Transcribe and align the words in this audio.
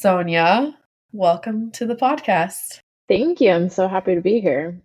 Sonja, 0.00 0.74
welcome 1.12 1.70
to 1.72 1.84
the 1.84 1.94
podcast. 1.94 2.80
Thank 3.08 3.42
you. 3.42 3.50
I'm 3.50 3.68
so 3.68 3.88
happy 3.88 4.14
to 4.14 4.22
be 4.22 4.40
here. 4.40 4.80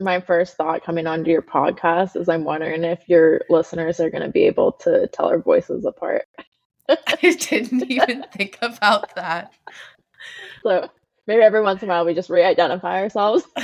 my 0.00 0.20
first 0.20 0.56
thought 0.56 0.82
coming 0.82 1.06
onto 1.06 1.30
your 1.30 1.42
podcast 1.42 2.16
is 2.16 2.28
I'm 2.28 2.44
wondering 2.44 2.82
if 2.82 3.08
your 3.08 3.42
listeners 3.50 4.00
are 4.00 4.10
going 4.10 4.22
to 4.22 4.30
be 4.30 4.44
able 4.44 4.72
to 4.72 5.06
tell 5.08 5.26
our 5.26 5.38
voices 5.38 5.84
apart. 5.84 6.24
I 7.06 7.36
didn't 7.38 7.90
even 7.90 8.24
think 8.32 8.58
about 8.62 9.14
that. 9.14 9.52
So 10.64 10.88
maybe 11.28 11.42
every 11.42 11.62
once 11.62 11.82
in 11.82 11.88
a 11.88 11.92
while 11.92 12.04
we 12.04 12.12
just 12.12 12.28
re 12.28 12.42
identify 12.42 13.00
ourselves. 13.00 13.44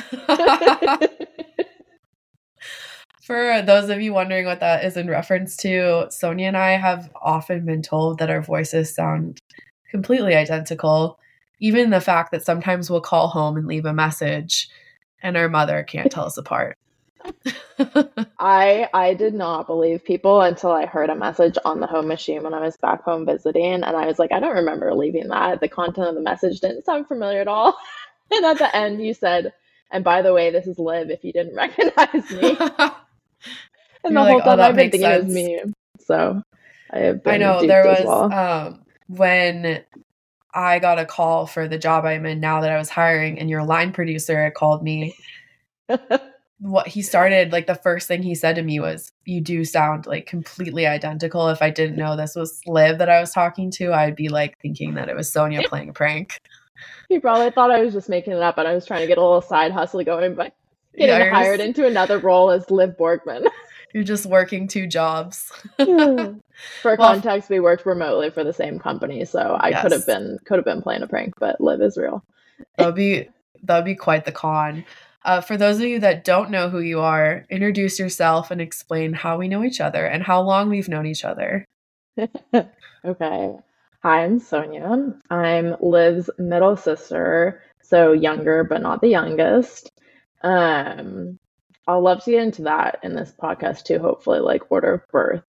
For 3.22 3.62
those 3.62 3.90
of 3.90 4.00
you 4.00 4.14
wondering 4.14 4.46
what 4.46 4.60
that 4.60 4.84
is 4.84 4.96
in 4.96 5.08
reference 5.08 5.56
to, 5.58 6.06
Sonja 6.10 6.42
and 6.42 6.56
I 6.56 6.76
have 6.76 7.10
often 7.20 7.66
been 7.66 7.82
told 7.82 8.18
that 8.18 8.30
our 8.30 8.40
voices 8.40 8.94
sound 8.94 9.40
completely 9.90 10.36
identical. 10.36 11.18
Even 11.58 11.90
the 11.90 12.00
fact 12.00 12.30
that 12.30 12.44
sometimes 12.44 12.88
we'll 12.88 13.00
call 13.00 13.26
home 13.28 13.56
and 13.56 13.66
leave 13.66 13.86
a 13.86 13.92
message 13.92 14.68
and 15.22 15.36
our 15.36 15.48
mother 15.48 15.82
can't 15.82 16.12
tell 16.12 16.26
us 16.26 16.36
apart. 16.36 16.76
I 18.38 18.88
I 18.92 19.14
did 19.14 19.34
not 19.34 19.66
believe 19.66 20.04
people 20.04 20.40
until 20.42 20.70
I 20.72 20.86
heard 20.86 21.10
a 21.10 21.14
message 21.14 21.56
on 21.64 21.80
the 21.80 21.86
home 21.86 22.08
machine 22.08 22.42
when 22.42 22.54
I 22.54 22.60
was 22.60 22.76
back 22.76 23.02
home 23.02 23.26
visiting 23.26 23.82
and 23.82 23.84
I 23.84 24.06
was 24.06 24.18
like 24.18 24.32
I 24.32 24.40
don't 24.40 24.56
remember 24.56 24.94
leaving 24.94 25.28
that. 25.28 25.60
The 25.60 25.68
content 25.68 26.08
of 26.08 26.14
the 26.14 26.20
message 26.22 26.60
didn't 26.60 26.84
sound 26.84 27.08
familiar 27.08 27.40
at 27.40 27.48
all. 27.48 27.76
and 28.30 28.44
at 28.44 28.58
the 28.58 28.74
end 28.76 29.04
you 29.04 29.14
said, 29.14 29.52
"And 29.90 30.04
by 30.04 30.22
the 30.22 30.32
way, 30.34 30.50
this 30.50 30.66
is 30.66 30.78
Liv 30.78 31.10
if 31.10 31.24
you 31.24 31.32
didn't 31.32 31.56
recognize 31.56 32.30
me." 32.30 32.56
and 32.58 32.92
You're 34.08 34.20
the 34.20 34.24
whole 34.24 34.40
like, 34.40 34.44
time 34.44 34.60
oh, 34.60 34.62
I've 34.62 34.76
been 34.76 34.90
thinking 34.90 35.00
sense. 35.00 35.22
it 35.22 35.24
was 35.24 35.34
me. 35.34 35.60
So 36.00 36.42
I 36.92 36.98
have 37.00 37.20
I 37.26 37.38
know 37.38 37.66
there 37.66 37.84
was 37.86 38.04
well. 38.04 38.32
um 38.32 38.84
when 39.08 39.84
I 40.54 40.78
got 40.78 40.98
a 40.98 41.06
call 41.06 41.46
for 41.46 41.68
the 41.68 41.78
job 41.78 42.04
I'm 42.04 42.26
in 42.26 42.40
now 42.40 42.60
that 42.60 42.70
I 42.72 42.78
was 42.78 42.90
hiring, 42.90 43.38
and 43.38 43.50
your 43.50 43.64
line 43.64 43.92
producer 43.92 44.50
called 44.56 44.82
me. 44.82 45.16
What 46.64 46.88
he 46.88 47.02
started, 47.02 47.52
like 47.52 47.66
the 47.66 47.74
first 47.74 48.08
thing 48.08 48.22
he 48.22 48.34
said 48.34 48.56
to 48.56 48.62
me 48.62 48.80
was, 48.80 49.12
You 49.26 49.40
do 49.40 49.64
sound 49.64 50.06
like 50.06 50.26
completely 50.26 50.86
identical. 50.86 51.48
If 51.48 51.60
I 51.60 51.70
didn't 51.70 51.96
know 51.96 52.16
this 52.16 52.34
was 52.34 52.60
Liv 52.66 52.98
that 52.98 53.10
I 53.10 53.20
was 53.20 53.32
talking 53.32 53.70
to, 53.72 53.92
I'd 53.92 54.16
be 54.16 54.30
like 54.30 54.58
thinking 54.60 54.94
that 54.94 55.08
it 55.08 55.16
was 55.16 55.30
Sonja 55.30 55.64
playing 55.66 55.90
a 55.90 55.92
prank. 55.92 56.40
He 57.08 57.18
probably 57.20 57.50
thought 57.50 57.70
I 57.70 57.82
was 57.82 57.92
just 57.92 58.08
making 58.08 58.32
it 58.32 58.42
up 58.42 58.56
and 58.56 58.66
I 58.66 58.74
was 58.74 58.86
trying 58.86 59.02
to 59.02 59.06
get 59.06 59.18
a 59.18 59.20
little 59.20 59.42
side 59.42 59.72
hustle 59.72 60.02
going 60.04 60.34
but 60.34 60.54
getting 60.96 61.26
yeah, 61.26 61.30
hired 61.30 61.58
just... 61.58 61.68
into 61.68 61.86
another 61.86 62.18
role 62.18 62.50
as 62.50 62.70
Liv 62.70 62.96
Borgman. 62.98 63.46
You're 63.92 64.02
just 64.02 64.26
working 64.26 64.66
two 64.66 64.88
jobs. 64.88 65.52
for 65.76 65.86
well, 66.84 66.96
context, 66.96 67.48
we 67.48 67.60
worked 67.60 67.86
remotely 67.86 68.30
for 68.30 68.42
the 68.42 68.52
same 68.52 68.80
company, 68.80 69.24
so 69.24 69.56
I 69.60 69.68
yes. 69.68 69.82
could 69.82 69.92
have 69.92 70.04
been 70.04 70.38
could 70.44 70.56
have 70.56 70.64
been 70.64 70.82
playing 70.82 71.02
a 71.02 71.06
prank, 71.06 71.34
but 71.38 71.60
Liv 71.60 71.80
is 71.80 71.96
real. 71.96 72.24
That'd 72.76 72.96
be 72.96 73.28
that'd 73.62 73.84
be 73.84 73.94
quite 73.94 74.24
the 74.24 74.32
con. 74.32 74.84
Uh, 75.24 75.40
for 75.40 75.56
those 75.56 75.78
of 75.78 75.86
you 75.86 75.98
that 76.00 76.24
don't 76.24 76.50
know 76.50 76.68
who 76.68 76.80
you 76.80 77.00
are, 77.00 77.46
introduce 77.48 77.98
yourself 77.98 78.50
and 78.50 78.60
explain 78.60 79.12
how 79.14 79.38
we 79.38 79.48
know 79.48 79.64
each 79.64 79.80
other 79.80 80.04
and 80.04 80.22
how 80.22 80.40
long 80.42 80.68
we've 80.68 80.88
known 80.88 81.06
each 81.06 81.24
other. 81.24 81.64
okay. 83.04 83.56
Hi, 84.02 84.24
I'm 84.24 84.38
Sonja. 84.38 85.18
I'm 85.30 85.76
Liv's 85.80 86.28
middle 86.38 86.76
sister, 86.76 87.62
so 87.80 88.12
younger 88.12 88.64
but 88.64 88.82
not 88.82 89.00
the 89.00 89.08
youngest. 89.08 89.90
Um, 90.42 91.38
I'll 91.86 92.02
love 92.02 92.22
to 92.24 92.32
get 92.32 92.42
into 92.42 92.62
that 92.62 92.98
in 93.02 93.14
this 93.14 93.32
podcast 93.42 93.84
too, 93.84 93.98
hopefully, 93.98 94.40
like 94.40 94.70
order 94.70 94.92
of 94.94 95.08
birth 95.08 95.42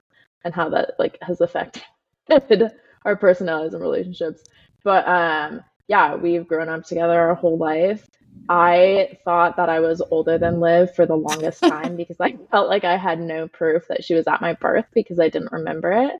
and 0.45 0.53
how 0.53 0.69
that 0.69 0.91
like 0.99 1.17
has 1.21 1.41
affected 1.41 1.83
our 3.03 3.17
personalities 3.17 3.73
and 3.73 3.81
relationships. 3.81 4.43
But 4.85 5.05
um 5.05 5.61
yeah, 5.87 6.15
we've 6.15 6.47
grown 6.47 6.69
up 6.69 6.85
together 6.85 7.19
our 7.19 7.35
whole 7.35 7.57
life. 7.57 8.07
I 8.49 9.17
thought 9.25 9.57
that 9.57 9.69
I 9.69 9.79
was 9.79 10.01
older 10.11 10.37
than 10.37 10.59
Liv 10.59 10.95
for 10.95 11.05
the 11.05 11.15
longest 11.15 11.59
time 11.65 11.95
because 11.95 12.17
I 12.19 12.37
felt 12.51 12.69
like 12.69 12.83
I 12.83 12.97
had 12.97 13.19
no 13.19 13.47
proof 13.47 13.87
that 13.89 14.03
she 14.03 14.13
was 14.13 14.27
at 14.27 14.41
my 14.41 14.53
birth 14.53 14.85
because 14.93 15.19
I 15.19 15.29
didn't 15.29 15.51
remember 15.51 15.91
it. 15.91 16.13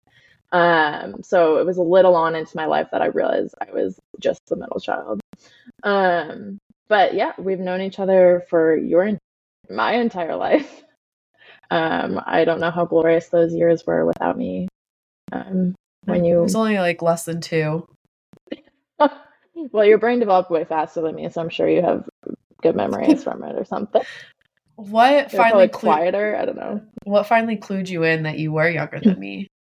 Um, 0.51 1.23
so 1.23 1.57
it 1.57 1.65
was 1.65 1.77
a 1.77 1.83
little 1.83 2.15
on 2.15 2.35
into 2.35 2.55
my 2.55 2.65
life 2.65 2.87
that 2.91 3.01
I 3.01 3.07
realized 3.07 3.55
I 3.61 3.71
was 3.71 3.99
just 4.19 4.41
the 4.47 4.55
middle 4.55 4.79
child. 4.79 5.21
Um, 5.83 6.59
but 6.87 7.13
yeah, 7.13 7.33
we've 7.37 7.59
known 7.59 7.81
each 7.81 7.99
other 7.99 8.43
for 8.49 8.75
your 8.75 9.17
my 9.69 9.93
entire 9.93 10.35
life. 10.35 10.83
Um, 11.71 12.21
I 12.25 12.45
don't 12.45 12.59
know 12.59 12.69
how 12.69 12.85
glorious 12.85 13.29
those 13.29 13.53
years 13.53 13.85
were 13.87 14.05
without 14.05 14.37
me. 14.37 14.67
Um, 15.31 15.73
when 16.05 16.23
you 16.23 16.39
it 16.39 16.43
was 16.43 16.55
only 16.55 16.77
like 16.77 17.01
less 17.01 17.25
than 17.25 17.41
two. 17.41 17.87
well, 19.71 19.85
your 19.85 19.97
brain 19.97 20.19
developed 20.19 20.51
way 20.51 20.63
faster 20.65 21.01
than 21.01 21.15
me, 21.15 21.29
so 21.29 21.41
I'm 21.41 21.49
sure 21.49 21.67
you 21.67 21.81
have 21.81 22.07
good 22.61 22.75
memories 22.75 23.23
from 23.23 23.43
it 23.43 23.55
or 23.55 23.65
something. 23.65 24.03
What 24.75 25.31
finally 25.31 25.67
clu- 25.69 25.91
quieter? 25.91 26.35
I 26.35 26.45
don't 26.45 26.57
know. 26.57 26.81
What 27.03 27.27
finally 27.27 27.57
clued 27.57 27.89
you 27.89 28.03
in 28.03 28.23
that 28.23 28.39
you 28.39 28.51
were 28.51 28.69
younger 28.69 28.99
than 28.99 29.19
me? 29.19 29.47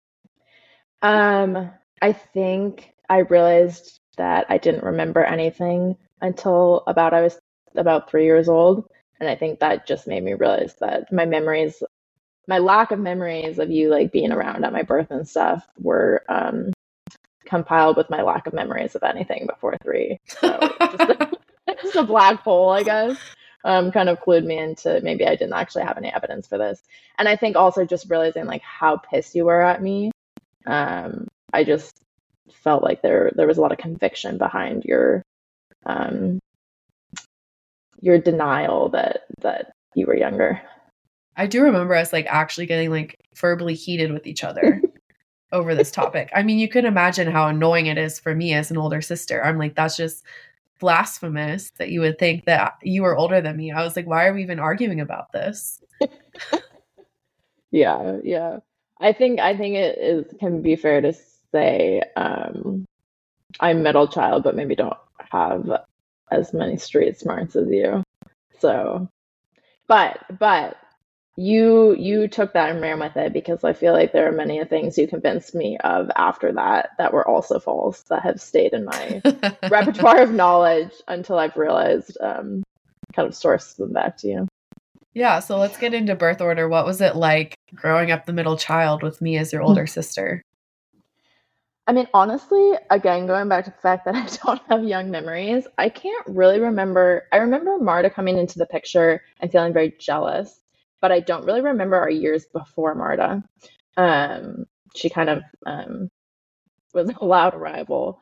Um, 1.04 1.70
I 2.02 2.14
think 2.14 2.94
I 3.10 3.20
realized 3.20 4.00
that 4.16 4.46
I 4.48 4.58
didn't 4.58 4.86
remember 4.86 5.22
anything 5.22 5.98
until 6.22 6.84
about 6.88 7.14
I 7.14 7.22
was 7.22 7.38
about 7.76 8.10
three 8.10 8.24
years 8.24 8.48
old. 8.48 8.88
And 9.20 9.30
I 9.30 9.36
think 9.36 9.60
that 9.60 9.86
just 9.86 10.08
made 10.08 10.24
me 10.24 10.34
realize 10.34 10.76
that 10.80 11.12
my 11.12 11.26
memories, 11.26 11.84
my 12.48 12.60
lack 12.60 12.92
of 12.92 13.00
memories 13.00 13.60
of 13.60 13.70
you 13.70 13.90
like 13.90 14.12
being 14.12 14.32
around 14.32 14.64
at 14.64 14.74
my 14.74 14.82
birth 14.82 15.12
and 15.12 15.28
stuff 15.28 15.68
were 15.78 16.24
um, 16.30 16.72
compiled 17.46 17.98
with 17.98 18.10
my 18.10 18.22
lack 18.22 18.48
of 18.48 18.54
memories 18.54 18.96
of 18.96 19.04
anything 19.04 19.46
before 19.46 19.76
three. 19.84 20.18
So 20.28 20.58
just, 20.80 21.22
just 21.84 21.96
a 21.96 22.04
black 22.04 22.40
hole, 22.40 22.70
I 22.70 22.84
guess. 22.84 23.18
Um, 23.66 23.92
kind 23.92 24.10
of 24.10 24.20
clued 24.20 24.44
me 24.44 24.58
into 24.58 25.00
maybe 25.04 25.26
I 25.26 25.36
didn't 25.36 25.54
actually 25.54 25.84
have 25.84 25.98
any 25.98 26.12
evidence 26.12 26.48
for 26.48 26.58
this. 26.58 26.82
And 27.18 27.30
I 27.30 27.38
think 27.38 27.56
also 27.56 27.86
just 27.86 28.10
realizing 28.10 28.46
like 28.46 28.62
how 28.62 28.98
pissed 28.98 29.36
you 29.36 29.46
were 29.46 29.62
at 29.62 29.82
me. 29.82 30.12
Um, 30.66 31.28
I 31.54 31.64
just 31.64 32.04
felt 32.52 32.84
like 32.84 33.02
there 33.02 33.32
there 33.36 33.48
was 33.48 33.58
a 33.58 33.62
lot 33.62 33.72
of 33.72 33.78
conviction 33.78 34.38
behind 34.38 34.84
your 34.84 35.24
um, 35.86 36.40
your 38.02 38.18
denial 38.20 38.90
that 38.90 39.22
that 39.42 39.72
you 39.96 40.06
were 40.06 40.18
younger. 40.18 40.62
I 41.36 41.48
do 41.48 41.64
remember 41.64 41.96
us 41.96 42.14
like 42.14 42.26
actually 42.28 42.66
getting 42.66 42.90
like 42.90 43.18
verbally 43.36 43.74
heated 43.74 44.12
with 44.12 44.28
each 44.28 44.44
other 44.44 44.82
over 45.52 45.74
this 45.74 45.92
topic. 45.92 46.30
I 46.36 46.44
mean, 46.44 46.60
you 46.60 46.68
can 46.68 46.86
imagine 46.86 47.32
how 47.32 47.48
annoying 47.48 47.88
it 47.88 47.98
is 47.98 48.20
for 48.20 48.36
me 48.36 48.54
as 48.54 48.72
an 48.72 48.78
older 48.78 49.02
sister. 49.02 49.44
I'm 49.44 49.58
like, 49.58 49.76
that's 49.76 49.98
just 49.98 50.24
blasphemous 50.84 51.72
that 51.78 51.92
you 51.92 52.02
would 52.02 52.20
think 52.20 52.44
that 52.44 52.74
you 52.84 53.04
were 53.04 53.16
older 53.16 53.40
than 53.40 53.56
me. 53.56 53.72
I 53.72 53.86
was 53.86 53.96
like, 53.96 54.06
why 54.06 54.26
are 54.26 54.34
we 54.34 54.44
even 54.44 54.60
arguing 54.60 55.00
about 55.00 55.32
this? 55.32 55.82
yeah, 57.72 58.18
yeah. 58.22 58.58
I 59.00 59.14
think 59.14 59.40
I 59.40 59.56
think 59.56 59.76
it 59.76 59.98
is 59.98 60.26
can 60.42 60.62
be 60.62 60.76
fair 60.76 61.00
to 61.00 61.14
say 61.54 62.02
um 62.18 62.84
I'm 63.62 63.82
middle 63.82 64.10
child, 64.10 64.44
but 64.44 64.58
maybe 64.58 64.76
don't 64.76 64.98
have 65.32 65.72
as 66.32 66.54
many 66.54 66.76
street 66.76 67.18
smarts 67.18 67.56
as 67.56 67.70
you. 67.70 68.04
So, 68.60 69.08
but 69.88 70.20
but 70.38 70.76
you 71.36 71.96
you 71.96 72.28
took 72.28 72.54
that 72.54 72.70
and 72.70 72.82
ran 72.82 73.00
with 73.00 73.18
it 73.18 73.34
because 73.34 73.64
I 73.64 73.74
feel 73.74 73.94
like 73.94 74.12
there 74.12 74.28
are 74.28 74.32
many 74.32 74.64
things 74.66 74.98
you 74.98 75.08
convinced 75.08 75.56
me 75.56 75.78
of 75.84 76.12
after 76.16 76.52
that 76.54 76.90
that 77.00 77.12
were 77.12 77.28
also 77.28 77.60
false 77.60 78.02
that 78.04 78.22
have 78.22 78.40
stayed 78.40 78.74
in 78.74 78.86
my 78.86 79.22
repertoire 79.70 80.22
of 80.22 80.32
knowledge 80.32 80.92
until 81.08 81.40
I've 81.40 81.58
realized 81.58 82.18
um, 82.22 82.64
kind 83.16 83.28
of 83.28 83.36
source 83.36 83.74
them 83.74 83.94
back 83.94 84.18
to 84.18 84.28
you. 84.28 84.48
Yeah, 85.16 85.40
so 85.40 85.58
let's 85.58 85.78
get 85.78 85.94
into 85.94 86.16
birth 86.16 86.42
order. 86.42 86.68
What 86.68 86.86
was 86.86 87.02
it 87.02 87.16
like 87.16 87.56
growing 87.74 88.12
up 88.12 88.26
the 88.26 88.34
middle 88.34 88.58
child 88.58 89.04
with 89.04 89.22
me 89.22 89.38
as 89.38 89.54
your 89.54 89.62
older 89.62 89.86
sister? 89.88 90.42
I 91.86 91.92
mean, 91.92 92.08
honestly, 92.14 92.74
again, 92.90 93.28
going 93.28 93.50
back 93.50 93.66
to 93.66 93.72
the 93.72 93.78
fact 93.78 94.06
that 94.06 94.16
I 94.16 94.28
don't 94.44 94.62
have 94.70 94.84
young 94.84 95.12
memories, 95.12 95.68
I 95.78 95.90
can't 95.90 96.26
really 96.28 96.60
remember. 96.60 97.24
I 97.32 97.38
remember 97.38 97.78
Marta 97.80 98.10
coming 98.10 98.38
into 98.38 98.58
the 98.58 98.66
picture 98.66 99.22
and 99.40 99.52
feeling 99.52 99.74
very 99.74 99.94
jealous, 100.00 100.60
but 101.04 101.12
I 101.12 101.20
don't 101.20 101.44
really 101.46 101.60
remember 101.60 101.98
our 101.98 102.10
years 102.10 102.46
before 102.46 102.96
Marta. 102.96 103.44
Um, 103.98 104.68
she 104.96 105.10
kind 105.10 105.30
of 105.30 105.44
um, 105.66 106.10
was 106.94 107.10
a 107.10 107.26
loud 107.26 107.56
arrival. 107.56 108.22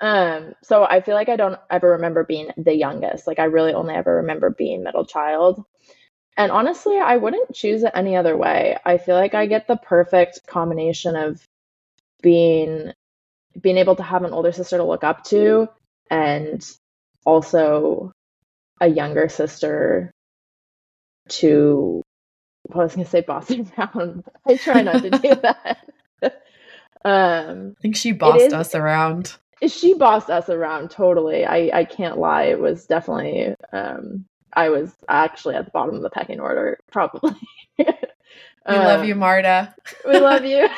Um, 0.00 0.54
so 0.62 0.84
I 0.84 1.00
feel 1.00 1.16
like 1.16 1.28
I 1.28 1.34
don't 1.34 1.58
ever 1.68 1.90
remember 1.90 2.22
being 2.22 2.50
the 2.56 2.72
youngest. 2.72 3.26
Like 3.26 3.40
I 3.40 3.46
really 3.46 3.74
only 3.74 3.94
ever 3.94 4.18
remember 4.18 4.48
being 4.48 4.84
middle 4.84 5.04
child. 5.04 5.64
And 6.36 6.52
honestly, 6.52 6.98
I 6.98 7.16
wouldn't 7.16 7.52
choose 7.52 7.82
it 7.82 7.90
any 7.96 8.14
other 8.14 8.36
way. 8.36 8.76
I 8.84 8.98
feel 8.98 9.16
like 9.16 9.34
I 9.34 9.46
get 9.46 9.66
the 9.66 9.76
perfect 9.76 10.46
combination 10.46 11.16
of 11.16 11.44
being 12.22 12.92
being 13.60 13.76
able 13.76 13.96
to 13.96 14.04
have 14.04 14.22
an 14.22 14.32
older 14.32 14.52
sister 14.52 14.76
to 14.76 14.84
look 14.84 15.02
up 15.02 15.24
to 15.24 15.68
and 16.08 16.64
also 17.26 18.12
a 18.80 18.86
younger 18.86 19.28
sister 19.28 20.12
to 21.28 22.04
well, 22.70 22.80
I 22.80 22.84
was 22.84 22.94
gonna 22.94 23.06
say 23.06 23.20
boss 23.20 23.50
around. 23.50 24.24
I 24.46 24.56
try 24.56 24.82
not 24.82 25.02
to 25.02 25.10
do 25.10 25.34
that. 25.42 25.78
um 27.04 27.76
I 27.78 27.82
think 27.82 27.96
she 27.96 28.12
bossed 28.12 28.42
is, 28.42 28.52
us 28.52 28.74
around. 28.74 29.36
She 29.66 29.94
bossed 29.94 30.30
us 30.30 30.48
around 30.48 30.90
totally. 30.90 31.44
I 31.44 31.70
I 31.72 31.84
can't 31.84 32.18
lie. 32.18 32.44
It 32.44 32.60
was 32.60 32.86
definitely 32.86 33.54
um 33.72 34.24
I 34.52 34.68
was 34.68 34.92
actually 35.08 35.54
at 35.54 35.64
the 35.64 35.70
bottom 35.70 35.94
of 35.94 36.02
the 36.02 36.10
pecking 36.10 36.40
order, 36.40 36.78
probably. 36.90 37.36
we 37.78 37.86
um, 38.66 38.84
love 38.84 39.04
you, 39.04 39.14
um, 39.14 39.20
Marta. 39.20 39.74
we 40.06 40.18
love 40.18 40.44
you. 40.44 40.68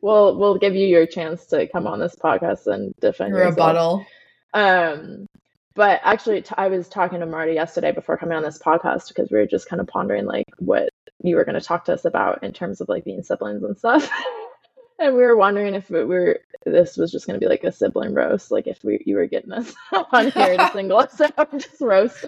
we'll 0.00 0.36
we'll 0.36 0.58
give 0.58 0.74
you 0.74 0.86
your 0.86 1.06
chance 1.06 1.46
to 1.46 1.68
come 1.68 1.86
on 1.86 2.00
this 2.00 2.16
podcast 2.16 2.66
and 2.66 2.94
defend 3.00 3.34
your 3.34 3.46
rebuttal. 3.46 4.04
Um, 4.52 5.28
but 5.76 6.00
actually, 6.02 6.42
t- 6.42 6.54
I 6.56 6.68
was 6.68 6.88
talking 6.88 7.20
to 7.20 7.26
Marty 7.26 7.52
yesterday 7.52 7.92
before 7.92 8.16
coming 8.16 8.36
on 8.36 8.42
this 8.42 8.58
podcast 8.58 9.08
because 9.08 9.30
we 9.30 9.38
were 9.38 9.46
just 9.46 9.68
kind 9.68 9.80
of 9.80 9.86
pondering 9.86 10.24
like 10.24 10.46
what 10.58 10.88
you 11.22 11.36
were 11.36 11.44
going 11.44 11.58
to 11.58 11.64
talk 11.64 11.84
to 11.84 11.92
us 11.92 12.04
about 12.04 12.42
in 12.42 12.52
terms 12.52 12.80
of 12.80 12.88
like 12.88 13.04
being 13.04 13.22
siblings 13.22 13.62
and 13.62 13.76
stuff. 13.78 14.10
and 14.98 15.14
we 15.14 15.22
were 15.22 15.36
wondering 15.36 15.74
if 15.74 15.90
we 15.90 16.04
were 16.04 16.40
this 16.64 16.96
was 16.96 17.12
just 17.12 17.26
going 17.26 17.38
to 17.38 17.44
be 17.44 17.48
like 17.48 17.62
a 17.64 17.70
sibling 17.70 18.14
roast, 18.14 18.50
like 18.50 18.66
if 18.66 18.82
we 18.82 19.02
you 19.06 19.16
were 19.16 19.26
getting 19.26 19.52
us 19.52 19.74
on 20.12 20.30
here 20.30 20.56
to 20.56 20.70
single 20.72 20.98
us 20.98 21.20
out, 21.38 21.52
just 21.52 21.80
roast. 21.80 22.24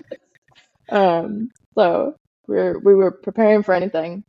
Um, 0.91 1.51
so 1.75 2.15
we 2.47 2.56
were 2.56 2.79
we 2.79 2.94
were 2.94 3.11
preparing 3.11 3.62
for 3.62 3.75
anything. 3.75 4.25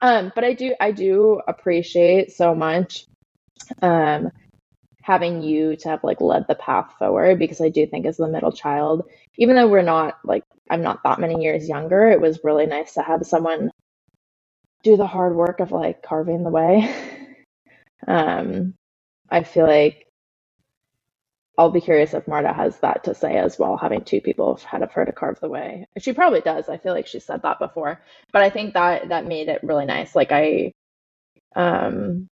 Um, 0.00 0.32
but 0.34 0.44
I 0.44 0.54
do 0.54 0.74
I 0.80 0.92
do 0.92 1.40
appreciate 1.46 2.32
so 2.32 2.54
much 2.54 3.06
um 3.80 4.32
having 5.02 5.42
you 5.42 5.76
to 5.76 5.88
have 5.90 6.04
like 6.04 6.20
led 6.20 6.46
the 6.48 6.54
path 6.54 6.94
forward 6.98 7.38
because 7.38 7.60
I 7.60 7.68
do 7.68 7.86
think 7.86 8.06
as 8.06 8.16
the 8.18 8.28
middle 8.28 8.52
child, 8.52 9.08
even 9.36 9.56
though 9.56 9.68
we're 9.68 9.82
not 9.82 10.18
like 10.24 10.44
I'm 10.70 10.82
not 10.82 11.02
that 11.04 11.20
many 11.20 11.42
years 11.42 11.68
younger, 11.68 12.10
it 12.10 12.20
was 12.20 12.40
really 12.44 12.66
nice 12.66 12.94
to 12.94 13.02
have 13.02 13.26
someone 13.26 13.70
do 14.82 14.96
the 14.96 15.06
hard 15.06 15.34
work 15.36 15.60
of 15.60 15.72
like 15.72 16.02
carving 16.02 16.42
the 16.44 16.50
way. 16.50 16.92
um 18.08 18.74
I 19.30 19.44
feel 19.44 19.66
like 19.66 20.06
I'll 21.58 21.70
be 21.70 21.80
curious 21.80 22.14
if 22.14 22.26
Marta 22.26 22.52
has 22.52 22.78
that 22.80 23.04
to 23.04 23.14
say 23.14 23.36
as 23.36 23.58
well, 23.58 23.76
having 23.76 24.04
two 24.04 24.20
people 24.20 24.54
ahead 24.54 24.82
of 24.82 24.92
her 24.92 25.04
to 25.04 25.12
carve 25.12 25.38
the 25.40 25.48
way. 25.48 25.86
She 25.98 26.12
probably 26.14 26.40
does. 26.40 26.68
I 26.68 26.78
feel 26.78 26.94
like 26.94 27.06
she 27.06 27.20
said 27.20 27.42
that 27.42 27.58
before. 27.58 28.00
But 28.32 28.42
I 28.42 28.50
think 28.50 28.74
that 28.74 29.08
that 29.10 29.26
made 29.26 29.48
it 29.48 29.62
really 29.62 29.84
nice. 29.84 30.14
Like 30.16 30.32
I 30.32 30.72
um 31.56 32.28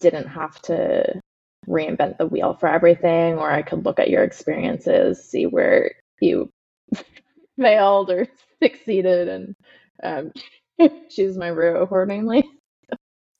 didn't 0.00 0.28
have 0.28 0.60
to 0.62 1.20
reinvent 1.68 2.18
the 2.18 2.26
wheel 2.26 2.54
for 2.54 2.68
everything, 2.68 3.38
or 3.38 3.50
I 3.50 3.62
could 3.62 3.84
look 3.84 3.98
at 3.98 4.10
your 4.10 4.22
experiences, 4.24 5.22
see 5.24 5.46
where 5.46 5.92
you 6.20 6.50
failed 7.60 8.10
or 8.10 8.26
succeeded 8.62 9.28
and 9.28 9.56
um 10.02 10.32
choose 11.10 11.36
my 11.36 11.48
route 11.48 11.82
accordingly. 11.82 12.44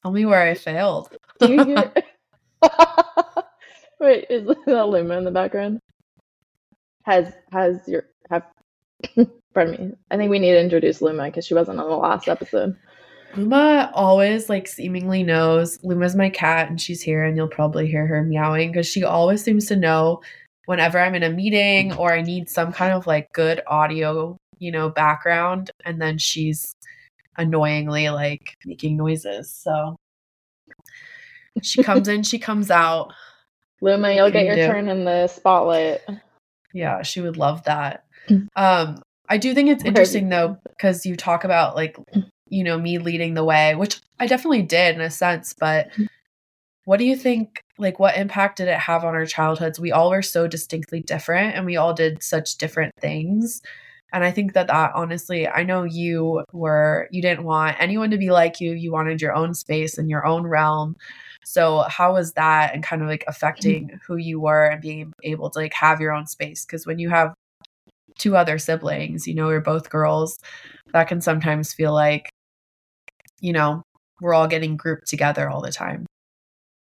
Tell 0.02 0.12
me 0.12 0.24
where 0.26 0.42
I 0.42 0.54
failed. 0.54 1.08
Wait, 4.00 4.26
is 4.30 4.46
that 4.66 4.88
Luma 4.88 5.16
in 5.16 5.24
the 5.24 5.30
background? 5.30 5.80
Has 7.04 7.32
has 7.52 7.80
your 7.86 8.04
have? 8.30 8.44
pardon 9.54 9.88
me. 9.88 9.92
I 10.10 10.16
think 10.16 10.30
we 10.30 10.38
need 10.38 10.52
to 10.52 10.60
introduce 10.60 11.00
Luma 11.00 11.24
because 11.24 11.46
she 11.46 11.54
wasn't 11.54 11.80
on 11.80 11.88
the 11.88 11.96
last 11.96 12.28
episode. 12.28 12.76
Luma 13.36 13.90
always 13.94 14.48
like 14.48 14.66
seemingly 14.66 15.22
knows. 15.22 15.78
Luma's 15.82 16.16
my 16.16 16.30
cat 16.30 16.70
and 16.70 16.80
she's 16.80 17.02
here 17.02 17.24
and 17.24 17.36
you'll 17.36 17.48
probably 17.48 17.86
hear 17.86 18.06
her 18.06 18.22
meowing 18.22 18.72
because 18.72 18.86
she 18.86 19.04
always 19.04 19.42
seems 19.42 19.66
to 19.66 19.76
know 19.76 20.22
whenever 20.64 20.98
I'm 20.98 21.14
in 21.14 21.22
a 21.22 21.30
meeting 21.30 21.92
or 21.94 22.12
I 22.12 22.22
need 22.22 22.48
some 22.48 22.72
kind 22.72 22.92
of 22.92 23.06
like 23.06 23.32
good 23.32 23.60
audio, 23.66 24.36
you 24.58 24.72
know, 24.72 24.88
background 24.88 25.70
and 25.84 26.00
then 26.00 26.18
she's 26.18 26.74
annoyingly 27.36 28.08
like 28.08 28.56
making 28.64 28.96
noises. 28.96 29.52
So 29.52 29.96
she 31.62 31.82
comes 31.82 32.08
in, 32.08 32.22
she 32.22 32.38
comes 32.38 32.70
out. 32.70 33.12
Luma, 33.80 34.12
you'll 34.12 34.30
get 34.30 34.46
your 34.46 34.56
do? 34.56 34.66
turn 34.66 34.88
in 34.88 35.04
the 35.04 35.26
spotlight. 35.28 36.00
Yeah, 36.72 37.02
she 37.02 37.20
would 37.20 37.36
love 37.36 37.64
that. 37.64 38.04
Um, 38.56 39.02
I 39.28 39.38
do 39.38 39.54
think 39.54 39.68
it's 39.68 39.84
interesting 39.84 40.28
though, 40.28 40.56
because 40.70 41.04
you 41.04 41.16
talk 41.16 41.44
about 41.44 41.76
like, 41.76 41.96
you 42.48 42.64
know, 42.64 42.78
me 42.78 42.98
leading 42.98 43.34
the 43.34 43.44
way, 43.44 43.74
which 43.74 44.00
I 44.18 44.26
definitely 44.26 44.62
did 44.62 44.94
in 44.94 45.00
a 45.00 45.10
sense, 45.10 45.54
but 45.58 45.90
mm-hmm. 45.90 46.04
what 46.84 46.98
do 46.98 47.04
you 47.04 47.16
think 47.16 47.62
like 47.78 47.98
what 47.98 48.16
impact 48.16 48.58
did 48.58 48.68
it 48.68 48.78
have 48.78 49.04
on 49.04 49.14
our 49.14 49.26
childhoods? 49.26 49.80
We 49.80 49.92
all 49.92 50.10
were 50.10 50.22
so 50.22 50.46
distinctly 50.46 51.00
different 51.00 51.56
and 51.56 51.66
we 51.66 51.76
all 51.76 51.92
did 51.92 52.22
such 52.22 52.56
different 52.56 52.94
things. 53.00 53.60
And 54.12 54.24
I 54.24 54.30
think 54.30 54.54
that 54.54 54.68
that 54.68 54.92
honestly, 54.94 55.48
I 55.48 55.64
know 55.64 55.84
you 55.84 56.44
were 56.52 57.08
you 57.10 57.20
didn't 57.20 57.44
want 57.44 57.76
anyone 57.78 58.10
to 58.12 58.18
be 58.18 58.30
like 58.30 58.60
you. 58.60 58.72
You 58.72 58.92
wanted 58.92 59.20
your 59.20 59.34
own 59.34 59.52
space 59.52 59.98
and 59.98 60.08
your 60.08 60.24
own 60.24 60.46
realm. 60.46 60.96
So 61.44 61.84
how 61.88 62.14
was 62.14 62.32
that 62.32 62.72
and 62.74 62.82
kind 62.82 63.02
of 63.02 63.08
like 63.08 63.24
affecting 63.26 63.88
mm-hmm. 63.88 63.96
who 64.06 64.16
you 64.16 64.40
were 64.40 64.66
and 64.66 64.80
being 64.80 65.12
able 65.22 65.50
to 65.50 65.58
like 65.58 65.74
have 65.74 66.00
your 66.00 66.12
own 66.12 66.26
space? 66.26 66.64
Because 66.64 66.86
when 66.86 66.98
you 66.98 67.10
have 67.10 67.34
two 68.18 68.36
other 68.36 68.58
siblings, 68.58 69.26
you 69.26 69.34
know, 69.34 69.50
you're 69.50 69.60
both 69.60 69.90
girls, 69.90 70.38
that 70.92 71.08
can 71.08 71.20
sometimes 71.20 71.72
feel 71.72 71.92
like, 71.92 72.30
you 73.40 73.52
know, 73.52 73.82
we're 74.20 74.34
all 74.34 74.48
getting 74.48 74.76
grouped 74.76 75.08
together 75.08 75.48
all 75.48 75.60
the 75.60 75.72
time. 75.72 76.06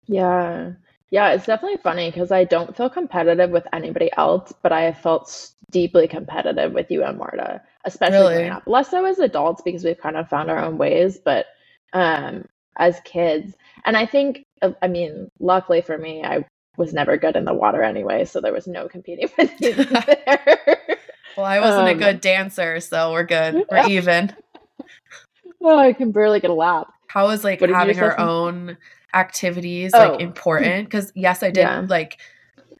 Yeah. 0.06 0.72
Yeah, 1.10 1.30
it's 1.30 1.46
definitely 1.46 1.78
funny 1.78 2.10
because 2.10 2.30
I 2.30 2.44
don't 2.44 2.76
feel 2.76 2.90
competitive 2.90 3.50
with 3.50 3.66
anybody 3.72 4.10
else, 4.16 4.52
but 4.62 4.72
I 4.72 4.82
have 4.82 4.98
felt 4.98 5.50
deeply 5.70 6.06
competitive 6.06 6.72
with 6.72 6.90
you 6.90 7.02
and 7.02 7.16
Marta, 7.16 7.62
especially 7.84 8.18
really? 8.18 8.34
growing 8.34 8.50
up. 8.50 8.64
Less 8.66 8.90
so 8.90 9.04
as 9.04 9.18
adults 9.18 9.62
because 9.62 9.84
we've 9.84 9.98
kind 9.98 10.16
of 10.16 10.28
found 10.28 10.50
our 10.50 10.58
own 10.58 10.76
ways, 10.76 11.18
but 11.18 11.46
um, 11.94 12.44
as 12.76 13.00
kids, 13.04 13.54
and 13.84 13.96
I 13.96 14.04
think 14.04 14.44
I 14.82 14.88
mean, 14.88 15.30
luckily 15.40 15.80
for 15.82 15.96
me, 15.96 16.24
I 16.24 16.44
was 16.76 16.92
never 16.92 17.16
good 17.16 17.36
in 17.36 17.44
the 17.44 17.54
water 17.54 17.82
anyway, 17.82 18.24
so 18.24 18.40
there 18.40 18.52
was 18.52 18.66
no 18.66 18.88
competing 18.88 19.28
with 19.38 19.60
me 19.60 19.72
there. 19.72 20.78
well, 21.36 21.46
I 21.46 21.60
wasn't 21.60 21.88
um, 21.88 21.96
a 21.96 21.98
good 21.98 22.20
dancer, 22.20 22.80
so 22.80 23.12
we're 23.12 23.24
good. 23.24 23.64
We're 23.70 23.88
even. 23.88 24.34
Well, 25.60 25.78
I 25.78 25.92
can 25.92 26.12
barely 26.12 26.40
get 26.40 26.50
a 26.50 26.54
lap. 26.54 26.88
How 27.08 27.26
was 27.26 27.44
like 27.44 27.60
having 27.60 27.98
our 28.00 28.18
own 28.18 28.76
activities 29.14 29.92
oh. 29.94 29.98
like 29.98 30.20
important? 30.20 30.86
Because 30.86 31.12
yes, 31.14 31.42
I 31.42 31.50
did 31.50 31.62
yeah. 31.62 31.84
like 31.88 32.18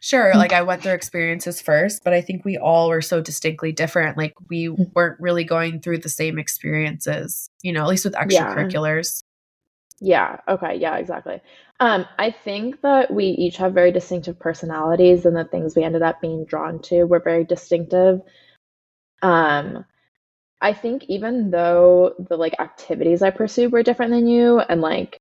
sure 0.00 0.32
like 0.36 0.52
i 0.52 0.62
went 0.62 0.80
through 0.80 0.92
experiences 0.92 1.60
first 1.60 2.04
but 2.04 2.12
i 2.12 2.20
think 2.20 2.44
we 2.44 2.56
all 2.56 2.88
were 2.88 3.02
so 3.02 3.20
distinctly 3.20 3.72
different 3.72 4.16
like 4.16 4.32
we 4.48 4.68
mm. 4.68 4.88
weren't 4.94 5.18
really 5.18 5.42
going 5.42 5.80
through 5.80 5.98
the 5.98 6.08
same 6.08 6.38
experiences 6.38 7.50
you 7.62 7.72
know 7.72 7.82
at 7.82 7.88
least 7.88 8.04
with 8.04 8.14
extracurriculars 8.14 9.24
yeah. 10.00 10.38
Okay. 10.46 10.76
Yeah, 10.76 10.96
exactly. 10.96 11.40
Um, 11.80 12.06
I 12.18 12.30
think 12.30 12.82
that 12.82 13.12
we 13.12 13.26
each 13.26 13.56
have 13.56 13.72
very 13.72 13.92
distinctive 13.92 14.38
personalities, 14.38 15.24
and 15.26 15.36
the 15.36 15.44
things 15.44 15.74
we 15.74 15.84
ended 15.84 16.02
up 16.02 16.20
being 16.20 16.44
drawn 16.44 16.80
to 16.82 17.04
were 17.04 17.20
very 17.20 17.44
distinctive. 17.44 18.20
Um, 19.22 19.84
I 20.60 20.72
think 20.72 21.04
even 21.04 21.50
though 21.50 22.14
the 22.18 22.36
like 22.36 22.58
activities 22.58 23.22
I 23.22 23.30
pursued 23.30 23.72
were 23.72 23.82
different 23.82 24.12
than 24.12 24.26
you, 24.26 24.58
and 24.60 24.80
like, 24.80 25.18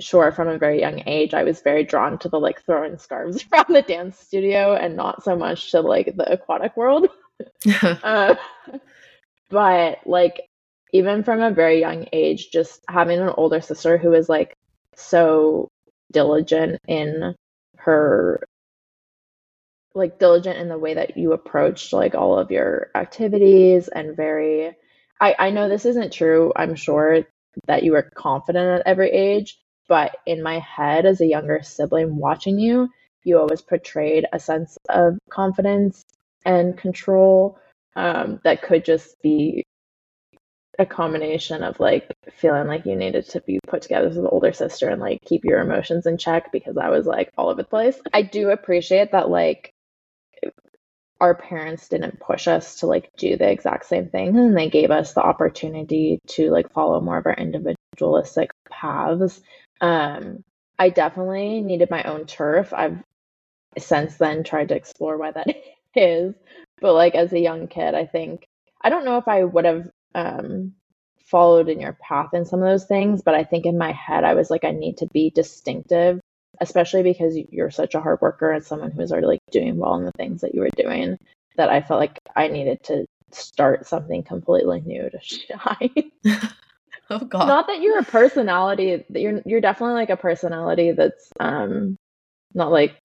sure, 0.00 0.32
from 0.32 0.48
a 0.48 0.58
very 0.58 0.80
young 0.80 1.02
age, 1.06 1.34
I 1.34 1.44
was 1.44 1.60
very 1.60 1.84
drawn 1.84 2.18
to 2.18 2.28
the 2.28 2.40
like 2.40 2.64
throwing 2.64 2.98
scarves 2.98 3.44
around 3.52 3.68
the 3.68 3.82
dance 3.82 4.18
studio, 4.18 4.74
and 4.74 4.96
not 4.96 5.22
so 5.22 5.36
much 5.36 5.70
to 5.72 5.80
like 5.80 6.16
the 6.16 6.32
aquatic 6.32 6.76
world. 6.76 7.08
uh, 7.82 8.34
but 9.50 9.98
like 10.06 10.42
even 10.92 11.22
from 11.22 11.40
a 11.40 11.50
very 11.50 11.80
young 11.80 12.06
age, 12.12 12.50
just 12.50 12.82
having 12.88 13.20
an 13.20 13.32
older 13.36 13.60
sister 13.60 13.96
who 13.96 14.12
is 14.12 14.28
like 14.28 14.54
so 14.94 15.68
diligent 16.12 16.80
in 16.86 17.34
her 17.78 18.44
like 19.94 20.18
diligent 20.18 20.58
in 20.58 20.68
the 20.68 20.78
way 20.78 20.94
that 20.94 21.16
you 21.16 21.32
approached 21.32 21.92
like 21.92 22.14
all 22.14 22.38
of 22.38 22.50
your 22.50 22.90
activities 22.94 23.88
and 23.88 24.16
very 24.16 24.72
I 25.20 25.34
I 25.38 25.50
know 25.50 25.68
this 25.68 25.86
isn't 25.86 26.12
true. 26.12 26.52
I'm 26.56 26.74
sure 26.76 27.24
that 27.66 27.84
you 27.84 27.92
were 27.92 28.10
confident 28.14 28.80
at 28.80 28.86
every 28.86 29.10
age, 29.10 29.58
but 29.88 30.16
in 30.26 30.42
my 30.42 30.58
head 30.60 31.06
as 31.06 31.20
a 31.20 31.26
younger 31.26 31.62
sibling 31.62 32.16
watching 32.16 32.58
you, 32.58 32.88
you 33.24 33.38
always 33.38 33.62
portrayed 33.62 34.26
a 34.32 34.40
sense 34.40 34.78
of 34.88 35.18
confidence 35.30 36.04
and 36.44 36.76
control 36.78 37.58
um, 37.96 38.40
that 38.44 38.62
could 38.62 38.84
just 38.84 39.20
be 39.22 39.64
a 40.78 40.86
combination 40.86 41.62
of 41.62 41.80
like 41.80 42.12
feeling 42.34 42.68
like 42.68 42.86
you 42.86 42.96
needed 42.96 43.28
to 43.30 43.40
be 43.42 43.60
put 43.68 43.82
together 43.82 44.08
as 44.08 44.18
an 44.18 44.26
older 44.26 44.52
sister 44.52 44.88
and 44.90 45.00
like 45.00 45.20
keep 45.26 45.44
your 45.44 45.60
emotions 45.60 46.06
in 46.06 46.18
check 46.18 46.52
because 46.52 46.76
I 46.78 46.90
was 46.90 47.06
like 47.06 47.30
all 47.38 47.50
over 47.50 47.62
the 47.62 47.68
place. 47.68 48.00
I 48.12 48.22
do 48.22 48.50
appreciate 48.50 49.12
that 49.12 49.30
like 49.30 49.72
our 51.20 51.34
parents 51.34 51.88
didn't 51.88 52.18
push 52.20 52.48
us 52.48 52.80
to 52.80 52.86
like 52.86 53.10
do 53.16 53.36
the 53.36 53.48
exact 53.48 53.86
same 53.86 54.08
thing 54.08 54.36
and 54.36 54.56
they 54.56 54.68
gave 54.68 54.90
us 54.90 55.12
the 55.12 55.22
opportunity 55.22 56.18
to 56.26 56.50
like 56.50 56.72
follow 56.72 57.00
more 57.00 57.18
of 57.18 57.26
our 57.26 57.34
individualistic 57.34 58.50
paths. 58.70 59.40
Um 59.80 60.44
I 60.78 60.88
definitely 60.88 61.60
needed 61.60 61.90
my 61.90 62.02
own 62.04 62.26
turf. 62.26 62.72
I've 62.72 62.98
since 63.78 64.16
then 64.16 64.44
tried 64.44 64.68
to 64.68 64.76
explore 64.76 65.16
why 65.16 65.32
that 65.32 65.48
is. 65.94 66.34
But 66.80 66.94
like 66.94 67.14
as 67.14 67.32
a 67.32 67.40
young 67.40 67.68
kid, 67.68 67.94
I 67.94 68.06
think 68.06 68.46
I 68.80 68.90
don't 68.90 69.04
know 69.04 69.18
if 69.18 69.28
I 69.28 69.44
would 69.44 69.64
have 69.64 69.88
um, 70.14 70.74
followed 71.26 71.68
in 71.68 71.80
your 71.80 71.94
path 71.94 72.30
in 72.34 72.44
some 72.44 72.60
of 72.60 72.68
those 72.68 72.86
things, 72.86 73.22
but 73.22 73.34
I 73.34 73.44
think 73.44 73.64
in 73.66 73.78
my 73.78 73.92
head 73.92 74.24
I 74.24 74.34
was 74.34 74.50
like, 74.50 74.64
I 74.64 74.72
need 74.72 74.98
to 74.98 75.06
be 75.12 75.30
distinctive, 75.30 76.20
especially 76.62 77.02
because 77.02 77.36
you're 77.50 77.70
such 77.70 77.94
a 77.94 78.00
hard 78.00 78.20
worker 78.20 78.52
and 78.52 78.64
someone 78.64 78.92
who's 78.92 79.10
already 79.10 79.26
like 79.26 79.40
doing 79.50 79.76
well 79.76 79.96
in 79.96 80.04
the 80.04 80.12
things 80.12 80.40
that 80.40 80.54
you 80.54 80.60
were 80.60 80.70
doing. 80.76 81.18
That 81.56 81.68
I 81.68 81.82
felt 81.82 82.00
like 82.00 82.18
I 82.34 82.48
needed 82.48 82.82
to 82.84 83.04
start 83.32 83.86
something 83.86 84.22
completely 84.22 84.80
new 84.80 85.10
to 85.10 85.18
shine. 85.22 86.12
oh 87.10 87.18
god. 87.18 87.48
Not 87.48 87.66
that 87.66 87.82
you're 87.82 87.98
a 87.98 88.04
personality 88.04 89.04
that 89.10 89.20
you're 89.20 89.42
you're 89.44 89.60
definitely 89.60 89.96
like 89.96 90.10
a 90.10 90.16
personality 90.16 90.92
that's 90.92 91.30
um 91.40 91.96
not 92.54 92.70
like 92.70 92.96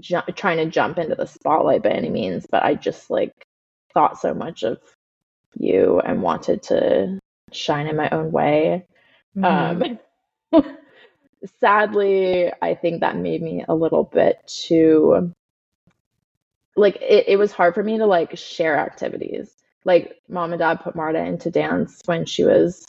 ju- 0.00 0.20
trying 0.34 0.58
to 0.58 0.66
jump 0.66 0.98
into 0.98 1.14
the 1.14 1.26
spotlight 1.26 1.84
by 1.84 1.90
any 1.90 2.10
means, 2.10 2.46
but 2.50 2.64
I 2.64 2.74
just 2.74 3.10
like 3.10 3.32
thought 3.94 4.18
so 4.18 4.34
much 4.34 4.64
of 4.64 4.78
you 5.54 6.00
and 6.00 6.20
wanted 6.20 6.64
to 6.64 7.20
shine 7.52 7.86
in 7.86 7.96
my 7.96 8.10
own 8.10 8.32
way. 8.32 8.86
Mm-hmm. 9.36 9.92
Um, 10.54 10.66
sadly, 11.60 12.52
I 12.62 12.74
think 12.74 13.00
that 13.00 13.16
made 13.16 13.42
me 13.42 13.64
a 13.68 13.74
little 13.74 14.04
bit 14.04 14.46
too 14.46 15.32
like 16.76 16.96
it, 16.96 17.24
it 17.28 17.36
was 17.38 17.52
hard 17.52 17.74
for 17.74 17.82
me 17.82 17.98
to 17.98 18.06
like 18.06 18.36
share 18.36 18.76
activities. 18.76 19.54
Like 19.84 20.20
mom 20.28 20.52
and 20.52 20.58
dad 20.58 20.80
put 20.82 20.96
Marta 20.96 21.20
into 21.20 21.50
dance 21.50 22.00
when 22.06 22.24
she 22.26 22.44
was 22.44 22.86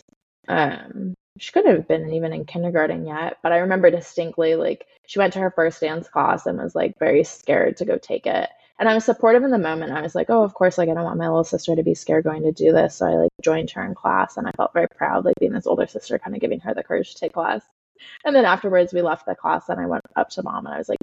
um 0.47 1.13
she 1.38 1.51
couldn't 1.51 1.75
have 1.75 1.88
been 1.88 2.13
even 2.13 2.31
in 2.33 2.45
kindergarten 2.45 3.05
yet, 3.05 3.38
but 3.43 3.51
I 3.51 3.57
remember 3.57 3.91
distinctly 3.91 4.55
like 4.55 4.88
she 5.05 5.19
went 5.19 5.33
to 5.33 5.39
her 5.39 5.51
first 5.51 5.81
dance 5.81 6.07
class 6.07 6.45
and 6.45 6.57
was 6.57 6.75
like 6.75 6.97
very 7.00 7.24
scared 7.24 7.77
to 7.77 7.85
go 7.85 7.97
take 7.97 8.25
it 8.25 8.50
and 8.79 8.89
I 8.89 8.93
was 8.93 9.05
supportive 9.05 9.43
in 9.43 9.51
the 9.51 9.57
moment. 9.57 9.93
I 9.93 10.01
was 10.01 10.15
like, 10.15 10.29
oh, 10.29 10.43
of 10.43 10.53
course, 10.53 10.77
like 10.77 10.89
I 10.89 10.93
don't 10.93 11.03
want 11.05 11.17
my 11.17 11.27
little 11.27 11.43
sister 11.45 11.75
to 11.75 11.83
be 11.83 11.93
scared 11.95 12.25
going 12.25 12.43
to 12.43 12.51
do 12.51 12.74
this. 12.74 12.97
So 12.97 13.05
I 13.07 13.15
like 13.15 13.31
joined 13.41 13.71
her 13.71 13.85
in 13.85 13.95
class 13.95 14.38
and 14.38 14.47
I 14.47 14.51
felt 14.51 14.74
very 14.74 14.88
proud, 14.89 15.24
like 15.25 15.35
being 15.39 15.53
this 15.53 15.67
older 15.67 15.88
sister, 15.88 16.19
kind 16.19 16.35
of 16.35 16.41
giving 16.41 16.59
her 16.62 16.74
the 16.74 16.83
courage 16.83 17.13
to 17.13 17.19
take 17.19 17.33
class. 17.33 17.63
And 18.24 18.36
then 18.36 18.46
afterwards 18.46 18.94
we 18.94 19.02
left 19.02 19.25
the 19.25 19.36
class 19.36 19.70
and 19.70 19.80
I 19.80 19.86
went 19.86 20.04
up 20.16 20.30
to 20.32 20.44
mom 20.44 20.66
and 20.66 20.75
I 20.75 20.78
was 20.78 20.90
like, 20.90 21.00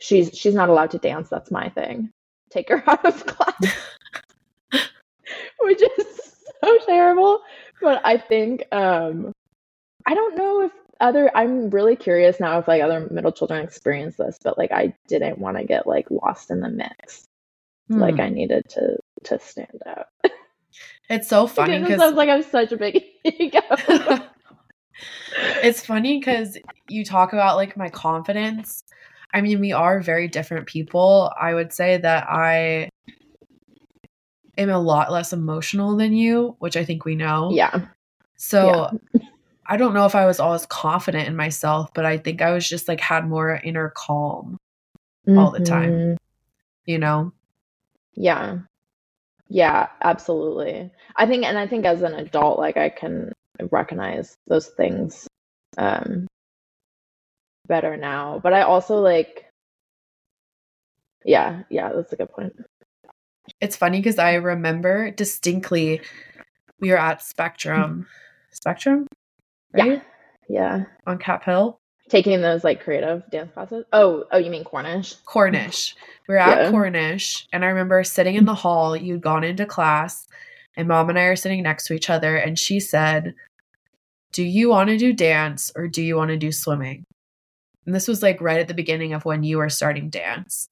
She's 0.00 0.36
she's 0.36 0.54
not 0.54 0.68
allowed 0.68 0.90
to 0.90 0.98
dance, 0.98 1.28
that's 1.28 1.50
my 1.50 1.68
thing. 1.68 2.10
Take 2.50 2.68
her 2.68 2.82
out 2.90 3.04
of 3.04 3.26
class. 3.26 3.76
Which 5.60 5.80
is 5.80 6.34
so 6.62 6.78
terrible. 6.84 7.40
But 7.80 8.02
I 8.04 8.18
think 8.18 8.64
um 8.72 9.32
I 10.06 10.14
don't 10.14 10.36
know 10.36 10.62
if 10.62 10.72
other 11.00 11.30
i'm 11.34 11.70
really 11.70 11.96
curious 11.96 12.38
now 12.40 12.58
if 12.58 12.68
like 12.68 12.82
other 12.82 13.08
middle 13.10 13.32
children 13.32 13.64
experience 13.64 14.16
this 14.16 14.38
but 14.42 14.56
like 14.56 14.72
i 14.72 14.94
didn't 15.08 15.38
want 15.38 15.56
to 15.56 15.64
get 15.64 15.86
like 15.86 16.10
lost 16.10 16.50
in 16.50 16.60
the 16.60 16.68
mix 16.68 17.24
hmm. 17.88 17.98
like 17.98 18.20
i 18.20 18.28
needed 18.28 18.62
to 18.68 18.96
to 19.24 19.38
stand 19.40 19.82
out 19.86 20.06
it's 21.10 21.28
so 21.28 21.46
funny 21.48 21.80
because 21.80 21.98
sounds 21.98 22.16
like 22.16 22.28
i'm 22.28 22.42
such 22.42 22.72
a 22.72 22.76
big 22.76 23.02
ego 23.24 23.60
it's 25.62 25.84
funny 25.84 26.18
because 26.18 26.58
you 26.88 27.04
talk 27.04 27.32
about 27.32 27.56
like 27.56 27.76
my 27.76 27.88
confidence 27.88 28.84
i 29.32 29.40
mean 29.40 29.60
we 29.60 29.72
are 29.72 30.00
very 30.00 30.28
different 30.28 30.66
people 30.66 31.32
i 31.40 31.54
would 31.54 31.72
say 31.72 31.96
that 31.96 32.26
i 32.28 32.88
am 34.56 34.70
a 34.70 34.78
lot 34.78 35.10
less 35.10 35.32
emotional 35.32 35.96
than 35.96 36.12
you 36.12 36.56
which 36.58 36.76
i 36.76 36.84
think 36.84 37.04
we 37.04 37.14
know 37.14 37.50
yeah 37.52 37.86
so 38.36 38.90
yeah. 39.14 39.20
I 39.66 39.76
don't 39.76 39.94
know 39.94 40.04
if 40.04 40.14
I 40.14 40.26
was 40.26 40.40
always 40.40 40.66
confident 40.66 41.26
in 41.26 41.36
myself, 41.36 41.90
but 41.94 42.04
I 42.04 42.18
think 42.18 42.42
I 42.42 42.52
was 42.52 42.68
just 42.68 42.88
like 42.88 43.00
had 43.00 43.28
more 43.28 43.60
inner 43.64 43.92
calm 43.96 44.58
mm-hmm. 45.26 45.38
all 45.38 45.50
the 45.50 45.64
time. 45.64 45.90
Mm-hmm. 45.90 46.14
You 46.86 46.98
know? 46.98 47.32
Yeah. 48.14 48.58
Yeah, 49.48 49.88
absolutely. 50.02 50.90
I 51.16 51.26
think 51.26 51.44
and 51.44 51.58
I 51.58 51.66
think 51.66 51.84
as 51.84 52.02
an 52.02 52.14
adult 52.14 52.58
like 52.58 52.76
I 52.76 52.88
can 52.88 53.32
recognize 53.70 54.36
those 54.46 54.68
things 54.68 55.26
um 55.78 56.26
better 57.66 57.96
now. 57.96 58.40
But 58.42 58.52
I 58.52 58.62
also 58.62 59.00
like 59.00 59.46
Yeah, 61.24 61.62
yeah, 61.70 61.92
that's 61.94 62.12
a 62.12 62.16
good 62.16 62.30
point. 62.30 62.52
It's 63.60 63.76
funny 63.76 63.98
because 63.98 64.18
I 64.18 64.34
remember 64.34 65.10
distinctly 65.10 66.00
we 66.80 66.90
were 66.90 66.98
at 66.98 67.22
Spectrum. 67.22 68.06
Spectrum? 68.52 69.06
right? 69.74 69.86
Yeah. 69.86 70.00
Yeah. 70.48 70.84
On 71.06 71.18
Cap 71.18 71.44
Hill. 71.44 71.78
Taking 72.08 72.42
those 72.42 72.64
like 72.64 72.82
creative 72.82 73.22
dance 73.30 73.52
classes. 73.52 73.84
Oh, 73.92 74.24
oh, 74.30 74.36
you 74.36 74.50
mean 74.50 74.64
Cornish? 74.64 75.14
Cornish. 75.24 75.94
We 76.28 76.34
are 76.34 76.38
at 76.38 76.64
yeah. 76.64 76.70
Cornish, 76.70 77.46
and 77.52 77.64
I 77.64 77.68
remember 77.68 78.04
sitting 78.04 78.34
in 78.34 78.44
the 78.44 78.54
hall. 78.54 78.94
You'd 78.94 79.22
gone 79.22 79.42
into 79.42 79.64
class, 79.64 80.26
and 80.76 80.88
mom 80.88 81.08
and 81.08 81.18
I 81.18 81.24
are 81.24 81.36
sitting 81.36 81.62
next 81.62 81.86
to 81.86 81.94
each 81.94 82.10
other, 82.10 82.36
and 82.36 82.58
she 82.58 82.80
said, 82.80 83.34
"Do 84.32 84.42
you 84.42 84.68
want 84.70 84.88
to 84.90 84.98
do 84.98 85.12
dance 85.12 85.72
or 85.76 85.88
do 85.88 86.02
you 86.02 86.16
want 86.16 86.30
to 86.30 86.36
do 86.36 86.52
swimming?" 86.52 87.04
And 87.86 87.94
this 87.94 88.08
was 88.08 88.22
like 88.22 88.40
right 88.40 88.60
at 88.60 88.68
the 88.68 88.74
beginning 88.74 89.12
of 89.12 89.24
when 89.24 89.42
you 89.42 89.58
were 89.58 89.68
starting 89.68 90.10
dance. 90.10 90.68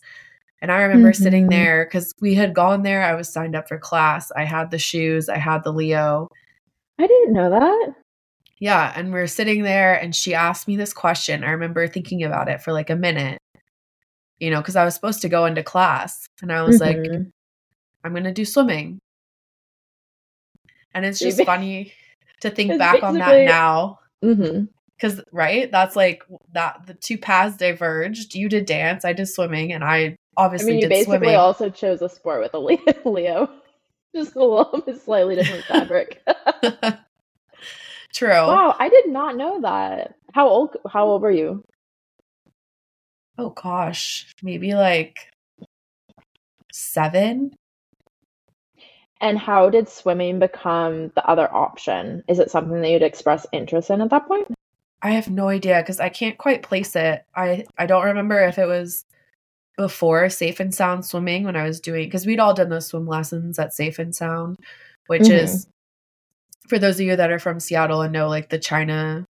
And 0.62 0.70
I 0.70 0.82
remember 0.82 1.10
mm-hmm. 1.10 1.22
sitting 1.22 1.48
there 1.48 1.84
because 1.84 2.14
we 2.20 2.34
had 2.34 2.54
gone 2.54 2.84
there. 2.84 3.02
I 3.02 3.14
was 3.14 3.28
signed 3.28 3.56
up 3.56 3.68
for 3.68 3.78
class. 3.78 4.30
I 4.36 4.44
had 4.44 4.70
the 4.70 4.78
shoes. 4.78 5.28
I 5.28 5.38
had 5.38 5.64
the 5.64 5.72
Leo. 5.72 6.28
I 7.00 7.06
didn't 7.06 7.32
know 7.32 7.50
that. 7.50 7.94
Yeah. 8.60 8.92
And 8.94 9.12
we 9.12 9.18
are 9.18 9.26
sitting 9.26 9.64
there 9.64 9.94
and 9.94 10.14
she 10.14 10.34
asked 10.34 10.68
me 10.68 10.76
this 10.76 10.92
question. 10.92 11.42
I 11.42 11.50
remember 11.50 11.88
thinking 11.88 12.22
about 12.22 12.48
it 12.48 12.62
for 12.62 12.72
like 12.72 12.90
a 12.90 12.96
minute, 12.96 13.38
you 14.38 14.50
know, 14.50 14.60
because 14.60 14.76
I 14.76 14.84
was 14.84 14.94
supposed 14.94 15.20
to 15.22 15.28
go 15.28 15.46
into 15.46 15.64
class 15.64 16.26
and 16.40 16.52
I 16.52 16.62
was 16.62 16.80
mm-hmm. 16.80 17.02
like, 17.02 17.22
I'm 18.04 18.12
going 18.12 18.22
to 18.22 18.32
do 18.32 18.44
swimming. 18.44 19.00
And 20.94 21.04
it's 21.04 21.18
just 21.18 21.42
funny 21.44 21.92
to 22.40 22.50
think 22.50 22.78
back 22.78 23.02
on 23.02 23.18
that 23.18 23.44
now. 23.44 23.98
Mm-hmm. 24.24 24.64
Cause 25.00 25.20
right, 25.32 25.70
that's 25.70 25.96
like 25.96 26.22
that 26.52 26.86
the 26.86 26.94
two 26.94 27.18
paths 27.18 27.56
diverged. 27.56 28.36
You 28.36 28.48
did 28.48 28.66
dance, 28.66 29.04
I 29.04 29.12
did 29.12 29.26
swimming, 29.26 29.72
and 29.72 29.82
I 29.82 30.16
obviously 30.36 30.70
I 30.70 30.74
mean, 30.74 30.82
you 30.82 30.88
basically 30.88 31.18
swimming. 31.18 31.36
also 31.36 31.70
chose 31.70 32.02
a 32.02 32.08
sport 32.08 32.40
with 32.40 32.54
a 32.54 32.58
Leo, 33.08 33.50
just 34.14 34.36
a 34.36 34.44
little 34.44 34.80
bit 34.86 35.02
slightly 35.02 35.34
different 35.34 35.64
fabric. 35.64 36.22
True. 38.14 38.30
Wow, 38.30 38.76
I 38.78 38.88
did 38.90 39.08
not 39.08 39.36
know 39.36 39.60
that. 39.62 40.14
How 40.32 40.46
old 40.48 40.76
how 40.88 41.06
old 41.06 41.22
were 41.22 41.32
you? 41.32 41.64
Oh 43.38 43.50
gosh, 43.50 44.32
maybe 44.40 44.74
like 44.74 45.18
7. 46.72 47.52
And 49.22 49.38
how 49.38 49.70
did 49.70 49.88
swimming 49.88 50.40
become 50.40 51.12
the 51.14 51.24
other 51.24 51.52
option? 51.54 52.24
Is 52.28 52.40
it 52.40 52.50
something 52.50 52.82
that 52.82 52.90
you'd 52.90 53.02
express 53.02 53.46
interest 53.52 53.88
in 53.88 54.00
at 54.00 54.10
that 54.10 54.26
point? 54.26 54.48
I 55.00 55.12
have 55.12 55.30
no 55.30 55.48
idea 55.48 55.80
because 55.80 56.00
I 56.00 56.08
can't 56.08 56.36
quite 56.36 56.62
place 56.62 56.94
it. 56.96 57.24
I 57.34 57.64
I 57.78 57.86
don't 57.86 58.04
remember 58.04 58.40
if 58.40 58.58
it 58.58 58.66
was 58.66 59.04
before 59.76 60.28
Safe 60.28 60.60
and 60.60 60.74
Sound 60.74 61.06
swimming 61.06 61.44
when 61.44 61.56
I 61.56 61.62
was 61.62 61.80
doing 61.80 62.06
because 62.06 62.26
we'd 62.26 62.40
all 62.40 62.52
done 62.52 62.68
those 62.68 62.88
swim 62.88 63.06
lessons 63.06 63.58
at 63.58 63.72
Safe 63.72 63.98
and 63.98 64.14
Sound, 64.14 64.58
which 65.06 65.22
mm-hmm. 65.22 65.44
is 65.44 65.66
for 66.68 66.78
those 66.78 66.96
of 66.96 67.06
you 67.06 67.16
that 67.16 67.30
are 67.30 67.38
from 67.38 67.60
Seattle 67.60 68.02
and 68.02 68.12
know 68.12 68.28
like 68.28 68.48
the 68.48 68.58
China 68.58 69.24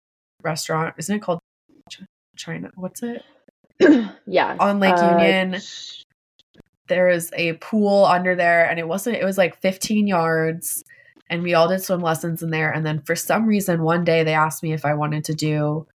restaurant, 0.42 0.95
isn't 0.99 1.16
it 1.16 1.23
called 1.23 1.40
China? 2.37 2.71
What's 2.75 3.02
it? 3.02 3.25
yeah. 4.26 4.57
On 4.61 4.80
Lake 4.80 4.95
uh, 4.97 5.18
Union. 5.18 5.61
There 6.88 7.09
is 7.09 7.30
a 7.35 7.54
pool 7.54 8.04
under 8.04 8.35
there 8.35 8.68
and 8.68 8.78
it 8.78 8.88
wasn't 8.88 9.16
it 9.16 9.25
was 9.25 9.38
like 9.38 9.61
15 9.61 10.07
yards 10.07 10.85
and 11.30 11.42
we 11.42 11.54
all 11.54 11.68
did 11.68 11.83
swim 11.83 12.00
lessons 12.00 12.42
in 12.42 12.50
there 12.50 12.71
and 12.71 12.85
then 12.85 13.02
for 13.02 13.14
some 13.14 13.47
reason 13.47 13.83
one 13.83 14.04
day 14.04 14.25
they 14.25 14.35
asked 14.35 14.62
me 14.62 14.73
if 14.73 14.85
I 14.85 14.95
wanted 14.95 15.25
to 15.26 15.35
do 15.35 15.87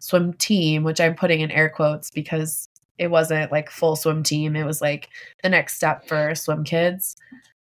swim 0.00 0.32
team, 0.34 0.82
which 0.82 1.00
I'm 1.00 1.14
putting 1.14 1.40
in 1.40 1.50
air 1.50 1.68
quotes 1.68 2.10
because 2.10 2.68
it 2.98 3.08
wasn't 3.08 3.52
like 3.52 3.70
full 3.70 3.96
swim 3.96 4.22
team. 4.22 4.56
It 4.56 4.64
was 4.64 4.80
like 4.80 5.08
the 5.42 5.48
next 5.48 5.76
step 5.76 6.06
for 6.08 6.34
swim 6.34 6.64
kids. 6.64 7.16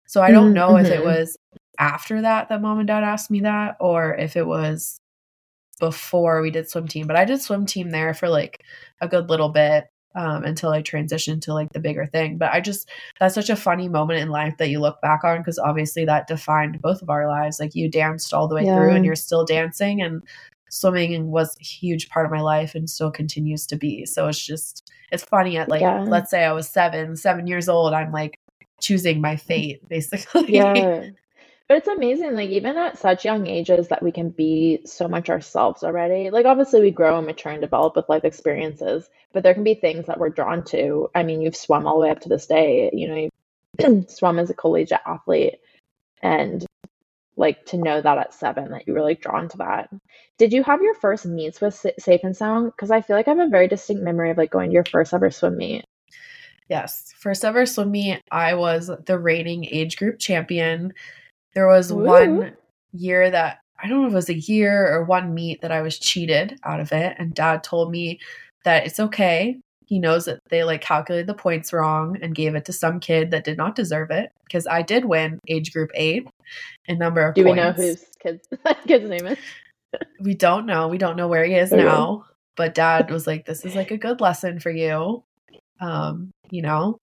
So 0.05 0.21
I 0.21 0.31
don't 0.31 0.47
mm-hmm. 0.47 0.53
know 0.53 0.69
mm-hmm. 0.73 0.85
if 0.85 0.91
it 0.91 0.99
mm-hmm. 0.99 1.07
was 1.07 1.37
after 1.79 2.21
that 2.21 2.49
that 2.49 2.61
mom 2.61 2.79
and 2.79 2.87
dad 2.87 3.03
asked 3.03 3.31
me 3.31 3.41
that 3.41 3.75
or 3.79 4.15
if 4.15 4.35
it 4.35 4.45
was 4.45 4.99
before 5.79 6.41
we 6.41 6.49
did 6.49 6.69
swim 6.69 6.87
team 6.87 7.05
but 7.07 7.15
i 7.15 7.25
did 7.25 7.41
swim 7.41 7.65
team 7.65 7.89
there 7.89 8.13
for 8.13 8.29
like 8.29 8.63
a 9.01 9.07
good 9.07 9.29
little 9.29 9.49
bit 9.49 9.85
um, 10.15 10.43
until 10.43 10.71
i 10.71 10.81
transitioned 10.81 11.41
to 11.41 11.53
like 11.53 11.71
the 11.73 11.79
bigger 11.79 12.05
thing. 12.07 12.37
But 12.37 12.53
i 12.53 12.61
just 12.61 12.89
that's 13.19 13.35
such 13.35 13.49
a 13.49 13.55
funny 13.55 13.87
moment 13.87 14.19
in 14.19 14.29
life 14.29 14.57
that 14.57 14.69
you 14.69 14.79
look 14.79 15.01
back 15.01 15.23
on 15.23 15.39
because 15.39 15.59
obviously 15.59 16.05
that 16.05 16.27
defined 16.27 16.81
both 16.81 17.01
of 17.01 17.09
our 17.09 17.27
lives. 17.27 17.59
Like 17.59 17.75
you 17.75 17.89
danced 17.89 18.33
all 18.33 18.47
the 18.47 18.55
way 18.55 18.65
yeah. 18.65 18.75
through 18.75 18.91
and 18.91 19.05
you're 19.05 19.15
still 19.15 19.45
dancing 19.45 20.01
and 20.01 20.21
swimming 20.69 21.31
was 21.31 21.55
a 21.59 21.63
huge 21.63 22.09
part 22.09 22.25
of 22.25 22.31
my 22.31 22.41
life 22.41 22.75
and 22.75 22.89
still 22.89 23.11
continues 23.11 23.65
to 23.67 23.75
be. 23.75 24.05
So 24.05 24.27
it's 24.27 24.43
just 24.43 24.91
it's 25.11 25.23
funny 25.23 25.57
at 25.57 25.69
like 25.69 25.81
yeah. 25.81 26.03
let's 26.03 26.31
say 26.31 26.43
i 26.43 26.51
was 26.51 26.67
seven 26.67 27.15
seven 27.15 27.45
years 27.47 27.69
old 27.69 27.93
i'm 27.93 28.11
like 28.11 28.39
choosing 28.81 29.21
my 29.21 29.35
fate 29.35 29.87
basically. 29.89 30.53
Yeah 30.53 31.09
But 31.67 31.77
it's 31.77 31.87
amazing, 31.87 32.35
like 32.35 32.49
even 32.51 32.77
at 32.77 32.99
such 32.99 33.25
young 33.25 33.47
ages, 33.47 33.87
that 33.87 34.03
we 34.03 34.11
can 34.11 34.29
be 34.29 34.81
so 34.85 35.07
much 35.07 35.29
ourselves 35.29 35.83
already. 35.83 36.29
Like 36.29 36.45
obviously, 36.45 36.81
we 36.81 36.91
grow 36.91 37.17
and 37.17 37.25
mature 37.25 37.51
and 37.51 37.61
develop 37.61 37.95
with 37.95 38.07
life 38.07 38.23
experiences, 38.23 39.09
but 39.33 39.41
there 39.41 39.55
can 39.55 39.63
be 39.63 39.73
things 39.73 40.05
that 40.05 40.19
we're 40.19 40.29
drawn 40.29 40.63
to. 40.65 41.09
I 41.15 41.23
mean, 41.23 41.41
you've 41.41 41.55
swum 41.55 41.87
all 41.87 41.99
the 41.99 42.05
way 42.05 42.11
up 42.11 42.19
to 42.21 42.29
this 42.29 42.45
day. 42.45 42.91
You 42.93 43.07
know, 43.07 43.29
you've 43.79 44.09
swum 44.11 44.37
as 44.37 44.51
a 44.51 44.53
collegiate 44.53 45.01
athlete, 45.07 45.55
and 46.21 46.63
like 47.35 47.65
to 47.65 47.77
know 47.77 47.99
that 47.99 48.17
at 48.17 48.33
seven 48.33 48.71
that 48.71 48.87
you 48.87 48.93
were 48.93 49.01
like 49.01 49.21
drawn 49.21 49.49
to 49.49 49.57
that. 49.57 49.89
Did 50.37 50.53
you 50.53 50.63
have 50.63 50.83
your 50.83 50.93
first 50.93 51.25
meets 51.25 51.61
with 51.61 51.83
Safe 51.97 52.21
and 52.23 52.37
Sound? 52.37 52.71
Because 52.71 52.91
I 52.91 53.01
feel 53.01 53.15
like 53.15 53.27
I 53.27 53.31
have 53.31 53.39
a 53.39 53.49
very 53.49 53.67
distinct 53.67 54.03
memory 54.03 54.29
of 54.29 54.37
like 54.37 54.51
going 54.51 54.69
to 54.69 54.73
your 54.73 54.85
first 54.85 55.15
ever 55.15 55.31
swim 55.31 55.57
meet. 55.57 55.83
Yes, 56.69 57.13
first 57.17 57.43
ever 57.43 57.65
swim 57.65 57.91
meet. 57.91 58.21
I 58.31 58.53
was 58.53 58.89
the 59.05 59.19
reigning 59.19 59.65
age 59.65 59.97
group 59.97 60.19
champion. 60.19 60.93
There 61.55 61.67
was 61.67 61.91
Ooh. 61.91 61.95
one 61.95 62.55
year 62.93 63.31
that 63.31 63.59
I 63.81 63.87
don't 63.87 64.01
know 64.01 64.07
if 64.07 64.13
it 64.13 64.15
was 64.15 64.29
a 64.29 64.35
year 64.35 64.93
or 64.93 65.03
one 65.03 65.33
meet 65.33 65.61
that 65.61 65.71
I 65.71 65.81
was 65.81 65.99
cheated 65.99 66.59
out 66.63 66.79
of 66.79 66.91
it. 66.91 67.15
And 67.17 67.33
dad 67.33 67.63
told 67.63 67.91
me 67.91 68.19
that 68.63 68.85
it's 68.85 68.99
okay. 68.99 69.59
He 69.85 69.99
knows 69.99 70.25
that 70.25 70.39
they 70.49 70.63
like 70.63 70.81
calculated 70.81 71.27
the 71.27 71.33
points 71.33 71.71
wrong 71.71 72.17
and 72.21 72.33
gave 72.33 72.55
it 72.55 72.65
to 72.65 72.73
some 72.73 72.99
kid 72.99 73.31
that 73.31 73.43
did 73.43 73.57
not 73.57 73.75
deserve 73.75 74.11
it 74.11 74.31
because 74.45 74.65
I 74.65 74.81
did 74.81 75.05
win 75.05 75.39
age 75.47 75.71
group 75.71 75.91
eight 75.93 76.27
in 76.85 76.97
number 76.97 77.21
of 77.21 77.35
Do 77.35 77.43
points. 77.43 77.57
we 77.57 77.63
know 77.63 77.71
whose 77.71 78.05
kid's, 78.19 78.47
kid's 78.87 79.09
name 79.09 79.27
is? 79.27 79.37
we 80.19 80.33
don't 80.33 80.65
know. 80.65 80.87
We 80.87 80.97
don't 80.97 81.17
know 81.17 81.27
where 81.27 81.45
he 81.45 81.53
is 81.53 81.71
okay. 81.71 81.83
now. 81.83 82.25
But 82.55 82.73
dad 82.73 83.11
was 83.11 83.27
like, 83.27 83.45
this 83.45 83.65
is 83.65 83.75
like 83.75 83.91
a 83.91 83.97
good 83.97 84.21
lesson 84.21 84.59
for 84.59 84.71
you. 84.71 85.23
Um, 85.79 86.31
you 86.49 86.61
know? 86.61 86.97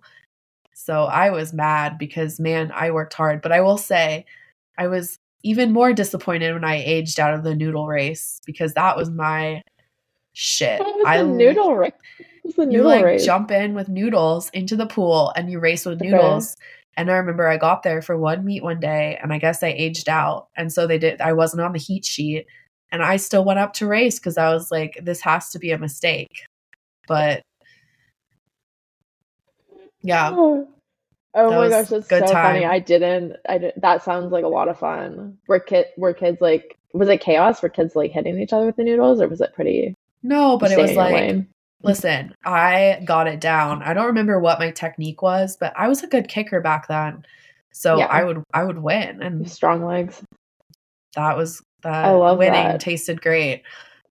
So 0.74 1.04
I 1.04 1.30
was 1.30 1.52
mad 1.52 1.98
because 1.98 2.40
man, 2.40 2.72
I 2.74 2.90
worked 2.90 3.14
hard. 3.14 3.42
But 3.42 3.52
I 3.52 3.60
will 3.60 3.78
say 3.78 4.24
I 4.78 4.88
was 4.88 5.18
even 5.42 5.72
more 5.72 5.92
disappointed 5.92 6.52
when 6.52 6.64
I 6.64 6.76
aged 6.76 7.18
out 7.18 7.34
of 7.34 7.42
the 7.42 7.54
noodle 7.54 7.86
race 7.86 8.40
because 8.46 8.74
that 8.74 8.96
was 8.96 9.10
my 9.10 9.62
shit. 10.32 10.80
I 11.06 11.22
noodle 11.22 11.74
race. 11.74 11.92
Noodle 12.44 12.72
you 12.72 12.82
like 12.82 13.04
race? 13.04 13.24
jump 13.24 13.50
in 13.50 13.74
with 13.74 13.88
noodles 13.88 14.50
into 14.50 14.76
the 14.76 14.86
pool 14.86 15.32
and 15.36 15.50
you 15.50 15.60
race 15.60 15.84
with 15.86 16.00
noodles. 16.00 16.52
Okay. 16.52 16.66
And 16.96 17.10
I 17.10 17.14
remember 17.14 17.48
I 17.48 17.56
got 17.56 17.82
there 17.82 18.02
for 18.02 18.18
one 18.18 18.44
meet 18.44 18.62
one 18.62 18.80
day 18.80 19.18
and 19.22 19.32
I 19.32 19.38
guess 19.38 19.62
I 19.62 19.68
aged 19.68 20.08
out. 20.08 20.48
And 20.56 20.72
so 20.72 20.86
they 20.86 20.98
did 20.98 21.20
I 21.20 21.32
wasn't 21.32 21.62
on 21.62 21.72
the 21.72 21.78
heat 21.78 22.04
sheet 22.04 22.46
and 22.90 23.02
I 23.02 23.16
still 23.16 23.44
went 23.44 23.58
up 23.58 23.72
to 23.74 23.86
race 23.86 24.18
because 24.18 24.36
I 24.36 24.52
was 24.52 24.70
like, 24.70 24.98
this 25.02 25.20
has 25.22 25.50
to 25.50 25.58
be 25.58 25.70
a 25.70 25.78
mistake. 25.78 26.46
But 27.08 27.42
yeah. 30.02 30.30
Oh. 30.32 30.68
Oh 31.34 31.50
that 31.50 31.56
my 31.56 31.68
gosh, 31.68 31.88
that's 31.88 32.08
so 32.08 32.20
time. 32.20 32.28
funny. 32.28 32.64
I 32.64 32.78
didn't. 32.78 33.36
I 33.48 33.58
did, 33.58 33.74
that 33.78 34.02
sounds 34.02 34.32
like 34.32 34.44
a 34.44 34.48
lot 34.48 34.68
of 34.68 34.78
fun. 34.78 35.38
Were 35.46 35.60
kid 35.60 35.86
were 35.96 36.12
kids 36.12 36.40
like 36.40 36.76
was 36.92 37.08
it 37.08 37.20
chaos? 37.20 37.62
Were 37.62 37.68
kids 37.68 37.96
like 37.96 38.12
hitting 38.12 38.38
each 38.38 38.52
other 38.52 38.66
with 38.66 38.76
the 38.76 38.84
noodles, 38.84 39.20
or 39.20 39.28
was 39.28 39.40
it 39.40 39.54
pretty? 39.54 39.94
No, 40.22 40.58
but 40.58 40.70
it 40.70 40.78
was 40.78 40.94
like 40.94 41.44
listen, 41.82 42.34
I 42.44 43.00
got 43.04 43.26
it 43.26 43.40
down. 43.40 43.82
I 43.82 43.94
don't 43.94 44.06
remember 44.06 44.38
what 44.38 44.58
my 44.58 44.70
technique 44.70 45.22
was, 45.22 45.56
but 45.56 45.72
I 45.76 45.88
was 45.88 46.02
a 46.02 46.06
good 46.06 46.28
kicker 46.28 46.60
back 46.60 46.88
then, 46.88 47.24
so 47.72 47.98
yeah. 47.98 48.06
I 48.06 48.24
would 48.24 48.42
I 48.52 48.64
would 48.64 48.78
win 48.78 49.22
and 49.22 49.50
strong 49.50 49.84
legs. 49.84 50.22
That 51.14 51.36
was 51.36 51.62
that. 51.82 52.04
I 52.04 52.10
love 52.10 52.38
winning 52.38 52.52
that. 52.52 52.80
tasted 52.80 53.20
great 53.20 53.62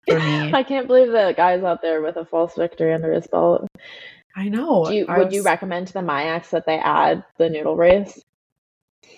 for 0.07 0.19
me. 0.19 0.53
I 0.53 0.63
can't 0.63 0.87
believe 0.87 1.11
the 1.11 1.33
guys 1.35 1.63
out 1.63 1.81
there 1.81 2.01
with 2.01 2.17
a 2.17 2.25
false 2.25 2.55
victory 2.55 2.93
under 2.93 3.13
his 3.13 3.27
belt. 3.27 3.67
I 4.35 4.50
know. 4.50 4.89
You, 4.89 5.05
I 5.07 5.17
would 5.17 5.27
was, 5.27 5.35
you 5.35 5.43
recommend 5.43 5.88
to 5.88 5.93
the 5.93 6.00
MIACs 6.00 6.50
that 6.51 6.65
they 6.65 6.77
add 6.77 7.23
the 7.38 7.50
noodle 7.50 7.75
race? 7.75 8.21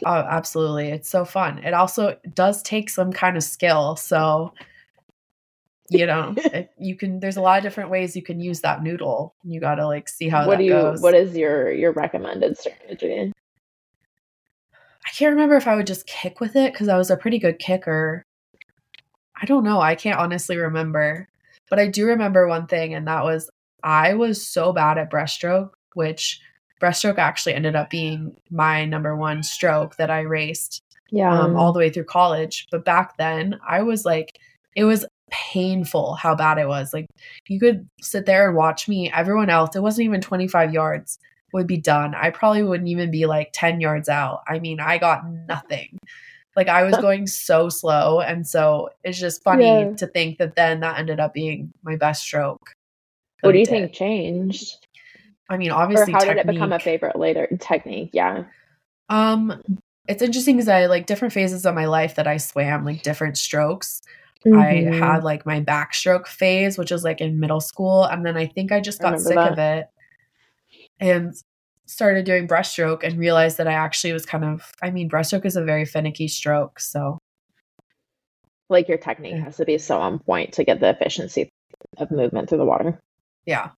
Oh, 0.05 0.11
absolutely. 0.11 0.89
It's 0.89 1.09
so 1.09 1.23
fun. 1.25 1.59
It 1.59 1.73
also 1.73 2.17
does 2.33 2.63
take 2.63 2.89
some 2.89 3.13
kind 3.13 3.37
of 3.37 3.43
skill. 3.43 3.95
So, 3.95 4.53
you 5.89 6.05
know, 6.05 6.33
it, 6.37 6.71
you 6.79 6.95
can, 6.95 7.19
there's 7.19 7.37
a 7.37 7.41
lot 7.41 7.57
of 7.57 7.63
different 7.63 7.89
ways 7.89 8.15
you 8.15 8.23
can 8.23 8.39
use 8.39 8.61
that 8.61 8.81
noodle. 8.81 9.35
You 9.43 9.59
got 9.59 9.75
to 9.75 9.85
like 9.85 10.09
see 10.09 10.29
how 10.29 10.47
what 10.47 10.57
do 10.57 10.63
you, 10.63 10.71
goes. 10.71 11.01
What 11.01 11.13
is 11.13 11.35
your, 11.35 11.71
your 11.71 11.91
recommended 11.91 12.57
strategy? 12.57 13.31
I 15.05 15.09
can't 15.15 15.33
remember 15.33 15.55
if 15.57 15.67
I 15.67 15.75
would 15.75 15.87
just 15.87 16.07
kick 16.07 16.39
with 16.39 16.55
it 16.55 16.73
because 16.73 16.87
I 16.87 16.97
was 16.97 17.11
a 17.11 17.17
pretty 17.17 17.37
good 17.37 17.59
kicker. 17.59 18.25
I 19.39 19.45
don't 19.45 19.63
know. 19.63 19.79
I 19.79 19.95
can't 19.95 20.19
honestly 20.19 20.57
remember. 20.57 21.27
But 21.69 21.79
I 21.79 21.87
do 21.87 22.05
remember 22.07 22.47
one 22.47 22.67
thing, 22.67 22.93
and 22.93 23.07
that 23.07 23.23
was 23.23 23.49
I 23.83 24.13
was 24.13 24.45
so 24.45 24.73
bad 24.73 24.97
at 24.97 25.11
breaststroke, 25.11 25.71
which 25.93 26.39
breaststroke 26.81 27.17
actually 27.17 27.53
ended 27.53 27.75
up 27.75 27.89
being 27.89 28.35
my 28.49 28.85
number 28.85 29.15
one 29.15 29.43
stroke 29.43 29.97
that 29.97 30.09
I 30.09 30.21
raced 30.21 30.81
yeah. 31.13 31.39
Um, 31.39 31.55
all 31.55 31.71
the 31.71 31.79
way 31.79 31.91
through 31.91 32.05
college. 32.05 32.65
But 32.71 32.85
back 32.85 33.17
then, 33.17 33.59
I 33.67 33.83
was 33.83 34.03
like, 34.03 34.39
it 34.75 34.83
was 34.83 35.05
painful 35.29 36.15
how 36.15 36.33
bad 36.33 36.57
it 36.57 36.67
was. 36.67 36.91
Like, 36.91 37.05
you 37.47 37.59
could 37.59 37.87
sit 38.01 38.25
there 38.25 38.47
and 38.47 38.57
watch 38.57 38.87
me. 38.87 39.11
Everyone 39.11 39.51
else, 39.51 39.75
it 39.75 39.83
wasn't 39.83 40.05
even 40.05 40.21
25 40.21 40.73
yards, 40.73 41.19
would 41.53 41.67
be 41.67 41.77
done. 41.77 42.15
I 42.15 42.31
probably 42.31 42.63
wouldn't 42.63 42.89
even 42.89 43.11
be 43.11 43.27
like 43.27 43.51
10 43.53 43.79
yards 43.79 44.09
out. 44.09 44.41
I 44.47 44.57
mean, 44.57 44.79
I 44.79 44.97
got 44.97 45.29
nothing. 45.47 45.99
Like, 46.55 46.67
I 46.67 46.81
was 46.81 46.97
going 47.01 47.27
so 47.27 47.69
slow. 47.69 48.19
And 48.19 48.47
so 48.47 48.89
it's 49.03 49.19
just 49.19 49.43
funny 49.43 49.65
yeah. 49.65 49.93
to 49.97 50.07
think 50.07 50.39
that 50.39 50.55
then 50.55 50.79
that 50.79 50.97
ended 50.97 51.19
up 51.19 51.35
being 51.35 51.71
my 51.83 51.95
best 51.95 52.23
stroke. 52.23 52.73
What 53.43 53.53
do 53.53 53.59
you 53.59 53.65
think 53.65 53.93
changed? 53.93 54.85
I 55.49 55.57
mean, 55.57 55.71
obviously, 55.71 56.13
or 56.13 56.15
how 56.15 56.19
technique. 56.19 56.45
did 56.45 56.49
it 56.49 56.53
become 56.53 56.73
a 56.73 56.79
favorite 56.79 57.17
later? 57.17 57.47
Technique, 57.59 58.11
yeah. 58.13 58.45
Um, 59.09 59.61
it's 60.07 60.21
interesting 60.21 60.55
because 60.55 60.69
I 60.69 60.85
like 60.85 61.05
different 61.05 61.33
phases 61.33 61.65
of 61.65 61.75
my 61.75 61.85
life 61.85 62.15
that 62.15 62.27
I 62.27 62.37
swam, 62.37 62.85
like 62.85 63.03
different 63.03 63.37
strokes. 63.37 64.01
Mm-hmm. 64.45 64.57
I 64.57 64.95
had 64.95 65.23
like 65.23 65.45
my 65.45 65.61
backstroke 65.61 66.27
phase, 66.27 66.77
which 66.77 66.91
was 66.91 67.03
like 67.03 67.21
in 67.21 67.39
middle 67.39 67.61
school, 67.61 68.03
and 68.03 68.25
then 68.25 68.35
I 68.35 68.47
think 68.47 68.71
I 68.71 68.81
just 68.81 69.01
got 69.01 69.19
sick 69.19 69.35
that. 69.35 69.53
of 69.53 69.59
it 69.59 69.87
and 70.99 71.33
started 71.85 72.25
doing 72.25 72.47
breaststroke 72.47 73.03
and 73.03 73.17
realized 73.17 73.57
that 73.57 73.67
I 73.67 73.73
actually 73.73 74.13
was 74.13 74.25
kind 74.25 74.43
of. 74.43 74.71
I 74.81 74.89
mean, 74.89 75.09
breaststroke 75.09 75.45
is 75.45 75.55
a 75.55 75.63
very 75.63 75.85
finicky 75.85 76.27
stroke, 76.27 76.79
so 76.79 77.19
like 78.69 78.87
your 78.87 78.97
technique 78.97 79.35
has 79.35 79.57
to 79.57 79.65
be 79.65 79.77
so 79.77 79.99
on 79.99 80.19
point 80.19 80.53
to 80.53 80.63
get 80.63 80.79
the 80.79 80.89
efficiency 80.89 81.49
of 81.97 82.11
movement 82.11 82.49
through 82.49 82.57
the 82.57 82.65
water. 82.65 82.99
Yeah. 83.45 83.71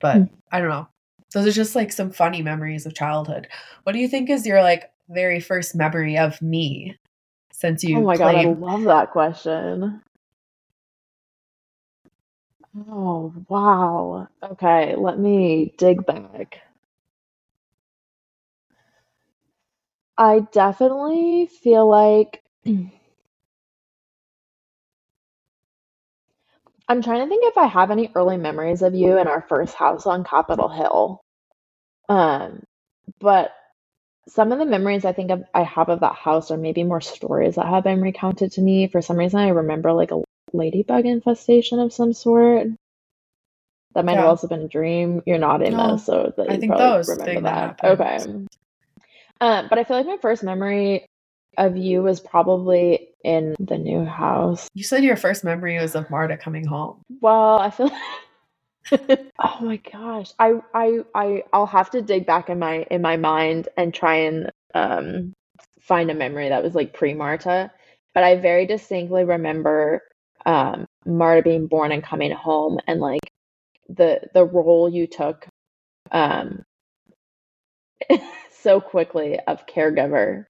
But 0.00 0.22
mm. 0.22 0.30
I 0.52 0.60
don't 0.60 0.68
know. 0.68 0.88
Those 1.32 1.46
are 1.46 1.52
just 1.52 1.74
like 1.74 1.92
some 1.92 2.12
funny 2.12 2.42
memories 2.42 2.86
of 2.86 2.94
childhood. 2.94 3.48
What 3.82 3.92
do 3.92 3.98
you 3.98 4.08
think 4.08 4.30
is 4.30 4.46
your 4.46 4.62
like 4.62 4.90
very 5.08 5.40
first 5.40 5.74
memory 5.74 6.16
of 6.16 6.40
me 6.40 6.96
since 7.52 7.84
you 7.84 7.98
Oh 7.98 8.02
my 8.02 8.16
god, 8.16 8.34
I 8.34 8.44
love 8.52 8.84
that 8.84 9.10
question. 9.10 10.02
Oh, 12.88 13.32
wow. 13.48 14.28
Okay, 14.42 14.96
let 14.96 15.18
me 15.18 15.74
dig 15.78 16.04
back. 16.06 16.58
I 20.18 20.40
definitely 20.52 21.46
feel 21.46 21.88
like 21.88 22.42
I'm 26.88 27.02
trying 27.02 27.22
to 27.22 27.28
think 27.28 27.44
if 27.46 27.56
I 27.56 27.66
have 27.66 27.90
any 27.90 28.10
early 28.14 28.36
memories 28.36 28.82
of 28.82 28.94
you 28.94 29.18
in 29.18 29.26
our 29.26 29.44
first 29.48 29.74
house 29.74 30.06
on 30.06 30.24
Capitol 30.24 30.68
Hill. 30.68 31.20
Um, 32.08 32.62
but 33.20 33.52
some 34.28 34.52
of 34.52 34.58
the 34.58 34.66
memories 34.66 35.04
I 35.04 35.12
think 35.12 35.30
of, 35.30 35.44
I 35.54 35.62
have 35.62 35.88
of 35.88 36.00
that 36.00 36.14
house 36.14 36.50
are 36.50 36.56
maybe 36.56 36.82
more 36.84 37.00
stories 37.00 37.56
that 37.56 37.66
have 37.66 37.84
been 37.84 38.02
recounted 38.02 38.52
to 38.52 38.60
me. 38.60 38.88
For 38.88 39.02
some 39.02 39.16
reason, 39.16 39.40
I 39.40 39.48
remember 39.48 39.92
like 39.92 40.10
a 40.10 40.22
ladybug 40.52 41.06
infestation 41.06 41.78
of 41.78 41.92
some 41.92 42.12
sort. 42.12 42.68
That 43.94 44.04
might 44.04 44.12
yeah. 44.12 44.20
have 44.20 44.28
also 44.28 44.48
been 44.48 44.62
a 44.62 44.68
dream. 44.68 45.22
You're 45.24 45.38
not 45.38 45.62
in 45.62 45.74
no, 45.76 45.92
this, 45.92 46.06
so 46.06 46.32
that 46.36 46.50
I 46.50 46.58
think 46.58 46.76
those 46.76 47.08
remember 47.08 47.42
that. 47.42 47.78
that 47.80 48.00
okay. 48.00 48.46
Um, 49.40 49.68
but 49.68 49.78
I 49.78 49.84
feel 49.84 49.96
like 49.96 50.06
my 50.06 50.16
first 50.20 50.42
memory 50.42 51.06
of 51.58 51.76
you 51.76 52.02
was 52.02 52.20
probably 52.20 53.08
in 53.24 53.54
the 53.58 53.78
new 53.78 54.04
house. 54.04 54.68
You 54.74 54.84
said 54.84 55.02
your 55.02 55.16
first 55.16 55.44
memory 55.44 55.78
was 55.78 55.94
of 55.94 56.08
Marta 56.10 56.36
coming 56.36 56.66
home. 56.66 57.00
Well, 57.20 57.58
I 57.58 57.70
feel 57.70 57.86
like 57.86 58.00
oh 59.42 59.58
my 59.60 59.76
gosh. 59.76 60.32
I 60.38 60.60
I 60.74 60.98
I 61.14 61.44
I'll 61.52 61.66
have 61.66 61.90
to 61.90 62.02
dig 62.02 62.26
back 62.26 62.50
in 62.50 62.58
my 62.58 62.86
in 62.90 63.02
my 63.02 63.16
mind 63.16 63.68
and 63.76 63.94
try 63.94 64.16
and 64.16 64.50
um 64.74 65.32
find 65.80 66.10
a 66.10 66.14
memory 66.14 66.48
that 66.48 66.62
was 66.62 66.74
like 66.74 66.94
pre-Marta, 66.94 67.70
but 68.14 68.24
I 68.24 68.36
very 68.36 68.66
distinctly 68.66 69.24
remember 69.24 70.02
um 70.46 70.86
Marta 71.06 71.42
being 71.42 71.66
born 71.66 71.92
and 71.92 72.02
coming 72.02 72.30
home 72.30 72.78
and 72.86 73.00
like 73.00 73.32
the 73.88 74.20
the 74.34 74.44
role 74.44 74.88
you 74.88 75.06
took 75.06 75.46
um 76.12 76.62
so 78.62 78.80
quickly 78.80 79.38
of 79.46 79.66
caregiver 79.66 80.46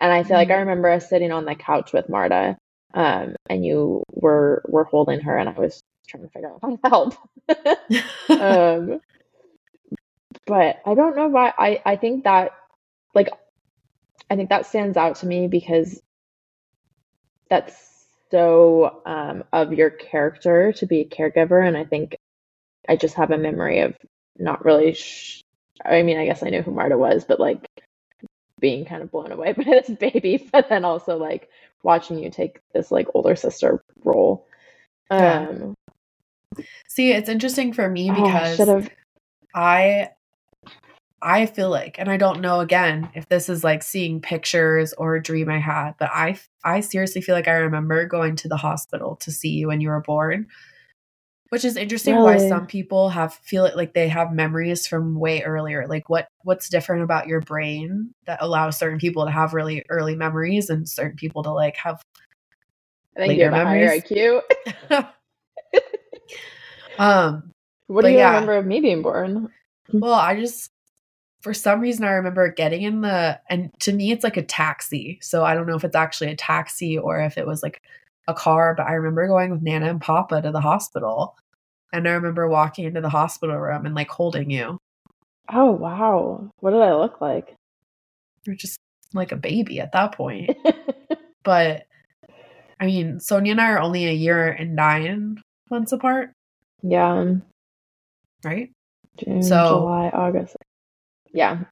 and 0.00 0.12
I 0.12 0.22
feel 0.22 0.36
like 0.36 0.48
I 0.48 0.52
mm-hmm. 0.52 0.60
remember 0.60 0.90
us 0.90 1.08
sitting 1.08 1.32
on 1.32 1.44
the 1.44 1.54
couch 1.54 1.92
with 1.92 2.08
Marta, 2.08 2.56
um, 2.94 3.36
and 3.48 3.64
you 3.64 4.02
were 4.12 4.62
were 4.66 4.84
holding 4.84 5.20
her, 5.20 5.36
and 5.36 5.48
I 5.48 5.52
was 5.52 5.82
trying 6.08 6.24
to 6.24 6.30
figure 6.30 6.50
out 6.50 6.60
how 6.62 6.76
to 6.76 6.88
help. 6.88 7.14
um, 8.40 9.00
but 10.46 10.80
I 10.86 10.94
don't 10.94 11.16
know 11.16 11.28
why. 11.28 11.52
I 11.58 11.82
I 11.84 11.96
think 11.96 12.24
that 12.24 12.52
like 13.14 13.28
I 14.30 14.36
think 14.36 14.50
that 14.50 14.66
stands 14.66 14.96
out 14.96 15.16
to 15.16 15.26
me 15.26 15.48
because 15.48 16.00
that's 17.50 17.74
so 18.30 19.02
um, 19.06 19.44
of 19.52 19.72
your 19.72 19.90
character 19.90 20.72
to 20.72 20.86
be 20.86 21.00
a 21.00 21.08
caregiver. 21.08 21.66
And 21.66 21.76
I 21.76 21.84
think 21.84 22.16
I 22.88 22.96
just 22.96 23.14
have 23.14 23.30
a 23.30 23.38
memory 23.38 23.80
of 23.80 23.96
not 24.38 24.64
really. 24.64 24.94
Sh- 24.94 25.42
I 25.84 26.02
mean, 26.02 26.18
I 26.18 26.26
guess 26.26 26.42
I 26.42 26.50
knew 26.50 26.62
who 26.62 26.72
Marta 26.72 26.98
was, 26.98 27.24
but 27.24 27.38
like 27.38 27.64
being 28.60 28.84
kind 28.84 29.02
of 29.02 29.10
blown 29.10 29.32
away 29.32 29.52
by 29.56 29.64
this 29.64 29.88
baby, 29.88 30.48
but 30.52 30.68
then 30.68 30.84
also 30.84 31.16
like 31.16 31.48
watching 31.82 32.18
you 32.18 32.30
take 32.30 32.60
this 32.72 32.90
like 32.90 33.08
older 33.14 33.36
sister 33.36 33.82
role. 34.04 34.46
Yeah. 35.10 35.48
Um, 35.48 35.74
See, 36.88 37.12
it's 37.12 37.28
interesting 37.28 37.72
for 37.72 37.88
me 37.88 38.10
because 38.10 38.60
oh, 38.60 38.84
I 39.54 40.10
I 41.20 41.46
feel 41.46 41.68
like, 41.68 41.98
and 41.98 42.08
I 42.08 42.16
don't 42.16 42.40
know 42.40 42.60
again 42.60 43.10
if 43.14 43.28
this 43.28 43.48
is 43.48 43.64
like 43.64 43.82
seeing 43.82 44.20
pictures 44.20 44.92
or 44.94 45.16
a 45.16 45.22
dream 45.22 45.48
I 45.48 45.58
had, 45.58 45.92
but 45.98 46.10
I 46.12 46.38
I 46.64 46.80
seriously 46.80 47.22
feel 47.22 47.34
like 47.34 47.48
I 47.48 47.52
remember 47.52 48.06
going 48.06 48.36
to 48.36 48.48
the 48.48 48.56
hospital 48.56 49.16
to 49.16 49.30
see 49.30 49.50
you 49.50 49.68
when 49.68 49.80
you 49.80 49.88
were 49.88 50.00
born, 50.00 50.46
which 51.50 51.64
is 51.64 51.76
interesting. 51.76 52.14
Really? 52.14 52.36
Why 52.36 52.48
some 52.48 52.66
people 52.66 53.08
have 53.08 53.34
feel 53.34 53.64
it 53.64 53.76
like 53.76 53.94
they 53.94 54.08
have 54.08 54.32
memories 54.32 54.86
from 54.86 55.18
way 55.18 55.42
earlier. 55.42 55.86
Like 55.86 56.08
what 56.08 56.28
what's 56.42 56.68
different 56.68 57.02
about 57.02 57.26
your 57.26 57.40
brain 57.40 58.14
that 58.26 58.38
allows 58.40 58.78
certain 58.78 58.98
people 58.98 59.24
to 59.24 59.30
have 59.30 59.54
really 59.54 59.84
early 59.88 60.14
memories 60.14 60.68
and 60.70 60.88
certain 60.88 61.16
people 61.16 61.42
to 61.44 61.50
like 61.50 61.76
have. 61.76 62.02
I 63.16 63.26
think 63.26 63.38
you 63.38 63.44
have 63.44 63.52
memories. 63.52 64.04
higher 64.08 64.42
IQ. 64.92 65.12
um, 66.98 67.52
what 67.86 68.02
do 68.04 68.10
you 68.10 68.18
yeah. 68.18 68.32
remember 68.32 68.52
of 68.54 68.66
me 68.66 68.80
being 68.80 69.02
born? 69.02 69.48
Well, 69.92 70.14
I 70.14 70.38
just 70.38 70.70
for 71.40 71.54
some 71.54 71.80
reason 71.80 72.04
I 72.04 72.10
remember 72.10 72.52
getting 72.52 72.82
in 72.82 73.00
the 73.00 73.40
and 73.48 73.70
to 73.80 73.92
me 73.92 74.12
it's 74.12 74.24
like 74.24 74.36
a 74.36 74.42
taxi. 74.42 75.18
So 75.22 75.44
I 75.44 75.54
don't 75.54 75.66
know 75.66 75.76
if 75.76 75.84
it's 75.84 75.96
actually 75.96 76.30
a 76.30 76.36
taxi 76.36 76.98
or 76.98 77.20
if 77.20 77.38
it 77.38 77.46
was 77.46 77.62
like 77.62 77.82
a 78.28 78.34
car, 78.34 78.74
but 78.76 78.86
I 78.86 78.92
remember 78.92 79.26
going 79.26 79.50
with 79.50 79.62
Nana 79.62 79.88
and 79.88 80.00
Papa 80.00 80.42
to 80.42 80.52
the 80.52 80.60
hospital. 80.60 81.34
And 81.92 82.06
I 82.06 82.12
remember 82.12 82.46
walking 82.46 82.84
into 82.84 83.00
the 83.00 83.08
hospital 83.08 83.56
room 83.56 83.86
and 83.86 83.94
like 83.94 84.10
holding 84.10 84.50
you. 84.50 84.78
Oh 85.50 85.72
wow. 85.72 86.50
What 86.60 86.72
did 86.72 86.82
I 86.82 86.94
look 86.94 87.20
like? 87.20 87.54
You're 88.46 88.54
just 88.54 88.78
like 89.14 89.32
a 89.32 89.36
baby 89.36 89.80
at 89.80 89.92
that 89.92 90.12
point. 90.12 90.50
but 91.42 91.86
I 92.78 92.86
mean, 92.86 93.16
Sonja 93.16 93.52
and 93.52 93.60
I 93.60 93.70
are 93.70 93.80
only 93.80 94.06
a 94.06 94.12
year 94.12 94.48
and 94.48 94.76
nine 94.76 95.42
months 95.70 95.92
apart. 95.92 96.30
Yeah. 96.82 97.34
Right? 98.44 98.70
June, 99.16 99.42
so 99.42 99.68
July, 99.80 100.10
August. 100.12 100.56
Yeah. 101.32 101.64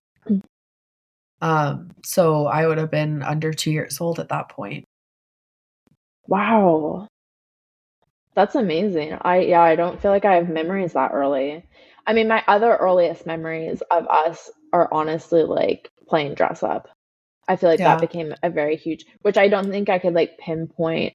Um, 1.42 1.90
so 2.03 2.47
I 2.47 2.66
would 2.66 2.79
have 2.79 2.90
been 2.90 3.23
under 3.23 3.53
two 3.53 3.71
years 3.71 4.01
old 4.01 4.19
at 4.19 4.31
that 4.31 4.49
point. 4.49 4.87
Wow. 6.27 7.09
That's 8.35 8.55
amazing. 8.55 9.17
I 9.23 9.41
yeah, 9.41 9.62
I 9.62 9.77
don't 9.77 10.01
feel 10.01 10.11
like 10.11 10.25
I 10.25 10.35
have 10.37 10.49
memories 10.49 10.93
that 10.93 11.12
early. 11.12 11.65
I 12.07 12.12
mean, 12.12 12.29
my 12.29 12.45
other 12.47 12.77
earliest 12.77 13.27
memories 13.27 13.83
of 13.91 14.07
us 14.09 14.51
are 14.73 14.89
honestly 14.93 15.43
like 15.45 15.89
playing 16.09 16.35
dress 16.35 16.62
up. 16.62 16.89
I 17.49 17.57
feel 17.57 17.71
like 17.71 17.79
yeah. 17.81 17.95
that 17.95 18.01
became 18.01 18.35
a 18.43 18.51
very 18.51 18.77
huge, 18.77 19.07
which 19.23 19.39
I 19.39 19.49
don't 19.49 19.71
think 19.71 19.89
I 19.89 19.99
could 19.99 20.15
like 20.15 20.39
pinpoint 20.39 21.15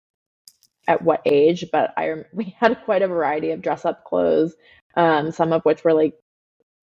at 0.87 1.01
what 1.03 1.21
age, 1.25 1.65
but 1.71 1.93
I 1.97 2.25
we 2.33 2.55
had 2.59 2.83
quite 2.85 3.01
a 3.03 3.07
variety 3.07 3.51
of 3.51 3.61
dress 3.61 3.85
up 3.85 4.03
clothes, 4.05 4.55
um, 4.95 5.31
some 5.31 5.53
of 5.53 5.63
which 5.63 5.83
were 5.83 5.93
like 5.93 6.15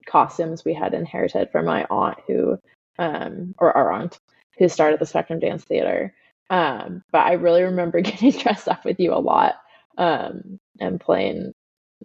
costumes 0.07 0.65
we 0.65 0.73
had 0.73 0.93
inherited 0.93 1.51
from 1.51 1.65
my 1.65 1.85
aunt 1.91 2.17
who 2.27 2.57
um 2.97 3.53
or 3.59 3.75
our 3.77 3.91
aunt 3.91 4.19
who 4.57 4.67
started 4.69 4.99
the 4.99 5.05
Spectrum 5.05 5.39
Dance 5.39 5.63
Theater. 5.65 6.13
Um, 6.49 7.03
but 7.11 7.19
I 7.19 7.33
really 7.33 7.63
remember 7.63 8.01
getting 8.01 8.31
dressed 8.31 8.67
up 8.67 8.85
with 8.85 8.99
you 8.99 9.13
a 9.13 9.19
lot 9.19 9.55
um, 9.97 10.59
and 10.79 10.99
playing 10.99 11.53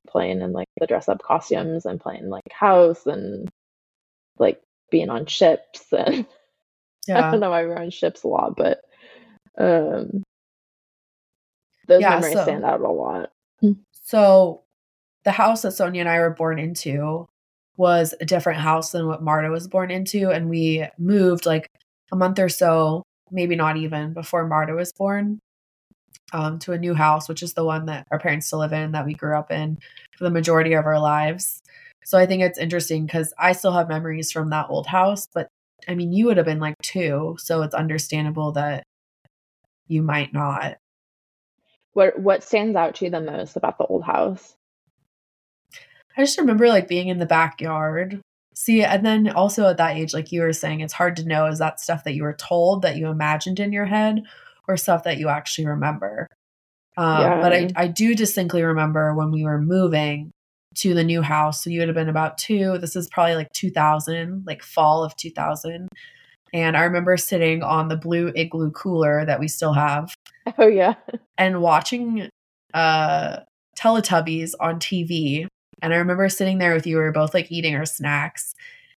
playing 0.08 0.40
in 0.40 0.52
like 0.52 0.68
the 0.80 0.86
dress 0.86 1.08
up 1.08 1.22
costumes 1.22 1.86
and 1.86 2.00
playing 2.00 2.28
like 2.28 2.42
house 2.52 3.06
and 3.06 3.48
like 4.38 4.60
being 4.90 5.08
on 5.08 5.24
ships 5.26 5.92
and 5.92 6.26
yeah. 7.08 7.28
I 7.28 7.30
don't 7.30 7.40
know 7.40 7.50
why 7.50 7.62
we 7.62 7.68
were 7.68 7.78
on 7.78 7.90
ships 7.90 8.24
a 8.24 8.28
lot, 8.28 8.56
but 8.56 8.80
um, 9.56 10.22
those 11.86 12.02
yeah, 12.02 12.10
memories 12.10 12.34
so, 12.34 12.42
stand 12.42 12.64
out 12.64 12.80
a 12.80 12.88
lot. 12.88 13.30
So 14.04 14.62
the 15.24 15.32
house 15.32 15.62
that 15.62 15.72
Sonja 15.72 16.00
and 16.00 16.08
I 16.08 16.18
were 16.18 16.30
born 16.30 16.58
into 16.58 17.26
was 17.76 18.14
a 18.20 18.24
different 18.24 18.60
house 18.60 18.92
than 18.92 19.06
what 19.06 19.22
Marta 19.22 19.48
was 19.48 19.66
born 19.66 19.90
into. 19.90 20.30
And 20.30 20.48
we 20.48 20.86
moved 20.98 21.46
like 21.46 21.66
a 22.12 22.16
month 22.16 22.38
or 22.38 22.48
so, 22.48 23.02
maybe 23.34 23.56
not 23.56 23.76
even 23.76 24.14
before 24.14 24.46
Marta 24.46 24.72
was 24.74 24.92
born, 24.92 25.40
um, 26.32 26.58
to 26.60 26.72
a 26.72 26.78
new 26.78 26.94
house, 26.94 27.28
which 27.28 27.42
is 27.42 27.54
the 27.54 27.64
one 27.64 27.86
that 27.86 28.06
our 28.10 28.18
parents 28.18 28.46
still 28.46 28.60
live 28.60 28.72
in, 28.72 28.92
that 28.92 29.04
we 29.04 29.14
grew 29.14 29.36
up 29.36 29.50
in 29.50 29.78
for 30.16 30.24
the 30.24 30.30
majority 30.30 30.72
of 30.72 30.86
our 30.86 31.00
lives. 31.00 31.60
So 32.04 32.18
I 32.18 32.26
think 32.26 32.42
it's 32.42 32.58
interesting 32.58 33.06
because 33.06 33.32
I 33.38 33.52
still 33.52 33.72
have 33.72 33.88
memories 33.88 34.30
from 34.30 34.50
that 34.50 34.66
old 34.68 34.86
house, 34.86 35.26
but 35.32 35.48
I 35.88 35.94
mean, 35.94 36.12
you 36.12 36.26
would 36.26 36.36
have 36.36 36.46
been 36.46 36.60
like 36.60 36.76
two, 36.82 37.36
so 37.38 37.62
it's 37.62 37.74
understandable 37.74 38.52
that 38.52 38.84
you 39.86 40.02
might 40.02 40.32
not. 40.32 40.76
What 41.92 42.18
What 42.18 42.42
stands 42.42 42.76
out 42.76 42.96
to 42.96 43.04
you 43.04 43.10
the 43.10 43.20
most 43.20 43.56
about 43.56 43.78
the 43.78 43.86
old 43.86 44.04
house? 44.04 44.54
I 46.16 46.22
just 46.22 46.38
remember 46.38 46.68
like 46.68 46.88
being 46.88 47.08
in 47.08 47.18
the 47.18 47.26
backyard. 47.26 48.20
See, 48.54 48.82
and 48.84 49.04
then 49.04 49.30
also 49.30 49.68
at 49.68 49.78
that 49.78 49.96
age, 49.96 50.14
like 50.14 50.30
you 50.30 50.40
were 50.40 50.52
saying, 50.52 50.80
it's 50.80 50.92
hard 50.92 51.16
to 51.16 51.26
know 51.26 51.46
is 51.46 51.58
that 51.58 51.80
stuff 51.80 52.04
that 52.04 52.14
you 52.14 52.22
were 52.22 52.36
told 52.36 52.82
that 52.82 52.96
you 52.96 53.08
imagined 53.08 53.58
in 53.58 53.72
your 53.72 53.84
head 53.84 54.22
or 54.68 54.76
stuff 54.76 55.04
that 55.04 55.18
you 55.18 55.28
actually 55.28 55.66
remember. 55.66 56.28
Um, 56.96 57.20
yeah. 57.20 57.40
But 57.40 57.52
I, 57.52 57.70
I 57.76 57.88
do 57.88 58.14
distinctly 58.14 58.62
remember 58.62 59.14
when 59.14 59.32
we 59.32 59.44
were 59.44 59.60
moving 59.60 60.30
to 60.76 60.94
the 60.94 61.04
new 61.04 61.22
house. 61.22 61.62
So 61.62 61.70
you 61.70 61.80
would 61.80 61.88
have 61.88 61.96
been 61.96 62.08
about 62.08 62.38
two. 62.38 62.78
This 62.78 62.96
is 62.96 63.08
probably 63.08 63.34
like 63.34 63.52
2000, 63.52 64.44
like 64.46 64.62
fall 64.62 65.02
of 65.02 65.16
2000. 65.16 65.88
And 66.52 66.76
I 66.76 66.84
remember 66.84 67.16
sitting 67.16 67.64
on 67.64 67.88
the 67.88 67.96
blue 67.96 68.32
igloo 68.36 68.70
cooler 68.70 69.24
that 69.24 69.40
we 69.40 69.48
still 69.48 69.72
have. 69.72 70.14
Oh, 70.58 70.66
yeah. 70.66 70.96
And 71.38 71.62
watching 71.62 72.28
uh, 72.74 73.38
Teletubbies 73.78 74.52
on 74.60 74.78
TV 74.78 75.46
and 75.84 75.92
I 75.92 75.98
remember 75.98 76.30
sitting 76.30 76.56
there 76.56 76.72
with 76.72 76.86
you, 76.86 76.96
we 76.96 77.02
were 77.02 77.12
both 77.12 77.34
like 77.34 77.52
eating 77.52 77.76
our 77.76 77.84
snacks. 77.84 78.54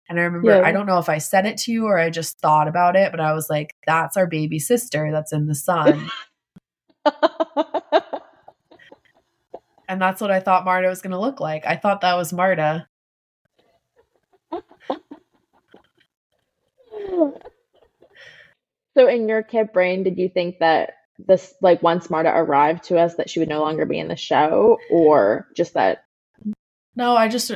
And 0.08 0.20
I 0.20 0.22
remember, 0.22 0.50
yeah. 0.50 0.62
I 0.62 0.70
don't 0.70 0.86
know 0.86 1.00
if 1.00 1.08
I 1.08 1.18
said 1.18 1.44
it 1.44 1.56
to 1.58 1.72
you 1.72 1.86
or 1.86 1.98
I 1.98 2.10
just 2.10 2.38
thought 2.38 2.68
about 2.68 2.94
it, 2.94 3.10
but 3.10 3.18
I 3.18 3.32
was 3.32 3.50
like, 3.50 3.74
that's 3.88 4.16
our 4.16 4.28
baby 4.28 4.60
sister 4.60 5.10
that's 5.10 5.32
in 5.32 5.48
the 5.48 5.54
sun. 5.56 6.08
and 9.88 10.00
that's 10.00 10.20
what 10.20 10.30
I 10.30 10.38
thought 10.38 10.64
Marta 10.64 10.86
was 10.86 11.02
going 11.02 11.10
to 11.10 11.18
look 11.18 11.40
like. 11.40 11.66
I 11.66 11.74
thought 11.74 12.02
that 12.02 12.14
was 12.14 12.32
Marta. 12.32 12.86
So, 18.94 19.08
in 19.08 19.28
your 19.28 19.42
kid 19.42 19.72
brain, 19.72 20.04
did 20.04 20.18
you 20.18 20.28
think 20.28 20.60
that 20.60 20.92
this, 21.18 21.52
like, 21.60 21.82
once 21.82 22.08
Marta 22.08 22.32
arrived 22.32 22.84
to 22.84 22.98
us, 22.98 23.16
that 23.16 23.28
she 23.28 23.40
would 23.40 23.48
no 23.48 23.60
longer 23.60 23.86
be 23.86 23.98
in 23.98 24.06
the 24.06 24.14
show, 24.14 24.78
or 24.88 25.48
just 25.56 25.74
that 25.74 26.05
no, 26.96 27.16
I 27.16 27.28
just 27.28 27.52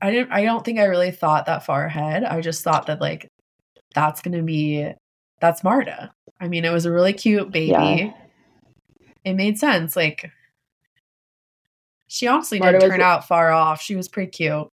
I 0.00 0.10
didn't 0.10 0.32
I 0.32 0.44
don't 0.44 0.64
think 0.64 0.78
I 0.78 0.84
really 0.84 1.10
thought 1.10 1.46
that 1.46 1.66
far 1.66 1.84
ahead. 1.84 2.24
I 2.24 2.40
just 2.40 2.62
thought 2.62 2.86
that 2.86 3.00
like 3.00 3.28
that's 3.94 4.22
going 4.22 4.36
to 4.36 4.42
be 4.42 4.92
that's 5.40 5.64
Marta. 5.64 6.12
I 6.40 6.48
mean, 6.48 6.64
it 6.64 6.72
was 6.72 6.86
a 6.86 6.92
really 6.92 7.12
cute 7.12 7.50
baby. 7.50 7.70
Yeah. 7.70 8.12
It 9.24 9.34
made 9.34 9.58
sense 9.58 9.96
like 9.96 10.30
she 12.06 12.26
honestly 12.26 12.60
Marta 12.60 12.78
didn't 12.78 12.90
turn 12.90 12.98
was, 13.00 13.04
out 13.04 13.28
far 13.28 13.50
off. 13.50 13.82
She 13.82 13.96
was 13.96 14.08
pretty 14.08 14.30
cute. 14.30 14.68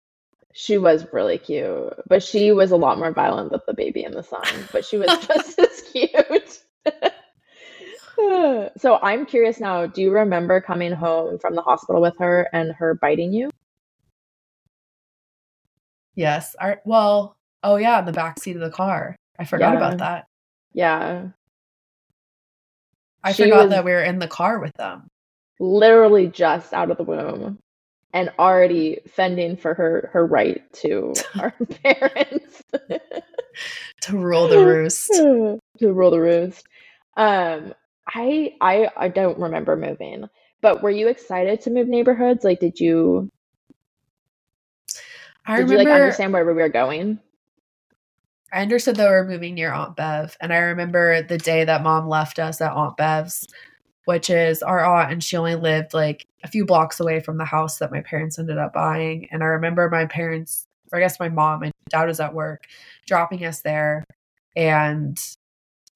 She 0.52 0.78
was 0.78 1.06
really 1.12 1.38
cute, 1.38 1.94
but 2.09 2.22
she 2.22 2.52
was 2.52 2.72
a 2.72 2.76
lot 2.76 2.98
more 2.98 3.12
violent 3.12 3.50
than 3.50 3.61
the 3.66 3.74
baby 3.74 4.02
in 4.02 4.12
the 4.12 4.22
sun, 4.22 4.42
but 4.72 4.85
she 4.85 4.96
was 4.96 5.06
just 5.26 5.59
as 5.59 5.83
cute. 5.92 6.62
so 8.76 8.98
I'm 9.00 9.26
curious 9.26 9.61
now, 9.61 9.87
do 9.87 10.02
you 10.02 10.11
remember 10.11 10.61
coming 10.61 10.92
home 10.92 11.38
from 11.38 11.54
the 11.54 11.62
hospital 11.62 12.02
with 12.02 12.18
her 12.18 12.48
and 12.52 12.72
her 12.72 12.94
biting 12.94 13.33
you? 13.33 13.50
Yes. 16.20 16.54
Our, 16.61 16.83
well, 16.85 17.35
oh 17.62 17.76
yeah, 17.76 18.02
the 18.02 18.12
back 18.12 18.38
seat 18.38 18.54
of 18.54 18.61
the 18.61 18.70
car. 18.70 19.16
I 19.38 19.46
forgot 19.46 19.72
yeah. 19.72 19.76
about 19.78 19.98
that. 19.98 20.26
Yeah. 20.74 21.28
I 23.24 23.33
she 23.33 23.44
forgot 23.44 23.70
that 23.70 23.87
we 23.87 23.92
were 23.92 24.02
in 24.02 24.18
the 24.18 24.28
car 24.28 24.59
with 24.61 24.74
them. 24.74 25.09
Literally 25.59 26.26
just 26.26 26.74
out 26.74 26.90
of 26.90 26.98
the 26.98 27.04
womb 27.04 27.59
and 28.12 28.30
already 28.38 29.00
fending 29.09 29.56
for 29.56 29.72
her 29.72 30.11
her 30.12 30.26
right 30.26 30.61
to 30.74 31.14
our 31.38 31.54
parents 31.83 32.62
to 34.02 34.18
rule 34.18 34.48
the 34.48 34.62
roost. 34.62 35.09
to 35.14 35.59
rule 35.80 36.11
the 36.11 36.20
roost. 36.20 36.66
Um 37.16 37.72
I 38.06 38.56
I 38.61 38.90
I 38.94 39.09
don't 39.09 39.38
remember 39.38 39.74
moving. 39.74 40.28
But 40.61 40.83
were 40.83 40.90
you 40.90 41.09
excited 41.09 41.62
to 41.62 41.70
move 41.70 41.88
neighborhoods? 41.88 42.44
Like 42.44 42.61
did 42.61 42.78
you 42.78 43.30
I 45.46 45.57
Did 45.57 45.62
remember, 45.62 45.83
you 45.83 45.88
like 45.88 46.00
understand 46.00 46.33
where 46.33 46.44
we 46.44 46.53
were 46.53 46.68
going? 46.68 47.18
I 48.53 48.62
understood 48.62 48.96
that 48.96 49.09
we 49.09 49.14
were 49.14 49.26
moving 49.26 49.55
near 49.55 49.72
Aunt 49.72 49.96
Bev, 49.96 50.37
and 50.40 50.53
I 50.53 50.59
remember 50.59 51.22
the 51.22 51.38
day 51.38 51.64
that 51.64 51.83
mom 51.83 52.09
left 52.09 52.38
us 52.38 52.61
at 52.61 52.72
Aunt 52.72 52.96
Bev's, 52.96 53.46
which 54.07 54.29
is 54.29 54.62
our 54.62 54.85
aunt, 54.85 55.12
and 55.12 55.22
she 55.22 55.37
only 55.37 55.55
lived 55.55 55.94
like 55.94 56.26
a 56.42 56.48
few 56.48 56.66
blocks 56.66 56.98
away 56.98 57.20
from 57.20 57.38
the 57.38 57.44
house 57.44 57.79
that 57.79 57.92
my 57.92 58.00
parents 58.00 58.38
ended 58.38 58.59
up 58.59 58.72
buying. 58.72 59.29
And 59.31 59.42
I 59.42 59.46
remember 59.46 59.88
my 59.88 60.07
parents, 60.07 60.66
or 60.90 60.98
I 60.98 61.03
guess 61.03 61.20
my 61.20 61.29
mom 61.29 61.62
and 61.62 61.72
dad 61.90 62.07
was 62.07 62.18
at 62.18 62.35
work, 62.35 62.66
dropping 63.07 63.44
us 63.44 63.61
there, 63.61 64.05
and 64.57 65.18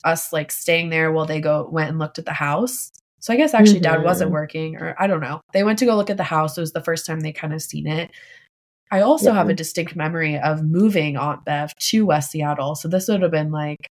us 0.04 0.32
like 0.32 0.52
staying 0.52 0.90
there 0.90 1.10
while 1.10 1.26
they 1.26 1.40
go 1.40 1.68
went 1.70 1.90
and 1.90 1.98
looked 1.98 2.18
at 2.18 2.24
the 2.24 2.32
house. 2.32 2.92
So 3.18 3.32
I 3.32 3.36
guess 3.36 3.54
actually 3.54 3.80
mm-hmm. 3.80 3.94
dad 3.94 4.04
wasn't 4.04 4.28
mm-hmm. 4.28 4.34
working, 4.34 4.76
or 4.76 4.94
I 4.98 5.06
don't 5.06 5.20
know. 5.20 5.40
They 5.52 5.64
went 5.64 5.78
to 5.80 5.86
go 5.86 5.96
look 5.96 6.10
at 6.10 6.18
the 6.18 6.22
house. 6.22 6.56
It 6.56 6.60
was 6.60 6.72
the 6.72 6.82
first 6.82 7.06
time 7.06 7.20
they 7.20 7.32
kind 7.32 7.54
of 7.54 7.62
seen 7.62 7.86
it. 7.86 8.10
I 8.90 9.00
also 9.00 9.30
yeah. 9.30 9.36
have 9.36 9.48
a 9.48 9.54
distinct 9.54 9.96
memory 9.96 10.38
of 10.38 10.62
moving 10.62 11.16
Aunt 11.16 11.44
Bev 11.44 11.74
to 11.76 12.06
West 12.06 12.30
Seattle. 12.30 12.74
So 12.74 12.88
this 12.88 13.08
would 13.08 13.22
have 13.22 13.30
been 13.30 13.50
like, 13.50 13.88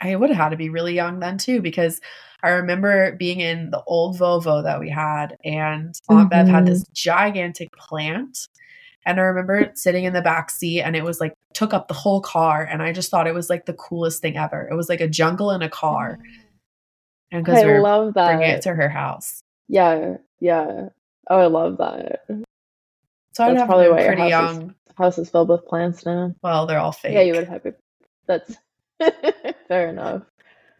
I 0.00 0.16
would 0.16 0.30
have 0.30 0.36
had 0.36 0.48
to 0.50 0.56
be 0.56 0.68
really 0.68 0.94
young 0.94 1.20
then 1.20 1.38
too, 1.38 1.60
because 1.60 2.00
I 2.42 2.50
remember 2.50 3.16
being 3.16 3.40
in 3.40 3.70
the 3.70 3.82
old 3.86 4.18
Volvo 4.18 4.62
that 4.62 4.80
we 4.80 4.88
had, 4.88 5.36
and 5.44 5.94
Aunt 6.08 6.20
mm-hmm. 6.20 6.28
Bev 6.28 6.48
had 6.48 6.66
this 6.66 6.82
mm-hmm. 6.82 6.92
gigantic 6.94 7.72
plant. 7.72 8.48
And 9.06 9.18
I 9.18 9.24
remember 9.24 9.70
sitting 9.74 10.04
in 10.04 10.12
the 10.12 10.22
back 10.22 10.50
seat, 10.50 10.82
and 10.82 10.94
it 10.94 11.04
was 11.04 11.20
like 11.20 11.34
took 11.54 11.72
up 11.72 11.88
the 11.88 11.94
whole 11.94 12.20
car, 12.20 12.62
and 12.62 12.82
I 12.82 12.92
just 12.92 13.10
thought 13.10 13.26
it 13.26 13.34
was 13.34 13.50
like 13.50 13.66
the 13.66 13.74
coolest 13.74 14.20
thing 14.20 14.36
ever. 14.36 14.68
It 14.70 14.74
was 14.74 14.88
like 14.88 15.00
a 15.00 15.08
jungle 15.08 15.50
in 15.50 15.62
a 15.62 15.70
car, 15.70 16.18
and 17.32 17.44
because 17.44 17.64
we 17.64 17.78
love 17.78 18.14
that, 18.14 18.36
bringing 18.36 18.56
it 18.56 18.62
to 18.62 18.74
her 18.74 18.88
house. 18.88 19.42
Yeah, 19.68 20.16
yeah. 20.40 20.88
Oh, 21.28 21.38
I 21.38 21.46
love 21.46 21.78
that. 21.78 22.22
So 23.32 23.44
I'd 23.44 23.56
have 23.56 23.66
probably 23.66 23.90
why 23.90 24.06
pretty 24.06 24.22
house 24.22 24.30
young. 24.30 24.62
Is, 24.70 24.94
house 24.96 25.18
is 25.18 25.30
filled 25.30 25.48
with 25.48 25.64
plants 25.66 26.04
now. 26.04 26.34
Well, 26.42 26.66
they're 26.66 26.78
all 26.78 26.92
fake. 26.92 27.14
Yeah, 27.14 27.22
you 27.22 27.34
would 27.34 27.48
have. 27.48 27.66
That's 28.26 28.56
fair 29.68 29.88
enough. 29.88 30.22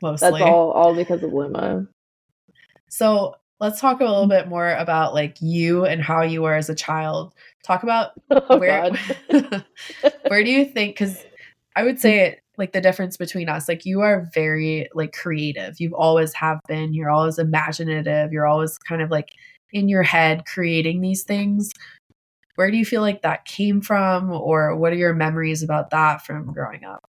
Mostly. 0.03 0.31
That's 0.31 0.43
all 0.43 0.71
all 0.73 0.95
because 0.95 1.23
of 1.23 1.33
Luma. 1.33 1.87
So 2.89 3.37
let's 3.61 3.81
talk 3.81 4.01
a 4.01 4.05
little 4.05 4.27
bit 4.27 4.49
more 4.49 4.73
about 4.75 5.15
like 5.15 5.37
you 5.41 5.85
and 5.85 6.03
how 6.03 6.23
you 6.23 6.43
were 6.43 6.55
as 6.55 6.69
a 6.69 6.75
child. 6.75 7.35
Talk 7.65 7.83
about 7.83 8.13
oh, 8.31 8.59
where 8.59 8.91
where 10.29 10.45
do 10.45 10.51
you 10.51 10.65
think 10.65 10.95
because 10.95 11.25
I 11.77 11.85
would 11.85 12.01
say 12.01 12.21
it 12.21 12.41
like 12.57 12.73
the 12.73 12.81
difference 12.81 13.17
between 13.17 13.49
us 13.49 13.69
like 13.69 13.87
you 13.87 14.03
are 14.03 14.29
very 14.35 14.87
like 14.93 15.13
creative 15.13 15.81
you've 15.81 15.95
always 15.95 16.35
have 16.35 16.61
been 16.69 16.93
you're 16.93 17.09
always 17.09 17.39
imaginative 17.39 18.33
you're 18.33 18.47
always 18.47 18.77
kind 18.77 19.01
of 19.01 19.11
like 19.11 19.31
in 19.73 19.89
your 19.89 20.03
head 20.03 20.45
creating 20.45 21.01
these 21.01 21.23
things 21.23 21.71
where 22.61 22.71
do 22.71 22.77
you 22.77 22.85
feel 22.85 23.01
like 23.01 23.23
that 23.23 23.47
came 23.47 23.81
from 23.81 24.31
or 24.31 24.77
what 24.77 24.93
are 24.93 24.97
your 24.97 25.15
memories 25.15 25.63
about 25.63 25.89
that 25.89 26.21
from 26.27 26.53
growing 26.53 26.85
up? 26.85 27.09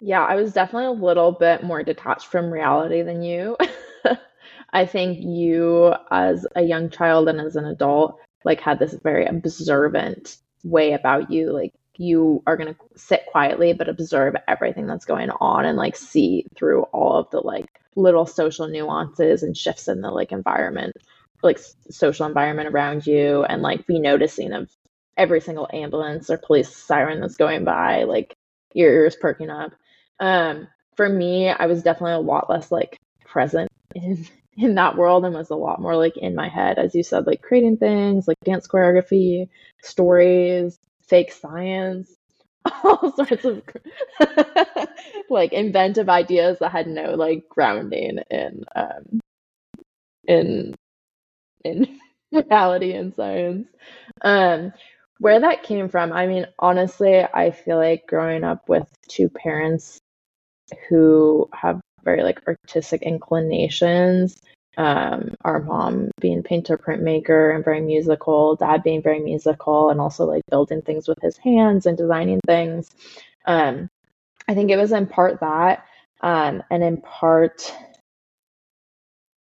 Yeah 0.00 0.24
i 0.24 0.36
was 0.36 0.52
definitely 0.52 0.86
a 0.86 1.04
little 1.04 1.32
bit 1.32 1.64
more 1.64 1.82
detached 1.82 2.28
from 2.28 2.52
reality 2.52 3.02
than 3.02 3.22
you. 3.22 3.56
I 4.72 4.86
think 4.86 5.18
you 5.18 5.94
as 6.12 6.46
a 6.54 6.62
young 6.62 6.90
child 6.90 7.28
and 7.28 7.40
as 7.40 7.56
an 7.56 7.64
adult 7.64 8.20
like 8.44 8.60
had 8.60 8.78
this 8.78 8.94
very 9.02 9.26
observant 9.26 10.36
way 10.62 10.92
about 10.92 11.32
you 11.32 11.52
like 11.52 11.74
you 11.96 12.40
are 12.46 12.56
going 12.56 12.72
to 12.72 12.80
sit 12.94 13.26
quietly 13.32 13.72
but 13.72 13.88
observe 13.88 14.36
everything 14.46 14.86
that's 14.86 15.06
going 15.06 15.30
on 15.40 15.64
and 15.64 15.76
like 15.76 15.96
see 15.96 16.46
through 16.54 16.82
all 16.92 17.16
of 17.16 17.28
the 17.30 17.40
like 17.40 17.66
little 17.96 18.26
social 18.26 18.68
nuances 18.68 19.42
and 19.42 19.56
shifts 19.56 19.88
in 19.88 20.02
the 20.02 20.10
like 20.12 20.30
environment 20.30 20.96
like 21.42 21.60
social 21.90 22.26
environment 22.26 22.68
around 22.68 23.06
you 23.06 23.44
and 23.44 23.62
like 23.62 23.86
be 23.86 23.98
noticing 23.98 24.52
of 24.52 24.70
every 25.16 25.40
single 25.40 25.68
ambulance 25.72 26.30
or 26.30 26.38
police 26.38 26.74
siren 26.74 27.20
that's 27.20 27.36
going 27.36 27.64
by 27.64 28.04
like 28.04 28.34
your 28.74 28.92
ears 28.92 29.16
perking 29.20 29.50
up. 29.50 29.72
Um 30.20 30.68
for 30.96 31.08
me 31.08 31.48
i 31.48 31.64
was 31.66 31.82
definitely 31.82 32.12
a 32.12 32.18
lot 32.18 32.50
less 32.50 32.70
like 32.70 32.98
present 33.24 33.68
in 33.94 34.26
in 34.56 34.74
that 34.74 34.96
world 34.96 35.24
and 35.24 35.34
was 35.34 35.50
a 35.50 35.54
lot 35.54 35.80
more 35.80 35.96
like 35.96 36.16
in 36.18 36.34
my 36.34 36.48
head. 36.48 36.78
As 36.78 36.94
you 36.94 37.02
said 37.02 37.26
like 37.26 37.42
creating 37.42 37.78
things 37.78 38.28
like 38.28 38.36
dance 38.44 38.68
choreography 38.68 39.48
stories 39.82 40.78
fake 41.06 41.32
science 41.32 42.14
all 42.84 43.12
sorts 43.12 43.44
of 43.44 43.62
like 45.30 45.52
inventive 45.52 46.08
ideas 46.08 46.58
that 46.60 46.70
had 46.70 46.86
no 46.86 47.14
like 47.14 47.48
grounding 47.48 48.18
in 48.30 48.64
um 48.76 49.20
in 50.28 50.74
in 51.64 51.98
reality 52.32 52.92
and 52.92 53.14
science. 53.14 53.68
Um, 54.22 54.72
where 55.18 55.40
that 55.40 55.62
came 55.62 55.88
from, 55.88 56.12
I 56.12 56.26
mean, 56.26 56.46
honestly, 56.58 57.20
I 57.20 57.50
feel 57.52 57.76
like 57.76 58.06
growing 58.06 58.44
up 58.44 58.68
with 58.68 58.88
two 59.08 59.28
parents 59.28 60.00
who 60.88 61.48
have 61.52 61.80
very 62.04 62.22
like 62.22 62.40
artistic 62.46 63.02
inclinations. 63.02 64.40
Um, 64.78 65.34
our 65.44 65.60
mom 65.60 66.10
being 66.18 66.42
painter 66.42 66.78
printmaker 66.78 67.54
and 67.54 67.62
very 67.64 67.82
musical, 67.82 68.56
dad 68.56 68.82
being 68.82 69.02
very 69.02 69.20
musical 69.20 69.90
and 69.90 70.00
also 70.00 70.24
like 70.24 70.42
building 70.50 70.80
things 70.80 71.06
with 71.06 71.18
his 71.20 71.36
hands 71.36 71.84
and 71.84 71.96
designing 71.96 72.40
things. 72.46 72.90
Um, 73.44 73.90
I 74.48 74.54
think 74.54 74.70
it 74.70 74.78
was 74.78 74.92
in 74.92 75.06
part 75.06 75.40
that, 75.40 75.84
um, 76.22 76.62
and 76.70 76.82
in 76.82 76.96
part 77.02 77.72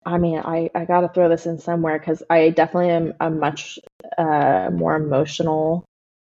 I 0.09 0.17
mean, 0.17 0.39
I, 0.39 0.69
I 0.73 0.85
got 0.85 1.01
to 1.01 1.09
throw 1.09 1.29
this 1.29 1.45
in 1.45 1.59
somewhere 1.59 1.99
because 1.99 2.23
I 2.29 2.49
definitely 2.49 2.89
am 2.89 3.13
a 3.19 3.29
much 3.29 3.77
uh, 4.17 4.69
more 4.73 4.95
emotional 4.95 5.85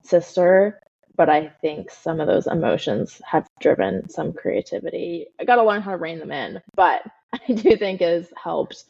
sister, 0.02 0.80
but 1.14 1.28
I 1.28 1.48
think 1.60 1.90
some 1.90 2.20
of 2.20 2.26
those 2.26 2.46
emotions 2.46 3.20
have 3.24 3.46
driven 3.60 4.08
some 4.08 4.32
creativity. 4.32 5.26
I 5.38 5.44
got 5.44 5.56
to 5.56 5.64
learn 5.64 5.82
how 5.82 5.90
to 5.90 5.96
rein 5.98 6.18
them 6.18 6.32
in, 6.32 6.62
but 6.74 7.02
I 7.32 7.52
do 7.52 7.76
think 7.76 8.00
has 8.00 8.32
helped 8.42 8.84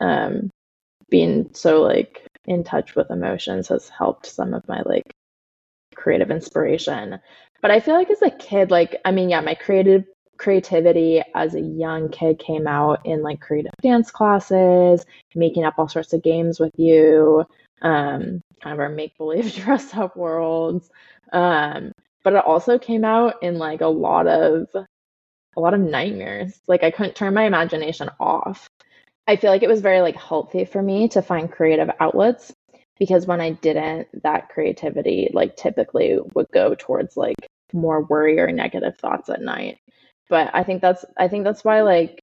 um, 0.00 0.50
being 1.08 1.50
so 1.54 1.82
like 1.82 2.26
in 2.46 2.64
touch 2.64 2.96
with 2.96 3.10
emotions 3.10 3.68
has 3.68 3.88
helped 3.88 4.26
some 4.26 4.54
of 4.54 4.66
my 4.66 4.82
like 4.84 5.12
creative 5.94 6.30
inspiration. 6.30 7.20
But 7.60 7.70
I 7.70 7.78
feel 7.78 7.94
like 7.94 8.10
as 8.10 8.22
a 8.22 8.30
kid, 8.30 8.72
like, 8.72 9.00
I 9.04 9.12
mean, 9.12 9.30
yeah, 9.30 9.40
my 9.40 9.54
creative 9.54 10.04
creativity 10.38 11.22
as 11.34 11.54
a 11.54 11.60
young 11.60 12.08
kid 12.08 12.38
came 12.38 12.66
out 12.66 13.04
in 13.06 13.22
like 13.22 13.40
creative 13.40 13.72
dance 13.82 14.10
classes, 14.10 15.04
making 15.34 15.64
up 15.64 15.74
all 15.78 15.88
sorts 15.88 16.12
of 16.12 16.22
games 16.22 16.58
with 16.58 16.72
you, 16.76 17.44
um, 17.82 18.40
kind 18.62 18.74
of 18.74 18.80
our 18.80 18.88
make 18.88 19.16
believe 19.16 19.54
dress 19.54 19.94
up 19.94 20.16
worlds. 20.16 20.90
Um, 21.32 21.92
but 22.24 22.34
it 22.34 22.44
also 22.44 22.78
came 22.78 23.04
out 23.04 23.42
in 23.42 23.58
like 23.58 23.80
a 23.80 23.86
lot 23.86 24.26
of 24.26 24.66
a 25.56 25.60
lot 25.60 25.74
of 25.74 25.80
nightmares. 25.80 26.58
Like 26.66 26.82
I 26.82 26.90
couldn't 26.90 27.16
turn 27.16 27.34
my 27.34 27.44
imagination 27.44 28.10
off. 28.18 28.68
I 29.26 29.36
feel 29.36 29.50
like 29.50 29.62
it 29.62 29.68
was 29.68 29.80
very 29.80 30.00
like 30.00 30.16
healthy 30.16 30.64
for 30.64 30.82
me 30.82 31.08
to 31.08 31.22
find 31.22 31.50
creative 31.50 31.90
outlets 32.00 32.52
because 32.98 33.26
when 33.26 33.40
I 33.40 33.50
didn't, 33.50 34.08
that 34.22 34.48
creativity 34.48 35.30
like 35.32 35.56
typically 35.56 36.18
would 36.34 36.48
go 36.52 36.74
towards 36.74 37.16
like 37.16 37.36
more 37.72 38.02
worry 38.02 38.38
or 38.38 38.50
negative 38.52 38.96
thoughts 38.98 39.28
at 39.28 39.40
night 39.40 39.78
but 40.32 40.50
I 40.54 40.64
think 40.64 40.80
that's 40.80 41.04
I 41.18 41.28
think 41.28 41.44
that's 41.44 41.62
why 41.62 41.82
like 41.82 42.18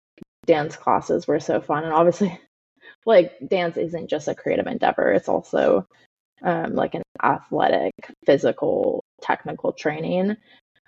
dance 0.48 0.76
classes 0.76 1.28
were 1.28 1.40
so 1.40 1.62
fun. 1.62 1.84
And 1.84 1.94
obviously 1.94 2.40
like 3.06 3.34
dance 3.48 3.78
isn't 3.78 4.10
just 4.10 4.28
a 4.28 4.34
creative 4.34 4.66
endeavor. 4.66 5.12
It's 5.12 5.30
also 5.30 5.86
um, 6.42 6.74
like 6.74 6.96
an 6.96 7.04
athletic 7.22 7.94
physical 8.26 9.04
technical 9.22 9.74
training. 9.74 10.38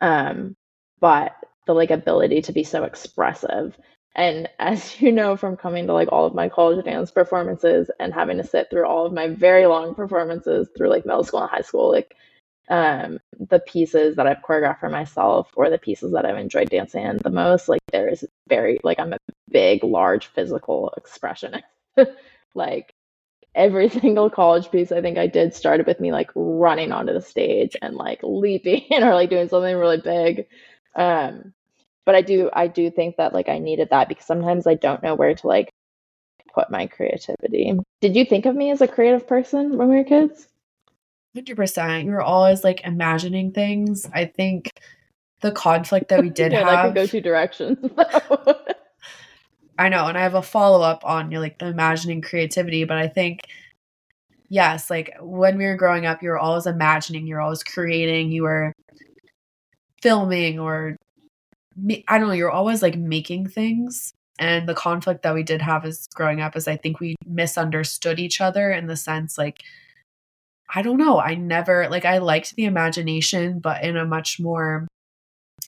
Um, 0.01 0.55
but 0.99 1.35
the 1.67 1.73
like 1.75 1.91
ability 1.91 2.41
to 2.41 2.53
be 2.53 2.63
so 2.63 2.85
expressive. 2.85 3.77
And 4.15 4.49
as 4.59 4.99
you 4.99 5.11
know 5.11 5.37
from 5.37 5.57
coming 5.57 5.85
to 5.85 5.93
like 5.93 6.11
all 6.11 6.25
of 6.25 6.33
my 6.33 6.49
college 6.49 6.83
dance 6.83 7.11
performances 7.11 7.91
and 7.99 8.15
having 8.15 8.37
to 8.37 8.43
sit 8.43 8.71
through 8.71 8.87
all 8.87 9.05
of 9.05 9.13
my 9.13 9.27
very 9.27 9.67
long 9.67 9.93
performances 9.93 10.69
through 10.75 10.89
like 10.89 11.05
middle 11.05 11.23
school 11.23 11.41
and 11.41 11.51
high 11.51 11.61
school 11.61 11.91
like 11.91 12.15
um, 12.71 13.19
the 13.37 13.59
pieces 13.59 14.15
that 14.15 14.27
I've 14.27 14.41
choreographed 14.41 14.79
for 14.79 14.89
myself 14.89 15.51
or 15.55 15.69
the 15.69 15.77
pieces 15.77 16.13
that 16.13 16.25
I've 16.25 16.37
enjoyed 16.37 16.69
dancing 16.69 17.05
in 17.05 17.17
the 17.17 17.29
most, 17.29 17.67
like 17.67 17.81
there 17.91 18.07
is 18.07 18.25
very 18.47 18.79
like 18.83 18.99
I'm 18.99 19.13
a 19.13 19.17
big, 19.49 19.83
large 19.83 20.27
physical 20.27 20.93
expression. 20.95 21.61
like 22.55 22.93
every 23.55 23.89
single 24.01 24.29
college 24.29 24.71
piece 24.71 24.91
I 24.93 25.01
think 25.01 25.17
I 25.17 25.27
did 25.27 25.53
started 25.53 25.85
with 25.85 25.99
me 25.99 26.13
like 26.13 26.31
running 26.35 26.93
onto 26.93 27.13
the 27.13 27.21
stage 27.21 27.75
and 27.81 27.95
like 27.95 28.21
leaping 28.23 28.85
or 28.91 29.13
like 29.13 29.29
doing 29.29 29.49
something 29.49 29.75
really 29.75 29.99
big. 30.01 30.47
Um, 30.95 31.53
but 32.05 32.15
I 32.15 32.21
do 32.21 32.49
I 32.53 32.67
do 32.67 32.89
think 32.89 33.17
that 33.17 33.33
like 33.33 33.49
I 33.49 33.59
needed 33.59 33.89
that 33.91 34.09
because 34.09 34.25
sometimes 34.25 34.65
I 34.65 34.75
don't 34.75 35.03
know 35.03 35.15
where 35.15 35.35
to 35.35 35.47
like 35.47 35.69
put 36.53 36.71
my 36.71 36.87
creativity. 36.87 37.73
Did 38.01 38.15
you 38.15 38.25
think 38.25 38.45
of 38.45 38.55
me 38.55 38.71
as 38.71 38.81
a 38.81 38.87
creative 38.87 39.27
person 39.27 39.77
when 39.77 39.89
we 39.89 39.97
were 39.97 40.03
kids? 40.05 40.47
100%. 41.35 42.05
You 42.05 42.11
were 42.11 42.21
always 42.21 42.63
like 42.63 42.81
imagining 42.83 43.51
things. 43.51 44.07
I 44.13 44.25
think 44.25 44.71
the 45.41 45.51
conflict 45.51 46.09
that 46.09 46.21
we 46.21 46.29
did 46.41 46.51
yeah, 46.51 46.69
have. 46.69 46.85
Could 46.87 46.95
go 46.95 47.05
two 47.05 47.21
directions. 47.21 47.77
I 49.77 49.89
know. 49.89 50.05
And 50.05 50.17
I 50.17 50.21
have 50.21 50.35
a 50.35 50.41
follow 50.41 50.81
up 50.81 51.03
on 51.05 51.31
your 51.31 51.41
like 51.41 51.57
the 51.59 51.67
imagining 51.67 52.21
creativity, 52.21 52.83
but 52.83 52.97
I 52.97 53.07
think, 53.07 53.41
yes, 54.49 54.89
like 54.89 55.15
when 55.19 55.57
we 55.57 55.65
were 55.65 55.75
growing 55.75 56.05
up, 56.05 56.21
you 56.21 56.29
were 56.29 56.37
always 56.37 56.67
imagining, 56.67 57.25
you 57.25 57.35
were 57.35 57.41
always 57.41 57.63
creating, 57.63 58.31
you 58.31 58.43
were 58.43 58.73
filming 60.01 60.59
or 60.59 60.97
I 62.07 62.17
don't 62.17 62.27
know, 62.27 62.33
you're 62.33 62.51
always 62.51 62.81
like 62.81 62.97
making 62.97 63.47
things. 63.47 64.13
And 64.37 64.67
the 64.67 64.73
conflict 64.73 65.23
that 65.23 65.33
we 65.33 65.43
did 65.43 65.61
have 65.61 65.85
as 65.85 66.07
growing 66.13 66.41
up 66.41 66.55
is 66.55 66.67
I 66.67 66.75
think 66.75 66.99
we 66.99 67.15
misunderstood 67.25 68.19
each 68.19 68.41
other 68.41 68.71
in 68.71 68.87
the 68.87 68.95
sense 68.97 69.37
like 69.37 69.63
I 70.73 70.81
don't 70.81 70.97
know, 70.97 71.19
I 71.19 71.35
never 71.35 71.89
like 71.89 72.05
I 72.05 72.19
liked 72.19 72.55
the 72.55 72.65
imagination, 72.65 73.59
but 73.59 73.83
in 73.83 73.97
a 73.97 74.05
much 74.05 74.39
more 74.39 74.87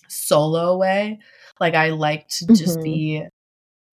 solo 0.08 0.78
way. 0.78 1.20
Like 1.60 1.76
I 1.76 1.90
liked 1.90 2.38
to 2.40 2.46
mm-hmm. 2.46 2.54
just 2.56 2.82
be 2.82 3.24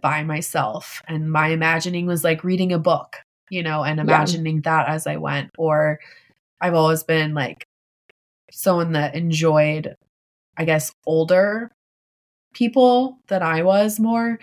by 0.01 0.23
myself 0.23 1.03
and 1.09 1.31
my 1.31 1.49
imagining 1.49 2.07
was 2.07 2.25
like 2.25 2.45
reading 2.45 2.73
a 2.73 2.79
book, 2.79 3.17
you 3.51 3.63
know, 3.63 3.83
and 3.83 4.01
imagining 4.01 4.57
yeah. 4.57 4.85
that 4.85 4.89
as 4.89 5.07
I 5.07 5.17
went 5.17 5.51
or 5.59 6.01
I've 6.61 6.75
always 6.75 7.03
been 7.03 7.35
like 7.35 7.67
someone 8.51 8.93
that 8.93 9.15
enjoyed 9.15 9.95
I 10.57 10.65
guess 10.65 10.93
older 11.07 11.71
people 12.55 13.19
than 13.29 13.43
I 13.43 13.63
was 13.63 14.01
more. 14.01 14.39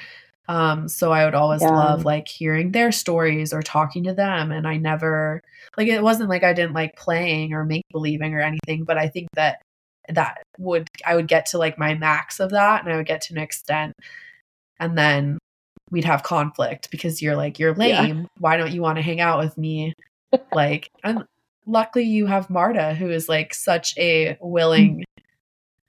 Um, 0.47 0.87
so 0.87 1.11
I 1.11 1.25
would 1.25 1.35
always 1.35 1.61
yeah. 1.61 1.69
love 1.69 2.05
like 2.05 2.27
hearing 2.27 2.71
their 2.71 2.91
stories 2.91 3.53
or 3.53 3.61
talking 3.61 4.03
to 4.05 4.13
them. 4.13 4.51
And 4.51 4.67
I 4.67 4.77
never 4.77 5.41
like 5.77 5.87
it 5.87 6.01
wasn't 6.01 6.29
like 6.29 6.43
I 6.43 6.53
didn't 6.53 6.73
like 6.73 6.95
playing 6.95 7.53
or 7.53 7.65
make 7.65 7.85
believing 7.91 8.33
or 8.33 8.39
anything, 8.39 8.83
but 8.85 8.97
I 8.97 9.09
think 9.09 9.29
that 9.33 9.61
that 10.09 10.43
would 10.57 10.87
I 11.05 11.15
would 11.15 11.27
get 11.27 11.47
to 11.47 11.57
like 11.57 11.77
my 11.77 11.95
max 11.95 12.39
of 12.39 12.51
that 12.51 12.83
and 12.83 12.93
I 12.93 12.97
would 12.97 13.05
get 13.05 13.21
to 13.23 13.33
an 13.33 13.39
extent 13.39 13.93
and 14.79 14.97
then 14.97 15.37
we'd 15.91 16.05
have 16.05 16.23
conflict 16.23 16.91
because 16.91 17.21
you're 17.21 17.35
like, 17.35 17.59
You're 17.59 17.75
lame. 17.75 18.19
Yeah. 18.19 18.25
Why 18.39 18.57
don't 18.57 18.71
you 18.71 18.81
want 18.81 18.97
to 18.97 19.01
hang 19.01 19.19
out 19.19 19.39
with 19.39 19.57
me? 19.57 19.93
like 20.53 20.89
and 21.03 21.23
luckily 21.65 22.05
you 22.05 22.25
have 22.25 22.49
Marta 22.49 22.93
who 22.93 23.09
is 23.09 23.27
like 23.27 23.53
such 23.53 23.97
a 23.97 24.37
willing 24.39 25.03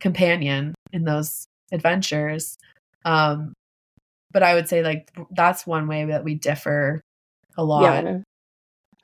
companion 0.01 0.75
in 0.93 1.05
those 1.05 1.47
adventures. 1.71 2.59
Um, 3.05 3.55
but 4.33 4.43
I 4.43 4.55
would 4.55 4.69
say 4.69 4.83
like 4.83 5.11
that's 5.31 5.67
one 5.67 5.89
way 5.89 6.07
that 6.07 6.25
we 6.25 6.35
differ 6.35 7.01
a 7.57 7.65
lot. 7.65 7.83
Yeah. 7.83 8.19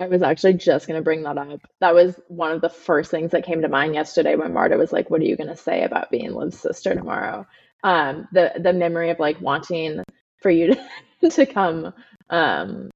I 0.00 0.08
was 0.08 0.22
actually 0.22 0.54
just 0.54 0.88
going 0.88 0.98
to 0.98 1.04
bring 1.04 1.22
that 1.22 1.38
up. 1.38 1.60
That 1.80 1.94
was 1.94 2.18
one 2.26 2.50
of 2.50 2.60
the 2.60 2.68
first 2.68 3.10
things 3.10 3.30
that 3.30 3.44
came 3.44 3.62
to 3.62 3.68
mind 3.68 3.94
yesterday 3.94 4.34
when 4.34 4.52
Marta 4.52 4.76
was 4.76 4.92
like, 4.92 5.08
"What 5.08 5.20
are 5.20 5.24
you 5.24 5.36
going 5.36 5.50
to 5.50 5.56
say 5.56 5.84
about 5.84 6.10
being 6.10 6.34
Liv's 6.34 6.58
sister 6.58 6.94
tomorrow?" 6.94 7.46
Um, 7.84 8.26
the 8.32 8.52
the 8.58 8.72
memory 8.72 9.10
of 9.10 9.20
like 9.20 9.40
wanting 9.40 10.02
for 10.42 10.50
you 10.50 10.74
to, 10.74 11.30
to 11.30 11.46
come 11.46 11.94
um, 12.28 12.90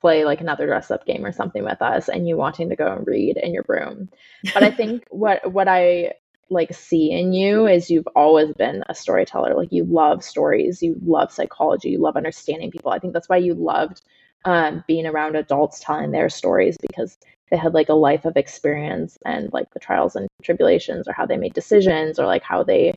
play 0.00 0.24
like 0.24 0.40
another 0.40 0.66
dress 0.66 0.90
up 0.90 1.04
game 1.04 1.24
or 1.24 1.32
something 1.32 1.64
with 1.64 1.82
us, 1.82 2.08
and 2.08 2.26
you 2.26 2.38
wanting 2.38 2.70
to 2.70 2.76
go 2.76 2.92
and 2.92 3.06
read 3.06 3.36
in 3.36 3.52
your 3.52 3.64
room. 3.68 4.08
But 4.54 4.62
I 4.62 4.70
think 4.70 5.04
what 5.10 5.52
what 5.52 5.68
I 5.68 6.14
like 6.50 6.72
see 6.74 7.10
in 7.10 7.32
you 7.32 7.66
is 7.66 7.90
you've 7.90 8.08
always 8.14 8.52
been 8.54 8.82
a 8.88 8.94
storyteller. 8.94 9.54
Like 9.54 9.72
you 9.72 9.84
love 9.84 10.24
stories, 10.24 10.82
you 10.82 10.96
love 11.04 11.32
psychology, 11.32 11.90
you 11.90 11.98
love 11.98 12.16
understanding 12.16 12.70
people. 12.70 12.90
I 12.90 12.98
think 12.98 13.12
that's 13.12 13.28
why 13.28 13.36
you 13.36 13.54
loved 13.54 14.02
um, 14.44 14.84
being 14.86 15.06
around 15.06 15.36
adults 15.36 15.80
telling 15.80 16.10
their 16.10 16.28
stories 16.28 16.76
because 16.80 17.18
they 17.50 17.56
had 17.56 17.74
like 17.74 17.88
a 17.88 17.94
life 17.94 18.24
of 18.24 18.36
experience 18.36 19.18
and 19.24 19.52
like 19.52 19.72
the 19.72 19.80
trials 19.80 20.16
and 20.16 20.28
tribulations 20.42 21.08
or 21.08 21.12
how 21.12 21.26
they 21.26 21.36
made 21.36 21.54
decisions 21.54 22.18
or 22.18 22.26
like 22.26 22.42
how 22.42 22.62
they 22.62 22.94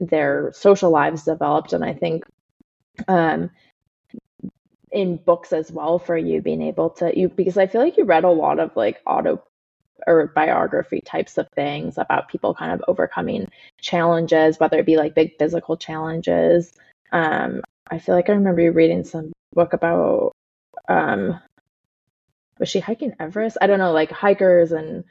their 0.00 0.50
social 0.54 0.90
lives 0.90 1.24
developed. 1.24 1.72
And 1.72 1.84
I 1.84 1.94
think 1.94 2.24
um, 3.08 3.50
in 4.90 5.16
books 5.16 5.52
as 5.52 5.72
well 5.72 5.98
for 5.98 6.16
you 6.16 6.42
being 6.42 6.62
able 6.62 6.90
to 6.90 7.18
you 7.18 7.28
because 7.28 7.56
I 7.56 7.66
feel 7.66 7.80
like 7.80 7.96
you 7.96 8.04
read 8.04 8.24
a 8.24 8.30
lot 8.30 8.58
of 8.60 8.76
like 8.76 9.00
auto 9.06 9.42
or 10.06 10.28
biography 10.34 11.00
types 11.00 11.38
of 11.38 11.48
things 11.54 11.98
about 11.98 12.28
people 12.28 12.54
kind 12.54 12.72
of 12.72 12.84
overcoming 12.88 13.48
challenges, 13.80 14.58
whether 14.58 14.78
it 14.78 14.86
be 14.86 14.96
like 14.96 15.14
big 15.14 15.36
physical 15.38 15.76
challenges. 15.76 16.72
Um, 17.12 17.62
I 17.90 17.98
feel 17.98 18.14
like 18.14 18.28
I 18.28 18.32
remember 18.32 18.62
you 18.62 18.72
reading 18.72 19.04
some 19.04 19.32
book 19.54 19.72
about 19.72 20.32
um, 20.88 21.40
was 22.58 22.68
she 22.68 22.80
hiking 22.80 23.14
Everest? 23.18 23.58
I 23.60 23.66
don't 23.66 23.78
know, 23.78 23.92
like 23.92 24.10
hikers 24.10 24.72
and 24.72 25.04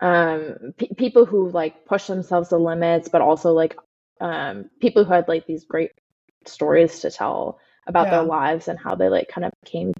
um, 0.00 0.74
people 0.96 1.26
who 1.26 1.50
like 1.50 1.84
push 1.84 2.06
themselves 2.06 2.50
to 2.50 2.56
limits, 2.56 3.08
but 3.08 3.22
also 3.22 3.52
like 3.52 3.76
um, 4.20 4.70
people 4.80 5.04
who 5.04 5.12
had 5.12 5.28
like 5.28 5.46
these 5.46 5.64
great 5.64 5.92
stories 6.46 7.00
to 7.00 7.10
tell 7.10 7.58
about 7.86 8.06
yeah. 8.06 8.10
their 8.12 8.22
lives 8.22 8.68
and 8.68 8.78
how 8.78 8.94
they 8.94 9.08
like 9.08 9.28
kind 9.28 9.44
of 9.44 9.52
came 9.64 9.92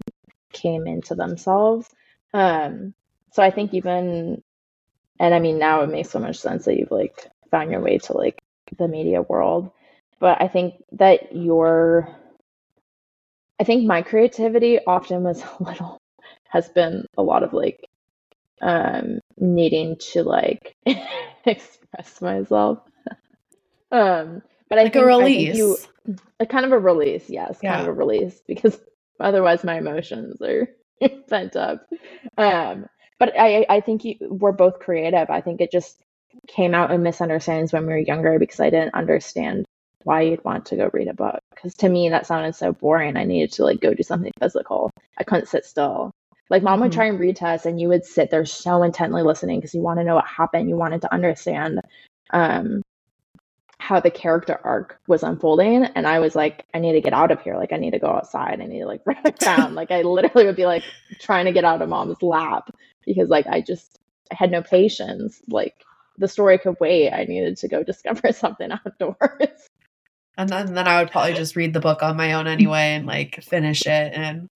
came 0.53 0.87
into 0.87 1.15
themselves. 1.15 1.89
Um, 2.33 2.95
so 3.33 3.43
I 3.43 3.51
think 3.51 3.75
even, 3.75 4.43
and 5.19 5.35
I 5.35 5.39
mean, 5.41 5.59
now 5.59 5.83
it 5.83 5.89
makes 5.91 6.11
so 6.11 6.19
much 6.19 6.39
sense 6.39 6.67
that 6.67 6.79
you've 6.79 6.91
like 6.91 7.29
found 7.51 7.71
your 7.71 7.81
way 7.81 7.99
to 7.99 8.13
like 8.13 8.41
the 8.79 8.89
media 8.89 9.23
world. 9.23 9.71
But 10.21 10.41
I 10.41 10.49
think 10.49 10.75
that 10.93 11.35
your, 11.35 12.09
I 13.61 13.65
think 13.65 13.87
my 13.87 14.03
creativity 14.03 14.79
often 14.87 15.23
was 15.25 15.43
a 15.61 15.63
little, 15.63 15.99
has 16.49 16.69
been 16.69 17.07
a 17.17 17.23
lot 17.23 17.43
of 17.43 17.53
like 17.53 17.85
um 18.61 19.19
needing 19.39 19.97
to 19.99 20.23
like 20.23 20.77
express 21.47 22.21
myself. 22.21 22.79
um, 23.93 24.43
but 24.69 24.79
I 24.79 24.85
like 24.85 24.93
think, 24.93 25.05
a 25.05 25.07
release. 25.07 25.57
you, 25.57 25.79
a 26.41 26.47
kind 26.47 26.65
of 26.65 26.73
a 26.73 26.79
release, 26.79 27.29
yes, 27.29 27.59
yeah. 27.63 27.77
kind 27.77 27.83
of 27.83 27.89
a 27.89 27.99
release 27.99 28.41
because 28.47 28.79
otherwise 29.21 29.65
my 29.65 29.79
emotions 29.79 30.41
are 30.43 30.69
pent 31.29 31.57
up. 31.57 31.87
Um, 32.39 32.87
but 33.23 33.39
I 33.39 33.65
I 33.69 33.79
think 33.79 34.05
you, 34.05 34.17
we're 34.21 34.51
both 34.51 34.81
creative. 34.81 35.31
I 35.31 35.41
think 35.41 35.61
it 35.61 35.71
just 35.71 35.97
came 36.49 36.75
out 36.75 36.91
in 36.91 37.05
misunderstandings 37.05 37.73
when 37.73 37.87
we 37.87 37.93
were 37.93 37.99
younger 37.99 38.37
because 38.37 38.59
I 38.59 38.69
didn't 38.69 38.97
understand 38.97 39.65
why 40.03 40.23
you'd 40.23 40.45
want 40.45 40.67
to 40.67 40.77
go 40.77 40.91
read 40.93 41.07
a 41.07 41.15
book. 41.15 41.39
Because 41.55 41.73
to 41.77 41.89
me 41.89 42.09
that 42.09 42.27
sounded 42.27 42.57
so 42.57 42.73
boring. 42.73 43.17
I 43.17 43.23
needed 43.23 43.53
to 43.53 43.63
like 43.63 43.81
go 43.81 43.95
do 43.95 44.03
something 44.03 44.33
physical. 44.41 44.91
I 45.19 45.23
couldn't 45.23 45.47
sit 45.47 45.65
still. 45.65 46.11
Like 46.51 46.65
mom 46.65 46.75
mm-hmm. 46.75 46.83
would 46.83 46.93
try 46.93 47.05
and 47.05 47.21
read 47.21 47.37
to 47.37 47.47
us, 47.47 47.65
and 47.65 47.81
you 47.81 47.87
would 47.91 48.05
sit 48.05 48.31
there 48.33 48.45
so 48.45 48.83
intently 48.83 49.23
listening 49.23 49.61
because 49.61 49.73
you 49.73 49.83
want 49.83 50.01
to 50.01 50.05
know 50.05 50.17
what 50.17 50.27
happened. 50.27 50.69
You 50.69 50.75
wanted 50.77 51.03
to 51.03 51.15
understand 51.15 51.81
um, 52.31 52.83
how 53.83 53.99
the 53.99 54.13
character 54.13 54.61
arc 54.63 55.01
was 55.09 55.25
unfolding 55.25 55.85
and 55.85 56.07
i 56.07 56.21
was 56.21 56.37
like 56.37 56.65
i 56.73 56.79
need 56.79 56.93
to 56.93 57.01
get 57.01 57.13
out 57.13 57.33
of 57.33 57.43
here 57.43 57.57
like 57.57 57.73
i 57.73 57.77
need 57.77 57.91
to 57.91 57.99
go 57.99 58.07
outside 58.07 58.61
i 58.61 58.65
need 58.65 58.79
to 58.79 58.87
like 58.87 59.03
run 59.07 59.19
around 59.45 59.75
like 59.75 59.91
i 59.91 60.03
literally 60.03 60.47
would 60.47 60.55
be 60.55 60.67
like 60.67 60.85
trying 61.19 61.47
to 61.47 61.53
get 61.53 61.65
out 61.65 61.83
of 61.83 61.89
mom's 61.89 62.23
lap 62.23 62.71
because 63.05 63.29
like 63.29 63.47
i 63.47 63.61
just 63.61 63.99
I 64.31 64.35
had 64.35 64.51
no 64.51 64.63
patience 64.63 65.41
like 65.49 65.75
the 66.19 66.29
story 66.29 66.59
could 66.59 66.77
wait 66.81 67.11
i 67.11 67.25
needed 67.25 67.57
to 67.59 67.69
go 67.69 67.83
discover 67.85 68.33
something 68.33 68.71
outdoors 68.73 69.69
and 70.37 70.49
then, 70.49 70.75
then 70.75 70.89
i 70.89 71.01
would 71.01 71.11
probably 71.11 71.35
just 71.35 71.57
read 71.57 71.73
the 71.73 71.81
book 71.81 72.03
on 72.03 72.17
my 72.17 72.33
own 72.35 72.47
anyway 72.47 72.95
and 72.95 73.07
like 73.07 73.43
finish 73.43 73.83
it 73.83 74.13
and 74.15 74.49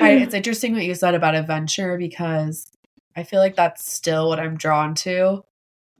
I, 0.00 0.12
it's 0.12 0.34
interesting 0.34 0.74
what 0.74 0.84
you 0.84 0.94
said 0.94 1.14
about 1.14 1.34
adventure 1.34 1.98
because 1.98 2.66
i 3.16 3.22
feel 3.22 3.40
like 3.40 3.56
that's 3.56 3.90
still 3.90 4.28
what 4.28 4.40
i'm 4.40 4.56
drawn 4.56 4.94
to 4.96 5.42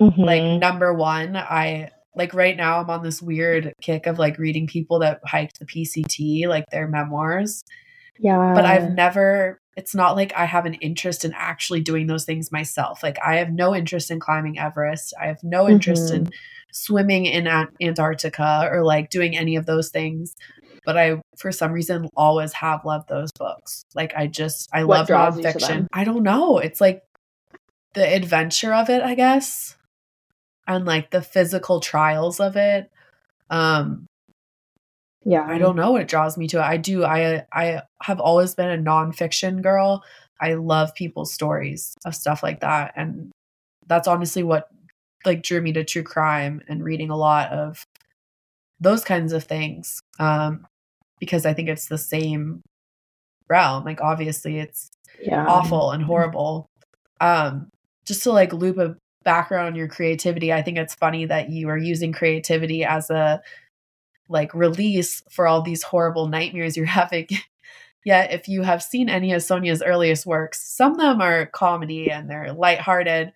mm-hmm. 0.01 0.21
like 0.21 0.61
number 0.61 0.93
one 0.93 1.37
i 1.37 1.91
like 2.17 2.33
right 2.33 2.57
now 2.57 2.81
I'm 2.81 2.91
on 2.91 3.03
this 3.03 3.23
weird 3.23 3.75
kick 3.81 4.07
of 4.07 4.19
like 4.19 4.39
reading 4.39 4.67
people 4.67 4.99
that 5.01 5.21
hiked 5.25 5.59
the 5.59 5.67
PCT, 5.67 6.49
like 6.49 6.65
their 6.73 6.89
memoirs. 6.89 7.63
Yeah. 8.19 8.53
But 8.55 8.65
I've 8.65 8.91
never 8.93 9.61
it's 9.77 9.95
not 9.95 10.17
like 10.17 10.33
I 10.35 10.47
have 10.47 10.67
an 10.67 10.75
interest 10.75 11.25
in 11.25 11.33
actually 11.35 11.81
doing 11.81 12.07
those 12.07 12.25
things 12.25 12.51
myself. 12.51 13.03
Like 13.03 13.19
I 13.25 13.37
have 13.37 13.51
no 13.51 13.75
interest 13.75 14.11
in 14.11 14.21
climbing 14.21 14.59
Everest. 14.59 15.15
I 15.21 15.27
have 15.27 15.43
no 15.43 15.69
interest 15.69 16.13
mm-hmm. 16.13 16.27
in 16.27 16.31
swimming 16.73 17.27
in 17.27 17.47
Antarctica 17.81 18.69
or 18.71 18.83
like 18.83 19.11
doing 19.11 19.37
any 19.37 19.57
of 19.57 19.67
those 19.67 19.91
things. 19.91 20.35
But 20.85 20.97
I, 20.97 21.21
for 21.37 21.53
some 21.53 21.73
reason, 21.73 22.09
always 22.17 22.53
have 22.55 22.85
loved 22.85 23.09
those 23.09 23.33
books. 23.33 23.85
Like 23.95 24.15
I 24.17 24.29
just, 24.29 24.71
I 24.73 24.85
what 24.85 25.11
love 25.11 25.35
nonfiction. 25.35 25.87
I 25.93 26.05
don't 26.05 26.23
know. 26.23 26.59
It's 26.59 26.81
like 26.81 27.03
the 27.95 28.15
adventure 28.15 28.73
of 28.73 28.89
it, 28.89 29.03
I 29.03 29.15
guess 29.15 29.77
and 30.67 30.85
like 30.85 31.11
the 31.11 31.23
physical 31.23 31.81
trials 31.81 32.41
of 32.41 32.57
it. 32.57 32.91
Um 33.51 34.06
yeah. 35.27 35.45
I 35.45 35.59
don't 35.59 35.75
know 35.75 35.91
what 35.91 36.07
draws 36.07 36.39
me 36.39 36.47
to 36.49 36.59
it. 36.59 36.63
I 36.63 36.77
do 36.77 37.05
I 37.05 37.45
I 37.53 37.83
have 38.03 38.21
always 38.21 38.55
been 38.55 38.71
a 38.71 38.83
nonfiction 38.83 39.61
girl. 39.61 40.05
I 40.41 40.55
love 40.55 40.95
people's 40.95 41.35
stories 41.35 41.97
of 42.05 42.15
stuff 42.15 42.45
like 42.45 42.61
that. 42.61 42.93
And 42.95 43.33
that's 43.89 44.07
honestly 44.07 44.45
what 44.45 44.69
like 45.25 45.43
drew 45.43 45.61
me 45.61 45.73
to 45.73 45.83
true 45.83 46.05
crime 46.05 46.63
and 46.69 46.85
reading 46.85 47.11
a 47.11 47.17
lot 47.17 47.51
of 47.51 47.85
those 48.79 49.03
kinds 49.03 49.33
of 49.33 49.43
things. 49.43 50.01
Um 50.21 50.65
because 51.19 51.45
I 51.45 51.55
think 51.55 51.69
it's 51.69 51.89
the 51.89 51.99
same 51.99 52.63
realm. 53.49 53.85
Like 53.85 54.01
obviously 54.01 54.61
it's 54.61 54.91
yeah. 55.21 55.45
awful 55.45 55.91
and 55.91 56.05
horrible. 56.05 56.69
Um 57.21 57.69
just 58.05 58.23
to 58.23 58.31
like 58.31 58.53
loop 58.53 58.79
a 58.79 58.97
background 59.25 59.67
on 59.67 59.75
your 59.75 59.89
creativity, 59.89 60.53
I 60.53 60.63
think 60.63 60.79
it's 60.79 60.95
funny 60.95 61.25
that 61.25 61.51
you 61.51 61.69
are 61.69 61.77
using 61.77 62.13
creativity 62.13 62.85
as 62.85 63.11
a 63.11 63.43
like 64.29 64.55
release 64.55 65.23
for 65.31 65.47
all 65.47 65.63
these 65.63 65.83
horrible 65.83 66.29
nightmares 66.29 66.77
you're 66.77 66.87
having. 67.03 67.29
Yet, 68.05 68.33
if 68.33 68.49
you 68.49 68.63
have 68.63 68.83
seen 68.83 69.09
any 69.09 69.33
of 69.33 69.43
Sonja's 69.43 69.83
earliest 69.83 70.27
works, 70.27 70.63
some 70.63 70.93
of 70.93 70.99
them 70.99 71.21
are 71.21 71.47
comedy 71.47 72.09
and 72.09 72.31
they're 72.31 72.53
lighthearted, 72.53 73.33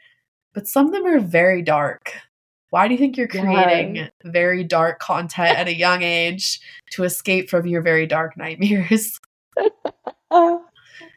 but 0.54 0.68
some 0.68 0.86
of 0.86 0.92
them 0.92 1.06
are 1.06 1.18
very 1.18 1.60
dark. 1.62 2.12
why 2.70 2.86
do 2.86 2.94
you 2.94 2.98
think 2.98 3.16
you're 3.16 3.26
creating 3.26 3.96
yeah. 3.96 4.08
very 4.24 4.62
dark 4.62 5.00
content 5.00 5.58
at 5.58 5.66
a 5.66 5.76
young 5.76 6.02
age 6.02 6.60
to 6.92 7.02
escape 7.02 7.50
from 7.50 7.66
your 7.66 7.82
very 7.82 8.06
dark 8.06 8.36
nightmares? 8.36 9.18
oh 10.30 10.62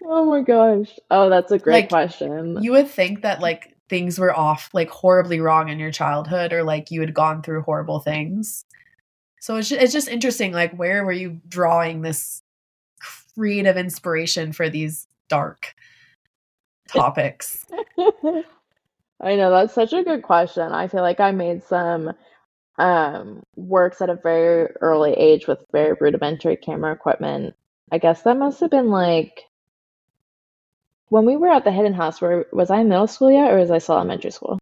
my 0.01 0.41
gosh. 0.41 0.97
Oh, 1.11 1.29
that's 1.29 1.51
a 1.51 1.59
great 1.59 1.73
like, 1.73 1.89
question. 1.89 2.57
You 2.61 2.71
would 2.71 2.89
think 2.89 3.21
that 3.21 3.39
like 3.39 3.75
things 3.89 4.17
were 4.17 4.35
off 4.35 4.71
like 4.73 4.89
horribly 4.89 5.39
wrong 5.39 5.69
in 5.69 5.77
your 5.77 5.91
childhood 5.91 6.53
or 6.53 6.63
like 6.63 6.89
you 6.89 7.01
had 7.01 7.13
gone 7.13 7.43
through 7.43 7.61
horrible 7.61 7.99
things. 7.99 8.65
So 9.43 9.57
it's 9.57 9.67
just, 9.67 9.81
it's 9.81 9.91
just 9.91 10.07
interesting 10.07 10.53
like 10.53 10.73
where 10.77 11.03
were 11.03 11.11
you 11.11 11.41
drawing 11.49 12.01
this 12.01 12.41
creative 13.35 13.75
inspiration 13.75 14.53
for 14.53 14.69
these 14.69 15.05
dark 15.27 15.75
topics? 16.87 17.65
I 19.19 19.35
know 19.35 19.51
that's 19.51 19.73
such 19.73 19.91
a 19.91 20.01
good 20.01 20.23
question. 20.23 20.71
I 20.71 20.87
feel 20.87 21.01
like 21.01 21.19
I 21.19 21.31
made 21.31 21.61
some 21.61 22.13
um, 22.77 23.43
works 23.57 24.01
at 24.01 24.09
a 24.09 24.15
very 24.15 24.69
early 24.79 25.11
age 25.11 25.45
with 25.45 25.65
very 25.73 25.97
rudimentary 25.99 26.55
camera 26.55 26.93
equipment. 26.93 27.53
I 27.91 27.97
guess 27.97 28.21
that 28.21 28.37
must 28.37 28.61
have 28.61 28.71
been 28.71 28.91
like 28.91 29.41
when 31.09 31.25
we 31.25 31.35
were 31.35 31.49
at 31.49 31.65
the 31.65 31.71
Hidden 31.73 31.95
House. 31.95 32.21
Where 32.21 32.45
was 32.53 32.71
I 32.71 32.79
in 32.79 32.87
middle 32.87 33.07
school 33.07 33.29
yet, 33.29 33.51
or 33.51 33.57
was 33.57 33.71
I 33.71 33.79
still 33.79 33.95
elementary 33.95 34.31
school? 34.31 34.57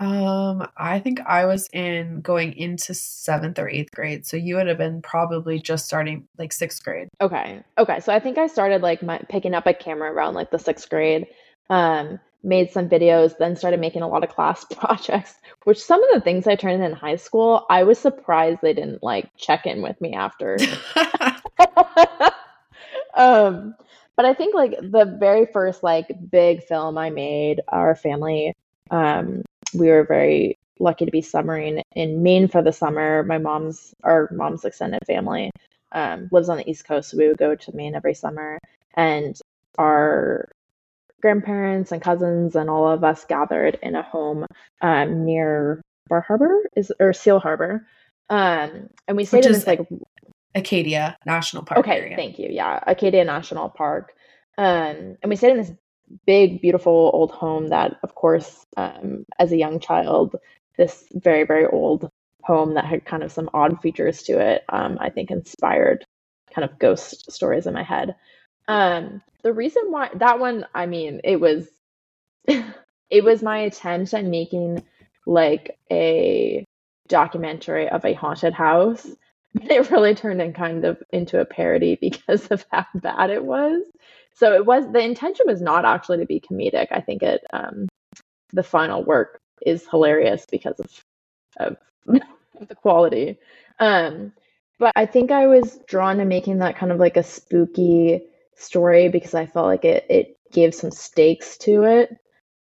Um, 0.00 0.66
I 0.78 0.98
think 0.98 1.20
I 1.20 1.44
was 1.44 1.68
in 1.74 2.22
going 2.22 2.54
into 2.54 2.94
seventh 2.94 3.58
or 3.58 3.68
eighth 3.68 3.92
grade, 3.92 4.26
so 4.26 4.38
you 4.38 4.56
would 4.56 4.66
have 4.66 4.78
been 4.78 5.02
probably 5.02 5.60
just 5.60 5.84
starting 5.84 6.26
like 6.38 6.54
sixth 6.54 6.82
grade. 6.82 7.08
Okay, 7.20 7.62
okay. 7.76 8.00
So 8.00 8.12
I 8.12 8.18
think 8.18 8.38
I 8.38 8.46
started 8.46 8.80
like 8.80 9.02
my 9.02 9.18
picking 9.28 9.54
up 9.54 9.66
a 9.66 9.74
camera 9.74 10.10
around 10.10 10.34
like 10.34 10.50
the 10.50 10.58
sixth 10.58 10.88
grade. 10.88 11.26
Um, 11.68 12.18
made 12.42 12.70
some 12.70 12.88
videos, 12.88 13.36
then 13.38 13.54
started 13.54 13.80
making 13.80 14.00
a 14.00 14.08
lot 14.08 14.24
of 14.24 14.30
class 14.30 14.64
projects, 14.70 15.34
which 15.64 15.78
some 15.78 16.02
of 16.02 16.08
the 16.14 16.20
things 16.20 16.46
I 16.46 16.56
turned 16.56 16.76
in 16.76 16.90
in 16.90 16.92
high 16.92 17.16
school, 17.16 17.66
I 17.68 17.82
was 17.82 17.98
surprised 17.98 18.60
they 18.62 18.72
didn't 18.72 19.02
like 19.02 19.28
check 19.36 19.66
in 19.66 19.82
with 19.82 20.00
me 20.00 20.14
after. 20.14 20.56
um, 23.14 23.74
but 24.16 24.24
I 24.24 24.32
think 24.32 24.54
like 24.54 24.74
the 24.80 25.14
very 25.20 25.46
first 25.52 25.82
like 25.82 26.06
big 26.30 26.64
film 26.64 26.96
I 26.96 27.10
made, 27.10 27.60
our 27.68 27.94
family, 27.94 28.54
um, 28.90 29.42
we 29.74 29.88
were 29.88 30.04
very 30.04 30.58
lucky 30.78 31.04
to 31.04 31.10
be 31.10 31.22
summering 31.22 31.82
in 31.94 32.22
Maine 32.22 32.48
for 32.48 32.62
the 32.62 32.72
summer. 32.72 33.22
My 33.22 33.38
mom's 33.38 33.94
our 34.02 34.28
mom's 34.32 34.64
extended 34.64 35.00
family 35.06 35.50
um, 35.92 36.28
lives 36.32 36.48
on 36.48 36.56
the 36.56 36.68
East 36.68 36.86
Coast, 36.86 37.10
so 37.10 37.18
we 37.18 37.28
would 37.28 37.38
go 37.38 37.54
to 37.54 37.76
Maine 37.76 37.94
every 37.94 38.14
summer. 38.14 38.58
And 38.94 39.38
our 39.78 40.48
grandparents 41.20 41.92
and 41.92 42.00
cousins 42.00 42.56
and 42.56 42.70
all 42.70 42.88
of 42.88 43.04
us 43.04 43.24
gathered 43.26 43.78
in 43.82 43.94
a 43.94 44.02
home 44.02 44.46
um, 44.80 45.24
near 45.24 45.82
Bar 46.08 46.22
Harbor 46.22 46.58
is 46.74 46.92
or 46.98 47.12
Seal 47.12 47.38
Harbor, 47.38 47.86
um, 48.28 48.88
and 49.06 49.16
we 49.16 49.24
stayed 49.24 49.38
Which 49.38 49.46
in 49.46 49.52
this 49.52 49.66
like 49.66 49.86
Acadia 50.54 51.16
National 51.26 51.62
Park. 51.62 51.80
Okay, 51.80 51.98
area. 51.98 52.16
thank 52.16 52.38
you. 52.38 52.48
Yeah, 52.50 52.82
Acadia 52.86 53.24
National 53.24 53.68
Park, 53.68 54.12
um, 54.58 55.16
and 55.22 55.28
we 55.28 55.36
stayed 55.36 55.52
in 55.52 55.58
this 55.58 55.72
big, 56.26 56.60
beautiful 56.60 57.10
old 57.14 57.30
home 57.32 57.68
that, 57.68 57.96
of 58.02 58.14
course, 58.14 58.66
um, 58.76 59.24
as 59.38 59.52
a 59.52 59.56
young 59.58 59.80
child, 59.80 60.36
this 60.76 61.04
very, 61.12 61.44
very 61.44 61.66
old 61.66 62.10
home 62.42 62.74
that 62.74 62.84
had 62.86 63.04
kind 63.04 63.22
of 63.22 63.32
some 63.32 63.50
odd 63.54 63.80
features 63.82 64.22
to 64.24 64.38
it, 64.40 64.64
um, 64.68 64.98
I 65.00 65.10
think 65.10 65.30
inspired 65.30 66.06
kind 66.54 66.68
of 66.68 66.78
ghost 66.78 67.30
stories 67.30 67.66
in 67.66 67.74
my 67.74 67.82
head. 67.82 68.16
Um, 68.68 69.22
the 69.42 69.52
reason 69.52 69.84
why 69.90 70.10
that 70.16 70.40
one, 70.40 70.66
I 70.74 70.86
mean, 70.86 71.20
it 71.24 71.40
was 71.40 71.68
it 72.46 73.24
was 73.24 73.42
my 73.42 73.58
attempt 73.60 74.14
at 74.14 74.24
making 74.24 74.84
like 75.26 75.78
a 75.90 76.66
documentary 77.08 77.88
of 77.88 78.04
a 78.04 78.14
haunted 78.14 78.54
house. 78.54 79.06
It 79.62 79.90
really 79.90 80.14
turned 80.14 80.40
in 80.40 80.52
kind 80.52 80.84
of 80.84 81.02
into 81.10 81.40
a 81.40 81.44
parody 81.44 81.98
because 82.00 82.48
of 82.48 82.64
how 82.70 82.86
bad 82.94 83.30
it 83.30 83.44
was. 83.44 83.82
So 84.34 84.54
it 84.54 84.64
was 84.64 84.90
the 84.90 85.00
intention 85.00 85.46
was 85.46 85.60
not 85.60 85.84
actually 85.84 86.18
to 86.18 86.26
be 86.26 86.40
comedic. 86.40 86.88
I 86.90 87.00
think 87.00 87.22
it 87.22 87.44
um, 87.52 87.88
the 88.52 88.62
final 88.62 89.04
work 89.04 89.38
is 89.62 89.86
hilarious 89.88 90.46
because 90.50 90.78
of 90.80 91.04
of 91.58 91.76
the 92.68 92.74
quality. 92.74 93.38
Um, 93.78 94.32
but 94.78 94.92
I 94.96 95.06
think 95.06 95.30
I 95.30 95.46
was 95.46 95.78
drawn 95.86 96.18
to 96.18 96.24
making 96.24 96.58
that 96.58 96.76
kind 96.76 96.92
of 96.92 96.98
like 96.98 97.16
a 97.16 97.22
spooky 97.22 98.22
story 98.56 99.08
because 99.08 99.34
I 99.34 99.46
felt 99.46 99.66
like 99.66 99.84
it 99.84 100.06
it 100.08 100.36
gave 100.52 100.74
some 100.74 100.90
stakes 100.90 101.56
to 101.58 101.84
it. 101.84 102.16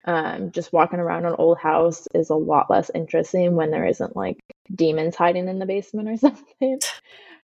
Um, 0.06 0.52
just 0.52 0.74
walking 0.74 1.00
around 1.00 1.26
an 1.26 1.36
old 1.38 1.58
house 1.58 2.08
is 2.14 2.30
a 2.30 2.36
lot 2.36 2.70
less 2.70 2.90
interesting 2.96 3.56
when 3.56 3.70
there 3.72 3.86
isn't 3.86 4.16
like 4.16 4.38
demons 4.74 5.16
hiding 5.16 5.48
in 5.48 5.60
the 5.60 5.66
basement 5.66 6.10
or 6.10 6.18
something. 6.18 6.80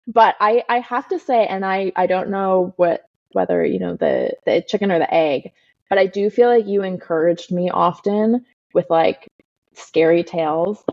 but 0.07 0.35
I 0.39 0.63
I 0.69 0.79
have 0.79 1.07
to 1.09 1.19
say, 1.19 1.45
and 1.45 1.65
I 1.65 1.91
I 1.95 2.07
don't 2.07 2.29
know 2.29 2.73
what 2.77 3.05
whether 3.33 3.65
you 3.65 3.79
know 3.79 3.95
the 3.95 4.33
the 4.45 4.63
chicken 4.67 4.91
or 4.91 4.99
the 4.99 5.13
egg, 5.13 5.51
but 5.89 5.99
I 5.99 6.07
do 6.07 6.29
feel 6.29 6.49
like 6.49 6.67
you 6.67 6.83
encouraged 6.83 7.51
me 7.51 7.69
often 7.69 8.45
with 8.73 8.89
like 8.89 9.27
scary 9.73 10.23
tales 10.23 10.83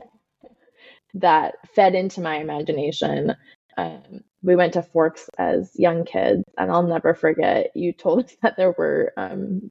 that 1.14 1.55
fed 1.74 1.95
into 1.95 2.20
my 2.20 2.36
imagination. 2.36 3.34
Um, 3.76 4.22
we 4.43 4.57
went 4.57 4.74
to 4.74 4.82
Forks 4.82 5.28
as 5.38 5.70
young 5.74 6.05
kids, 6.05 6.45
and 6.57 6.70
I'll 6.70 6.82
never 6.82 7.14
forget. 7.14 7.70
You 7.74 7.93
told 7.93 8.24
us 8.24 8.36
that 8.43 8.57
there 8.57 8.72
were, 8.76 9.12
um, 9.16 9.70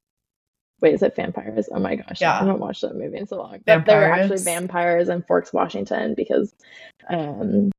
wait, 0.81 0.93
is 0.93 1.03
it 1.03 1.15
vampires? 1.15 1.69
Oh 1.71 1.79
my 1.79 1.95
gosh, 1.95 2.21
yeah. 2.21 2.35
I 2.35 2.39
haven't 2.39 2.59
watched 2.59 2.81
that 2.81 2.95
movie 2.95 3.17
in 3.17 3.27
so 3.27 3.37
long. 3.37 3.59
But 3.65 3.85
there 3.85 3.99
were 3.99 4.13
actually 4.13 4.39
vampires 4.39 5.09
in 5.09 5.23
Forks, 5.23 5.53
Washington, 5.53 6.13
because 6.15 6.53
um, 7.09 7.71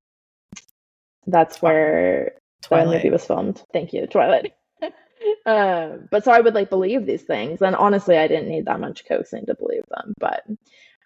that's 1.26 1.62
where 1.62 2.32
Twilight. 2.62 2.96
movie 2.96 3.10
was 3.10 3.24
filmed. 3.24 3.62
Thank 3.72 3.92
you, 3.92 4.06
Twilight. 4.06 4.52
Uh, 5.46 5.96
but 6.10 6.24
so 6.24 6.32
I 6.32 6.40
would 6.40 6.54
like 6.54 6.70
believe 6.70 7.06
these 7.06 7.22
things, 7.22 7.62
and 7.62 7.76
honestly, 7.76 8.16
I 8.16 8.28
didn't 8.28 8.48
need 8.48 8.66
that 8.66 8.80
much 8.80 9.06
coaxing 9.06 9.46
to 9.46 9.54
believe 9.54 9.84
them. 9.88 10.14
But 10.18 10.44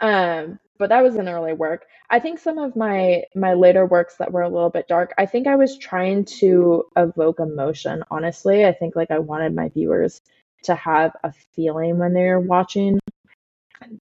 um, 0.00 0.58
but 0.78 0.88
that 0.88 1.02
was 1.02 1.16
an 1.16 1.28
early 1.28 1.52
work. 1.52 1.86
I 2.10 2.18
think 2.20 2.38
some 2.38 2.58
of 2.58 2.76
my 2.76 3.24
my 3.34 3.54
later 3.54 3.86
works 3.86 4.16
that 4.16 4.32
were 4.32 4.42
a 4.42 4.48
little 4.48 4.70
bit 4.70 4.88
dark, 4.88 5.14
I 5.18 5.26
think 5.26 5.46
I 5.46 5.56
was 5.56 5.78
trying 5.78 6.24
to 6.40 6.84
evoke 6.96 7.40
emotion, 7.40 8.02
honestly. 8.10 8.64
I 8.64 8.72
think 8.72 8.96
like 8.96 9.10
I 9.10 9.18
wanted 9.18 9.54
my 9.54 9.68
viewers 9.68 10.20
to 10.64 10.74
have 10.74 11.12
a 11.22 11.32
feeling 11.54 11.98
when 11.98 12.12
they're 12.12 12.40
watching 12.40 12.98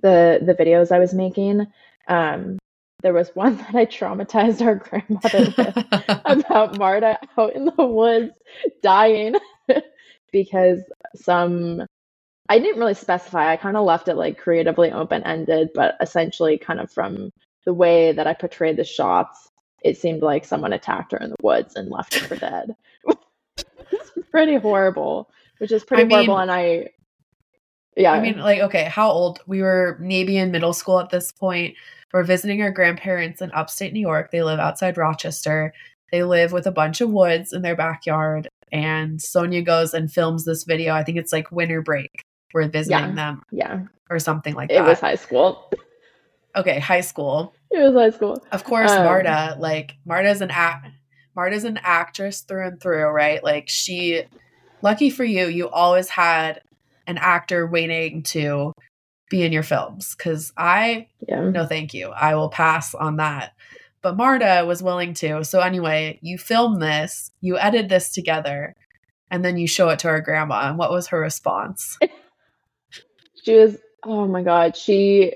the 0.01 0.39
the 0.41 0.55
videos 0.55 0.91
I 0.91 0.99
was 0.99 1.13
making. 1.13 1.67
Um 2.07 2.57
there 3.03 3.13
was 3.13 3.29
one 3.35 3.57
that 3.57 3.75
I 3.75 3.85
traumatized 3.85 4.61
our 4.61 4.75
grandmother 4.75 5.53
with 5.57 6.21
about 6.25 6.79
Marta 6.79 7.19
out 7.37 7.55
in 7.55 7.65
the 7.65 7.85
woods 7.85 8.33
dying 8.81 9.35
because 10.33 10.81
some 11.15 11.83
I 12.49 12.59
didn't 12.59 12.79
really 12.79 12.93
specify. 12.93 13.51
I 13.51 13.55
kind 13.55 13.77
of 13.77 13.85
left 13.85 14.09
it 14.09 14.15
like 14.15 14.37
creatively 14.37 14.91
open 14.91 15.23
ended, 15.23 15.69
but 15.73 15.95
essentially, 16.01 16.57
kind 16.57 16.81
of 16.81 16.91
from 16.91 17.31
the 17.65 17.73
way 17.73 18.11
that 18.11 18.27
I 18.27 18.33
portrayed 18.33 18.75
the 18.75 18.83
shots, 18.83 19.47
it 19.81 19.97
seemed 19.97 20.21
like 20.21 20.43
someone 20.43 20.73
attacked 20.73 21.13
her 21.13 21.17
in 21.19 21.29
the 21.29 21.37
woods 21.41 21.75
and 21.75 21.89
left 21.89 22.13
her 22.15 22.27
for 22.27 22.35
dead. 22.35 22.75
it's 23.07 24.27
pretty 24.31 24.57
horrible, 24.57 25.29
which 25.59 25.71
is 25.71 25.85
pretty 25.85 26.03
I 26.03 26.05
mean, 26.05 26.27
horrible. 26.27 26.39
And 26.39 26.51
I, 26.51 26.89
yeah. 27.95 28.11
I 28.11 28.19
mean, 28.19 28.39
like, 28.39 28.59
okay, 28.59 28.85
how 28.85 29.09
old? 29.09 29.39
We 29.47 29.61
were 29.61 29.97
maybe 30.01 30.37
in 30.37 30.51
middle 30.51 30.73
school 30.73 30.99
at 30.99 31.11
this 31.11 31.31
point. 31.31 31.75
We're 32.11 32.23
visiting 32.23 32.61
our 32.61 32.71
grandparents 32.71 33.41
in 33.41 33.51
upstate 33.53 33.93
New 33.93 34.01
York. 34.01 34.31
They 34.31 34.43
live 34.43 34.59
outside 34.59 34.97
Rochester. 34.97 35.73
They 36.11 36.23
live 36.23 36.51
with 36.51 36.67
a 36.67 36.71
bunch 36.71 37.01
of 37.01 37.09
woods 37.09 37.53
in 37.53 37.61
their 37.61 37.75
backyard. 37.75 38.49
And 38.73 39.19
Sonja 39.19 39.63
goes 39.63 39.93
and 39.93 40.11
films 40.11 40.43
this 40.43 40.63
video. 40.63 40.93
I 40.93 41.03
think 41.03 41.17
it's 41.17 41.31
like 41.31 41.51
winter 41.51 41.81
break 41.81 42.25
We're 42.53 42.67
visiting 42.67 43.09
yeah. 43.09 43.15
them. 43.15 43.43
Yeah. 43.51 43.81
Or 44.09 44.19
something 44.19 44.55
like 44.55 44.71
it 44.71 44.73
that. 44.73 44.85
It 44.85 44.87
was 44.87 44.99
high 44.99 45.15
school. 45.15 45.71
Okay, 46.55 46.79
high 46.79 47.01
school. 47.01 47.53
It 47.71 47.79
was 47.79 47.93
high 47.93 48.15
school. 48.15 48.43
Of 48.51 48.63
course, 48.63 48.91
um, 48.91 49.05
Marta, 49.05 49.55
like 49.59 49.95
Marta's 50.05 50.41
an 50.41 50.51
act 50.51 50.87
Marta's 51.35 51.63
an 51.63 51.79
actress 51.81 52.41
through 52.41 52.67
and 52.67 52.81
through, 52.81 53.05
right? 53.05 53.43
Like 53.43 53.69
she 53.69 54.23
lucky 54.81 55.09
for 55.09 55.23
you, 55.23 55.47
you 55.47 55.69
always 55.69 56.09
had 56.09 56.61
an 57.07 57.17
actor 57.17 57.65
waiting 57.67 58.23
to 58.23 58.73
be 59.29 59.43
in 59.43 59.51
your 59.51 59.63
films 59.63 60.13
cuz 60.15 60.53
I 60.57 61.07
yeah. 61.27 61.49
no 61.49 61.65
thank 61.65 61.93
you. 61.93 62.09
I 62.09 62.35
will 62.35 62.49
pass 62.49 62.93
on 62.93 63.17
that. 63.17 63.53
But 64.03 64.17
Marta 64.17 64.65
was 64.67 64.83
willing 64.83 65.13
to. 65.15 65.43
So 65.43 65.61
anyway, 65.61 66.19
you 66.21 66.37
film 66.37 66.79
this, 66.79 67.31
you 67.41 67.57
edit 67.57 67.89
this 67.89 68.13
together, 68.13 68.75
and 69.31 69.43
then 69.43 69.57
you 69.57 69.67
show 69.67 69.89
it 69.89 69.99
to 69.99 70.09
our 70.09 70.21
grandma. 70.21 70.69
And 70.69 70.77
what 70.77 70.91
was 70.91 71.07
her 71.07 71.19
response? 71.19 71.97
she 73.43 73.55
was 73.55 73.77
oh 74.05 74.27
my 74.27 74.41
god 74.41 74.75
she 74.75 75.33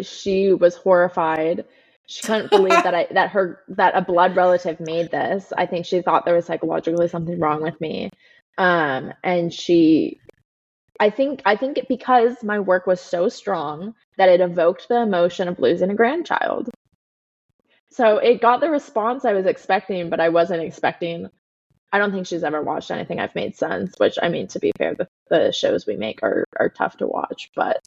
she 0.00 0.52
was 0.52 0.76
horrified 0.76 1.64
she 2.06 2.22
couldn't 2.26 2.50
believe 2.50 2.70
that 2.70 2.94
i 2.94 3.06
that 3.12 3.30
her 3.30 3.60
that 3.68 3.96
a 3.96 4.02
blood 4.02 4.36
relative 4.36 4.78
made 4.80 5.10
this 5.10 5.52
i 5.56 5.66
think 5.66 5.86
she 5.86 6.02
thought 6.02 6.24
there 6.24 6.34
was 6.34 6.46
psychologically 6.46 7.08
something 7.08 7.38
wrong 7.38 7.62
with 7.62 7.80
me 7.80 8.10
um 8.58 9.12
and 9.22 9.52
she 9.52 10.20
I 11.02 11.08
think 11.08 11.40
I 11.46 11.56
think 11.56 11.78
it, 11.78 11.88
because 11.88 12.44
my 12.44 12.60
work 12.60 12.86
was 12.86 13.00
so 13.00 13.30
strong 13.30 13.94
that 14.18 14.28
it 14.28 14.42
evoked 14.42 14.88
the 14.88 15.00
emotion 15.00 15.48
of 15.48 15.58
losing 15.58 15.88
a 15.88 15.94
grandchild. 15.94 16.68
So 17.90 18.18
it 18.18 18.40
got 18.40 18.60
the 18.60 18.70
response 18.70 19.24
I 19.24 19.32
was 19.32 19.46
expecting, 19.46 20.10
but 20.10 20.20
I 20.20 20.28
wasn't 20.28 20.62
expecting. 20.62 21.28
I 21.92 21.98
don't 21.98 22.12
think 22.12 22.26
she's 22.26 22.44
ever 22.44 22.62
watched 22.62 22.90
anything 22.90 23.18
I've 23.18 23.34
made 23.34 23.56
since. 23.56 23.94
Which 23.98 24.16
I 24.22 24.28
mean, 24.28 24.46
to 24.48 24.60
be 24.60 24.72
fair, 24.78 24.94
the, 24.94 25.08
the 25.28 25.52
shows 25.52 25.86
we 25.86 25.96
make 25.96 26.22
are 26.22 26.44
are 26.58 26.68
tough 26.68 26.96
to 26.98 27.06
watch. 27.06 27.50
But 27.56 27.80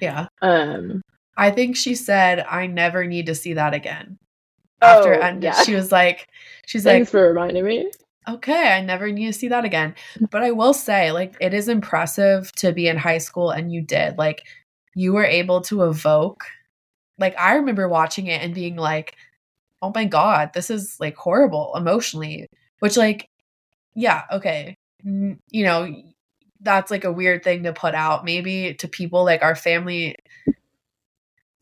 yeah, 0.00 0.28
um, 0.40 1.02
I 1.36 1.50
think 1.50 1.76
she 1.76 1.94
said, 1.94 2.44
"I 2.48 2.66
never 2.66 3.06
need 3.06 3.26
to 3.26 3.34
see 3.34 3.54
that 3.54 3.74
again." 3.74 4.18
After 4.82 5.14
oh, 5.14 5.18
ended, 5.18 5.44
yeah. 5.44 5.62
she 5.62 5.74
was 5.74 5.92
like, 5.92 6.28
"She's 6.66 6.86
like 6.86 6.94
Thanks 6.94 7.08
like, 7.08 7.20
for 7.20 7.28
reminding 7.28 7.64
me." 7.64 7.90
okay, 8.28 8.72
I 8.74 8.80
never 8.80 9.10
need 9.10 9.26
to 9.26 9.32
see 9.34 9.48
that 9.48 9.66
again." 9.66 9.94
But 10.30 10.42
I 10.42 10.52
will 10.52 10.72
say, 10.72 11.12
like, 11.12 11.36
it 11.38 11.52
is 11.52 11.68
impressive 11.68 12.50
to 12.56 12.72
be 12.72 12.88
in 12.88 12.96
high 12.96 13.18
school 13.18 13.50
and 13.50 13.72
you 13.72 13.82
did 13.82 14.16
like 14.16 14.42
you 14.94 15.12
were 15.12 15.24
able 15.24 15.60
to 15.62 15.84
evoke. 15.84 16.44
Like 17.18 17.38
I 17.38 17.54
remember 17.54 17.88
watching 17.88 18.26
it 18.26 18.42
and 18.42 18.54
being 18.54 18.76
like, 18.76 19.16
"Oh 19.82 19.92
my 19.94 20.04
god, 20.04 20.50
this 20.54 20.70
is 20.70 20.96
like 21.00 21.16
horrible 21.16 21.72
emotionally." 21.76 22.46
Which 22.80 22.96
like, 22.96 23.28
yeah, 23.94 24.22
okay, 24.32 24.76
N- 25.04 25.38
you 25.50 25.64
know, 25.64 25.94
that's 26.60 26.90
like 26.90 27.04
a 27.04 27.12
weird 27.12 27.42
thing 27.42 27.62
to 27.64 27.72
put 27.72 27.94
out 27.94 28.24
maybe 28.24 28.74
to 28.74 28.88
people 28.88 29.24
like 29.24 29.42
our 29.42 29.54
family 29.54 30.14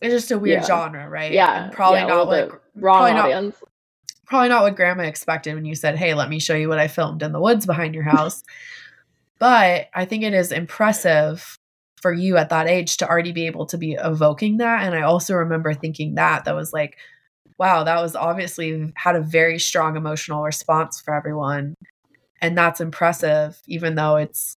it's 0.01 0.13
just 0.15 0.31
a 0.31 0.39
weird 0.39 0.61
Yeah. 0.63 0.67
genre 0.67 1.09
right 1.09 1.33
Yeah, 1.33 1.65
and 1.65 1.73
probably 1.73 2.01
yeah, 2.01 2.07
not 2.07 2.31
bit 2.31 2.51
wrong 2.77 3.13
probably 3.13 3.13
not- 3.33 3.55
probably 4.27 4.49
not 4.49 4.63
what 4.63 4.77
grandma 4.77 5.05
expected 5.05 5.55
when 5.55 5.65
you 5.65 5.75
said 5.75 5.97
hey 5.97 6.15
let 6.15 6.29
me 6.29 6.39
show 6.39 6.55
you 6.55 6.69
what 6.69 6.79
i 6.79 6.87
filmed 6.89 7.23
in 7.23 7.33
the 7.33 7.41
woods 7.41 7.65
behind 7.67 7.95
your 7.95 8.05
house 8.05 8.43
but 9.39 9.89
i 9.95 10.05
think 10.05 10.23
it 10.23 10.35
is 10.35 10.53
impressive 10.53 11.59
for 12.01 12.13
you 12.13 12.37
at 12.37 12.51
that 12.51 12.69
age 12.69 12.97
to 12.99 13.09
already 13.09 13.33
be 13.33 13.47
able 13.47 13.67
to 13.67 13.79
be 13.79 13.95
evoking 13.95 14.59
that 14.59 14.83
and 14.85 14.95
i 14.95 15.03
also 15.03 15.35
remember 15.35 15.73
thinking 15.75 16.15
that 16.17 16.45
that 16.45 16.55
was 16.55 16.73
like 16.73 16.97
wow 17.59 17.85
that 17.85 18.01
was 18.01 18.15
obviously 18.17 18.93
had 18.97 19.17
a 19.17 19.21
very 19.21 19.59
strong 19.59 19.97
emotional 19.97 20.43
response 20.43 21.01
for 21.01 21.15
everyone 21.15 21.75
and 22.41 22.57
that's 22.57 22.81
impressive 22.81 23.61
even 23.67 23.95
though 23.95 24.17
it's 24.17 24.55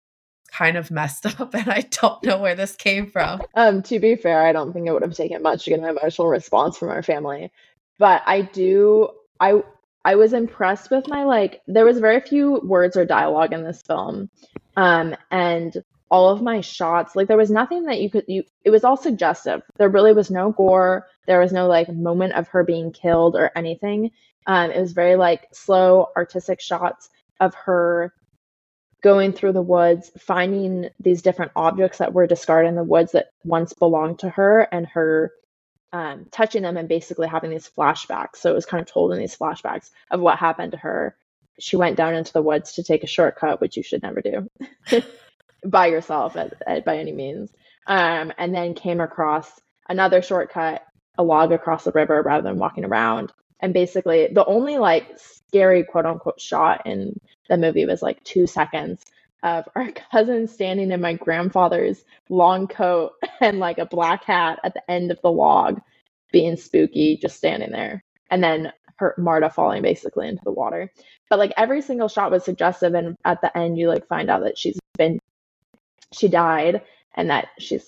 kind 0.51 0.77
of 0.77 0.91
messed 0.91 1.27
up 1.41 1.55
and 1.55 1.69
i 1.71 1.81
don't 1.91 2.23
know 2.25 2.39
where 2.39 2.55
this 2.55 2.75
came 2.77 3.07
from 3.07 3.41
Um, 3.55 3.83
to 3.85 3.99
be 3.99 4.17
fair, 4.17 4.47
I 4.47 4.53
don't 4.53 4.73
think 4.73 4.87
it 4.87 4.93
would 4.93 5.03
have 5.03 5.15
taken 5.15 5.43
much 5.43 5.65
to 5.65 5.71
get 5.71 5.81
an 5.81 5.85
emotional 5.85 6.29
response 6.29 6.77
from 6.79 6.89
our 6.91 7.03
family. 7.03 7.51
But 7.99 8.23
I 8.27 8.43
do 8.43 9.09
I 9.41 9.63
I 10.05 10.15
was 10.15 10.33
impressed 10.33 10.91
with 10.91 11.09
my 11.09 11.25
like 11.25 11.61
there 11.67 11.85
was 11.85 11.99
very 11.99 12.21
few 12.21 12.61
words 12.65 12.97
or 12.97 13.05
dialogue 13.05 13.53
in 13.53 13.65
this 13.65 13.83
film. 13.83 14.31
Um 14.77 15.17
and 15.31 15.83
all 16.11 16.31
of 16.31 16.43
my 16.43 16.61
shots, 16.61 17.15
like 17.15 17.29
there 17.29 17.37
was 17.37 17.51
nothing 17.51 17.85
that 17.85 18.01
you 18.01 18.11
could 18.11 18.25
you 18.29 18.45
it 18.65 18.71
was 18.71 18.85
all 18.85 18.97
suggestive. 18.97 19.63
There 19.77 19.89
really 19.89 20.13
was 20.13 20.31
no 20.31 20.53
gore, 20.53 21.07
there 21.27 21.41
was 21.41 21.53
no 21.53 21.67
like 21.67 21.89
moment 21.93 22.35
of 22.35 22.49
her 22.49 22.65
being 22.65 22.93
killed 22.93 23.37
or 23.37 23.51
anything. 23.57 24.11
Um 24.47 24.71
it 24.71 24.81
was 24.81 24.93
very 24.93 25.17
like 25.17 25.49
slow 25.53 26.09
artistic 26.17 26.61
shots 26.61 27.11
of 27.41 27.55
her 27.55 28.13
going 29.01 29.33
through 29.33 29.53
the 29.53 29.63
woods, 29.63 30.11
finding 30.19 30.91
these 30.99 31.23
different 31.23 31.53
objects 31.55 31.99
that 31.99 32.13
were 32.13 32.27
discarded 32.27 32.69
in 32.69 32.75
the 32.75 32.83
woods 32.83 33.13
that 33.13 33.31
once 33.45 33.73
belonged 33.73 34.19
to 34.21 34.29
her, 34.29 34.67
and 34.73 34.87
her 34.87 35.33
um, 35.93 36.27
touching 36.31 36.63
them 36.63 36.77
and 36.77 36.89
basically 36.89 37.29
having 37.29 37.51
these 37.51 37.71
flashbacks. 37.71 38.37
So 38.37 38.51
it 38.51 38.55
was 38.55 38.67
kind 38.67 38.81
of 38.81 38.93
told 38.93 39.13
in 39.13 39.19
these 39.19 39.37
flashbacks 39.37 39.91
of 40.11 40.21
what 40.21 40.39
happened 40.39 40.73
to 40.73 40.79
her. 40.79 41.17
She 41.61 41.77
went 41.77 41.97
down 41.97 42.15
into 42.15 42.33
the 42.33 42.43
woods 42.43 42.75
to 42.75 42.83
take 42.83 43.05
a 43.05 43.09
shortcut, 43.09 43.61
which 43.61 43.77
you 43.77 43.83
should 43.83 44.03
never 44.03 44.21
do 44.21 44.49
by 45.65 45.87
yourself 45.87 46.37
at, 46.37 46.55
at, 46.67 46.85
by 46.85 46.99
any 46.99 47.13
means. 47.13 47.51
Um, 47.87 48.33
and 48.39 48.55
then 48.55 48.75
came 48.75 49.01
across 49.01 49.51
another 49.89 50.23
shortcut, 50.23 50.85
a 51.17 51.23
log 51.23 51.53
across 51.53 51.85
the 51.85 51.93
river 51.93 52.23
rather 52.23 52.43
than 52.43 52.59
walking 52.59 52.85
around. 52.85 53.33
And 53.61 53.75
basically, 53.75 54.29
the 54.33 54.45
only 54.45 54.79
like 54.79 55.19
scary 55.19 55.85
quote 55.85 56.07
unquote 56.07 56.41
shot 56.41 56.87
in 56.87 57.19
the 57.49 57.57
movie 57.57 57.87
was 57.87 58.03
like 58.03 58.23
two 58.25 58.47
seconds 58.47 59.05
of 59.43 59.65
our 59.75 59.91
cousin 60.13 60.47
standing 60.47 60.91
in 60.91 61.01
my 61.01 61.15
grandfather's 61.15 62.05
long 62.29 62.69
coat 62.69 63.13
and 63.41 63.59
like 63.59 63.79
a 63.79 63.87
black 63.87 64.25
hat 64.25 64.59
at 64.63 64.75
the 64.75 64.91
end 64.91 65.11
of 65.11 65.21
the 65.23 65.33
log, 65.33 65.81
being 66.31 66.57
spooky, 66.57 67.17
just 67.17 67.37
standing 67.37 67.71
there. 67.71 68.05
And 68.31 68.43
then 68.45 68.73
her 68.97 69.15
Marta 69.17 69.49
falling 69.49 69.83
basically 69.83 70.29
into 70.29 70.43
the 70.45 70.53
water. 70.53 70.93
But 71.31 71.39
like 71.39 71.53
every 71.57 71.83
single 71.83 72.09
shot 72.09 72.31
was 72.31 72.45
suggestive, 72.45 72.95
and 72.95 73.17
at 73.25 73.41
the 73.41 73.57
end, 73.57 73.79
you 73.79 73.89
like 73.89 74.07
find 74.09 74.29
out 74.29 74.43
that 74.43 74.59
she's 74.59 74.79
she 76.13 76.29
died, 76.29 76.83
and 77.15 77.31
that 77.31 77.49
she's 77.59 77.85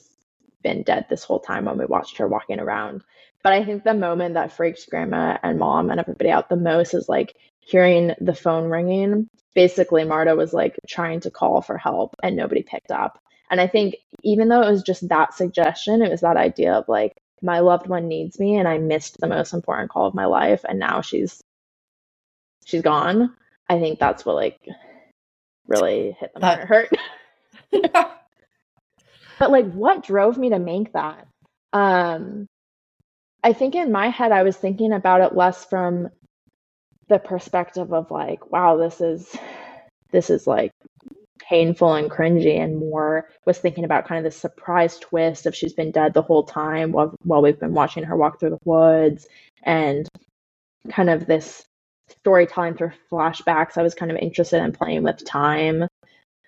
been 0.63 0.83
dead 0.83 1.07
this 1.09 1.25
whole 1.25 1.41
time 1.41 1.65
when 1.65 1.79
we 1.79 1.87
watched 1.87 2.19
her 2.19 2.29
walking 2.29 2.61
around. 2.61 3.03
But 3.43 3.55
I 3.55 3.65
think 3.65 3.85
the 3.85 3.95
moment 3.95 4.35
that 4.35 4.53
freaks 4.53 4.85
grandma 4.87 5.39
and 5.43 5.59
mom 5.59 5.91
and 5.91 5.99
everybody 5.99 6.31
out 6.31 6.49
the 6.49 6.57
most 6.57 6.93
is 6.95 7.09
like 7.09 7.35
hearing 7.61 8.13
the 8.21 8.35
phone 8.35 8.69
ringing. 8.69 9.29
Basically, 9.55 10.05
Marta 10.05 10.35
was 10.37 10.53
like 10.53 10.79
trying 10.87 11.21
to 11.21 11.31
call 11.31 11.63
for 11.63 11.79
help 11.79 12.15
and 12.23 12.37
nobody 12.37 12.63
picked 12.63 12.91
up. 12.91 13.19
And 13.51 13.61
I 13.61 13.67
think 13.67 13.97
even 14.23 14.49
though 14.49 14.63
it 14.63 14.71
was 14.71 14.83
just 14.83 15.09
that 15.09 15.35
suggestion, 15.35 16.03
it 16.03 16.11
was 16.11 16.21
that 16.21 16.37
idea 16.37 16.75
of 16.75 16.89
like, 16.89 17.17
my 17.43 17.61
loved 17.61 17.87
one 17.87 18.07
needs 18.09 18.39
me 18.39 18.57
and 18.57 18.69
I 18.69 18.77
missed 18.79 19.19
the 19.19 19.27
most 19.27 19.55
important 19.55 19.91
call 19.91 20.07
of 20.07 20.15
my 20.15 20.27
life 20.27 20.65
and 20.69 20.79
now 20.79 21.01
she's 21.01 21.41
she's 22.67 22.83
gone. 22.83 23.35
I 23.69 23.81
think 23.81 23.99
that's 23.99 24.27
what 24.27 24.37
like 24.37 24.61
really 25.67 26.17
hit 26.21 26.33
them 26.35 26.43
That- 26.43 26.69
hurt. 26.69 26.91
but 27.73 29.51
like 29.51 29.71
what 29.73 30.03
drove 30.05 30.39
me 30.39 30.51
to 30.51 30.59
make 30.59 30.93
that? 30.93 31.27
Um 31.73 32.47
i 33.43 33.53
think 33.53 33.75
in 33.75 33.93
my 33.93 34.09
head 34.09 34.33
i 34.33 34.43
was 34.43 34.57
thinking 34.57 34.93
about 34.93 35.21
it 35.21 35.35
less 35.37 35.65
from 35.65 36.09
the 37.09 37.19
perspective 37.19 37.93
of 37.93 38.11
like 38.11 38.51
wow 38.53 38.77
this 38.77 39.01
is 39.01 39.37
this 40.13 40.31
is 40.31 40.47
like 40.47 40.71
painful 41.41 41.95
and 41.95 42.11
cringy 42.11 42.59
and 42.61 42.79
more 42.79 43.29
was 43.47 43.59
thinking 43.59 43.85
about 43.85 44.07
kind 44.07 44.25
of 44.25 44.33
the 44.33 44.39
surprise 44.39 44.99
twist 44.99 45.47
of 45.47 45.55
she's 45.55 45.73
been 45.73 45.91
dead 45.91 46.15
the 46.15 46.23
whole 46.23 46.45
time 46.45 46.93
while 46.93 47.15
while 47.25 47.43
we've 47.43 47.59
been 47.61 47.75
watching 47.75 48.05
her 48.05 48.17
walk 48.17 48.39
through 48.39 48.51
the 48.51 48.59
woods 48.65 49.27
and 49.65 50.09
kind 50.91 51.11
of 51.11 51.27
this 51.27 51.65
storytelling 52.09 52.75
through 52.75 52.93
flashbacks 53.11 53.79
i 53.79 53.83
was 53.83 53.95
kind 53.95 54.11
of 54.11 54.19
interested 54.19 54.63
in 54.63 54.73
playing 54.73 55.03
with 55.03 55.25
time 55.25 55.87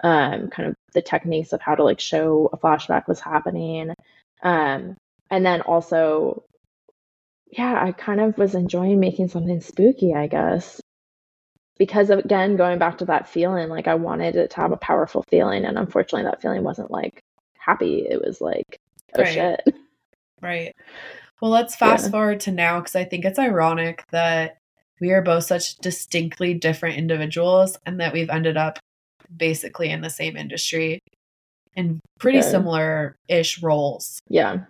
um, 0.03 0.49
kind 0.49 0.69
of 0.69 0.75
the 0.95 1.03
techniques 1.03 1.53
of 1.53 1.61
how 1.61 1.75
to 1.75 1.85
like 1.85 2.01
show 2.01 2.51
a 2.53 2.59
flashback 2.59 3.07
was 3.09 3.21
happening. 3.21 3.95
Um, 4.43 4.97
and 5.31 5.47
then 5.47 5.61
also, 5.63 6.45
yeah, 7.51 7.83
I 7.83 7.93
kind 7.93 8.21
of 8.21 8.37
was 8.37 8.55
enjoying 8.55 9.01
making 9.01 9.29
something 9.29 9.61
spooky, 9.61 10.15
I 10.15 10.27
guess. 10.27 10.81
Because 11.79 12.11
of, 12.11 12.21
again, 12.21 12.57
going 12.57 12.79
back 12.79 12.99
to 12.99 13.07
that 13.07 13.29
feeling, 13.29 13.69
like 13.69 13.89
I 13.89 13.95
wanted 13.95 14.37
it 14.37 14.51
to 14.51 14.57
have 14.57 14.73
a 14.73 14.77
powerful 14.77 15.25
feeling, 15.31 15.65
and 15.65 15.79
unfortunately, 15.79 16.25
that 16.25 16.43
feeling 16.43 16.63
wasn't 16.63 16.91
like 16.91 17.21
happy. 17.59 18.07
It 18.09 18.21
was 18.25 18.41
like, 18.41 18.79
oh 19.17 19.23
Right. 19.23 19.33
shit. 19.33 19.61
Right. 20.41 20.75
Well, 21.41 21.51
let's 21.51 21.75
fast 21.77 22.07
Yeah. 22.07 22.11
forward 22.11 22.41
to 22.41 22.53
now 22.53 22.81
because 22.81 22.97
I 22.97 23.05
think 23.05 23.25
it's 23.25 23.39
ironic 23.39 24.05
that 24.11 24.59
we 25.01 25.11
are 25.13 25.23
both 25.23 25.45
such 25.45 25.77
distinctly 25.79 26.55
different 26.55 26.97
individuals 26.97 27.77
and 27.87 28.01
that 28.01 28.13
we've 28.13 28.31
ended 28.31 28.57
up 28.57 28.79
basically 29.37 29.91
in 29.91 30.01
the 30.01 30.11
same 30.11 30.37
industry 30.37 31.01
in 31.75 32.01
pretty 32.19 32.43
similar 32.43 33.17
ish 33.29 33.63
roles. 33.63 34.21
Yeah. 34.29 34.65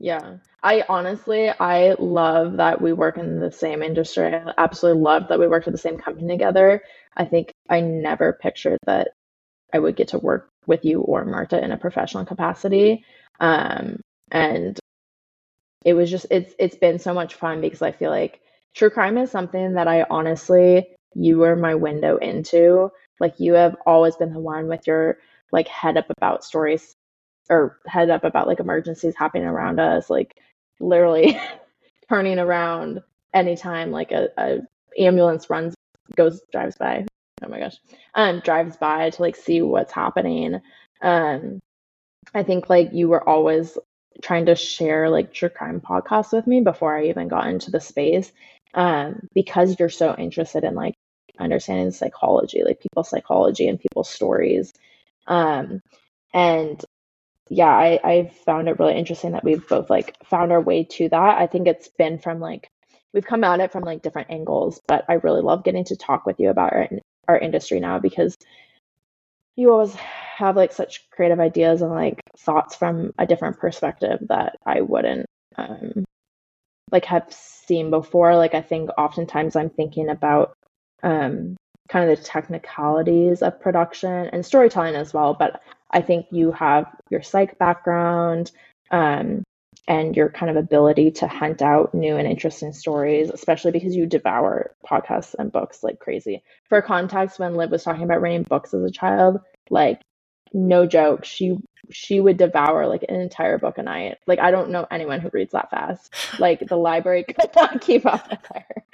Yeah. 0.00 0.38
I 0.62 0.84
honestly, 0.88 1.50
I 1.50 1.94
love 1.98 2.56
that 2.56 2.80
we 2.80 2.92
work 2.92 3.16
in 3.16 3.38
the 3.38 3.52
same 3.52 3.82
industry. 3.82 4.34
I 4.34 4.52
absolutely 4.58 5.02
love 5.02 5.28
that 5.28 5.38
we 5.38 5.46
worked 5.46 5.68
at 5.68 5.72
the 5.72 5.78
same 5.78 5.98
company 5.98 6.28
together. 6.28 6.82
I 7.16 7.24
think 7.24 7.52
I 7.68 7.80
never 7.80 8.32
pictured 8.32 8.78
that 8.86 9.08
I 9.72 9.78
would 9.78 9.96
get 9.96 10.08
to 10.08 10.18
work 10.18 10.48
with 10.66 10.84
you 10.84 11.00
or 11.00 11.24
Marta 11.24 11.62
in 11.62 11.72
a 11.72 11.78
professional 11.78 12.24
capacity. 12.24 13.04
Um, 13.40 14.00
and 14.30 14.78
it 15.84 15.94
was 15.94 16.10
just 16.10 16.26
it's 16.30 16.54
it's 16.58 16.76
been 16.76 16.98
so 16.98 17.14
much 17.14 17.34
fun 17.34 17.60
because 17.60 17.82
I 17.82 17.92
feel 17.92 18.10
like 18.10 18.40
true 18.74 18.90
crime 18.90 19.16
is 19.16 19.30
something 19.30 19.74
that 19.74 19.88
I 19.88 20.04
honestly 20.10 20.88
you 21.14 21.38
were 21.38 21.56
my 21.56 21.74
window 21.74 22.16
into. 22.18 22.90
Like 23.20 23.40
you 23.40 23.54
have 23.54 23.76
always 23.86 24.16
been 24.16 24.32
the 24.32 24.40
one 24.40 24.68
with 24.68 24.86
your 24.86 25.18
like 25.52 25.68
head 25.68 25.96
up 25.96 26.06
about 26.16 26.44
stories 26.44 26.94
or 27.50 27.78
head 27.86 28.10
up 28.10 28.24
about 28.24 28.46
like 28.46 28.60
emergencies 28.60 29.14
happening 29.16 29.46
around 29.46 29.80
us, 29.80 30.10
like 30.10 30.36
literally 30.80 31.38
turning 32.08 32.38
around 32.38 33.00
anytime 33.34 33.90
like 33.90 34.12
a, 34.12 34.28
a 34.38 34.58
ambulance 34.98 35.50
runs 35.50 35.74
goes 36.16 36.40
drives 36.52 36.76
by. 36.76 37.06
Oh 37.42 37.48
my 37.48 37.58
gosh. 37.58 37.76
Um 38.14 38.40
drives 38.40 38.76
by 38.76 39.10
to 39.10 39.22
like 39.22 39.36
see 39.36 39.62
what's 39.62 39.92
happening. 39.92 40.60
Um 41.02 41.60
I 42.34 42.42
think 42.42 42.68
like 42.68 42.90
you 42.92 43.08
were 43.08 43.26
always 43.26 43.78
trying 44.22 44.46
to 44.46 44.54
share 44.56 45.08
like 45.08 45.32
true 45.32 45.48
crime 45.48 45.80
podcasts 45.80 46.32
with 46.32 46.46
me 46.46 46.60
before 46.60 46.96
I 46.96 47.06
even 47.06 47.28
got 47.28 47.46
into 47.48 47.70
the 47.70 47.80
space. 47.80 48.32
Um 48.74 49.28
because 49.34 49.78
you're 49.78 49.88
so 49.88 50.14
interested 50.16 50.64
in 50.64 50.74
like 50.74 50.94
understanding 51.38 51.90
psychology, 51.90 52.62
like 52.64 52.80
people's 52.80 53.10
psychology 53.10 53.68
and 53.68 53.80
people's 53.80 54.10
stories. 54.10 54.72
Um 55.26 55.80
and 56.34 56.84
yeah, 57.50 57.68
I, 57.68 57.98
I 58.04 58.32
found 58.44 58.68
it 58.68 58.78
really 58.78 58.96
interesting 58.96 59.32
that 59.32 59.44
we've 59.44 59.66
both 59.66 59.88
like 59.88 60.16
found 60.24 60.52
our 60.52 60.60
way 60.60 60.84
to 60.84 61.08
that. 61.08 61.38
I 61.38 61.46
think 61.46 61.66
it's 61.66 61.88
been 61.88 62.18
from 62.18 62.40
like 62.40 62.68
we've 63.12 63.26
come 63.26 63.44
at 63.44 63.60
it 63.60 63.72
from 63.72 63.84
like 63.84 64.02
different 64.02 64.30
angles, 64.30 64.80
but 64.86 65.04
I 65.08 65.14
really 65.14 65.40
love 65.40 65.64
getting 65.64 65.84
to 65.84 65.96
talk 65.96 66.26
with 66.26 66.38
you 66.40 66.50
about 66.50 66.72
our 66.72 66.88
our 67.26 67.38
industry 67.38 67.80
now 67.80 67.98
because 67.98 68.36
you 69.56 69.72
always 69.72 69.94
have 69.94 70.56
like 70.56 70.72
such 70.72 71.08
creative 71.10 71.40
ideas 71.40 71.82
and 71.82 71.90
like 71.90 72.20
thoughts 72.38 72.76
from 72.76 73.12
a 73.18 73.26
different 73.26 73.58
perspective 73.58 74.20
that 74.28 74.56
I 74.64 74.82
wouldn't 74.82 75.26
um 75.56 76.04
like 76.92 77.04
have 77.06 77.26
seen 77.30 77.90
before. 77.90 78.36
Like 78.36 78.54
I 78.54 78.62
think 78.62 78.90
oftentimes 78.96 79.56
I'm 79.56 79.70
thinking 79.70 80.08
about 80.08 80.54
um 81.02 81.56
kind 81.88 82.08
of 82.10 82.18
the 82.18 82.22
technicalities 82.22 83.42
of 83.42 83.60
production 83.60 84.28
and 84.32 84.44
storytelling 84.44 84.94
as 84.94 85.14
well, 85.14 85.34
but 85.34 85.62
I 85.90 86.02
think 86.02 86.26
you 86.30 86.52
have 86.52 86.86
your 87.10 87.22
psych 87.22 87.58
background 87.58 88.52
um, 88.90 89.42
and 89.86 90.14
your 90.14 90.28
kind 90.28 90.50
of 90.50 90.56
ability 90.56 91.12
to 91.12 91.26
hunt 91.26 91.62
out 91.62 91.94
new 91.94 92.16
and 92.16 92.28
interesting 92.28 92.72
stories, 92.72 93.30
especially 93.30 93.70
because 93.70 93.96
you 93.96 94.06
devour 94.06 94.74
podcasts 94.86 95.34
and 95.38 95.50
books 95.50 95.82
like 95.82 95.98
crazy. 95.98 96.42
For 96.68 96.82
context, 96.82 97.38
when 97.38 97.54
Liv 97.54 97.70
was 97.70 97.84
talking 97.84 98.04
about 98.04 98.20
reading 98.20 98.42
books 98.42 98.74
as 98.74 98.82
a 98.82 98.90
child, 98.90 99.40
like 99.70 100.02
no 100.52 100.86
joke, 100.86 101.24
she 101.24 101.56
she 101.90 102.20
would 102.20 102.36
devour 102.36 102.86
like 102.86 103.04
an 103.08 103.14
entire 103.14 103.56
book 103.56 103.78
a 103.78 103.82
night. 103.82 104.18
Like 104.26 104.40
I 104.40 104.50
don't 104.50 104.70
know 104.70 104.86
anyone 104.90 105.20
who 105.20 105.30
reads 105.32 105.52
that 105.52 105.70
fast. 105.70 106.14
Like 106.38 106.60
the 106.68 106.76
library 106.76 107.24
could 107.28 107.50
not 107.56 107.80
keep 107.80 108.04
up 108.04 108.28
with 108.30 108.40
her. 108.54 108.84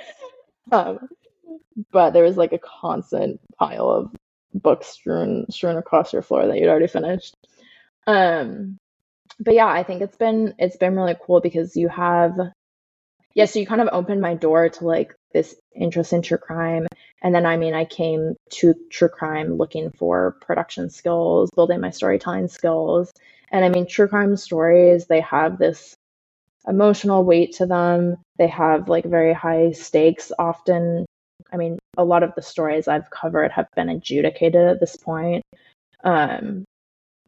Um, 0.71 1.09
but 1.93 2.11
there 2.11 2.25
was 2.25 2.37
like 2.37 2.53
a 2.53 2.59
constant 2.59 3.41
pile 3.59 3.91
of 3.91 4.15
books 4.55 4.87
strewn 4.89 5.47
strewn 5.51 5.77
across 5.77 6.13
your 6.13 6.23
floor 6.23 6.47
that 6.47 6.59
you'd 6.59 6.69
already 6.69 6.87
finished. 6.87 7.35
Um, 8.07 8.79
but 9.41 9.55
yeah, 9.55 9.67
I 9.67 9.83
think 9.83 10.03
it's 10.03 10.17
been 10.17 10.55
it's 10.59 10.77
been 10.77 10.97
really 10.97 11.17
cool 11.25 11.41
because 11.41 11.77
you 11.77 11.89
have 11.89 12.39
yeah, 13.35 13.47
so 13.47 13.59
you 13.59 13.67
kind 13.67 13.81
of 13.81 13.89
opened 13.93 14.21
my 14.21 14.35
door 14.35 14.69
to 14.69 14.87
like 14.87 15.15
this 15.33 15.57
interest 15.75 16.13
in 16.13 16.23
true 16.23 16.39
crime. 16.39 16.87
And 17.23 17.35
then 17.35 17.47
I 17.47 17.57
mean 17.57 17.75
I 17.75 17.85
came 17.85 18.37
to 18.53 18.75
true 18.91 19.09
crime 19.09 19.57
looking 19.57 19.91
for 19.91 20.37
production 20.41 20.89
skills, 20.91 21.51
building 21.55 21.81
my 21.81 21.91
storytelling 21.91 22.49
skills. 22.49 23.13
And 23.51 23.65
I 23.65 23.69
mean 23.69 23.87
true 23.87 24.09
crime 24.09 24.37
stories, 24.37 25.07
they 25.07 25.21
have 25.21 25.59
this 25.59 25.97
emotional 26.67 27.25
weight 27.25 27.55
to 27.57 27.67
them. 27.67 28.17
They 28.39 28.49
have 28.49 28.89
like 28.89 29.05
very 29.05 29.33
high 29.33 29.73
stakes 29.73 30.33
often 30.39 31.07
I 31.55 31.57
mean, 31.57 31.79
a 31.97 32.05
lot 32.05 32.25
of 32.25 32.35
the 32.35 32.43
stories 32.43 32.89
I've 32.89 33.09
covered 33.11 33.53
have 33.53 33.69
been 33.77 33.89
adjudicated 33.89 34.67
at 34.67 34.81
this 34.81 34.97
point. 34.97 35.45
Um, 36.03 36.65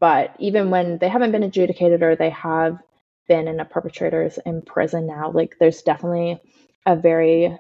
but 0.00 0.34
even 0.40 0.70
when 0.70 0.98
they 0.98 1.08
haven't 1.08 1.30
been 1.30 1.44
adjudicated 1.44 2.02
or 2.02 2.16
they 2.16 2.30
have 2.30 2.78
been 3.28 3.46
in 3.46 3.60
a 3.60 3.64
perpetrator's 3.64 4.38
in 4.44 4.62
prison 4.62 5.06
now, 5.06 5.30
like 5.30 5.56
there's 5.60 5.82
definitely 5.82 6.40
a 6.84 6.96
very 6.96 7.56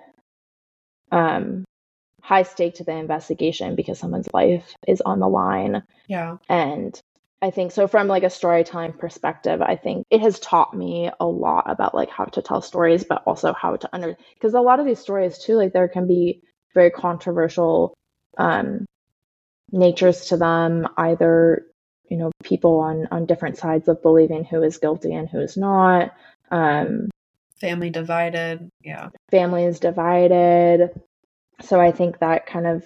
um, 1.12 1.64
high 2.20 2.42
stake 2.42 2.74
to 2.74 2.84
the 2.84 2.92
investigation 2.92 3.76
because 3.76 4.00
someone's 4.00 4.28
life 4.34 4.74
is 4.88 5.00
on 5.02 5.20
the 5.20 5.28
line. 5.28 5.84
Yeah. 6.08 6.38
And 6.48 7.00
I 7.42 7.50
think 7.50 7.70
so 7.70 7.86
from 7.86 8.08
like 8.08 8.24
a 8.24 8.30
storytelling 8.30 8.94
perspective, 8.94 9.62
I 9.62 9.76
think 9.76 10.04
it 10.10 10.20
has 10.20 10.40
taught 10.40 10.76
me 10.76 11.10
a 11.20 11.26
lot 11.26 11.70
about 11.70 11.94
like 11.94 12.10
how 12.10 12.24
to 12.24 12.42
tell 12.42 12.60
stories, 12.60 13.04
but 13.04 13.22
also 13.24 13.52
how 13.52 13.76
to 13.76 13.88
under 13.92 14.16
because 14.34 14.54
a 14.54 14.60
lot 14.60 14.80
of 14.80 14.86
these 14.86 14.98
stories 14.98 15.38
too, 15.38 15.54
like 15.54 15.72
there 15.72 15.88
can 15.88 16.08
be 16.08 16.42
very 16.76 16.90
controversial 16.90 17.94
um, 18.38 18.84
natures 19.72 20.26
to 20.26 20.36
them. 20.36 20.86
Either 20.96 21.66
you 22.08 22.16
know 22.16 22.30
people 22.44 22.78
on 22.78 23.08
on 23.10 23.26
different 23.26 23.58
sides 23.58 23.88
of 23.88 24.02
believing 24.02 24.44
who 24.44 24.62
is 24.62 24.78
guilty 24.78 25.12
and 25.12 25.28
who 25.28 25.40
is 25.40 25.56
not. 25.56 26.14
Um, 26.52 27.08
family 27.60 27.90
divided, 27.90 28.68
yeah. 28.82 29.08
Family 29.30 29.64
is 29.64 29.80
divided. 29.80 30.90
So 31.62 31.80
I 31.80 31.90
think 31.90 32.18
that 32.18 32.46
kind 32.46 32.66
of 32.66 32.84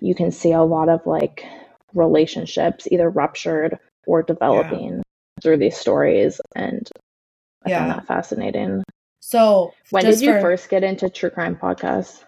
you 0.00 0.14
can 0.14 0.30
see 0.30 0.52
a 0.52 0.62
lot 0.62 0.88
of 0.88 1.06
like 1.06 1.44
relationships 1.92 2.88
either 2.90 3.10
ruptured 3.10 3.78
or 4.06 4.22
developing 4.22 4.96
yeah. 4.96 5.02
through 5.42 5.58
these 5.58 5.76
stories 5.76 6.40
and 6.54 6.88
I 7.64 7.70
yeah. 7.70 7.78
find 7.80 7.90
that 7.90 8.06
fascinating. 8.06 8.84
So 9.20 9.72
when 9.90 10.04
did 10.04 10.20
you 10.20 10.34
for, 10.34 10.40
first 10.40 10.68
get 10.68 10.84
into 10.84 11.08
true 11.08 11.30
crime 11.30 11.56
podcasts? 11.56 12.22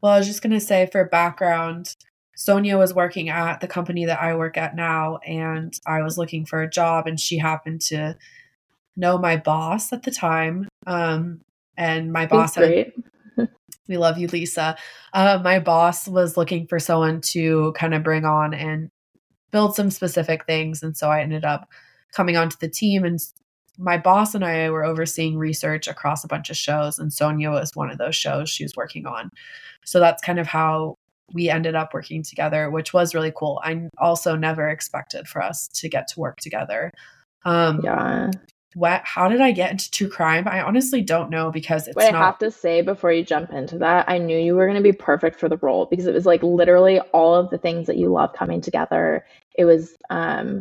Well, 0.00 0.12
I 0.12 0.18
was 0.18 0.26
just 0.26 0.42
going 0.42 0.52
to 0.52 0.60
say 0.60 0.88
for 0.90 1.04
background, 1.04 1.94
Sonja 2.36 2.78
was 2.78 2.94
working 2.94 3.28
at 3.28 3.60
the 3.60 3.66
company 3.66 4.06
that 4.06 4.20
I 4.20 4.36
work 4.36 4.56
at 4.56 4.76
now, 4.76 5.16
and 5.26 5.72
I 5.86 6.02
was 6.02 6.16
looking 6.16 6.46
for 6.46 6.62
a 6.62 6.70
job, 6.70 7.06
and 7.06 7.18
she 7.18 7.38
happened 7.38 7.80
to 7.82 8.16
know 8.96 9.18
my 9.18 9.36
boss 9.36 9.92
at 9.92 10.04
the 10.04 10.12
time. 10.12 10.68
Um, 10.86 11.40
and 11.76 12.12
my 12.12 12.26
boss 12.26 12.54
had, 12.54 12.92
we 13.88 13.96
love 13.96 14.18
you, 14.18 14.28
Lisa. 14.28 14.76
Uh, 15.12 15.40
my 15.42 15.58
boss 15.58 16.06
was 16.06 16.36
looking 16.36 16.68
for 16.68 16.78
someone 16.78 17.20
to 17.32 17.72
kind 17.76 17.94
of 17.94 18.04
bring 18.04 18.24
on 18.24 18.54
and 18.54 18.90
build 19.50 19.74
some 19.74 19.90
specific 19.90 20.46
things, 20.46 20.82
and 20.82 20.96
so 20.96 21.08
I 21.10 21.22
ended 21.22 21.44
up 21.44 21.68
coming 22.12 22.36
onto 22.36 22.56
the 22.60 22.68
team 22.68 23.04
and 23.04 23.18
my 23.78 23.96
boss 23.96 24.34
and 24.34 24.44
I 24.44 24.70
were 24.70 24.84
overseeing 24.84 25.38
research 25.38 25.86
across 25.86 26.24
a 26.24 26.28
bunch 26.28 26.50
of 26.50 26.56
shows, 26.56 26.98
and 26.98 27.10
Sonja 27.10 27.50
was 27.50 27.70
one 27.74 27.90
of 27.90 27.98
those 27.98 28.16
shows 28.16 28.50
she 28.50 28.64
was 28.64 28.74
working 28.76 29.06
on. 29.06 29.30
So 29.84 30.00
that's 30.00 30.22
kind 30.22 30.38
of 30.38 30.46
how 30.46 30.96
we 31.32 31.48
ended 31.48 31.74
up 31.74 31.94
working 31.94 32.22
together, 32.22 32.70
which 32.70 32.92
was 32.92 33.14
really 33.14 33.32
cool. 33.34 33.60
I 33.62 33.88
also 33.98 34.34
never 34.34 34.68
expected 34.68 35.28
for 35.28 35.42
us 35.42 35.68
to 35.74 35.88
get 35.88 36.08
to 36.08 36.20
work 36.20 36.38
together. 36.40 36.92
Um, 37.44 37.80
yeah. 37.84 38.30
What? 38.74 39.02
How 39.04 39.28
did 39.28 39.40
I 39.40 39.52
get 39.52 39.70
into 39.70 39.90
true 39.90 40.10
crime? 40.10 40.46
I 40.46 40.60
honestly 40.60 41.00
don't 41.00 41.30
know 41.30 41.50
because 41.50 41.86
it's. 41.86 41.96
What 41.96 42.12
not- 42.12 42.20
I 42.20 42.26
have 42.26 42.38
to 42.38 42.50
say 42.50 42.82
before 42.82 43.12
you 43.12 43.24
jump 43.24 43.52
into 43.52 43.78
that, 43.78 44.08
I 44.08 44.18
knew 44.18 44.38
you 44.38 44.54
were 44.54 44.66
going 44.66 44.76
to 44.76 44.82
be 44.82 44.92
perfect 44.92 45.38
for 45.38 45.48
the 45.48 45.56
role 45.58 45.86
because 45.86 46.06
it 46.06 46.14
was 46.14 46.26
like 46.26 46.42
literally 46.42 47.00
all 47.12 47.34
of 47.34 47.50
the 47.50 47.58
things 47.58 47.86
that 47.86 47.96
you 47.96 48.10
love 48.10 48.32
coming 48.34 48.60
together. 48.60 49.24
It 49.56 49.64
was 49.64 49.96
um, 50.10 50.60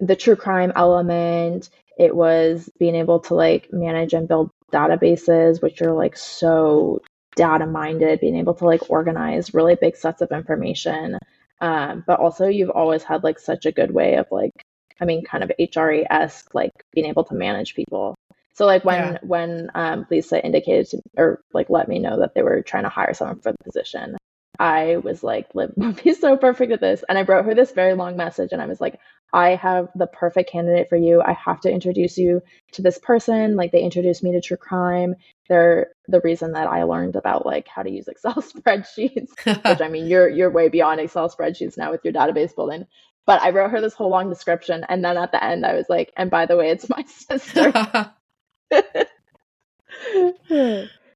the 0.00 0.16
true 0.16 0.36
crime 0.36 0.72
element. 0.74 1.70
It 1.98 2.14
was 2.14 2.70
being 2.78 2.94
able 2.94 3.20
to 3.20 3.34
like 3.34 3.72
manage 3.72 4.12
and 4.12 4.28
build 4.28 4.50
databases, 4.72 5.62
which 5.62 5.82
are 5.82 5.92
like 5.92 6.16
so 6.16 7.02
data 7.36 7.66
minded, 7.66 8.20
being 8.20 8.36
able 8.36 8.54
to 8.54 8.64
like 8.64 8.90
organize 8.90 9.54
really 9.54 9.74
big 9.74 9.96
sets 9.96 10.22
of 10.22 10.32
information. 10.32 11.18
Um, 11.60 12.04
but 12.06 12.18
also, 12.18 12.46
you've 12.48 12.70
always 12.70 13.02
had 13.02 13.22
like 13.22 13.38
such 13.38 13.66
a 13.66 13.72
good 13.72 13.92
way 13.92 14.16
of 14.16 14.26
like, 14.30 14.52
I 15.00 15.04
mean, 15.04 15.24
kind 15.24 15.44
of 15.44 15.52
HRE 15.60 16.06
esque, 16.10 16.54
like 16.54 16.72
being 16.92 17.06
able 17.06 17.24
to 17.24 17.34
manage 17.34 17.74
people. 17.74 18.16
So 18.54 18.66
like 18.66 18.84
when 18.84 19.14
yeah. 19.14 19.18
when 19.22 19.70
um, 19.74 20.06
Lisa 20.10 20.44
indicated 20.44 20.88
to, 20.90 21.02
or 21.16 21.42
like 21.54 21.70
let 21.70 21.88
me 21.88 21.98
know 21.98 22.18
that 22.20 22.34
they 22.34 22.42
were 22.42 22.62
trying 22.62 22.82
to 22.82 22.90
hire 22.90 23.14
someone 23.14 23.40
for 23.40 23.52
the 23.52 23.64
position, 23.64 24.16
I 24.62 24.98
was 24.98 25.24
like, 25.24 25.52
Liv 25.56 25.72
would 25.76 26.02
be 26.04 26.14
so 26.14 26.36
perfect 26.36 26.70
at 26.70 26.80
this. 26.80 27.02
And 27.08 27.18
I 27.18 27.22
wrote 27.22 27.44
her 27.46 27.54
this 27.54 27.72
very 27.72 27.94
long 27.94 28.16
message, 28.16 28.50
and 28.52 28.62
I 28.62 28.66
was 28.66 28.80
like, 28.80 29.00
I 29.32 29.56
have 29.56 29.88
the 29.96 30.06
perfect 30.06 30.50
candidate 30.50 30.88
for 30.88 30.94
you. 30.94 31.20
I 31.20 31.32
have 31.32 31.60
to 31.62 31.70
introduce 31.70 32.16
you 32.16 32.42
to 32.72 32.82
this 32.82 32.96
person. 32.98 33.56
Like 33.56 33.72
they 33.72 33.82
introduced 33.82 34.22
me 34.22 34.32
to 34.32 34.40
true 34.40 34.56
crime. 34.56 35.16
They're 35.48 35.88
the 36.06 36.20
reason 36.20 36.52
that 36.52 36.68
I 36.68 36.84
learned 36.84 37.16
about 37.16 37.44
like 37.44 37.66
how 37.66 37.82
to 37.82 37.90
use 37.90 38.06
Excel 38.06 38.34
spreadsheets, 38.36 39.30
which 39.44 39.80
I 39.80 39.88
mean 39.88 40.06
you're 40.06 40.28
you're 40.28 40.50
way 40.50 40.68
beyond 40.68 41.00
Excel 41.00 41.28
spreadsheets 41.28 41.76
now 41.76 41.90
with 41.90 42.04
your 42.04 42.12
database 42.12 42.54
building. 42.54 42.86
But 43.26 43.42
I 43.42 43.50
wrote 43.50 43.70
her 43.70 43.80
this 43.80 43.94
whole 43.94 44.10
long 44.10 44.28
description 44.28 44.84
and 44.88 45.04
then 45.04 45.16
at 45.16 45.32
the 45.32 45.42
end 45.42 45.66
I 45.66 45.74
was 45.74 45.86
like, 45.88 46.12
and 46.16 46.30
by 46.30 46.46
the 46.46 46.56
way, 46.56 46.70
it's 46.70 46.88
my 46.88 47.02
sister. 47.08 47.72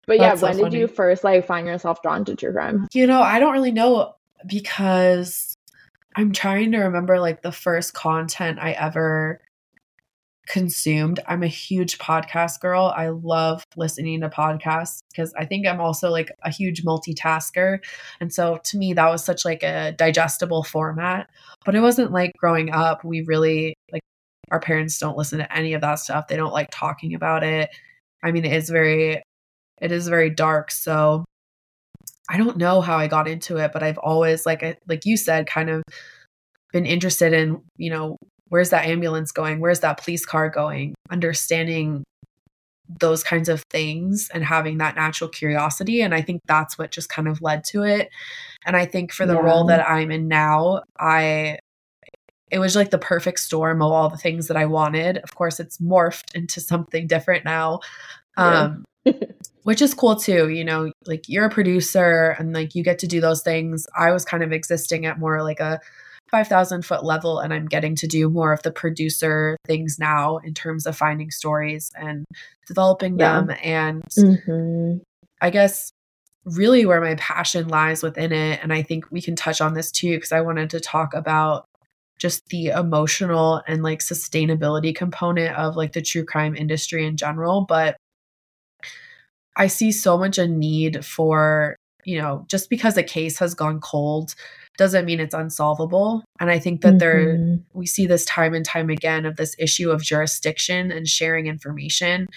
But 0.07 0.19
yeah, 0.19 0.31
That's 0.31 0.43
when 0.43 0.55
so 0.55 0.65
did 0.65 0.75
you 0.75 0.87
first 0.87 1.25
like 1.25 1.47
find 1.47 1.67
yourself 1.67 2.01
drawn 2.03 2.25
to 2.27 2.37
true 2.37 2.53
crime? 2.53 2.87
You 2.93 3.07
know, 3.07 3.21
I 3.21 3.39
don't 3.39 3.53
really 3.53 3.73
know 3.73 4.15
because 4.47 5.57
I'm 6.15 6.33
trying 6.33 6.73
to 6.73 6.79
remember 6.79 7.19
like 7.19 7.43
the 7.43 7.53
first 7.53 7.93
content 7.93 8.59
I 8.61 8.73
ever 8.73 9.41
consumed. 10.47 11.21
I'm 11.27 11.43
a 11.43 11.49
huge 11.49 11.99
podcast 11.99 12.61
girl. 12.61 12.93
I 12.97 13.09
love 13.09 13.65
listening 13.77 14.21
to 14.21 14.29
podcasts 14.29 15.01
because 15.11 15.35
I 15.35 15.45
think 15.45 15.67
I'm 15.67 15.81
also 15.81 16.11
like 16.11 16.31
a 16.43 16.51
huge 16.51 16.85
multitasker. 16.85 17.81
And 18.21 18.33
so 18.33 18.61
to 18.65 18.79
me 18.79 18.93
that 18.95 19.11
was 19.11 19.25
such 19.25 19.45
like 19.45 19.63
a 19.63 19.93
digestible 19.93 20.63
format. 20.63 21.29
But 21.65 21.75
it 21.75 21.81
wasn't 21.81 22.13
like 22.13 22.33
growing 22.39 22.71
up 22.71 23.05
we 23.05 23.23
really 23.23 23.75
like 23.93 24.03
our 24.53 24.61
parents 24.61 24.99
don't 24.99 25.19
listen 25.19 25.41
to 25.41 25.57
any 25.57 25.75
of 25.75 25.81
that 25.81 25.99
stuff. 25.99 26.29
They 26.29 26.37
don't 26.37 26.53
like 26.53 26.69
talking 26.71 27.15
about 27.15 27.43
it. 27.43 27.71
I 28.23 28.31
mean 28.31 28.45
it 28.45 28.53
is 28.53 28.71
very 28.71 29.23
it 29.81 29.93
is 29.93 30.09
very 30.09 30.31
dark. 30.31 30.71
So 30.71 31.25
I 32.29 32.39
don't 32.39 32.57
know 32.57 32.81
how 32.81 32.97
I 32.97 33.07
got 33.07 33.29
into 33.29 33.57
it, 33.59 33.73
but 33.73 33.83
I've 33.83 33.99
always 33.99 34.47
like 34.47 34.63
like 34.89 35.05
you 35.05 35.17
said 35.17 35.47
kind 35.47 35.71
of 35.71 35.83
been 36.73 36.87
interested 36.87 37.33
in, 37.33 37.63
you 37.77 37.91
know, 37.91 38.17
where's 38.49 38.71
that 38.71 38.87
ambulance 38.87 39.33
going? 39.33 39.61
Where's 39.61 39.81
that 39.81 40.03
police 40.03 40.27
car 40.27 40.49
going? 40.49 40.95
Understanding 41.11 42.05
those 43.01 43.25
kinds 43.25 43.49
of 43.49 43.63
things 43.71 44.29
and 44.33 44.45
having 44.45 44.79
that 44.79 44.95
natural 44.95 45.29
curiosity 45.29 46.03
and 46.03 46.15
I 46.15 46.23
think 46.23 46.41
that's 46.47 46.79
what 46.79 46.93
just 46.93 47.09
kind 47.09 47.27
of 47.27 47.43
led 47.43 47.65
to 47.65 47.83
it. 47.83 48.11
And 48.65 48.77
I 48.77 48.87
think 48.87 49.13
for 49.13 49.27
the 49.27 49.35
yeah. 49.35 49.41
role 49.41 49.65
that 49.65 49.89
I'm 49.89 50.11
in 50.11 50.29
now, 50.29 50.83
I 50.99 51.59
it 52.51 52.59
was 52.61 52.77
like 52.77 52.91
the 52.91 52.99
perfect 52.99 53.41
storm 53.41 53.83
of 53.83 53.91
all 53.91 54.09
the 54.09 54.17
things 54.17 54.47
that 54.49 54.57
I 54.57 54.67
wanted. 54.67 55.19
Of 55.19 55.35
course, 55.35 55.59
it's 55.59 55.79
morphed 55.79 56.35
into 56.35 56.61
something 56.61 57.07
different 57.07 57.45
now. 57.45 57.81
Um, 58.37 58.85
yeah. 59.05 59.13
which 59.67 59.83
is 59.83 59.95
cool 59.95 60.15
too, 60.15 60.49
you 60.49 60.65
know, 60.65 60.93
like 61.07 61.25
you're 61.27 61.47
a 61.47 61.51
producer 61.51 62.37
and 62.39 62.53
like 62.53 62.77
you 62.77 62.85
get 62.85 63.01
to 63.01 63.09
do 63.09 63.21
those 63.21 63.43
things. 63.43 63.85
I 63.99 64.13
was 64.13 64.25
kind 64.25 64.45
of 64.45 64.53
existing 64.53 65.07
at 65.07 65.19
more 65.19 65.43
like 65.43 65.59
a 65.59 65.81
5,000 66.31 66.85
foot 66.85 67.05
level, 67.05 67.41
and 67.41 67.53
I'm 67.53 67.67
getting 67.67 67.97
to 67.97 68.07
do 68.07 68.31
more 68.31 68.53
of 68.53 68.63
the 68.63 68.71
producer 68.71 69.57
things 69.67 69.99
now 69.99 70.37
in 70.37 70.55
terms 70.55 70.87
of 70.87 70.97
finding 70.97 71.33
stories 71.33 71.91
and 71.99 72.25
developing 72.69 73.19
yeah. 73.19 73.41
them. 73.41 73.57
And 73.61 74.05
mm-hmm. 74.17 74.99
I 75.41 75.51
guess 75.51 75.91
really 76.45 76.87
where 76.87 77.01
my 77.01 77.17
passion 77.17 77.67
lies 77.67 78.05
within 78.05 78.31
it. 78.31 78.61
And 78.63 78.73
I 78.73 78.83
think 78.83 79.07
we 79.11 79.21
can 79.21 79.35
touch 79.35 79.61
on 79.61 79.75
this 79.75 79.91
too, 79.91 80.15
because 80.15 80.31
I 80.31 80.43
wanted 80.43 80.71
to 80.71 80.81
talk 80.81 81.13
about 81.13 81.65
just 82.21 82.47
the 82.51 82.69
emotional 82.69 83.63
and 83.67 83.83
like 83.83 83.99
sustainability 83.99 84.95
component 84.95 85.57
of 85.57 85.75
like 85.75 85.93
the 85.93 86.03
true 86.03 86.25
crime 86.25 86.55
industry 86.55 87.05
in 87.05 87.17
general. 87.17 87.67
But 87.69 87.97
I 89.57 89.67
see 89.69 89.91
so 89.93 90.19
much 90.19 90.39
a 90.39 90.47
need 90.47 91.05
for, 91.05 91.77
you 92.05 92.21
know, 92.21 92.45
just 92.49 92.71
because 92.71 92.97
a 92.97 93.03
case 93.03 93.39
has 93.39 93.55
gone 93.55 93.81
cold 93.81 94.35
doesn't 94.77 95.07
mean 95.07 95.21
it's 95.21 95.35
unsolvable. 95.35 96.23
And 96.39 96.51
I 96.51 96.59
think 96.59 96.83
that 96.83 96.95
mm-hmm. 96.95 96.99
there, 96.99 97.59
we 97.73 97.87
see 97.87 98.07
this 98.07 98.25
time 98.27 98.55
and 98.55 98.65
time 98.65 98.91
again 98.91 99.25
of 99.25 99.37
this 99.37 99.57
issue 99.59 99.91
of 99.91 100.03
jurisdiction 100.03 100.93
and 100.93 101.09
sharing 101.09 101.47
information. 101.47 102.29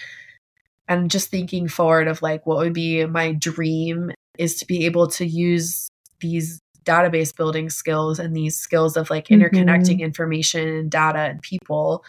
And 0.88 1.10
just 1.10 1.30
thinking 1.30 1.68
forward 1.68 2.08
of 2.08 2.22
like, 2.22 2.46
what 2.46 2.58
would 2.58 2.72
be 2.72 3.04
my 3.04 3.32
dream 3.32 4.10
is 4.38 4.56
to 4.56 4.66
be 4.66 4.86
able 4.86 5.06
to 5.08 5.26
use 5.26 5.88
these 6.20 6.60
database 6.84 7.36
building 7.36 7.68
skills 7.68 8.18
and 8.18 8.34
these 8.34 8.56
skills 8.56 8.96
of 8.96 9.10
like 9.10 9.28
interconnecting 9.28 9.96
mm-hmm. 9.96 10.00
information 10.00 10.66
and 10.66 10.90
data 10.90 11.20
and 11.20 11.42
people 11.42 12.02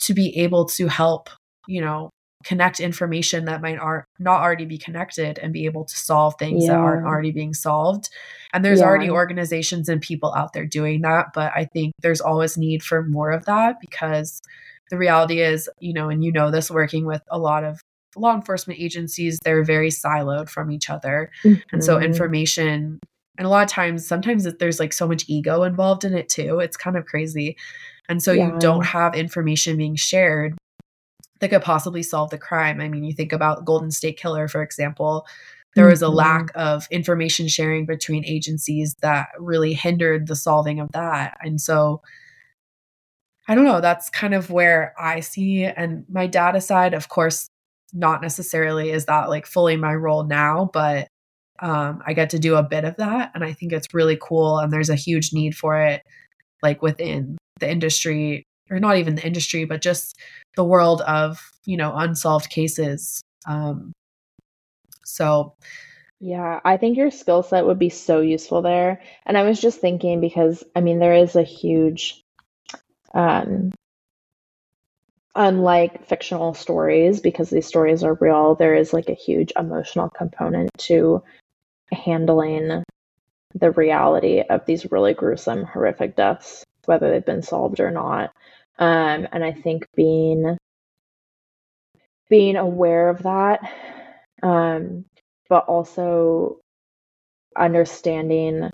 to 0.00 0.12
be 0.12 0.36
able 0.36 0.66
to 0.66 0.86
help, 0.86 1.30
you 1.66 1.80
know, 1.80 2.10
connect 2.44 2.80
information 2.80 3.46
that 3.46 3.62
might 3.62 3.78
are 3.78 4.06
not 4.18 4.42
already 4.42 4.66
be 4.66 4.78
connected 4.78 5.38
and 5.38 5.52
be 5.52 5.64
able 5.64 5.84
to 5.84 5.96
solve 5.96 6.34
things 6.38 6.64
yeah. 6.64 6.72
that 6.72 6.78
aren't 6.78 7.06
already 7.06 7.32
being 7.32 7.54
solved. 7.54 8.10
And 8.52 8.64
there's 8.64 8.80
yeah. 8.80 8.86
already 8.86 9.10
organizations 9.10 9.88
and 9.88 10.00
people 10.00 10.34
out 10.34 10.52
there 10.52 10.66
doing 10.66 11.02
that, 11.02 11.28
but 11.34 11.52
I 11.56 11.64
think 11.64 11.94
there's 12.00 12.20
always 12.20 12.56
need 12.56 12.82
for 12.82 13.02
more 13.02 13.30
of 13.30 13.46
that 13.46 13.76
because 13.80 14.40
the 14.90 14.98
reality 14.98 15.40
is, 15.40 15.68
you 15.80 15.92
know, 15.92 16.08
and 16.08 16.22
you 16.22 16.30
know 16.30 16.50
this 16.50 16.70
working 16.70 17.06
with 17.06 17.22
a 17.30 17.38
lot 17.38 17.64
of 17.64 17.80
law 18.16 18.34
enforcement 18.34 18.78
agencies, 18.78 19.38
they're 19.44 19.64
very 19.64 19.88
siloed 19.88 20.48
from 20.48 20.70
each 20.70 20.90
other. 20.90 21.30
Mm-hmm. 21.42 21.60
And 21.72 21.84
so 21.84 21.96
mm-hmm. 21.96 22.04
information 22.04 23.00
and 23.36 23.46
a 23.46 23.50
lot 23.50 23.64
of 23.64 23.70
times 23.70 24.06
sometimes 24.06 24.46
there's 24.58 24.78
like 24.78 24.92
so 24.92 25.08
much 25.08 25.24
ego 25.26 25.64
involved 25.64 26.04
in 26.04 26.14
it 26.14 26.28
too. 26.28 26.60
It's 26.60 26.76
kind 26.76 26.96
of 26.96 27.04
crazy. 27.06 27.56
And 28.08 28.22
so 28.22 28.32
yeah. 28.32 28.52
you 28.52 28.58
don't 28.60 28.84
have 28.84 29.14
information 29.14 29.76
being 29.76 29.96
shared 29.96 30.56
that 31.40 31.50
could 31.50 31.62
possibly 31.62 32.02
solve 32.02 32.30
the 32.30 32.38
crime. 32.38 32.80
I 32.80 32.88
mean, 32.88 33.04
you 33.04 33.12
think 33.12 33.32
about 33.32 33.64
Golden 33.64 33.90
State 33.90 34.16
Killer, 34.16 34.48
for 34.48 34.62
example, 34.62 35.26
there 35.74 35.86
was 35.86 36.02
a 36.02 36.06
mm-hmm. 36.06 36.16
lack 36.16 36.50
of 36.54 36.86
information 36.90 37.48
sharing 37.48 37.86
between 37.86 38.24
agencies 38.24 38.94
that 39.02 39.28
really 39.38 39.74
hindered 39.74 40.26
the 40.26 40.36
solving 40.36 40.80
of 40.80 40.92
that. 40.92 41.36
And 41.40 41.60
so 41.60 42.00
I 43.48 43.54
don't 43.54 43.64
know, 43.64 43.80
that's 43.80 44.08
kind 44.08 44.34
of 44.34 44.50
where 44.50 44.94
I 44.98 45.20
see 45.20 45.64
and 45.64 46.04
my 46.08 46.26
data 46.26 46.60
side, 46.60 46.94
of 46.94 47.08
course, 47.08 47.48
not 47.92 48.22
necessarily 48.22 48.90
is 48.90 49.04
that 49.06 49.28
like 49.28 49.46
fully 49.46 49.76
my 49.76 49.94
role 49.94 50.24
now, 50.24 50.70
but 50.72 51.08
um, 51.60 52.02
I 52.06 52.14
get 52.14 52.30
to 52.30 52.38
do 52.38 52.56
a 52.56 52.62
bit 52.62 52.84
of 52.84 52.96
that. 52.96 53.30
And 53.34 53.44
I 53.44 53.52
think 53.52 53.72
it's 53.72 53.92
really 53.92 54.18
cool. 54.20 54.58
And 54.58 54.72
there's 54.72 54.90
a 54.90 54.96
huge 54.96 55.32
need 55.32 55.56
for 55.56 55.78
it, 55.78 56.02
like 56.62 56.82
within 56.82 57.36
the 57.60 57.70
industry, 57.70 58.44
or 58.70 58.80
not 58.80 58.96
even 58.96 59.14
the 59.14 59.26
industry, 59.26 59.64
but 59.64 59.82
just 59.82 60.18
the 60.56 60.64
world 60.64 61.00
of 61.02 61.40
you 61.64 61.76
know 61.76 61.94
unsolved 61.94 62.50
cases. 62.50 63.22
Um 63.46 63.92
so 65.04 65.54
yeah 66.20 66.60
i 66.64 66.76
think 66.76 66.96
your 66.96 67.10
skill 67.10 67.42
set 67.42 67.66
would 67.66 67.78
be 67.78 67.90
so 67.90 68.20
useful 68.20 68.62
there. 68.62 69.02
And 69.26 69.36
i 69.36 69.42
was 69.42 69.60
just 69.60 69.80
thinking 69.80 70.20
because 70.20 70.64
i 70.74 70.80
mean 70.80 70.98
there 70.98 71.14
is 71.14 71.36
a 71.36 71.42
huge 71.42 72.22
um 73.12 73.70
unlike 75.36 76.06
fictional 76.06 76.54
stories 76.54 77.20
because 77.20 77.50
these 77.50 77.66
stories 77.66 78.04
are 78.04 78.14
real 78.14 78.54
there 78.54 78.74
is 78.74 78.92
like 78.92 79.08
a 79.08 79.14
huge 79.14 79.52
emotional 79.56 80.08
component 80.08 80.70
to 80.78 81.22
handling 81.92 82.84
the 83.54 83.70
reality 83.72 84.40
of 84.48 84.64
these 84.64 84.90
really 84.92 85.12
gruesome 85.12 85.64
horrific 85.64 86.14
deaths 86.16 86.64
whether 86.86 87.10
they've 87.10 87.26
been 87.26 87.42
solved 87.42 87.80
or 87.80 87.90
not 87.90 88.30
um, 88.78 89.28
and 89.32 89.44
I 89.44 89.52
think 89.52 89.86
being 89.96 90.56
being 92.28 92.56
aware 92.56 93.08
of 93.10 93.22
that, 93.22 93.60
um, 94.42 95.04
but 95.48 95.66
also 95.66 96.60
understanding 97.56 98.70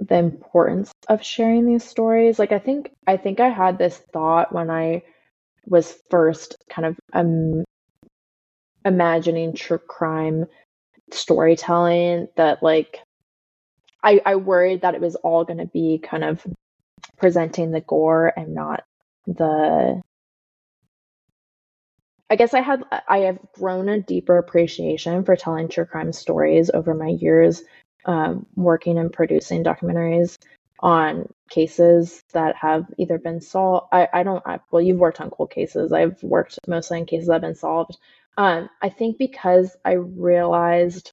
the 0.00 0.16
importance 0.16 0.92
of 1.08 1.22
sharing 1.22 1.66
these 1.66 1.84
stories. 1.84 2.38
Like 2.38 2.52
I 2.52 2.58
think 2.58 2.90
I 3.06 3.16
think 3.16 3.40
I 3.40 3.48
had 3.50 3.78
this 3.78 3.98
thought 4.12 4.52
when 4.52 4.70
I 4.70 5.02
was 5.66 5.98
first 6.10 6.56
kind 6.70 6.86
of 6.86 6.98
um, 7.12 7.64
imagining 8.84 9.54
true 9.54 9.78
crime 9.78 10.46
storytelling 11.12 12.28
that 12.36 12.62
like 12.62 13.00
I, 14.02 14.20
I 14.24 14.36
worried 14.36 14.82
that 14.82 14.94
it 14.94 15.00
was 15.00 15.16
all 15.16 15.44
going 15.44 15.58
to 15.58 15.66
be 15.66 15.98
kind 16.02 16.24
of 16.24 16.46
presenting 17.16 17.70
the 17.70 17.80
gore 17.80 18.32
and 18.36 18.54
not 18.54 18.84
the 19.26 20.00
I 22.30 22.36
guess 22.36 22.54
I 22.54 22.60
had 22.60 22.84
I 23.08 23.18
have 23.18 23.38
grown 23.52 23.88
a 23.88 24.00
deeper 24.00 24.38
appreciation 24.38 25.24
for 25.24 25.34
telling 25.34 25.68
true 25.68 25.84
crime 25.84 26.12
stories 26.12 26.70
over 26.70 26.94
my 26.94 27.08
years 27.08 27.62
um, 28.04 28.46
working 28.54 28.98
and 28.98 29.12
producing 29.12 29.64
documentaries 29.64 30.38
on 30.78 31.28
cases 31.50 32.22
that 32.32 32.56
have 32.56 32.86
either 32.96 33.18
been 33.18 33.40
solved. 33.40 33.88
I, 33.92 34.08
I 34.12 34.22
don't 34.22 34.46
I, 34.46 34.60
well 34.70 34.80
you've 34.80 34.98
worked 34.98 35.20
on 35.20 35.30
cold 35.30 35.50
cases. 35.50 35.92
I've 35.92 36.22
worked 36.22 36.60
mostly 36.68 37.00
on 37.00 37.06
cases 37.06 37.26
that 37.26 37.34
have 37.34 37.42
been 37.42 37.56
solved. 37.56 37.98
Um, 38.38 38.70
I 38.80 38.90
think 38.90 39.18
because 39.18 39.76
I 39.84 39.92
realized 39.94 41.12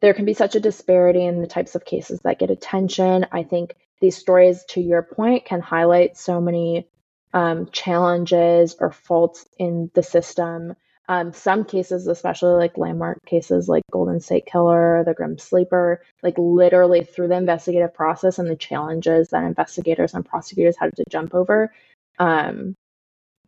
there 0.00 0.14
can 0.14 0.24
be 0.24 0.34
such 0.34 0.54
a 0.54 0.60
disparity 0.60 1.26
in 1.26 1.40
the 1.40 1.46
types 1.46 1.74
of 1.74 1.84
cases 1.84 2.20
that 2.20 2.38
get 2.38 2.50
attention. 2.50 3.26
I 3.32 3.42
think 3.42 3.74
these 4.00 4.16
stories, 4.16 4.64
to 4.70 4.80
your 4.80 5.02
point, 5.02 5.44
can 5.44 5.60
highlight 5.60 6.16
so 6.16 6.40
many 6.40 6.88
um, 7.32 7.68
challenges 7.70 8.76
or 8.80 8.90
faults 8.90 9.46
in 9.58 9.90
the 9.94 10.02
system. 10.02 10.74
Um, 11.08 11.32
some 11.32 11.64
cases, 11.64 12.06
especially 12.06 12.54
like 12.54 12.78
landmark 12.78 13.24
cases 13.26 13.68
like 13.68 13.82
Golden 13.90 14.20
State 14.20 14.46
Killer, 14.46 15.02
the 15.04 15.14
Grim 15.14 15.38
Sleeper, 15.38 16.02
like 16.22 16.34
literally 16.38 17.02
through 17.02 17.28
the 17.28 17.36
investigative 17.36 17.92
process 17.92 18.38
and 18.38 18.48
the 18.48 18.56
challenges 18.56 19.28
that 19.30 19.42
investigators 19.44 20.14
and 20.14 20.24
prosecutors 20.24 20.76
had 20.78 20.94
to 20.96 21.04
jump 21.10 21.34
over, 21.34 21.72
um, 22.20 22.76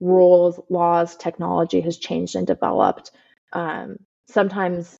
rules, 0.01 0.61
laws, 0.69 1.17
technology 1.17 1.81
has 1.81 1.99
changed 1.99 2.35
and 2.35 2.47
developed. 2.47 3.13
Um, 3.53 3.97
sometimes 4.29 4.99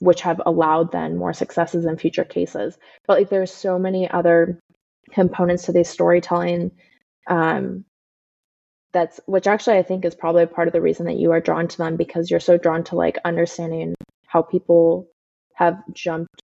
which 0.00 0.22
have 0.22 0.40
allowed 0.44 0.90
then 0.92 1.16
more 1.16 1.32
successes 1.32 1.84
in 1.84 1.96
future 1.96 2.24
cases. 2.24 2.76
But 3.06 3.18
like 3.18 3.28
there's 3.30 3.52
so 3.52 3.78
many 3.78 4.10
other 4.10 4.58
components 5.12 5.64
to 5.64 5.72
this 5.72 5.88
storytelling 5.88 6.72
um, 7.28 7.84
that's 8.92 9.20
which 9.26 9.46
actually 9.46 9.78
I 9.78 9.82
think 9.82 10.04
is 10.04 10.14
probably 10.14 10.46
part 10.46 10.66
of 10.68 10.72
the 10.72 10.80
reason 10.80 11.06
that 11.06 11.16
you 11.16 11.30
are 11.32 11.40
drawn 11.40 11.68
to 11.68 11.78
them 11.78 11.96
because 11.96 12.30
you're 12.30 12.40
so 12.40 12.58
drawn 12.58 12.82
to 12.84 12.96
like 12.96 13.18
understanding 13.24 13.94
how 14.26 14.42
people 14.42 15.08
have 15.54 15.78
jumped 15.92 16.42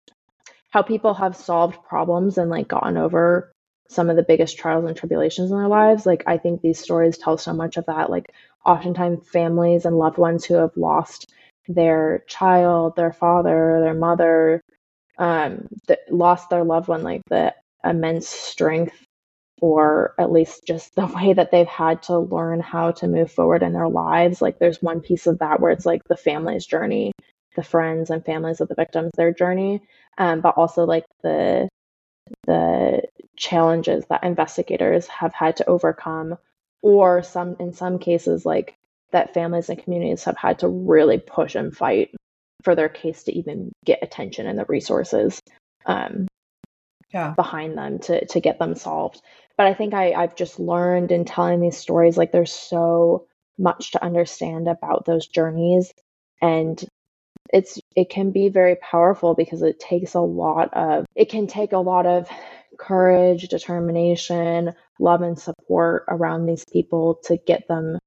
how 0.71 0.83
people 0.83 1.15
have 1.15 1.37
solved 1.37 1.83
problems 1.83 2.39
and 2.39 2.49
like 2.49 2.69
gotten 2.69 2.97
over 2.97 3.53
some 3.89 4.09
of 4.09 4.15
the 4.15 4.23
biggest 4.23 4.57
trials 4.57 4.85
and 4.85 4.97
tribulations 4.97 5.51
in 5.51 5.57
their 5.57 5.69
lives 5.69 6.07
like 6.07 6.23
i 6.27 6.39
think 6.39 6.63
these 6.63 6.79
stories 6.79 7.19
tell 7.19 7.37
so 7.37 7.53
much 7.53 7.77
of 7.77 7.87
that 7.87 8.09
like 8.09 8.33
oftentimes 8.65 9.29
families 9.29 9.85
and 9.85 9.99
loved 9.99 10.17
ones 10.17 10.45
who 10.45 10.55
have 10.55 10.77
lost 10.77 11.33
their 11.69 12.25
child, 12.27 12.97
their 12.97 13.13
father, 13.13 13.81
their 13.83 13.95
mother, 13.95 14.63
um, 15.19 15.69
that 15.89 16.01
lost 16.11 16.51
their 16.51 16.65
loved 16.65 16.89
one, 16.89 17.03
like 17.03 17.23
the 17.29 17.55
immense 17.85 18.29
strength 18.29 18.97
or 19.61 20.15
at 20.19 20.33
least 20.33 20.67
just 20.67 20.95
the 20.95 21.07
way 21.17 21.33
that 21.33 21.51
they've 21.51 21.67
had 21.67 22.03
to 22.05 22.19
learn 22.19 22.61
how 22.61 22.91
to 22.93 23.09
move 23.09 23.31
forward 23.31 23.63
in 23.63 23.73
their 23.73 23.89
lives. 23.89 24.43
Like 24.43 24.59
there's 24.59 24.83
one 24.83 25.01
piece 25.01 25.27
of 25.27 25.39
that 25.41 25.61
where 25.61 25.71
it's 25.73 25.87
like 25.87 26.03
the 26.05 26.17
family's 26.17 26.67
journey, 26.67 27.13
the 27.57 27.63
friends 27.63 28.11
and 28.11 28.25
families 28.25 28.61
of 28.61 28.69
the 28.69 28.75
victims, 28.75 29.13
their 29.17 29.33
journey, 29.33 29.83
um, 30.19 30.41
but 30.41 30.57
also 30.57 30.85
like 30.85 31.05
the 31.23 31.69
the 32.47 33.03
challenges 33.37 34.05
that 34.09 34.23
investigators 34.25 35.07
have 35.09 35.35
had 35.35 35.57
to 35.57 35.69
overcome, 35.69 36.37
or 36.83 37.23
some 37.23 37.57
in 37.59 37.73
some 37.73 37.99
cases 37.99 38.47
like 38.47 38.77
that 39.13 39.35
families 39.35 39.69
and 39.69 39.83
communities 39.83 40.25
have 40.25 40.37
had 40.37 40.61
to 40.61 40.69
really 40.69 41.19
push 41.19 41.55
and 41.55 41.77
fight 41.77 42.15
for 42.63 42.75
their 42.75 42.89
case 42.89 43.25
to 43.25 43.33
even 43.33 43.73
get 43.85 44.03
attention 44.03 44.47
and 44.47 44.59
the 44.59 44.65
resources. 44.67 45.41
Um, 45.87 46.27
yeah. 47.13 47.35
behind 47.35 47.77
them 47.77 47.99
to 47.99 48.25
to 48.27 48.41
get 48.41 48.59
them 48.59 48.75
solved. 48.75 49.21
But 49.57 49.67
I 49.67 49.75
think 49.75 49.95
I, 49.95 50.13
I've 50.13 50.37
just 50.37 50.59
learned 50.59 51.13
in 51.13 51.25
telling 51.25 51.61
these 51.61 51.77
stories, 51.77 52.17
like 52.17 52.33
there's 52.33 52.53
so 52.53 53.27
much 53.59 53.93
to 53.93 54.03
understand 54.03 54.69
about 54.69 55.05
those 55.05 55.27
journeys. 55.27 55.93
And 56.41 56.83
it's 57.53 57.79
it 57.97 58.11
can 58.11 58.31
be 58.31 58.49
very 58.49 58.77
powerful 58.77 59.35
because 59.35 59.63
it 59.63 59.81
takes 59.81 60.15
a 60.15 60.21
lot 60.21 60.73
of 60.73 61.05
it 61.15 61.29
can 61.31 61.47
take 61.47 61.73
a 61.73 61.79
lot 61.79 62.07
of 62.07 62.29
courage, 62.79 63.49
determination, 63.49 64.73
love 64.99 65.21
and 65.21 65.39
support 65.39 66.05
around 66.09 66.47
these 66.47 66.65
people 66.73 67.21
to 67.25 67.37
get 67.37 67.69
them 67.69 67.99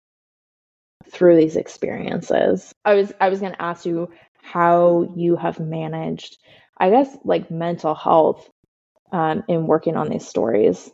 through 1.14 1.38
these 1.38 1.56
experiences. 1.56 2.74
I 2.84 2.96
was 2.96 3.14
I 3.22 3.30
was 3.30 3.40
going 3.40 3.54
to 3.54 3.62
ask 3.62 3.86
you 3.86 4.10
how 4.42 5.14
you 5.16 5.36
have 5.36 5.60
managed 5.60 6.38
I 6.78 6.90
guess 6.90 7.16
like 7.24 7.52
mental 7.52 7.96
health 7.96 8.50
um, 9.12 9.44
in 9.48 9.68
working 9.68 9.96
on 9.96 10.10
these 10.10 10.28
stories. 10.28 10.90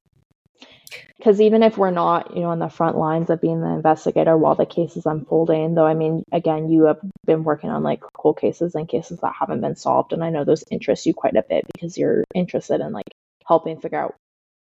Because 1.17 1.39
even 1.39 1.63
if 1.63 1.78
we're 1.78 1.91
not 1.91 2.36
you 2.36 2.41
know 2.41 2.49
on 2.49 2.59
the 2.59 2.70
front 2.70 2.97
lines 2.97 3.30
of 3.30 3.41
being 3.41 3.61
the 3.61 3.70
investigator 3.70 4.38
while 4.38 4.55
the 4.55 4.65
case 4.65 4.97
is 4.97 5.05
unfolding 5.05 5.76
though 5.76 5.86
i 5.86 5.93
mean 5.93 6.24
again 6.32 6.70
you 6.70 6.86
have 6.86 6.97
been 7.26 7.43
working 7.43 7.70
on 7.70 7.84
like 7.84 8.01
cold 8.17 8.39
cases 8.39 8.74
and 8.74 8.88
cases 8.88 9.20
that 9.20 9.36
haven't 9.38 9.61
been 9.61 9.76
solved 9.76 10.13
and 10.13 10.24
i 10.24 10.30
know 10.30 10.45
those 10.45 10.63
interest 10.72 11.05
you 11.05 11.13
quite 11.13 11.36
a 11.36 11.43
bit 11.47 11.63
because 11.74 11.97
you're 11.97 12.24
interested 12.34 12.82
in 12.82 12.93
like 12.93 13.09
helping 13.49 13.82
figure 13.82 13.99
out 13.99 14.15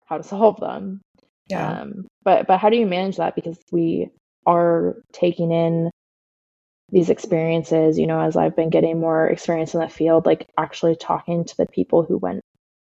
how 0.06 0.16
to 0.16 0.22
solve 0.34 0.58
them. 0.60 1.00
Yeah. 1.48 1.80
Um, 1.80 2.06
but 2.22 2.46
but 2.46 2.58
how 2.58 2.70
do 2.70 2.76
you 2.76 2.86
manage 2.86 3.16
that? 3.16 3.34
Because 3.34 3.58
we 3.72 4.10
are 4.46 4.96
taking 5.12 5.52
in 5.52 5.90
these 6.92 7.10
experiences 7.10 7.98
you 7.98 8.06
know 8.06 8.20
as 8.20 8.36
i've 8.36 8.56
been 8.56 8.70
getting 8.70 8.98
more 8.98 9.28
experience 9.28 9.74
in 9.74 9.80
the 9.80 9.88
field 9.88 10.26
like 10.26 10.48
actually 10.58 10.96
talking 10.96 11.44
to 11.44 11.56
the 11.56 11.66
people 11.66 12.02
who 12.02 12.18
went 12.18 12.40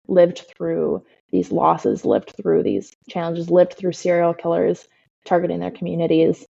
lived 0.07 0.39
through 0.57 1.03
these 1.31 1.51
losses, 1.51 2.05
lived 2.05 2.31
through 2.31 2.63
these 2.63 2.91
challenges, 3.09 3.49
lived 3.49 3.73
through 3.73 3.91
serial 3.91 4.33
killers 4.33 4.87
targeting 5.25 5.59
their 5.59 5.71
communities. 5.71 6.45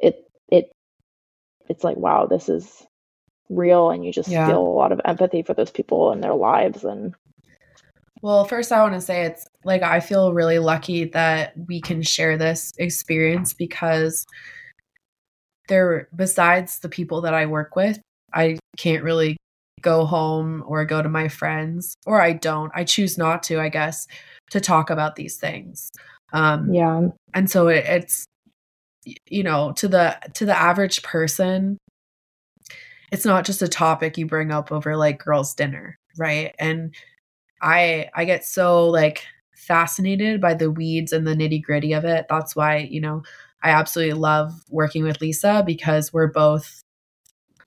It 0.00 0.28
it 0.48 0.72
it's 1.68 1.84
like 1.84 1.96
wow, 1.96 2.26
this 2.26 2.48
is 2.48 2.86
real, 3.48 3.90
and 3.90 4.04
you 4.04 4.12
just 4.12 4.28
yeah. 4.28 4.46
feel 4.46 4.60
a 4.60 4.78
lot 4.78 4.92
of 4.92 5.00
empathy 5.04 5.42
for 5.42 5.54
those 5.54 5.70
people 5.70 6.10
and 6.10 6.22
their 6.22 6.34
lives 6.34 6.84
and. 6.84 7.14
Well, 8.24 8.46
first, 8.46 8.72
I 8.72 8.80
want 8.80 8.94
to 8.94 9.02
say 9.02 9.26
it's 9.26 9.46
like 9.64 9.82
I 9.82 10.00
feel 10.00 10.32
really 10.32 10.58
lucky 10.58 11.04
that 11.10 11.52
we 11.68 11.78
can 11.82 12.00
share 12.00 12.38
this 12.38 12.72
experience 12.78 13.52
because 13.52 14.24
there, 15.68 16.08
besides 16.16 16.78
the 16.78 16.88
people 16.88 17.20
that 17.20 17.34
I 17.34 17.44
work 17.44 17.76
with, 17.76 18.00
I 18.32 18.56
can't 18.78 19.04
really 19.04 19.36
go 19.82 20.06
home 20.06 20.64
or 20.66 20.86
go 20.86 21.02
to 21.02 21.08
my 21.10 21.28
friends, 21.28 21.96
or 22.06 22.18
I 22.18 22.32
don't. 22.32 22.72
I 22.74 22.84
choose 22.84 23.18
not 23.18 23.42
to, 23.42 23.60
I 23.60 23.68
guess, 23.68 24.06
to 24.52 24.58
talk 24.58 24.88
about 24.88 25.16
these 25.16 25.36
things. 25.36 25.90
Um, 26.32 26.72
yeah. 26.72 27.08
And 27.34 27.50
so 27.50 27.68
it, 27.68 27.84
it's, 27.84 28.24
you 29.28 29.42
know, 29.42 29.72
to 29.72 29.86
the 29.86 30.16
to 30.32 30.46
the 30.46 30.58
average 30.58 31.02
person, 31.02 31.76
it's 33.12 33.26
not 33.26 33.44
just 33.44 33.60
a 33.60 33.68
topic 33.68 34.16
you 34.16 34.24
bring 34.24 34.50
up 34.50 34.72
over 34.72 34.96
like 34.96 35.22
girls' 35.22 35.52
dinner, 35.52 35.98
right? 36.16 36.54
And 36.58 36.94
I 37.64 38.10
I 38.14 38.24
get 38.24 38.44
so 38.44 38.88
like 38.88 39.24
fascinated 39.56 40.40
by 40.40 40.54
the 40.54 40.70
weeds 40.70 41.12
and 41.12 41.26
the 41.26 41.34
nitty 41.34 41.62
gritty 41.62 41.92
of 41.94 42.04
it. 42.04 42.26
That's 42.28 42.54
why, 42.54 42.78
you 42.90 43.00
know, 43.00 43.22
I 43.62 43.70
absolutely 43.70 44.14
love 44.14 44.52
working 44.70 45.04
with 45.04 45.20
Lisa 45.20 45.64
because 45.66 46.12
we're 46.12 46.28
both 46.28 46.82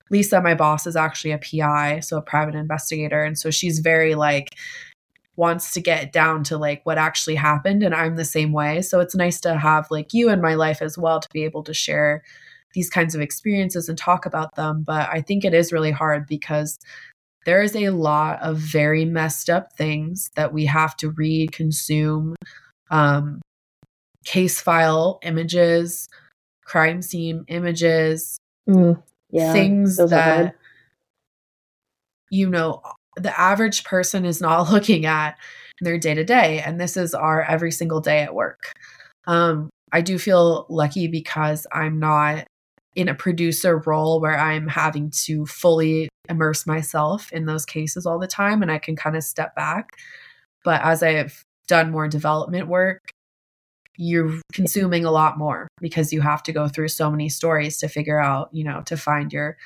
Lisa, 0.10 0.42
my 0.42 0.54
boss, 0.54 0.88
is 0.88 0.96
actually 0.96 1.32
a 1.32 1.40
PI, 1.40 2.00
so 2.02 2.18
a 2.18 2.22
private 2.22 2.56
investigator. 2.56 3.24
And 3.24 3.38
so 3.38 3.52
she's 3.52 3.80
very 3.80 4.16
like, 4.16 4.56
wants 5.36 5.72
to 5.74 5.82
get 5.82 6.12
down 6.12 6.44
to 6.46 6.58
like 6.58 6.82
what 6.86 6.98
actually 6.98 7.36
happened. 7.36 7.84
And 7.84 7.94
I'm 7.96 8.16
the 8.16 8.26
same 8.26 8.52
way. 8.54 8.82
So 8.82 9.00
it's 9.00 9.16
nice 9.16 9.40
to 9.42 9.58
have 9.58 9.88
like 9.92 10.14
you 10.14 10.30
in 10.30 10.42
my 10.42 10.56
life 10.56 10.82
as 10.82 10.98
well 10.98 11.20
to 11.20 11.30
be 11.34 11.44
able 11.44 11.64
to 11.64 11.74
share 11.74 12.24
these 12.74 12.90
kinds 12.90 13.16
of 13.16 13.22
experiences 13.22 13.90
and 13.90 13.98
talk 13.98 14.26
about 14.26 14.56
them. 14.56 14.84
But 14.84 15.10
I 15.12 15.22
think 15.22 15.46
it 15.46 15.54
is 15.54 15.74
really 15.74 15.92
hard 15.92 16.28
because 16.28 16.80
there 17.48 17.62
is 17.62 17.78
a 17.78 17.92
lot 17.92 18.42
of 18.42 18.58
very 18.58 19.06
messed 19.06 19.50
up 19.50 19.72
things 19.72 20.30
that 20.36 20.52
we 20.52 20.66
have 20.66 20.98
to 20.98 21.12
read, 21.12 21.54
consume, 21.54 22.36
um, 22.92 23.42
case 24.26 24.60
file 24.60 25.18
images, 25.24 26.10
crime 26.66 27.02
scene 27.02 27.46
images, 27.48 28.38
mm 28.70 29.02
yeah, 29.30 29.52
things 29.52 29.98
that 29.98 30.56
you 32.30 32.50
know 32.50 32.82
the 33.18 33.38
average 33.38 33.84
person 33.84 34.26
is 34.26 34.40
not 34.42 34.70
looking 34.72 35.06
at 35.06 35.38
in 35.82 35.86
their 35.86 35.98
day 35.98 36.14
to 36.14 36.24
day 36.24 36.62
and 36.66 36.80
this 36.80 36.96
is 36.96 37.14
our 37.14 37.44
every 37.44 37.72
single 37.72 38.00
day 38.00 38.20
at 38.20 38.36
work. 38.36 38.72
Um, 39.26 39.70
i 39.92 40.02
do 40.02 40.18
feel 40.18 40.66
lucky 40.70 41.08
because 41.08 41.68
i'm 41.74 42.00
not 42.00 42.46
in 42.96 43.10
a 43.10 43.14
producer 43.14 43.78
role 43.86 44.22
where 44.22 44.38
i'm 44.38 44.68
having 44.68 45.12
to 45.26 45.46
fully 45.46 46.08
immerse 46.30 46.66
myself 46.66 47.32
in 47.32 47.46
those 47.46 47.66
cases 47.66 48.06
all 48.06 48.20
the 48.20 48.28
time 48.28 48.62
and 48.62 48.72
i 48.72 48.78
can 48.78 48.96
kind 48.96 49.16
of 49.16 49.24
step 49.24 49.56
back 49.56 49.98
but 50.64 50.82
as 50.82 51.04
i've 51.04 51.44
done 51.68 51.92
more 51.92 52.08
development 52.08 52.68
work 52.68 53.12
you're 53.98 54.40
consuming 54.54 55.04
a 55.04 55.12
lot 55.12 55.38
more 55.38 55.68
because 55.82 56.14
you 56.14 56.22
have 56.22 56.44
to 56.44 56.54
go 56.54 56.68
through 56.68 56.88
so 56.88 57.10
many 57.10 57.30
stories 57.30 57.80
to 57.80 57.88
figure 57.88 58.22
out, 58.22 58.50
you 58.54 58.64
know, 58.64 58.82
to 58.86 58.96
find 58.96 59.34
your 59.34 59.58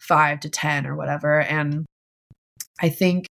five 0.00 0.40
to 0.40 0.48
10 0.48 0.86
or 0.86 0.96
whatever. 0.96 1.40
And 1.42 1.84
I 2.80 2.88
think, 2.88 3.26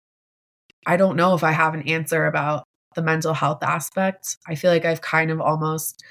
I 0.86 0.98
don't 0.98 1.16
know 1.16 1.34
if 1.36 1.44
I 1.44 1.52
have 1.52 1.74
an 1.74 1.88
answer 1.88 2.26
about 2.26 2.64
the 2.96 3.02
mental 3.02 3.34
health 3.34 3.64
aspect. 3.64 4.38
I 4.48 4.56
feel 4.56 4.72
like 4.72 4.84
I've 4.84 5.02
kind 5.02 5.32
of 5.32 5.40
almost 5.40 6.04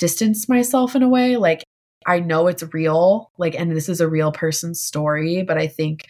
distanced 0.00 0.48
myself 0.48 0.96
in 0.96 1.02
a 1.02 1.08
way. 1.08 1.36
Like, 1.36 1.62
I 2.06 2.20
know 2.20 2.46
it's 2.46 2.62
real, 2.72 3.30
like, 3.36 3.54
and 3.54 3.76
this 3.76 3.88
is 3.88 4.00
a 4.00 4.08
real 4.08 4.32
person's 4.32 4.80
story, 4.80 5.42
but 5.42 5.58
I 5.58 5.66
think 5.66 6.06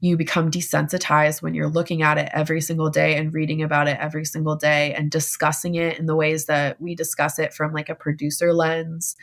you 0.00 0.16
become 0.16 0.50
desensitized 0.50 1.42
when 1.42 1.54
you're 1.54 1.68
looking 1.68 2.02
at 2.02 2.18
it 2.18 2.28
every 2.32 2.60
single 2.60 2.90
day 2.90 3.16
and 3.16 3.32
reading 3.32 3.62
about 3.62 3.86
it 3.86 3.96
every 4.00 4.24
single 4.24 4.56
day 4.56 4.92
and 4.94 5.12
discussing 5.12 5.76
it 5.76 5.96
in 5.96 6.06
the 6.06 6.16
ways 6.16 6.46
that 6.46 6.80
we 6.80 6.96
discuss 6.96 7.38
it 7.38 7.54
from 7.54 7.72
like 7.72 7.88
a 7.88 7.94
producer 7.94 8.52
lens. 8.52 9.14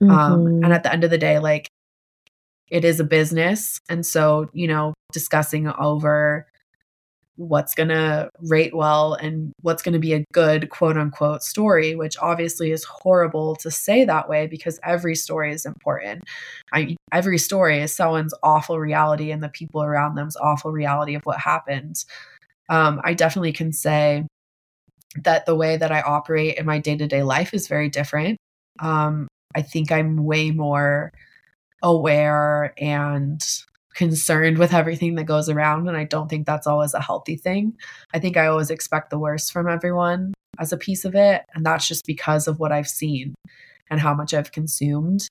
Um, 0.00 0.08
mm-hmm. 0.08 0.18
Um, 0.18 0.64
and 0.64 0.72
at 0.72 0.82
the 0.82 0.92
end 0.92 1.04
of 1.04 1.10
the 1.10 1.18
day, 1.18 1.38
like 1.38 1.68
it 2.68 2.84
is 2.84 2.98
a 2.98 3.04
business. 3.04 3.80
And 3.88 4.04
so, 4.04 4.50
you 4.52 4.66
know, 4.66 4.94
discussing 5.12 5.68
over 5.68 6.48
what's 7.36 7.74
going 7.74 7.88
to 7.88 8.30
rate 8.42 8.74
well 8.74 9.14
and 9.14 9.52
what's 9.60 9.82
going 9.82 9.92
to 9.92 9.98
be 9.98 10.14
a 10.14 10.24
good 10.32 10.70
quote 10.70 10.96
unquote 10.96 11.42
story, 11.42 11.94
which 11.94 12.16
obviously 12.18 12.72
is 12.72 12.84
horrible 12.84 13.56
to 13.56 13.70
say 13.70 14.04
that 14.04 14.28
way 14.28 14.46
because 14.46 14.80
every 14.82 15.14
story 15.14 15.52
is 15.52 15.66
important. 15.66 16.24
I 16.72 16.96
every 17.12 17.38
story 17.38 17.80
is 17.80 17.94
someone's 17.94 18.34
awful 18.42 18.78
reality 18.78 19.30
and 19.30 19.42
the 19.42 19.48
people 19.48 19.82
around 19.82 20.14
them's 20.14 20.36
awful 20.36 20.72
reality 20.72 21.14
of 21.14 21.22
what 21.24 21.38
happened. 21.38 22.04
Um, 22.68 23.00
I 23.04 23.14
definitely 23.14 23.52
can 23.52 23.72
say 23.72 24.26
that 25.22 25.46
the 25.46 25.54
way 25.54 25.76
that 25.76 25.92
I 25.92 26.00
operate 26.02 26.58
in 26.58 26.66
my 26.66 26.78
day 26.78 26.96
to 26.96 27.06
day 27.06 27.22
life 27.22 27.54
is 27.54 27.68
very 27.68 27.88
different. 27.88 28.38
Um, 28.80 29.28
I 29.54 29.62
think 29.62 29.92
I'm 29.92 30.24
way 30.24 30.50
more 30.50 31.12
aware 31.82 32.74
and 32.78 33.42
concerned 33.96 34.58
with 34.58 34.74
everything 34.74 35.14
that 35.14 35.24
goes 35.24 35.48
around. 35.48 35.88
And 35.88 35.96
I 35.96 36.04
don't 36.04 36.28
think 36.28 36.46
that's 36.46 36.66
always 36.66 36.92
a 36.94 37.00
healthy 37.00 37.36
thing. 37.36 37.76
I 38.12 38.18
think 38.18 38.36
I 38.36 38.46
always 38.46 38.70
expect 38.70 39.10
the 39.10 39.18
worst 39.18 39.52
from 39.52 39.68
everyone 39.68 40.34
as 40.58 40.72
a 40.72 40.76
piece 40.76 41.04
of 41.04 41.14
it. 41.14 41.42
And 41.54 41.64
that's 41.64 41.88
just 41.88 42.06
because 42.06 42.46
of 42.46 42.60
what 42.60 42.72
I've 42.72 42.88
seen 42.88 43.34
and 43.90 43.98
how 43.98 44.14
much 44.14 44.34
I've 44.34 44.52
consumed. 44.52 45.26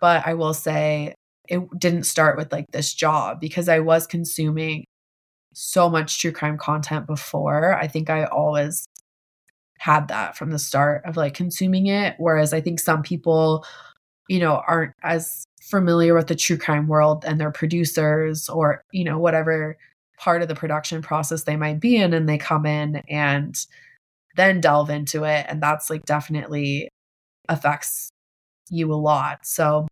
But 0.00 0.26
I 0.26 0.34
will 0.34 0.52
say 0.52 1.14
it 1.48 1.62
didn't 1.78 2.04
start 2.04 2.36
with 2.36 2.52
like 2.52 2.66
this 2.72 2.92
job 2.92 3.40
because 3.40 3.68
I 3.68 3.80
was 3.80 4.06
consuming 4.06 4.84
so 5.54 5.88
much 5.88 6.20
true 6.20 6.32
crime 6.32 6.58
content 6.58 7.06
before. 7.06 7.74
I 7.74 7.86
think 7.86 8.10
I 8.10 8.24
always 8.24 8.86
had 9.78 10.08
that 10.08 10.36
from 10.36 10.50
the 10.50 10.58
start 10.58 11.02
of 11.06 11.16
like 11.16 11.32
consuming 11.32 11.86
it. 11.86 12.16
Whereas 12.18 12.52
I 12.52 12.60
think 12.60 12.80
some 12.80 13.02
people, 13.02 13.64
you 14.28 14.40
know, 14.40 14.62
aren't 14.66 14.92
as 15.02 15.46
familiar 15.64 16.14
with 16.14 16.26
the 16.26 16.34
true 16.34 16.58
crime 16.58 16.86
world 16.86 17.24
and 17.26 17.40
their 17.40 17.50
producers 17.50 18.50
or 18.50 18.84
you 18.92 19.02
know 19.02 19.18
whatever 19.18 19.78
part 20.18 20.42
of 20.42 20.48
the 20.48 20.54
production 20.54 21.00
process 21.00 21.44
they 21.44 21.56
might 21.56 21.80
be 21.80 21.96
in 21.96 22.12
and 22.12 22.28
they 22.28 22.36
come 22.36 22.66
in 22.66 22.96
and 23.08 23.66
then 24.36 24.60
delve 24.60 24.90
into 24.90 25.24
it 25.24 25.46
and 25.48 25.62
that's 25.62 25.88
like 25.88 26.04
definitely 26.04 26.88
affects 27.48 28.10
you 28.68 28.92
a 28.92 28.94
lot 28.94 29.38
so 29.42 29.88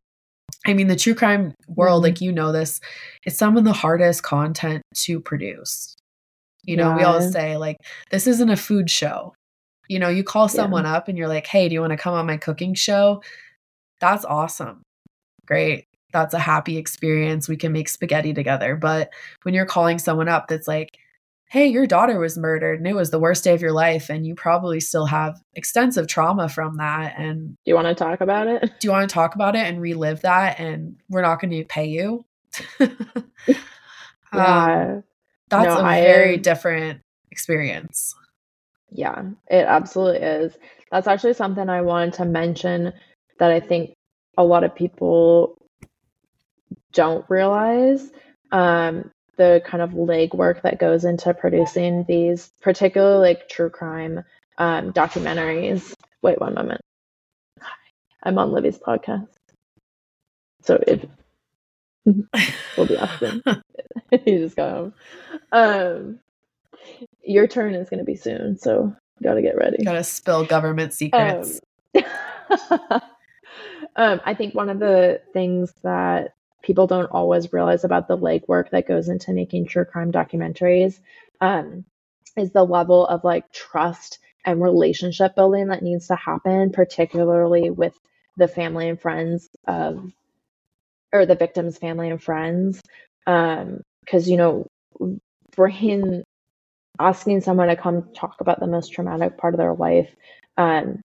i 0.67 0.75
mean 0.75 0.89
the 0.89 0.97
true 0.97 1.15
crime 1.15 1.55
world 1.69 2.03
mm-hmm. 2.03 2.13
like 2.13 2.21
you 2.21 2.31
know 2.31 2.53
this 2.53 2.79
it's 3.25 3.39
some 3.39 3.57
of 3.57 3.65
the 3.65 3.73
hardest 3.73 4.23
content 4.23 4.83
to 4.95 5.21
produce 5.21 5.97
you 6.65 6.77
know 6.77 6.91
yeah. 6.91 6.97
we 6.97 7.03
always 7.03 7.33
say 7.33 7.57
like 7.57 7.79
this 8.11 8.27
isn't 8.27 8.51
a 8.51 8.57
food 8.57 8.91
show 8.91 9.33
you 9.89 9.99
know 9.99 10.11
you 10.11 10.23
call 10.23 10.49
someone 10.49 10.85
yeah. 10.85 10.95
up 10.95 11.09
and 11.09 11.17
you're 11.17 11.29
like 11.29 11.47
hey 11.47 11.67
do 11.67 11.73
you 11.73 11.81
want 11.81 11.93
to 11.93 11.97
come 11.97 12.13
on 12.13 12.27
my 12.27 12.37
cooking 12.37 12.75
show 12.75 13.23
that's 14.01 14.27
awesome 14.27 14.83
great. 15.47 15.87
That's 16.13 16.35
a 16.35 16.39
happy 16.39 16.77
experience. 16.77 17.49
We 17.49 17.57
can 17.57 17.73
make 17.73 17.89
spaghetti 17.89 18.35
together. 18.35 18.77
But 18.77 19.11
when 19.43 19.55
you're 19.55 19.67
calling 19.67 19.99
someone 19.99 20.29
up 20.29 20.49
that's 20.49 20.69
like, 20.69 20.99
hey, 21.53 21.67
your 21.67 21.87
daughter 21.87 22.19
was 22.19 22.39
murdered 22.39 22.79
and 22.79 22.89
it 22.89 22.95
was 22.95 23.11
the 23.11 23.19
worst 23.19 23.45
day 23.45 23.53
of 23.53 23.61
your 23.61 23.73
life, 23.73 24.09
and 24.09 24.27
you 24.27 24.35
probably 24.35 24.81
still 24.81 25.05
have 25.05 25.39
extensive 25.55 26.07
trauma 26.07 26.49
from 26.49 26.79
that. 26.79 27.15
And 27.19 27.51
do 27.51 27.71
you 27.71 27.75
want 27.75 27.89
to 27.89 27.95
talk 27.95 28.23
about 28.23 28.47
it? 28.47 28.63
Do 28.81 28.89
you 28.89 28.91
want 28.91 29.09
to 29.09 29.13
talk 29.13 29.35
about 29.35 29.55
it 29.55 29.67
and 29.67 29.81
relive 29.81 30.23
that? 30.23 30.59
And 30.59 30.97
we're 31.11 31.21
not 31.21 31.41
going 31.41 31.51
to 31.51 31.65
pay 31.65 31.87
you. 31.87 32.25
yeah. 32.81 32.87
Um, 34.33 35.05
that's 35.51 35.67
no, 35.67 35.79
a 35.79 35.83
I, 35.83 36.01
very 36.01 36.39
different 36.39 37.03
experience. 37.31 38.15
Yeah, 38.91 39.23
it 39.49 39.67
absolutely 39.67 40.21
is. 40.21 40.57
That's 40.91 41.07
actually 41.07 41.35
something 41.35 41.69
I 41.69 41.83
wanted 41.83 42.15
to 42.15 42.25
mention 42.25 42.95
that 43.39 43.51
I 43.51 43.61
think 43.61 43.95
a 44.37 44.45
lot 44.45 44.65
of 44.65 44.75
people 44.75 45.57
don't 46.93 47.25
realize. 47.29 48.11
Um, 48.51 49.11
the 49.37 49.63
kind 49.65 49.83
of 49.83 49.91
legwork 49.91 50.63
that 50.63 50.79
goes 50.79 51.05
into 51.05 51.33
producing 51.33 52.05
these, 52.07 52.51
particularly 52.61 53.31
like 53.31 53.49
true 53.49 53.71
crime 53.71 54.23
um, 54.59 54.93
documentaries. 54.93 55.95
Wait 56.21 56.41
one 56.41 56.55
moment. 56.55 56.81
I'm 58.23 58.39
on 58.39 58.53
Livi's 58.53 58.79
podcast. 58.79 59.29
So 60.63 60.79
it 60.87 61.09
will 62.05 62.87
be 62.87 62.97
awesome. 62.97 63.43
you 64.27 64.39
just 64.39 64.57
got 64.57 64.73
home. 64.73 64.95
Um, 65.51 66.19
your 67.25 67.47
turn 67.47 67.75
is 67.75 67.89
going 67.89 67.99
to 67.99 68.05
be 68.05 68.17
soon, 68.17 68.59
so 68.59 68.95
got 69.23 69.35
to 69.35 69.43
get 69.43 69.57
ready. 69.57 69.85
Got 69.85 69.95
to 69.95 70.05
spill 70.05 70.45
government 70.45 70.93
secrets. 70.93 71.61
Um, 71.95 72.03
um, 73.97 74.21
I 74.25 74.35
think 74.35 74.55
one 74.55 74.71
of 74.71 74.79
the 74.79 75.21
things 75.33 75.73
that 75.83 76.35
people 76.63 76.87
don't 76.87 77.11
always 77.11 77.53
realize 77.53 77.85
about 77.85 78.09
the 78.09 78.17
legwork 78.17 78.71
that 78.71 78.87
goes 78.89 79.09
into 79.09 79.33
making 79.33 79.67
true 79.67 79.85
crime 79.85 80.13
documentaries 80.13 80.99
um, 81.41 81.85
is 82.37 82.53
the 82.53 82.65
level 82.65 83.07
of 83.07 83.25
like 83.25 83.53
trust 83.53 84.19
and 84.45 84.63
relationship 84.63 85.35
building 85.35 85.69
that 85.69 85.83
needs 85.83 86.09
to 86.09 86.17
happen, 86.17 86.71
particularly 86.71 87.71
with 87.71 87.95
the 88.37 88.49
family 88.49 88.89
and 88.89 89.01
friends 89.01 89.49
of 89.67 90.11
or 91.13 91.27
the 91.27 91.35
victim's 91.35 91.79
family 91.79 92.09
and 92.11 92.23
friends. 92.23 92.81
Um, 93.27 93.83
because 94.01 94.29
you 94.29 94.37
know, 94.37 94.67
bringing 95.55 96.25
asking 96.99 97.41
someone 97.41 97.69
to 97.69 97.77
come 97.77 98.13
talk 98.15 98.41
about 98.41 98.61
the 98.61 98.67
most 98.67 98.93
traumatic 98.93 99.39
part 99.39 99.55
of 99.55 99.59
their 99.59 99.75
life 99.75 100.15
um, 100.57 101.01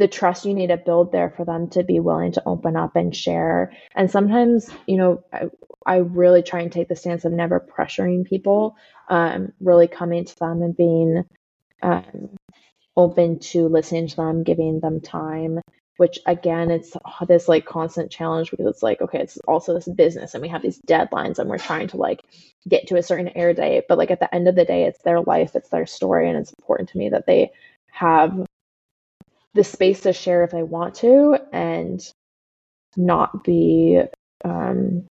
the 0.00 0.08
trust 0.08 0.46
you 0.46 0.54
need 0.54 0.68
to 0.68 0.78
build 0.78 1.12
there 1.12 1.30
for 1.30 1.44
them 1.44 1.68
to 1.68 1.84
be 1.84 2.00
willing 2.00 2.32
to 2.32 2.42
open 2.46 2.74
up 2.74 2.96
and 2.96 3.14
share. 3.14 3.70
And 3.94 4.10
sometimes, 4.10 4.70
you 4.86 4.96
know, 4.96 5.22
I, 5.30 5.50
I 5.84 5.96
really 5.98 6.42
try 6.42 6.60
and 6.60 6.72
take 6.72 6.88
the 6.88 6.96
stance 6.96 7.26
of 7.26 7.32
never 7.32 7.60
pressuring 7.60 8.24
people, 8.24 8.76
um, 9.08 9.52
really 9.60 9.86
coming 9.86 10.24
to 10.24 10.38
them 10.38 10.62
and 10.62 10.74
being 10.74 11.24
um, 11.82 12.30
open 12.96 13.40
to 13.40 13.68
listening 13.68 14.08
to 14.08 14.16
them, 14.16 14.42
giving 14.42 14.80
them 14.80 15.00
time. 15.00 15.60
Which 15.98 16.18
again, 16.24 16.70
it's 16.70 16.96
this 17.28 17.46
like 17.46 17.66
constant 17.66 18.10
challenge 18.10 18.50
because 18.50 18.64
it's 18.64 18.82
like, 18.82 19.02
okay, 19.02 19.18
it's 19.18 19.36
also 19.46 19.74
this 19.74 19.86
business 19.86 20.32
and 20.32 20.40
we 20.40 20.48
have 20.48 20.62
these 20.62 20.80
deadlines 20.88 21.38
and 21.38 21.50
we're 21.50 21.58
trying 21.58 21.88
to 21.88 21.98
like 21.98 22.22
get 22.66 22.86
to 22.86 22.96
a 22.96 23.02
certain 23.02 23.28
air 23.36 23.52
date. 23.52 23.84
But 23.86 23.98
like 23.98 24.10
at 24.10 24.18
the 24.18 24.34
end 24.34 24.48
of 24.48 24.54
the 24.54 24.64
day, 24.64 24.84
it's 24.84 25.02
their 25.02 25.20
life, 25.20 25.54
it's 25.54 25.68
their 25.68 25.84
story. 25.84 26.30
And 26.30 26.38
it's 26.38 26.54
important 26.54 26.88
to 26.88 26.98
me 26.98 27.10
that 27.10 27.26
they 27.26 27.50
have 27.90 28.46
the 29.54 29.64
space 29.64 30.00
to 30.02 30.12
share 30.12 30.44
if 30.44 30.50
they 30.50 30.62
want 30.62 30.94
to 30.96 31.36
and 31.52 32.00
not 32.96 33.44
be 33.44 34.00
um, 34.44 35.06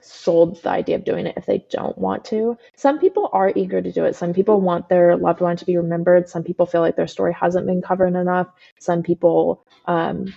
sold 0.00 0.62
the 0.62 0.70
idea 0.70 0.96
of 0.96 1.04
doing 1.04 1.26
it 1.26 1.36
if 1.36 1.46
they 1.46 1.64
don't 1.70 1.96
want 1.96 2.24
to. 2.26 2.56
Some 2.76 2.98
people 2.98 3.30
are 3.32 3.52
eager 3.54 3.80
to 3.80 3.92
do 3.92 4.04
it. 4.04 4.16
Some 4.16 4.32
people 4.32 4.60
want 4.60 4.88
their 4.88 5.16
loved 5.16 5.40
one 5.40 5.56
to 5.56 5.64
be 5.64 5.76
remembered. 5.76 6.28
Some 6.28 6.42
people 6.42 6.66
feel 6.66 6.80
like 6.80 6.96
their 6.96 7.06
story 7.06 7.32
hasn't 7.32 7.66
been 7.66 7.82
covered 7.82 8.14
enough. 8.14 8.48
Some 8.78 9.02
people 9.02 9.64
um, 9.86 10.34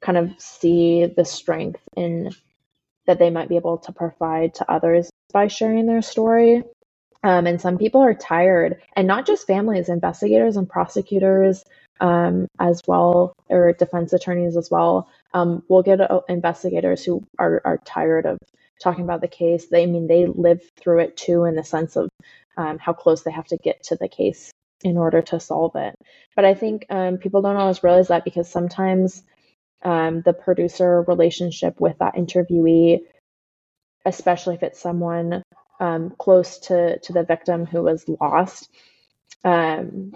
kind 0.00 0.18
of 0.18 0.30
see 0.38 1.06
the 1.06 1.24
strength 1.24 1.80
in 1.96 2.30
that 3.06 3.18
they 3.18 3.30
might 3.30 3.48
be 3.48 3.56
able 3.56 3.78
to 3.78 3.92
provide 3.92 4.54
to 4.54 4.70
others 4.70 5.10
by 5.32 5.48
sharing 5.48 5.86
their 5.86 6.02
story. 6.02 6.62
Um, 7.24 7.46
and 7.46 7.60
some 7.60 7.78
people 7.78 8.00
are 8.00 8.14
tired, 8.14 8.82
and 8.96 9.06
not 9.06 9.26
just 9.26 9.46
families, 9.46 9.88
investigators 9.88 10.56
and 10.56 10.68
prosecutors, 10.68 11.62
um, 12.02 12.48
as 12.58 12.82
well, 12.86 13.32
or 13.48 13.72
defense 13.72 14.12
attorneys 14.12 14.56
as 14.56 14.70
well. 14.70 15.08
Um, 15.32 15.62
we'll 15.68 15.84
get 15.84 16.00
uh, 16.00 16.20
investigators 16.28 17.04
who 17.04 17.24
are, 17.38 17.62
are 17.64 17.78
tired 17.78 18.26
of 18.26 18.38
talking 18.82 19.04
about 19.04 19.20
the 19.20 19.28
case. 19.28 19.66
They 19.68 19.84
I 19.84 19.86
mean 19.86 20.08
they 20.08 20.26
live 20.26 20.60
through 20.76 20.98
it 21.00 21.16
too, 21.16 21.44
in 21.44 21.54
the 21.54 21.64
sense 21.64 21.96
of 21.96 22.10
um, 22.56 22.78
how 22.78 22.92
close 22.92 23.22
they 23.22 23.30
have 23.30 23.46
to 23.46 23.56
get 23.56 23.84
to 23.84 23.96
the 23.96 24.08
case 24.08 24.50
in 24.82 24.98
order 24.98 25.22
to 25.22 25.38
solve 25.38 25.76
it. 25.76 25.94
But 26.34 26.44
I 26.44 26.54
think 26.54 26.86
um, 26.90 27.18
people 27.18 27.40
don't 27.40 27.56
always 27.56 27.84
realize 27.84 28.08
that 28.08 28.24
because 28.24 28.50
sometimes 28.50 29.22
um, 29.84 30.22
the 30.22 30.32
producer 30.32 31.02
relationship 31.02 31.80
with 31.80 31.98
that 31.98 32.16
interviewee, 32.16 32.98
especially 34.04 34.56
if 34.56 34.64
it's 34.64 34.80
someone 34.80 35.44
um, 35.78 36.14
close 36.18 36.58
to 36.66 36.98
to 36.98 37.12
the 37.12 37.22
victim 37.22 37.64
who 37.64 37.82
was 37.84 38.04
lost, 38.08 38.68
um, 39.44 40.12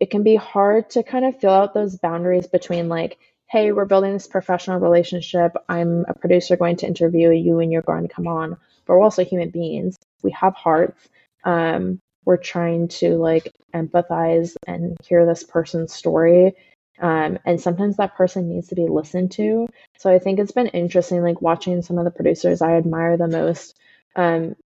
it 0.00 0.10
can 0.10 0.22
be 0.22 0.36
hard 0.36 0.90
to 0.90 1.02
kind 1.02 1.24
of 1.24 1.40
fill 1.40 1.52
out 1.52 1.74
those 1.74 1.96
boundaries 1.96 2.46
between 2.46 2.88
like 2.88 3.18
hey 3.48 3.72
we're 3.72 3.86
building 3.86 4.12
this 4.12 4.26
professional 4.26 4.78
relationship. 4.78 5.52
I'm 5.68 6.04
a 6.08 6.14
producer 6.14 6.56
going 6.56 6.76
to 6.76 6.86
interview 6.86 7.30
you 7.30 7.60
and 7.60 7.72
you're 7.72 7.82
going 7.82 8.06
to 8.06 8.14
come 8.14 8.26
on 8.28 8.56
but 8.86 8.94
we're 8.94 9.02
also 9.04 9.24
human 9.24 9.50
beings. 9.50 9.96
We 10.22 10.32
have 10.32 10.54
hearts. 10.54 11.08
Um, 11.44 12.00
we're 12.24 12.38
trying 12.38 12.88
to 12.88 13.16
like 13.16 13.52
empathize 13.74 14.56
and 14.66 14.96
hear 15.04 15.26
this 15.26 15.44
person's 15.44 15.92
story. 15.94 16.54
Um, 17.00 17.38
and 17.44 17.60
sometimes 17.60 17.96
that 17.98 18.16
person 18.16 18.48
needs 18.48 18.68
to 18.68 18.74
be 18.74 18.88
listened 18.88 19.32
to. 19.32 19.68
So 19.98 20.12
i 20.12 20.18
think 20.18 20.38
it's 20.40 20.52
been 20.52 20.68
interesting 20.68 21.22
like 21.22 21.40
watching 21.40 21.82
some 21.82 21.98
of 21.98 22.04
the 22.04 22.10
producers 22.10 22.62
i 22.62 22.76
admire 22.76 23.16
the 23.16 23.28
most. 23.28 23.78
Um, 24.16 24.56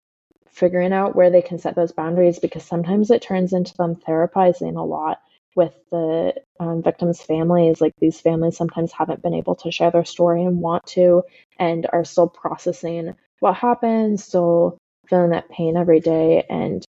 figuring 0.53 0.93
out 0.93 1.17
where 1.17 1.31
they 1.31 1.43
can 1.43 1.59
set 1.59 1.75
those 1.75 1.93
boundaries 1.93 2.39
because 2.39 2.65
sometimes 2.65 3.11
it 3.11 3.23
turns 3.23 3.53
into 3.53 3.75
them 3.77 3.97
therapizing 3.97 4.77
a 4.77 4.83
lot 4.83 5.21
with 5.55 5.75
the 5.91 6.35
um, 6.61 6.83
victims' 6.83 7.23
families. 7.23 7.81
Like 7.81 7.93
these 7.99 8.21
families 8.21 8.57
sometimes 8.57 8.93
haven't 8.93 9.23
been 9.23 9.35
able 9.35 9.57
to 9.57 9.71
share 9.73 9.91
their 9.91 10.05
story 10.05 10.45
and 10.45 10.61
want 10.61 10.87
to, 10.89 11.23
and 11.59 11.87
are 11.93 12.05
still 12.05 12.29
processing 12.29 13.15
what 13.41 13.55
happened, 13.55 14.21
still 14.21 14.79
feeling 15.09 15.31
that 15.31 15.49
pain 15.49 15.77
every 15.77 16.01
day, 16.01 16.45
and 16.49 16.85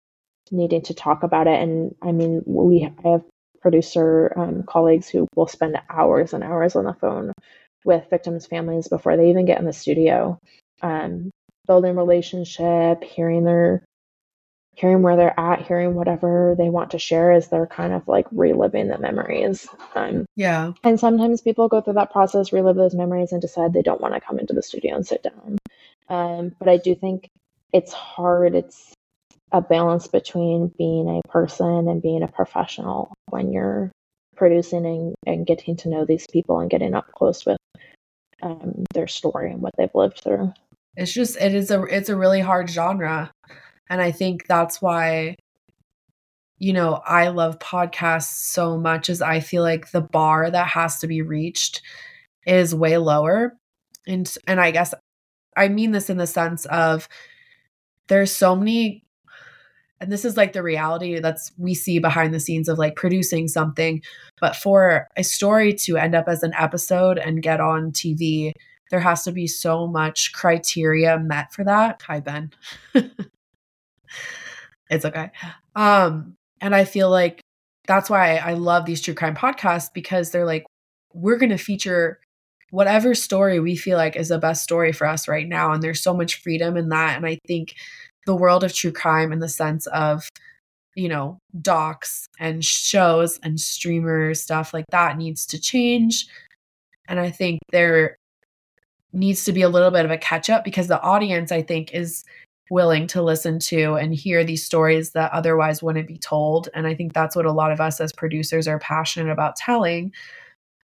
needing 0.52 0.82
to 0.84 0.94
talk 0.94 1.24
about 1.24 1.48
it. 1.48 1.62
And 1.62 1.96
I 2.02 2.12
mean, 2.12 2.44
we 2.46 2.90
I 3.06 3.10
have 3.10 3.24
producer 3.62 4.34
um, 4.36 4.64
colleagues 4.64 5.08
who 5.08 5.28
will 5.36 5.48
spend 5.48 5.78
hours 5.90 6.34
and 6.34 6.44
hours 6.44 6.76
on 6.76 6.86
the 6.86 6.94
phone 6.94 7.32
with 7.86 8.10
victims' 8.10 8.48
families 8.48 8.88
before 8.88 9.18
they 9.18 9.30
even 9.30 9.46
get 9.46 9.60
in 9.60 9.66
the 9.66 9.74
studio. 9.74 10.40
Um, 10.82 11.32
building 11.68 11.96
relationship, 11.96 13.04
hearing 13.04 13.44
their 13.44 13.84
hearing 14.76 15.02
where 15.02 15.18
they're 15.18 15.40
at, 15.40 15.62
hearing 15.62 15.94
whatever 15.94 16.56
they 16.58 16.70
want 16.70 16.92
to 16.92 17.00
share 17.00 17.32
as 17.32 17.50
they're 17.50 17.68
kind 17.68 17.94
of 17.94 18.08
like 18.08 18.26
reliving 18.32 18.88
the 18.88 18.98
memories. 18.98 19.68
Um, 19.96 20.26
yeah. 20.36 20.72
And 20.84 21.00
sometimes 21.00 21.42
people 21.42 21.68
go 21.68 21.82
through 21.82 21.96
that 21.96 22.12
process, 22.12 22.54
relive 22.54 22.78
those 22.78 22.96
memories, 22.96 23.32
and 23.32 23.42
decide 23.42 23.74
they 23.74 23.82
don't 23.82 24.02
want 24.02 24.14
to 24.14 24.22
come 24.22 24.40
into 24.40 24.54
the 24.54 24.64
studio 24.64 24.96
and 24.96 25.06
sit 25.06 25.24
down. 25.24 25.58
Um, 26.10 26.56
but 26.58 26.70
I 26.70 26.78
do 26.78 26.96
think 26.96 27.28
it's 27.74 27.94
hard. 27.94 28.56
It's 28.56 28.94
a 29.52 29.62
balance 29.62 30.08
between 30.08 30.72
being 30.78 31.08
a 31.10 31.28
person 31.28 31.88
and 31.88 32.02
being 32.02 32.24
a 32.24 32.28
professional 32.28 33.14
when 33.30 33.52
you're 33.52 33.92
producing 34.36 34.86
and, 34.86 35.16
and 35.28 35.46
getting 35.46 35.76
to 35.78 35.90
know 35.90 36.06
these 36.06 36.26
people 36.32 36.60
and 36.60 36.70
getting 36.70 36.96
up 36.96 37.12
close 37.12 37.46
with 37.46 37.58
um, 38.42 38.86
their 38.94 39.08
story 39.08 39.52
and 39.52 39.62
what 39.62 39.74
they've 39.78 39.94
lived 39.94 40.22
through 40.24 40.54
it's 40.96 41.14
just 41.14 41.38
it 41.38 41.54
is 41.54 41.72
a 41.72 41.84
it's 41.84 42.10
a 42.10 42.16
really 42.16 42.42
hard 42.42 42.70
genre. 42.70 43.32
And 43.90 44.02
i 44.02 44.12
think 44.12 44.48
that's 44.48 44.82
why 44.82 45.36
you 46.58 46.74
know 46.74 47.02
i 47.06 47.28
love 47.30 47.60
podcasts 47.60 48.52
so 48.52 48.78
much 48.78 49.10
as 49.10 49.22
i 49.22 49.40
feel 49.40 49.64
like 49.64 49.92
the 49.92 50.02
bar 50.02 50.50
that 50.50 50.68
has 50.68 51.00
to 51.00 51.08
be 51.08 51.22
reached 51.22 51.82
is 52.46 52.76
way 52.76 52.98
lower. 52.98 53.58
And 54.08 54.34
and 54.48 54.60
i 54.60 54.72
guess 54.72 54.94
i 55.58 55.68
mean 55.68 55.92
this 55.92 56.10
in 56.10 56.18
the 56.18 56.28
sense 56.28 56.66
of 56.66 57.08
there's 58.08 58.32
so 58.32 58.56
many 58.56 59.04
and 60.00 60.12
this 60.12 60.26
is 60.26 60.36
like 60.36 60.54
the 60.54 60.64
reality 60.64 61.20
that's 61.20 61.52
we 61.58 61.76
see 61.76 62.00
behind 62.00 62.34
the 62.34 62.40
scenes 62.40 62.68
of 62.68 62.80
like 62.80 62.96
producing 62.96 63.48
something 63.48 64.02
but 64.40 64.56
for 64.56 65.08
a 65.16 65.24
story 65.24 65.74
to 65.74 65.98
end 65.98 66.16
up 66.16 66.28
as 66.28 66.42
an 66.42 66.54
episode 66.58 67.18
and 67.20 67.44
get 67.44 67.62
on 67.62 67.92
tv 67.92 68.54
there 68.92 69.00
has 69.00 69.24
to 69.24 69.32
be 69.32 69.48
so 69.48 69.88
much 69.88 70.34
criteria 70.34 71.18
met 71.18 71.52
for 71.52 71.64
that. 71.64 72.02
Hi, 72.04 72.20
Ben. 72.20 72.52
it's 74.90 75.06
okay. 75.06 75.32
Um, 75.76 76.36
and 76.60 76.76
I 76.76 76.84
feel 76.86 77.10
like 77.10 77.42
that's 77.88 78.10
why 78.10 78.36
I 78.36 78.54
love 78.54 78.86
these 78.86 79.02
true 79.02 79.16
crime 79.16 79.36
podcasts 79.36 79.92
because 79.92 80.30
they're 80.30 80.46
like, 80.46 80.66
we're 81.14 81.38
going 81.38 81.50
to 81.50 81.58
feature 81.58 82.20
whatever 82.70 83.16
story 83.16 83.60
we 83.60 83.76
feel 83.76 83.98
like 83.98 84.16
is 84.16 84.28
the 84.28 84.38
best 84.38 84.64
story 84.64 84.92
for 84.92 85.08
us 85.08 85.28
right 85.28 85.48
now. 85.48 85.72
And 85.72 85.82
there's 85.82 86.02
so 86.02 86.14
much 86.14 86.42
freedom 86.42 86.78
in 86.78 86.90
that. 86.90 87.18
And 87.18 87.26
I 87.26 87.40
think 87.48 87.76
the 88.26 88.36
world 88.36 88.64
of 88.64 88.74
true 88.74 88.92
crime 88.92 89.32
in 89.32 89.40
the 89.40 89.50
sense 89.50 89.88
of 89.88 90.30
you 90.96 91.08
know 91.08 91.40
docs 91.62 92.28
and 92.40 92.64
shows 92.66 93.40
and 93.44 93.60
streamers 93.60 94.42
stuff 94.42 94.74
like 94.74 94.86
that 94.92 95.18
needs 95.18 95.46
to 95.46 95.60
change 95.60 96.28
and 97.08 97.18
i 97.18 97.30
think 97.30 97.60
there 97.72 98.18
needs 99.14 99.44
to 99.46 99.52
be 99.52 99.62
a 99.62 99.70
little 99.70 99.92
bit 99.92 100.06
of 100.06 100.12
a 100.12 100.18
catch 100.18 100.50
up 100.50 100.64
because 100.64 100.88
the 100.88 101.02
audience 101.02 101.52
i 101.52 101.62
think 101.62 101.94
is 101.94 102.24
willing 102.70 103.06
to 103.06 103.22
listen 103.22 103.60
to 103.60 103.96
and 103.96 104.16
hear 104.16 104.46
these 104.46 104.66
stories 104.66 105.12
that 105.12 105.32
otherwise 105.34 105.84
wouldn't 105.84 106.08
be 106.08 106.18
told. 106.18 106.70
And 106.74 106.88
i 106.88 106.96
think 106.96 107.14
that's 107.14 107.36
what 107.36 107.46
a 107.46 107.52
lot 107.52 107.72
of 107.72 107.82
us 107.82 108.00
as 108.00 108.14
producers 108.14 108.68
are 108.68 108.80
passionate 108.80 109.32
about 109.32 109.58
telling 109.58 110.14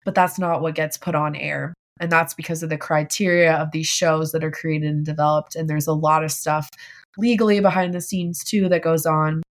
but 0.07 0.15
that's 0.15 0.39
not 0.39 0.63
what 0.63 0.77
gets 0.77 0.97
put 0.97 1.15
on 1.15 1.37
air. 1.37 1.75
And 2.01 2.11
that's 2.11 2.33
because 2.33 2.63
of 2.63 2.71
the 2.71 2.79
criteria 2.79 3.55
of 3.55 3.73
these 3.73 3.89
shows 3.89 4.33
that 4.33 4.45
are 4.45 4.51
created 4.51 4.89
and 4.89 5.05
developed. 5.05 5.57
And 5.57 5.69
there's 5.69 5.89
a 5.89 5.93
lot 5.93 6.25
of 6.25 6.31
stuff 6.31 6.71
legally 7.19 7.61
behind 7.61 7.93
the 7.93 8.01
scenes 8.01 8.45
too 8.45 8.69
that 8.69 8.83
goes 8.83 9.05
on. 9.05 9.43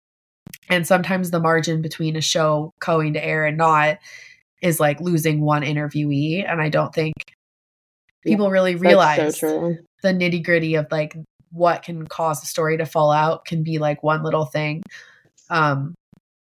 And 0.68 0.86
sometimes 0.86 1.30
the 1.30 1.40
margin 1.40 1.82
between 1.82 2.16
a 2.16 2.20
show 2.20 2.72
going 2.80 3.12
to 3.12 3.24
air 3.24 3.44
and 3.44 3.58
not 3.58 3.98
is 4.62 4.80
like 4.80 5.00
losing 5.00 5.42
one 5.42 5.62
interviewee. 5.62 6.50
And 6.50 6.62
i 6.62 6.68
don't 6.68 6.94
think 6.94 7.12
people 8.26 8.50
really 8.50 8.74
realize 8.74 9.38
so 9.38 9.74
the 10.02 10.08
nitty 10.08 10.44
gritty 10.44 10.74
of 10.74 10.86
like 10.90 11.16
what 11.50 11.82
can 11.82 12.06
cause 12.06 12.42
a 12.42 12.46
story 12.46 12.76
to 12.76 12.86
fall 12.86 13.10
out 13.10 13.44
can 13.44 13.62
be 13.62 13.78
like 13.78 14.02
one 14.02 14.22
little 14.22 14.44
thing 14.44 14.82
um 15.50 15.94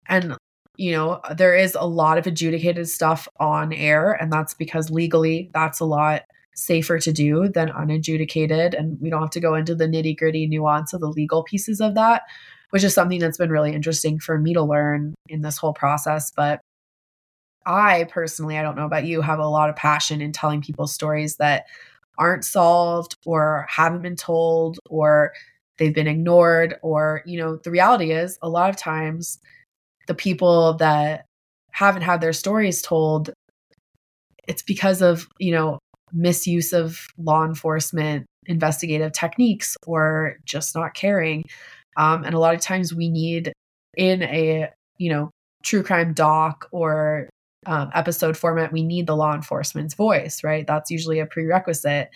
and 0.09 0.37
you 0.77 0.93
know 0.93 1.21
there 1.37 1.55
is 1.55 1.75
a 1.75 1.87
lot 1.87 2.19
of 2.19 2.27
adjudicated 2.27 2.89
stuff 2.89 3.29
on 3.39 3.73
air 3.73 4.13
and 4.13 4.33
that's 4.33 4.55
because 4.55 4.91
legally 4.91 5.51
that's 5.53 5.81
a 5.81 5.85
lot 5.85 6.23
safer 6.57 6.99
to 6.99 7.13
do 7.13 7.49
than 7.49 7.71
unadjudicated 7.71 8.75
and 8.75 8.99
we 9.01 9.11
don't 9.11 9.21
have 9.21 9.31
to 9.31 9.41
go 9.41 9.55
into 9.55 9.75
the 9.75 9.87
nitty 9.87 10.17
gritty 10.17 10.47
nuance 10.47 10.93
of 10.93 11.01
the 11.01 11.09
legal 11.09 11.43
pieces 11.43 11.81
of 11.81 11.95
that 11.95 12.23
which 12.75 12.83
is 12.83 12.93
something 12.93 13.21
that's 13.21 13.39
been 13.39 13.51
really 13.51 13.73
interesting 13.73 14.19
for 14.19 14.37
me 14.37 14.53
to 14.53 14.61
learn 14.61 15.15
in 15.29 15.43
this 15.43 15.57
whole 15.57 15.73
process. 15.73 16.33
But 16.33 16.61
I 17.67 18.05
personally, 18.05 18.59
I 18.59 18.63
don't 18.63 18.77
know 18.77 18.87
about 18.87 19.07
you, 19.07 19.21
have 19.21 19.39
a 19.39 19.47
lot 19.47 19.71
of 19.71 19.77
passion 19.77 20.21
in 20.21 20.33
telling 20.33 20.63
people 20.63 20.87
stories 20.87 21.37
that 21.37 21.67
aren't 22.19 22.45
solved 22.45 23.17
or 23.27 23.67
haven't 23.69 24.03
been 24.03 24.17
told 24.17 24.79
or 24.89 25.33
they've 25.79 25.95
been 25.95 26.07
ignored. 26.07 26.77
Or, 26.83 27.23
you 27.25 27.39
know, 27.39 27.57
the 27.57 27.71
reality 27.71 28.13
is 28.13 28.39
a 28.43 28.49
lot 28.49 28.71
of 28.71 28.77
times 28.77 29.39
the 30.07 30.15
people 30.15 30.75
that 30.75 31.25
haven't 31.71 32.03
had 32.03 32.21
their 32.21 32.33
stories 32.33 32.83
told, 32.83 33.31
it's 34.47 34.63
because 34.63 35.03
of, 35.03 35.27
you 35.39 35.53
know, 35.53 35.79
misuse 36.13 36.73
of 36.73 37.07
law 37.19 37.45
enforcement 37.45 38.27
investigative 38.47 39.13
techniques 39.13 39.77
or 39.87 40.37
just 40.45 40.75
not 40.75 40.95
caring. 40.95 41.45
Um, 41.97 42.25
and 42.25 42.35
a 42.35 42.39
lot 42.39 42.55
of 42.55 42.61
times 42.61 42.95
we 42.95 43.09
need 43.09 43.53
in 43.97 44.23
a, 44.23 44.71
you 44.99 45.11
know, 45.11 45.31
true 45.63 45.83
crime 45.83 46.13
doc 46.13 46.69
or 46.71 47.29
um, 47.67 47.91
episode 47.95 48.37
format, 48.37 48.73
we 48.73 48.83
need 48.83 49.07
the 49.07 49.17
law 49.17 49.35
enforcement's 49.35 49.95
voice, 49.95 50.45
right? 50.45 50.67
That's 50.67 50.91
usually 50.91 51.21
a 51.21 51.27
prerequisite. 51.27 52.11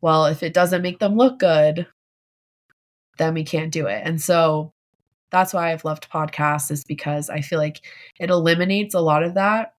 Well, 0.00 0.26
if 0.26 0.42
it 0.42 0.54
doesn't 0.54 0.82
make 0.82 0.98
them 0.98 1.16
look 1.16 1.38
good, 1.38 1.86
then 3.18 3.34
we 3.34 3.44
can't 3.44 3.72
do 3.72 3.86
it. 3.86 4.02
And 4.04 4.20
so 4.20 4.72
that's 5.30 5.52
why 5.52 5.72
I've 5.72 5.84
loved 5.84 6.10
podcasts, 6.10 6.70
is 6.70 6.84
because 6.84 7.28
I 7.30 7.40
feel 7.40 7.58
like 7.58 7.80
it 8.18 8.30
eliminates 8.30 8.94
a 8.94 9.00
lot 9.00 9.22
of 9.22 9.34
that. 9.34 9.74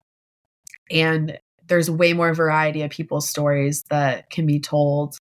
And 0.90 1.40
there's 1.68 1.90
way 1.90 2.14
more 2.14 2.34
variety 2.34 2.82
of 2.82 2.92
people's 2.92 3.30
stories 3.30 3.84
that 3.90 4.30
can 4.30 4.46
be 4.46 4.60
told 4.60 5.18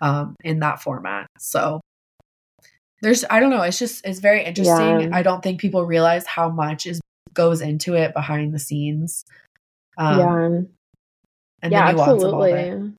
um, 0.00 0.36
in 0.42 0.60
that 0.60 0.80
format. 0.80 1.26
So 1.38 1.80
there's 3.02 3.24
I 3.28 3.40
don't 3.40 3.50
know, 3.50 3.62
it's 3.62 3.78
just 3.78 4.06
it's 4.06 4.20
very 4.20 4.44
interesting. 4.44 5.00
Yeah. 5.00 5.10
I 5.12 5.22
don't 5.22 5.42
think 5.42 5.60
people 5.60 5.84
realize 5.84 6.26
how 6.26 6.48
much 6.48 6.86
is 6.86 7.00
goes 7.34 7.60
into 7.62 7.94
it 7.94 8.14
behind 8.14 8.54
the 8.54 8.58
scenes. 8.60 9.24
Um, 9.98 10.18
yeah. 10.18 10.60
And 11.62 11.72
yeah, 11.72 11.86
absolutely. 11.88 12.94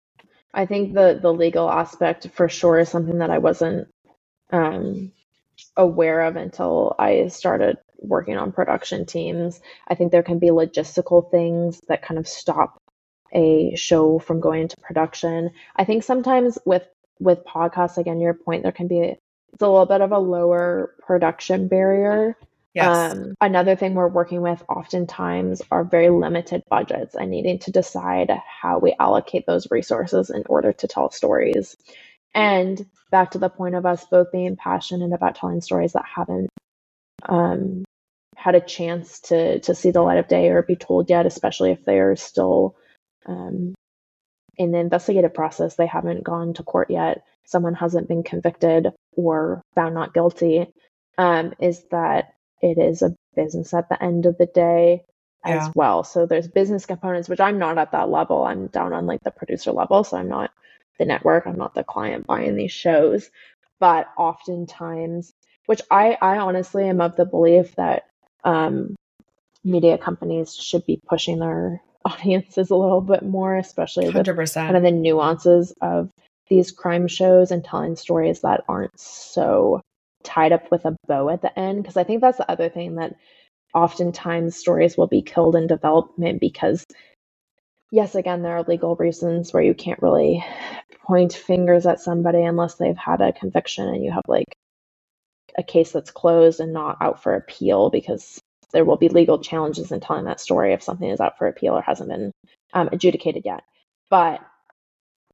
I 0.53 0.65
think 0.67 0.93
the 0.93 1.19
the 1.21 1.33
legal 1.33 1.69
aspect 1.69 2.29
for 2.33 2.49
sure 2.49 2.79
is 2.79 2.89
something 2.89 3.19
that 3.19 3.31
I 3.31 3.39
wasn't 3.39 3.89
um, 4.51 5.11
aware 5.77 6.21
of 6.23 6.35
until 6.35 6.95
I 6.99 7.27
started 7.27 7.77
working 7.99 8.37
on 8.37 8.51
production 8.51 9.05
teams. 9.05 9.61
I 9.87 9.95
think 9.95 10.11
there 10.11 10.23
can 10.23 10.39
be 10.39 10.49
logistical 10.49 11.29
things 11.31 11.81
that 11.87 12.01
kind 12.03 12.19
of 12.19 12.27
stop 12.27 12.77
a 13.33 13.75
show 13.75 14.19
from 14.19 14.39
going 14.41 14.63
into 14.63 14.77
production. 14.81 15.51
I 15.75 15.85
think 15.85 16.03
sometimes 16.03 16.57
with 16.65 16.87
with 17.19 17.43
podcasts, 17.45 17.97
again, 17.97 18.21
your 18.21 18.33
point, 18.33 18.63
there 18.63 18.71
can 18.71 18.87
be 18.87 18.99
it's 19.01 19.61
a 19.61 19.67
little 19.69 19.85
bit 19.87 20.01
of 20.01 20.11
a 20.11 20.19
lower 20.19 20.95
production 21.05 21.67
barrier. 21.67 22.37
Yes. 22.73 23.13
Um, 23.13 23.35
another 23.41 23.75
thing 23.75 23.95
we're 23.95 24.07
working 24.07 24.41
with 24.41 24.63
oftentimes 24.69 25.61
are 25.71 25.83
very 25.83 26.09
limited 26.09 26.63
budgets 26.69 27.15
and 27.15 27.31
needing 27.31 27.59
to 27.59 27.71
decide 27.71 28.31
how 28.61 28.79
we 28.79 28.95
allocate 28.99 29.45
those 29.45 29.69
resources 29.71 30.29
in 30.29 30.43
order 30.47 30.73
to 30.73 30.87
tell 30.87 31.11
stories. 31.11 31.75
And 32.33 32.85
back 33.11 33.31
to 33.31 33.39
the 33.39 33.49
point 33.49 33.75
of 33.75 33.85
us 33.85 34.05
both 34.05 34.31
being 34.31 34.55
passionate 34.55 35.13
about 35.13 35.35
telling 35.35 35.61
stories 35.61 35.93
that 35.93 36.05
haven't 36.15 36.49
um, 37.27 37.83
had 38.37 38.55
a 38.55 38.61
chance 38.61 39.19
to 39.21 39.59
to 39.61 39.75
see 39.75 39.91
the 39.91 40.01
light 40.01 40.17
of 40.19 40.27
day 40.29 40.49
or 40.49 40.63
be 40.63 40.75
told 40.77 41.09
yet, 41.09 41.25
especially 41.25 41.71
if 41.71 41.83
they 41.85 41.99
are 41.99 42.15
still 42.15 42.75
um, 43.25 43.75
in 44.57 44.71
the 44.71 44.79
investigative 44.79 45.33
process, 45.33 45.75
they 45.75 45.87
haven't 45.87 46.23
gone 46.23 46.53
to 46.53 46.63
court 46.63 46.89
yet, 46.89 47.23
someone 47.45 47.73
hasn't 47.73 48.07
been 48.07 48.23
convicted 48.23 48.89
or 49.13 49.61
found 49.75 49.93
not 49.95 50.13
guilty, 50.13 50.67
um, 51.17 51.53
is 51.59 51.83
that 51.91 52.33
it 52.61 52.77
is 52.77 53.01
a 53.01 53.15
business 53.35 53.73
at 53.73 53.89
the 53.89 54.01
end 54.01 54.25
of 54.25 54.37
the 54.37 54.45
day 54.45 55.03
as 55.43 55.69
well. 55.75 56.03
So 56.03 56.25
there's 56.25 56.47
business 56.47 56.85
components, 56.85 57.27
which 57.27 57.39
I'm 57.39 57.57
not 57.57 57.77
at 57.77 57.91
that 57.91 58.09
level. 58.09 58.43
I'm 58.43 58.67
down 58.67 58.93
on 58.93 59.05
like 59.05 59.23
the 59.23 59.31
producer 59.31 59.71
level. 59.71 60.03
So 60.03 60.17
I'm 60.17 60.29
not 60.29 60.51
the 60.99 61.05
network, 61.05 61.47
I'm 61.47 61.57
not 61.57 61.73
the 61.73 61.83
client 61.83 62.27
buying 62.27 62.55
these 62.55 62.71
shows. 62.71 63.29
But 63.79 64.07
oftentimes, 64.17 65.33
which 65.65 65.81
I, 65.89 66.17
I 66.21 66.37
honestly 66.37 66.87
am 66.87 67.01
of 67.01 67.15
the 67.15 67.25
belief 67.25 67.75
that 67.75 68.03
um, 68.43 68.95
media 69.63 69.97
companies 69.97 70.55
should 70.55 70.85
be 70.85 71.01
pushing 71.07 71.39
their 71.39 71.81
audiences 72.05 72.69
a 72.69 72.75
little 72.75 73.01
bit 73.01 73.23
more, 73.23 73.57
especially 73.57 74.05
100%. 74.05 74.37
with 74.37 74.53
kind 74.53 74.77
of 74.77 74.83
the 74.83 74.91
nuances 74.91 75.73
of 75.81 76.11
these 76.49 76.71
crime 76.71 77.07
shows 77.07 77.49
and 77.49 77.63
telling 77.63 77.95
stories 77.95 78.41
that 78.41 78.63
aren't 78.67 78.99
so 78.99 79.81
tied 80.23 80.51
up 80.51 80.71
with 80.71 80.85
a 80.85 80.95
bow 81.07 81.29
at 81.29 81.41
the 81.41 81.57
end. 81.57 81.81
Because 81.81 81.97
I 81.97 82.03
think 82.03 82.21
that's 82.21 82.37
the 82.37 82.51
other 82.51 82.69
thing 82.69 82.95
that 82.95 83.15
oftentimes 83.73 84.55
stories 84.55 84.97
will 84.97 85.07
be 85.07 85.21
killed 85.21 85.55
in 85.55 85.67
development 85.67 86.39
because, 86.41 86.85
yes, 87.91 88.15
again, 88.15 88.41
there 88.41 88.57
are 88.57 88.63
legal 88.63 88.95
reasons 88.95 89.53
where 89.53 89.63
you 89.63 89.73
can't 89.73 90.01
really 90.01 90.43
point 91.05 91.33
fingers 91.33 91.85
at 91.85 91.99
somebody 91.99 92.43
unless 92.43 92.75
they've 92.75 92.97
had 92.97 93.21
a 93.21 93.33
conviction 93.33 93.87
and 93.87 94.03
you 94.03 94.11
have 94.11 94.23
like 94.27 94.53
a 95.57 95.63
case 95.63 95.91
that's 95.91 96.11
closed 96.11 96.59
and 96.59 96.73
not 96.73 96.97
out 97.01 97.21
for 97.21 97.35
appeal 97.35 97.89
because 97.89 98.39
there 98.71 98.85
will 98.85 98.97
be 98.97 99.09
legal 99.09 99.39
challenges 99.39 99.91
in 99.91 99.99
telling 99.99 100.25
that 100.25 100.39
story 100.39 100.73
if 100.73 100.83
something 100.83 101.09
is 101.09 101.19
out 101.19 101.37
for 101.37 101.47
appeal 101.47 101.73
or 101.73 101.81
hasn't 101.81 102.09
been 102.09 102.31
um, 102.73 102.89
adjudicated 102.91 103.43
yet. 103.45 103.63
But 104.09 104.41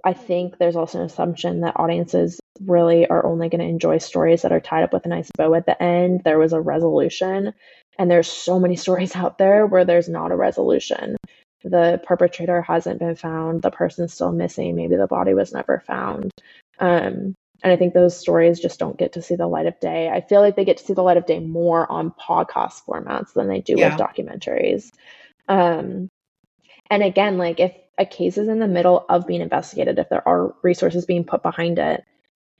I 0.03 0.13
think 0.13 0.57
there's 0.57 0.75
also 0.75 0.99
an 0.99 1.05
assumption 1.05 1.61
that 1.61 1.79
audiences 1.79 2.39
really 2.65 3.07
are 3.07 3.25
only 3.25 3.49
going 3.49 3.61
to 3.61 3.67
enjoy 3.67 3.97
stories 3.97 4.41
that 4.41 4.51
are 4.51 4.59
tied 4.59 4.83
up 4.83 4.93
with 4.93 5.05
a 5.05 5.09
nice 5.09 5.29
bow 5.37 5.53
at 5.53 5.65
the 5.65 5.81
end. 5.81 6.23
There 6.23 6.39
was 6.39 6.53
a 6.53 6.61
resolution, 6.61 7.53
and 7.97 8.11
there's 8.11 8.27
so 8.27 8.59
many 8.59 8.75
stories 8.77 9.15
out 9.15 9.37
there 9.37 9.65
where 9.65 9.85
there's 9.85 10.09
not 10.09 10.31
a 10.31 10.35
resolution. 10.35 11.17
The 11.63 12.01
perpetrator 12.05 12.61
hasn't 12.61 12.99
been 12.99 13.15
found, 13.15 13.61
the 13.61 13.71
person's 13.71 14.13
still 14.13 14.31
missing, 14.31 14.75
maybe 14.75 14.95
the 14.95 15.07
body 15.07 15.33
was 15.33 15.53
never 15.53 15.83
found. 15.85 16.31
Um, 16.79 17.35
and 17.63 17.73
I 17.73 17.75
think 17.75 17.93
those 17.93 18.17
stories 18.17 18.59
just 18.59 18.79
don't 18.79 18.97
get 18.97 19.13
to 19.13 19.21
see 19.21 19.35
the 19.35 19.47
light 19.47 19.65
of 19.65 19.79
day. 19.79 20.09
I 20.09 20.21
feel 20.21 20.41
like 20.41 20.55
they 20.55 20.65
get 20.65 20.77
to 20.77 20.85
see 20.85 20.93
the 20.93 21.01
light 21.01 21.17
of 21.17 21.25
day 21.25 21.39
more 21.39 21.91
on 21.91 22.11
podcast 22.11 22.85
formats 22.85 23.33
than 23.33 23.47
they 23.47 23.61
do 23.61 23.75
yeah. 23.75 23.89
with 23.89 23.99
documentaries. 23.99 24.91
Um, 25.47 26.09
and 26.89 27.03
again, 27.03 27.37
like 27.37 27.59
if 27.59 27.73
a 27.97 28.05
case 28.05 28.37
is 28.37 28.47
in 28.47 28.59
the 28.59 28.67
middle 28.67 29.05
of 29.09 29.27
being 29.27 29.41
investigated, 29.41 29.97
if 29.97 30.09
there 30.09 30.27
are 30.27 30.53
resources 30.61 31.05
being 31.05 31.23
put 31.23 31.41
behind 31.41 31.79
it, 31.79 32.03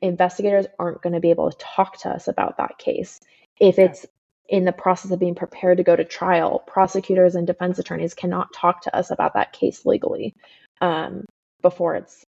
investigators 0.02 0.68
aren't 0.80 1.02
going 1.02 1.14
to 1.14 1.19
be 1.19 1.32
able 1.32 1.52
to 1.52 1.57
talk 1.57 1.99
to 2.02 2.10
us 2.10 2.28
about 2.28 2.57
that 2.57 2.78
case. 2.78 3.19
If 3.60 3.80
it's 3.80 4.06
in 4.49 4.65
the 4.65 4.72
process 4.72 5.11
of 5.11 5.19
being 5.19 5.36
prepared 5.36 5.78
to 5.78 5.84
go 5.84 5.95
to 5.95 6.06
trial, 6.06 6.60
prosecutors 6.60 7.36
and 7.36 7.45
defense 7.45 7.80
attorneys 7.80 8.14
cannot 8.14 8.53
talk 8.53 8.82
to 8.84 8.95
us 8.95 9.11
about 9.11 9.34
that 9.34 9.53
case 9.53 9.86
legally 9.86 10.36
um, 10.82 11.26
before 11.61 11.95
it's 11.95 12.26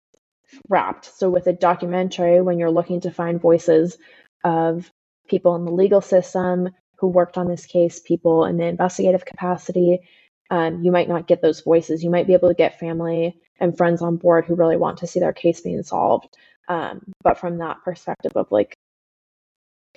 wrapped. 0.68 1.04
So, 1.04 1.30
with 1.30 1.46
a 1.46 1.52
documentary, 1.52 2.40
when 2.40 2.58
you're 2.58 2.70
looking 2.70 3.00
to 3.02 3.10
find 3.10 3.40
voices 3.40 3.98
of 4.44 4.90
people 5.28 5.54
in 5.56 5.64
the 5.64 5.72
legal 5.72 6.00
system 6.00 6.70
who 6.96 7.08
worked 7.08 7.38
on 7.38 7.48
this 7.48 7.66
case, 7.66 8.00
people 8.00 8.44
in 8.46 8.56
the 8.56 8.64
investigative 8.64 9.24
capacity, 9.24 10.00
um, 10.50 10.82
you 10.82 10.90
might 10.90 11.08
not 11.08 11.28
get 11.28 11.42
those 11.42 11.60
voices. 11.60 12.02
You 12.02 12.10
might 12.10 12.26
be 12.26 12.32
able 12.32 12.48
to 12.48 12.54
get 12.54 12.80
family 12.80 13.38
and 13.60 13.76
friends 13.76 14.02
on 14.02 14.16
board 14.16 14.46
who 14.46 14.54
really 14.54 14.76
want 14.76 14.98
to 14.98 15.06
see 15.06 15.20
their 15.20 15.32
case 15.32 15.60
being 15.60 15.82
solved. 15.82 16.36
Um, 16.68 17.00
but 17.22 17.38
from 17.38 17.58
that 17.58 17.82
perspective 17.82 18.32
of 18.36 18.52
like 18.52 18.74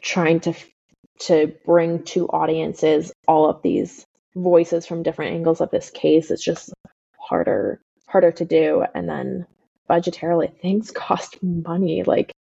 trying 0.01 0.39
to 0.41 0.53
to 1.19 1.53
bring 1.65 2.03
to 2.03 2.27
audiences 2.27 3.11
all 3.27 3.49
of 3.49 3.61
these 3.61 4.05
voices 4.35 4.85
from 4.85 5.03
different 5.03 5.33
angles 5.35 5.61
of 5.61 5.69
this 5.71 5.89
case 5.91 6.31
it's 6.31 6.43
just 6.43 6.73
harder 7.17 7.79
harder 8.07 8.31
to 8.31 8.45
do 8.45 8.83
and 8.95 9.07
then 9.07 9.45
budgetarily 9.89 10.51
things 10.61 10.91
cost 10.91 11.37
money 11.43 12.03
like 12.03 12.31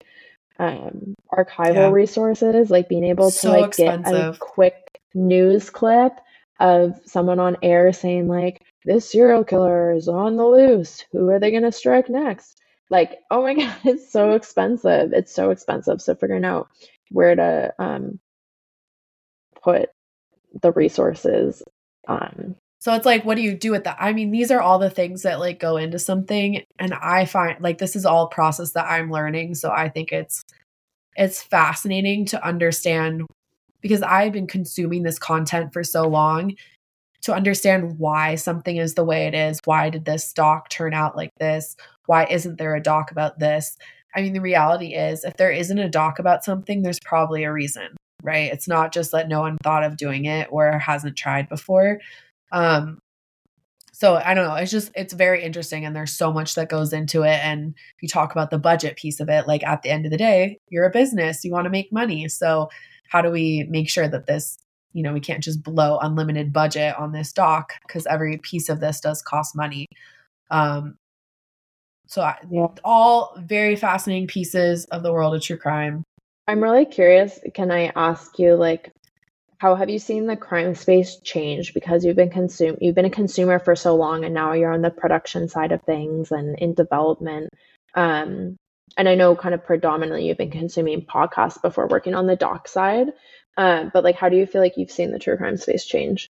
um 0.58 1.14
archival 1.32 1.74
yeah. 1.74 1.90
resources 1.90 2.70
like 2.70 2.88
being 2.88 3.04
able 3.04 3.30
so 3.30 3.52
to 3.52 3.60
like 3.60 3.68
expensive. 3.68 4.12
get 4.12 4.34
a 4.34 4.38
quick 4.38 4.74
news 5.14 5.68
clip 5.68 6.12
of 6.60 7.00
someone 7.04 7.40
on 7.40 7.56
air 7.62 7.92
saying 7.92 8.28
like 8.28 8.62
this 8.84 9.10
serial 9.10 9.44
killer 9.44 9.92
is 9.92 10.08
on 10.08 10.36
the 10.36 10.46
loose 10.46 11.04
who 11.12 11.28
are 11.28 11.40
they 11.40 11.50
going 11.50 11.62
to 11.62 11.72
strike 11.72 12.08
next 12.08 12.60
like 12.90 13.18
oh 13.30 13.42
my 13.42 13.54
god 13.54 13.76
it's 13.84 14.10
so 14.10 14.32
expensive. 14.32 15.12
It's 15.12 15.34
so 15.34 15.50
expensive. 15.50 16.00
So 16.00 16.14
figuring 16.14 16.44
out 16.44 16.68
where 17.10 17.34
to 17.34 17.74
um 17.78 18.20
put 19.62 19.90
the 20.62 20.72
resources 20.72 21.62
um 22.08 22.56
so 22.80 22.94
it's 22.94 23.06
like 23.06 23.24
what 23.24 23.36
do 23.36 23.42
you 23.42 23.54
do 23.54 23.70
with 23.72 23.84
that? 23.84 23.98
I 24.00 24.12
mean 24.12 24.30
these 24.30 24.50
are 24.50 24.60
all 24.60 24.78
the 24.78 24.90
things 24.90 25.22
that 25.22 25.38
like 25.38 25.60
go 25.60 25.76
into 25.76 25.98
something 25.98 26.62
and 26.78 26.94
i 26.94 27.24
find 27.26 27.60
like 27.60 27.78
this 27.78 27.94
is 27.94 28.06
all 28.06 28.28
process 28.28 28.72
that 28.72 28.86
i'm 28.86 29.10
learning. 29.10 29.54
So 29.54 29.70
i 29.70 29.88
think 29.88 30.12
it's 30.12 30.42
it's 31.16 31.42
fascinating 31.42 32.24
to 32.26 32.46
understand 32.46 33.26
because 33.80 34.02
I've 34.02 34.32
been 34.32 34.46
consuming 34.46 35.02
this 35.02 35.18
content 35.18 35.72
for 35.72 35.82
so 35.84 36.06
long 36.06 36.54
to 37.22 37.34
understand 37.34 37.98
why 37.98 38.34
something 38.34 38.76
is 38.76 38.94
the 38.94 39.04
way 39.04 39.26
it 39.26 39.34
is. 39.34 39.60
Why 39.64 39.90
did 39.90 40.04
this 40.04 40.32
doc 40.32 40.70
turn 40.70 40.94
out 40.94 41.16
like 41.16 41.32
this? 41.38 41.76
Why 42.06 42.24
isn't 42.26 42.58
there 42.58 42.74
a 42.74 42.82
doc 42.82 43.10
about 43.10 43.38
this? 43.38 43.76
I 44.14 44.22
mean, 44.22 44.32
the 44.32 44.40
reality 44.40 44.94
is, 44.94 45.24
if 45.24 45.36
there 45.36 45.52
isn't 45.52 45.78
a 45.78 45.88
doc 45.88 46.18
about 46.18 46.44
something, 46.44 46.82
there's 46.82 46.98
probably 47.04 47.44
a 47.44 47.52
reason, 47.52 47.96
right? 48.22 48.52
It's 48.52 48.66
not 48.66 48.92
just 48.92 49.12
that 49.12 49.28
no 49.28 49.40
one 49.40 49.56
thought 49.62 49.84
of 49.84 49.96
doing 49.96 50.24
it 50.24 50.48
or 50.50 50.78
hasn't 50.78 51.16
tried 51.16 51.48
before. 51.48 52.00
Um, 52.50 52.98
so 53.92 54.16
I 54.16 54.32
don't 54.34 54.48
know. 54.48 54.54
It's 54.54 54.70
just, 54.70 54.90
it's 54.96 55.12
very 55.12 55.44
interesting. 55.44 55.84
And 55.84 55.94
there's 55.94 56.16
so 56.16 56.32
much 56.32 56.54
that 56.54 56.70
goes 56.70 56.92
into 56.92 57.22
it. 57.22 57.38
And 57.44 57.74
you 58.00 58.08
talk 58.08 58.32
about 58.32 58.50
the 58.50 58.58
budget 58.58 58.96
piece 58.96 59.20
of 59.20 59.28
it. 59.28 59.46
Like 59.46 59.62
at 59.62 59.82
the 59.82 59.90
end 59.90 60.06
of 60.06 60.10
the 60.10 60.16
day, 60.16 60.58
you're 60.70 60.86
a 60.86 60.90
business, 60.90 61.44
you 61.44 61.52
want 61.52 61.66
to 61.66 61.70
make 61.70 61.92
money. 61.92 62.26
So 62.28 62.70
how 63.10 63.20
do 63.20 63.30
we 63.30 63.66
make 63.68 63.90
sure 63.90 64.08
that 64.08 64.26
this 64.26 64.56
you 64.92 65.02
know 65.02 65.12
we 65.12 65.20
can't 65.20 65.42
just 65.42 65.62
blow 65.62 65.98
unlimited 65.98 66.52
budget 66.52 66.94
on 66.98 67.12
this 67.12 67.32
doc 67.32 67.72
because 67.86 68.06
every 68.06 68.38
piece 68.38 68.68
of 68.68 68.80
this 68.80 69.00
does 69.00 69.22
cost 69.22 69.56
money 69.56 69.86
um 70.50 70.96
so 72.06 72.22
I, 72.22 72.36
yeah. 72.50 72.66
all 72.84 73.36
very 73.38 73.76
fascinating 73.76 74.26
pieces 74.26 74.84
of 74.86 75.02
the 75.02 75.12
world 75.12 75.34
of 75.34 75.42
true 75.42 75.56
crime 75.56 76.02
i'm 76.48 76.62
really 76.62 76.86
curious 76.86 77.38
can 77.54 77.70
i 77.70 77.92
ask 77.94 78.38
you 78.38 78.54
like 78.54 78.90
how 79.58 79.74
have 79.74 79.90
you 79.90 79.98
seen 79.98 80.26
the 80.26 80.36
crime 80.36 80.74
space 80.74 81.18
change 81.22 81.74
because 81.74 82.04
you've 82.04 82.16
been 82.16 82.30
consume 82.30 82.76
you've 82.80 82.94
been 82.94 83.04
a 83.04 83.10
consumer 83.10 83.58
for 83.58 83.76
so 83.76 83.94
long 83.94 84.24
and 84.24 84.34
now 84.34 84.52
you're 84.52 84.72
on 84.72 84.82
the 84.82 84.90
production 84.90 85.48
side 85.48 85.72
of 85.72 85.82
things 85.82 86.32
and 86.32 86.58
in 86.58 86.74
development 86.74 87.48
um 87.94 88.56
and 88.96 89.08
I 89.08 89.14
know 89.14 89.36
kind 89.36 89.54
of 89.54 89.64
predominantly 89.64 90.26
you've 90.26 90.38
been 90.38 90.50
consuming 90.50 91.02
podcasts 91.02 91.60
before 91.60 91.86
working 91.86 92.14
on 92.14 92.26
the 92.26 92.36
doc 92.36 92.68
side. 92.68 93.08
Uh, 93.60 93.90
but 93.92 94.02
like, 94.02 94.16
how 94.16 94.30
do 94.30 94.36
you 94.38 94.46
feel 94.46 94.62
like 94.62 94.78
you've 94.78 94.90
seen 94.90 95.10
the 95.10 95.18
true 95.18 95.36
crime 95.36 95.58
space 95.58 95.84
change? 95.84 96.30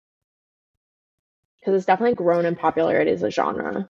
Because 1.59 1.75
it's 1.75 1.87
definitely 1.87 2.17
grown 2.17 2.45
in 2.45 2.55
popularity 2.55 3.13
as 3.13 3.23
a 3.23 3.31
genre. 3.31 3.89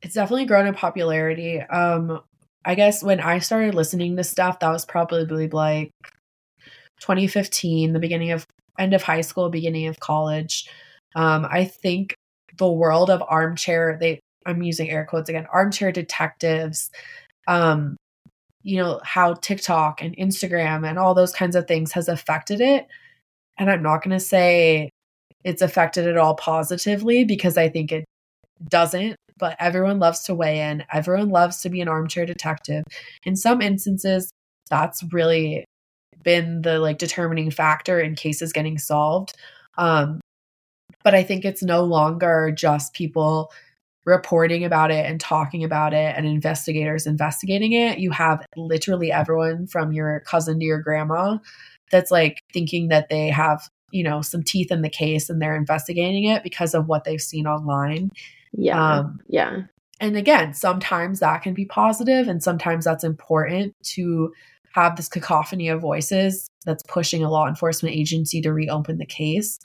It's 0.00 0.14
definitely 0.14 0.46
grown 0.46 0.66
in 0.66 0.72
popularity. 0.72 1.60
Um, 1.60 2.22
I 2.64 2.74
guess 2.74 3.02
when 3.02 3.20
I 3.20 3.40
started 3.40 3.74
listening 3.74 4.16
to 4.16 4.24
stuff, 4.24 4.60
that 4.60 4.70
was 4.70 4.86
probably 4.86 5.48
like 5.48 5.90
2015, 7.00 7.92
the 7.92 7.98
beginning 7.98 8.30
of 8.30 8.46
end 8.78 8.94
of 8.94 9.02
high 9.02 9.20
school, 9.20 9.50
beginning 9.50 9.86
of 9.86 10.00
college. 10.00 10.70
Um, 11.14 11.46
I 11.50 11.66
think 11.66 12.14
the 12.56 12.72
world 12.72 13.10
of 13.10 13.22
armchair, 13.28 13.98
they 14.00 14.20
I'm 14.46 14.62
using 14.62 14.88
air 14.88 15.04
quotes 15.04 15.28
again, 15.28 15.46
armchair 15.52 15.92
detectives 15.92 16.90
um, 17.46 17.98
you 18.66 18.76
know, 18.78 19.00
how 19.04 19.34
TikTok 19.34 20.02
and 20.02 20.16
Instagram 20.16 20.88
and 20.88 20.98
all 20.98 21.14
those 21.14 21.32
kinds 21.32 21.54
of 21.54 21.68
things 21.68 21.92
has 21.92 22.08
affected 22.08 22.60
it. 22.60 22.88
And 23.58 23.70
I'm 23.70 23.80
not 23.80 24.02
going 24.02 24.18
to 24.18 24.18
say 24.18 24.90
it's 25.44 25.62
affected 25.62 26.04
it 26.04 26.16
all 26.16 26.34
positively 26.34 27.24
because 27.24 27.56
I 27.56 27.68
think 27.68 27.92
it 27.92 28.04
doesn't, 28.68 29.14
but 29.38 29.56
everyone 29.60 30.00
loves 30.00 30.24
to 30.24 30.34
weigh 30.34 30.62
in. 30.62 30.82
Everyone 30.92 31.28
loves 31.28 31.60
to 31.60 31.68
be 31.70 31.80
an 31.80 31.86
armchair 31.86 32.26
detective. 32.26 32.82
In 33.22 33.36
some 33.36 33.62
instances, 33.62 34.32
that's 34.68 35.00
really 35.12 35.64
been 36.24 36.62
the 36.62 36.80
like 36.80 36.98
determining 36.98 37.52
factor 37.52 38.00
in 38.00 38.16
cases 38.16 38.52
getting 38.52 38.78
solved. 38.78 39.32
Um, 39.78 40.20
but 41.04 41.14
I 41.14 41.22
think 41.22 41.44
it's 41.44 41.62
no 41.62 41.84
longer 41.84 42.50
just 42.50 42.94
people 42.94 43.52
reporting 44.06 44.64
about 44.64 44.90
it 44.90 45.04
and 45.04 45.20
talking 45.20 45.64
about 45.64 45.92
it 45.92 46.14
and 46.16 46.26
investigators 46.26 47.06
investigating 47.06 47.72
it, 47.72 47.98
you 47.98 48.12
have 48.12 48.46
literally 48.56 49.10
everyone 49.12 49.66
from 49.66 49.92
your 49.92 50.20
cousin 50.20 50.60
to 50.60 50.64
your 50.64 50.80
grandma 50.80 51.36
that's 51.90 52.10
like 52.10 52.42
thinking 52.52 52.88
that 52.88 53.08
they 53.10 53.28
have, 53.28 53.68
you 53.90 54.04
know, 54.04 54.22
some 54.22 54.44
teeth 54.44 54.70
in 54.70 54.82
the 54.82 54.88
case 54.88 55.28
and 55.28 55.42
they're 55.42 55.56
investigating 55.56 56.24
it 56.24 56.44
because 56.44 56.72
of 56.72 56.86
what 56.86 57.04
they've 57.04 57.20
seen 57.20 57.46
online. 57.46 58.10
Yeah. 58.52 58.98
Um, 58.98 59.20
yeah. 59.28 59.62
And 59.98 60.16
again, 60.16 60.54
sometimes 60.54 61.20
that 61.20 61.42
can 61.42 61.52
be 61.52 61.64
positive 61.64 62.28
and 62.28 62.42
sometimes 62.42 62.84
that's 62.84 63.04
important 63.04 63.74
to 63.94 64.32
have 64.74 64.96
this 64.96 65.08
cacophony 65.08 65.68
of 65.68 65.80
voices 65.80 66.48
that's 66.64 66.82
pushing 66.86 67.24
a 67.24 67.30
law 67.30 67.48
enforcement 67.48 67.96
agency 67.96 68.40
to 68.42 68.52
reopen 68.52 68.98
the 68.98 69.06
case. 69.06 69.58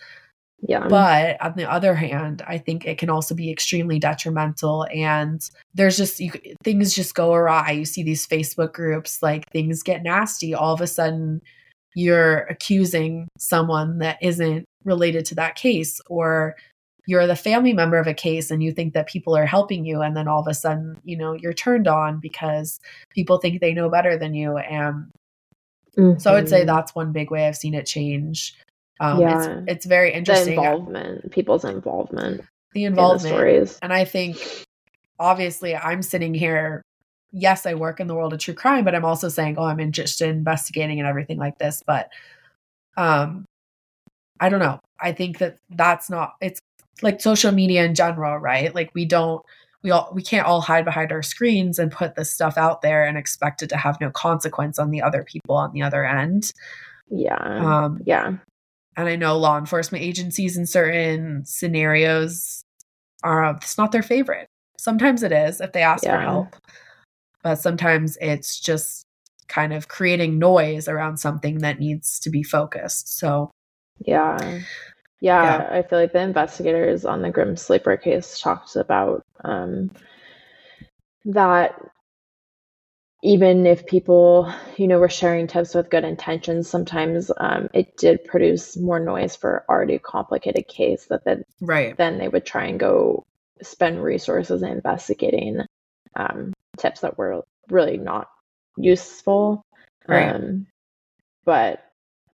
Yeah. 0.61 0.88
But 0.88 1.41
on 1.41 1.53
the 1.55 1.69
other 1.69 1.95
hand, 1.95 2.43
I 2.47 2.57
think 2.57 2.85
it 2.85 2.97
can 2.97 3.09
also 3.09 3.33
be 3.33 3.51
extremely 3.51 3.99
detrimental. 3.99 4.85
And 4.93 5.41
there's 5.73 5.97
just 5.97 6.19
you, 6.19 6.31
things 6.63 6.93
just 6.93 7.15
go 7.15 7.33
awry. 7.33 7.71
You 7.71 7.85
see 7.85 8.03
these 8.03 8.27
Facebook 8.27 8.73
groups, 8.73 9.23
like 9.23 9.49
things 9.51 9.81
get 9.81 10.03
nasty. 10.03 10.53
All 10.53 10.73
of 10.73 10.81
a 10.81 10.88
sudden, 10.88 11.41
you're 11.95 12.41
accusing 12.43 13.27
someone 13.38 13.97
that 13.99 14.17
isn't 14.21 14.65
related 14.85 15.25
to 15.25 15.35
that 15.35 15.55
case, 15.55 15.99
or 16.07 16.55
you're 17.07 17.27
the 17.27 17.35
family 17.35 17.73
member 17.73 17.97
of 17.97 18.07
a 18.07 18.13
case 18.13 18.51
and 18.51 18.63
you 18.63 18.71
think 18.71 18.93
that 18.93 19.07
people 19.07 19.35
are 19.35 19.45
helping 19.45 19.83
you. 19.83 20.01
And 20.01 20.15
then 20.15 20.27
all 20.27 20.41
of 20.41 20.47
a 20.47 20.53
sudden, 20.53 20.97
you 21.03 21.17
know, 21.17 21.33
you're 21.33 21.53
turned 21.53 21.88
on 21.88 22.19
because 22.19 22.79
people 23.09 23.38
think 23.39 23.59
they 23.59 23.73
know 23.73 23.89
better 23.89 24.17
than 24.17 24.33
you. 24.35 24.57
And 24.57 25.09
mm-hmm. 25.97 26.19
so 26.19 26.31
I 26.31 26.35
would 26.35 26.47
say 26.47 26.63
that's 26.63 26.93
one 26.93 27.11
big 27.11 27.31
way 27.31 27.47
I've 27.47 27.57
seen 27.57 27.73
it 27.73 27.88
change. 27.88 28.55
Um, 29.01 29.19
yeah. 29.19 29.43
it's, 29.43 29.63
it's 29.67 29.85
very 29.85 30.13
interesting. 30.13 30.55
The 30.55 30.61
involvement, 30.61 31.31
people's 31.31 31.65
involvement, 31.65 32.41
the 32.73 32.85
involvement, 32.85 33.25
in 33.25 33.31
the 33.31 33.37
stories, 33.37 33.79
and 33.81 33.91
I 33.91 34.05
think 34.05 34.37
obviously 35.19 35.75
I'm 35.75 36.01
sitting 36.01 36.33
here. 36.33 36.81
Yes, 37.33 37.65
I 37.65 37.73
work 37.73 37.99
in 37.99 38.07
the 38.07 38.15
world 38.15 38.33
of 38.33 38.39
true 38.39 38.53
crime, 38.53 38.83
but 38.83 38.93
I'm 38.93 39.05
also 39.05 39.29
saying, 39.29 39.57
oh, 39.57 39.63
I'm 39.63 39.79
interested 39.79 40.29
in 40.29 40.37
investigating 40.37 40.99
and 40.99 41.07
everything 41.07 41.37
like 41.37 41.57
this. 41.59 41.81
But, 41.87 42.09
um, 42.97 43.45
I 44.41 44.49
don't 44.49 44.59
know. 44.59 44.81
I 44.99 45.13
think 45.13 45.37
that 45.37 45.57
that's 45.69 46.09
not. 46.09 46.33
It's 46.41 46.59
like 47.01 47.21
social 47.21 47.51
media 47.51 47.85
in 47.85 47.95
general, 47.95 48.37
right? 48.37 48.75
Like 48.75 48.91
we 48.93 49.05
don't 49.05 49.43
we 49.83 49.91
all 49.91 50.11
we 50.13 50.21
can't 50.21 50.45
all 50.45 50.61
hide 50.61 50.85
behind 50.85 51.11
our 51.11 51.23
screens 51.23 51.79
and 51.79 51.91
put 51.91 52.15
this 52.15 52.31
stuff 52.31 52.57
out 52.57 52.81
there 52.81 53.05
and 53.05 53.17
expect 53.17 53.63
it 53.63 53.69
to 53.69 53.77
have 53.77 53.99
no 53.99 54.11
consequence 54.11 54.77
on 54.77 54.91
the 54.91 55.01
other 55.01 55.23
people 55.23 55.55
on 55.55 55.71
the 55.73 55.81
other 55.81 56.05
end. 56.05 56.51
Yeah. 57.09 57.35
Um, 57.35 58.01
yeah. 58.05 58.33
And 58.97 59.07
I 59.07 59.15
know 59.15 59.38
law 59.38 59.57
enforcement 59.57 60.03
agencies 60.03 60.57
in 60.57 60.65
certain 60.65 61.43
scenarios 61.45 62.63
are 63.23 63.55
it's 63.55 63.77
not 63.77 63.91
their 63.91 64.03
favorite. 64.03 64.47
Sometimes 64.77 65.23
it 65.23 65.31
is 65.31 65.61
if 65.61 65.72
they 65.72 65.81
ask 65.81 66.03
yeah. 66.03 66.18
for 66.18 66.22
help. 66.22 66.55
But 67.43 67.55
sometimes 67.55 68.18
it's 68.22 68.59
just 68.59 69.05
kind 69.47 69.73
of 69.73 69.88
creating 69.88 70.39
noise 70.39 70.88
around 70.88 71.18
something 71.18 71.59
that 71.59 71.80
needs 71.80 72.19
to 72.19 72.30
be 72.30 72.43
focused. 72.43 73.18
So 73.18 73.51
yeah. 73.99 74.61
Yeah, 75.19 75.43
yeah. 75.43 75.77
I 75.77 75.81
feel 75.84 75.99
like 75.99 76.13
the 76.13 76.22
investigators 76.22 77.05
on 77.05 77.22
the 77.22 77.30
Grim 77.30 77.55
Sleeper 77.55 77.95
case 77.95 78.39
talked 78.39 78.76
about 78.76 79.23
um, 79.43 79.91
that 81.26 81.80
even 83.23 83.68
if 83.68 83.85
people, 83.85 84.52
you 84.77 84.88
know, 84.88 84.99
were 84.99 85.10
sharing 85.10 85.48
tips 85.48 85.76
with 85.76 85.91
good 85.91 86.03
intentions, 86.03 86.69
sometimes 86.69 87.31
um, 87.38 87.69
it 87.73 87.95
did 87.98 88.26
produce 88.26 88.76
more 88.76 88.99
noise 88.99 89.35
for 89.35 89.64
already 89.69 89.99
complicated 89.99 90.68
case 90.68 91.06
that 91.06 91.23
then, 91.23 91.43
right. 91.61 91.95
then 91.98 92.18
they 92.18 92.27
would 92.27 92.45
try 92.45 92.65
and 92.65 92.80
go 92.80 93.26
spend 93.61 94.03
resources 94.03 94.64
investigating 94.64 95.61
um, 96.15 96.52
tips 96.77 97.02
that 97.02 97.18
were 97.18 97.43
really 97.69 97.98
not 97.98 98.27
useful. 98.76 99.64
Right. 100.07 100.34
Um, 100.34 100.68
but 101.45 101.85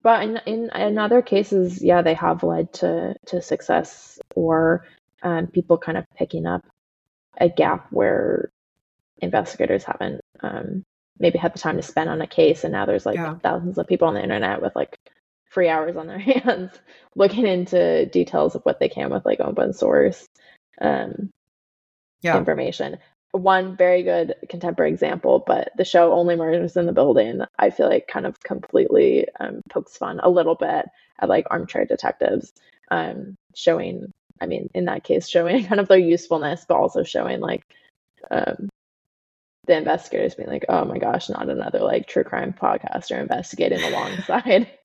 but 0.02 0.24
in, 0.24 0.38
in, 0.46 0.70
in 0.76 0.98
other 0.98 1.22
cases, 1.22 1.82
yeah, 1.82 2.02
they 2.02 2.14
have 2.14 2.44
led 2.44 2.74
to 2.74 3.16
to 3.28 3.42
success 3.42 4.20
or 4.36 4.86
um, 5.22 5.48
people 5.48 5.78
kind 5.78 5.98
of 5.98 6.06
picking 6.18 6.46
up 6.46 6.66
a 7.38 7.48
gap 7.48 7.88
where 7.92 8.52
investigators 9.19 9.84
haven't 9.84 10.22
um, 10.41 10.84
maybe 11.19 11.38
had 11.38 11.53
the 11.53 11.60
time 11.60 11.77
to 11.77 11.84
spend 11.84 12.10
on 12.10 12.22
a 12.22 12.27
case 12.27 12.64
and 12.64 12.73
now 12.73 12.85
there's 12.85 13.06
like 13.06 13.18
Yeah. 13.18 13.35
thousands 13.44 13.77
of 13.77 13.88
people 13.88 14.07
on 14.07 14.15
the 14.15 14.23
internet 14.23 14.61
with 14.61 14.76
like 14.76 14.95
free 15.49 15.69
hours 15.69 15.95
on 15.95 16.07
their 16.07 16.19
hands 16.19 16.72
looking 17.15 17.45
into 17.48 18.06
details 18.07 18.56
of 18.56 18.64
what 18.64 18.80
they 18.80 18.90
can 18.90 19.10
with 19.11 19.26
like 19.26 19.40
open 19.40 19.73
source 19.73 20.26
um, 20.81 21.30
Yeah. 22.22 22.38
information. 22.38 22.98
One 23.31 23.76
very 23.76 24.03
good 24.03 24.35
contemporary 24.49 24.91
example, 24.91 25.44
but 25.45 25.72
the 25.77 25.85
show 25.85 26.14
Only 26.14 26.35
Murders 26.35 26.77
in 26.77 26.85
the 26.85 26.94
Building, 26.94 27.41
I 27.57 27.72
feel 27.72 27.90
like 27.90 28.07
kind 28.07 28.27
of 28.27 28.40
completely 28.41 29.27
um, 29.40 29.61
pokes 29.69 29.98
fun 29.98 30.19
a 30.22 30.30
little 30.30 30.56
bit 30.56 30.85
at 31.19 31.30
like 31.30 31.45
armchair 31.49 31.85
detectives, 31.85 32.53
um, 32.91 33.35
showing, 33.56 34.11
I 34.40 34.45
mean, 34.45 34.69
in 34.76 34.85
that 34.85 35.03
case, 35.03 35.27
showing 35.27 35.65
kind 35.68 35.81
of 35.81 35.88
their 35.88 35.98
usefulness, 35.98 36.65
but 36.68 36.77
also 36.77 37.03
showing 37.03 37.40
like 37.40 37.64
um, 38.30 38.69
the 39.65 39.77
investigators 39.77 40.35
being 40.35 40.49
like, 40.49 40.65
oh 40.69 40.85
my 40.85 40.98
gosh, 40.98 41.30
not 41.30 41.49
another 41.49 41.80
like 41.80 42.07
true 42.07 42.23
crime 42.23 42.53
podcaster 42.53 43.19
investigating 43.19 43.81
alongside. 43.81 44.69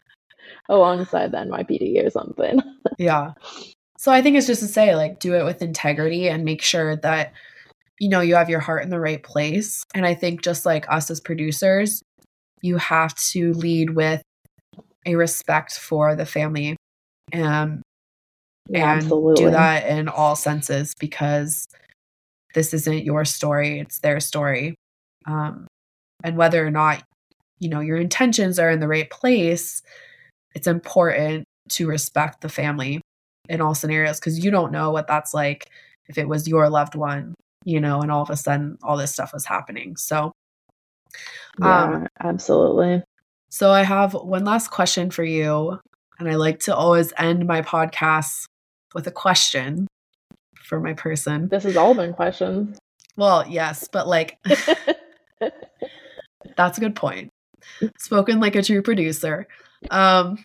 alongside 0.68 1.32
the 1.32 1.38
NYPD 1.38 2.04
or 2.04 2.10
something. 2.10 2.60
Yeah. 2.98 3.34
So 3.96 4.10
I 4.10 4.22
think 4.22 4.36
it's 4.36 4.48
just 4.48 4.60
to 4.60 4.66
say, 4.66 4.96
like, 4.96 5.20
do 5.20 5.34
it 5.34 5.44
with 5.44 5.62
integrity 5.62 6.28
and 6.28 6.44
make 6.44 6.60
sure 6.62 6.96
that, 6.96 7.32
you 8.00 8.08
know, 8.08 8.20
you 8.20 8.34
have 8.34 8.50
your 8.50 8.58
heart 8.58 8.82
in 8.82 8.90
the 8.90 8.98
right 8.98 9.22
place. 9.22 9.84
And 9.94 10.04
I 10.04 10.14
think 10.14 10.42
just 10.42 10.66
like 10.66 10.90
us 10.90 11.08
as 11.08 11.20
producers, 11.20 12.02
you 12.60 12.76
have 12.76 13.14
to 13.32 13.52
lead 13.52 13.90
with 13.90 14.20
a 15.06 15.14
respect 15.14 15.72
for 15.78 16.16
the 16.16 16.26
family 16.26 16.76
um, 17.32 17.82
Yeah, 18.68 18.94
and 18.94 19.02
absolutely. 19.02 19.44
do 19.44 19.50
that 19.52 19.86
in 19.86 20.08
all 20.08 20.34
senses 20.34 20.94
because 20.98 21.66
this 22.58 22.74
isn't 22.74 23.04
your 23.04 23.24
story, 23.24 23.78
it's 23.78 24.00
their 24.00 24.18
story. 24.18 24.74
Um, 25.26 25.68
and 26.24 26.36
whether 26.36 26.66
or 26.66 26.72
not, 26.72 27.04
you 27.60 27.68
know, 27.68 27.78
your 27.78 27.98
intentions 27.98 28.58
are 28.58 28.68
in 28.68 28.80
the 28.80 28.88
right 28.88 29.08
place, 29.08 29.80
it's 30.56 30.66
important 30.66 31.44
to 31.68 31.86
respect 31.86 32.40
the 32.40 32.48
family 32.48 33.00
in 33.48 33.60
all 33.60 33.76
scenarios 33.76 34.18
because 34.18 34.44
you 34.44 34.50
don't 34.50 34.72
know 34.72 34.90
what 34.90 35.06
that's 35.06 35.32
like 35.32 35.70
if 36.08 36.18
it 36.18 36.26
was 36.26 36.48
your 36.48 36.68
loved 36.68 36.96
one, 36.96 37.32
you 37.64 37.80
know, 37.80 38.02
and 38.02 38.10
all 38.10 38.22
of 38.22 38.30
a 38.30 38.36
sudden 38.36 38.76
all 38.82 38.96
this 38.96 39.12
stuff 39.12 39.32
was 39.32 39.44
happening. 39.44 39.96
So, 39.96 40.32
Yeah, 41.60 41.84
um, 41.84 42.06
absolutely. 42.18 43.04
so 43.50 43.70
I 43.70 43.84
have 43.84 44.14
one 44.14 44.44
last 44.44 44.72
question 44.72 45.12
for 45.12 45.22
you, 45.22 45.78
and 46.18 46.28
I 46.28 46.34
like 46.34 46.58
to 46.60 46.74
always 46.74 47.12
end 47.18 47.46
my 47.46 47.62
podcasts 47.62 48.46
with 48.94 49.06
a 49.06 49.12
question 49.12 49.86
for 50.68 50.80
my 50.80 50.92
person. 50.92 51.48
This 51.48 51.64
has 51.64 51.76
all 51.76 51.94
been 51.94 52.12
questions. 52.12 52.78
Well, 53.16 53.44
yes, 53.48 53.88
but 53.90 54.06
like 54.06 54.38
that's 56.56 56.78
a 56.78 56.80
good 56.80 56.94
point. 56.94 57.30
Spoken 57.98 58.38
like 58.38 58.54
a 58.54 58.62
true 58.62 58.82
producer. 58.82 59.48
Um, 59.90 60.44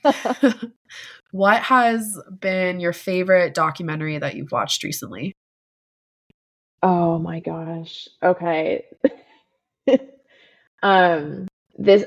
what 1.32 1.62
has 1.64 2.20
been 2.40 2.80
your 2.80 2.94
favorite 2.94 3.54
documentary 3.54 4.18
that 4.18 4.36
you've 4.36 4.52
watched 4.52 4.84
recently? 4.84 5.36
oh 6.84 7.18
my 7.18 7.40
gosh. 7.40 8.08
Okay. 8.22 8.86
um 10.84 11.48
this 11.78 12.06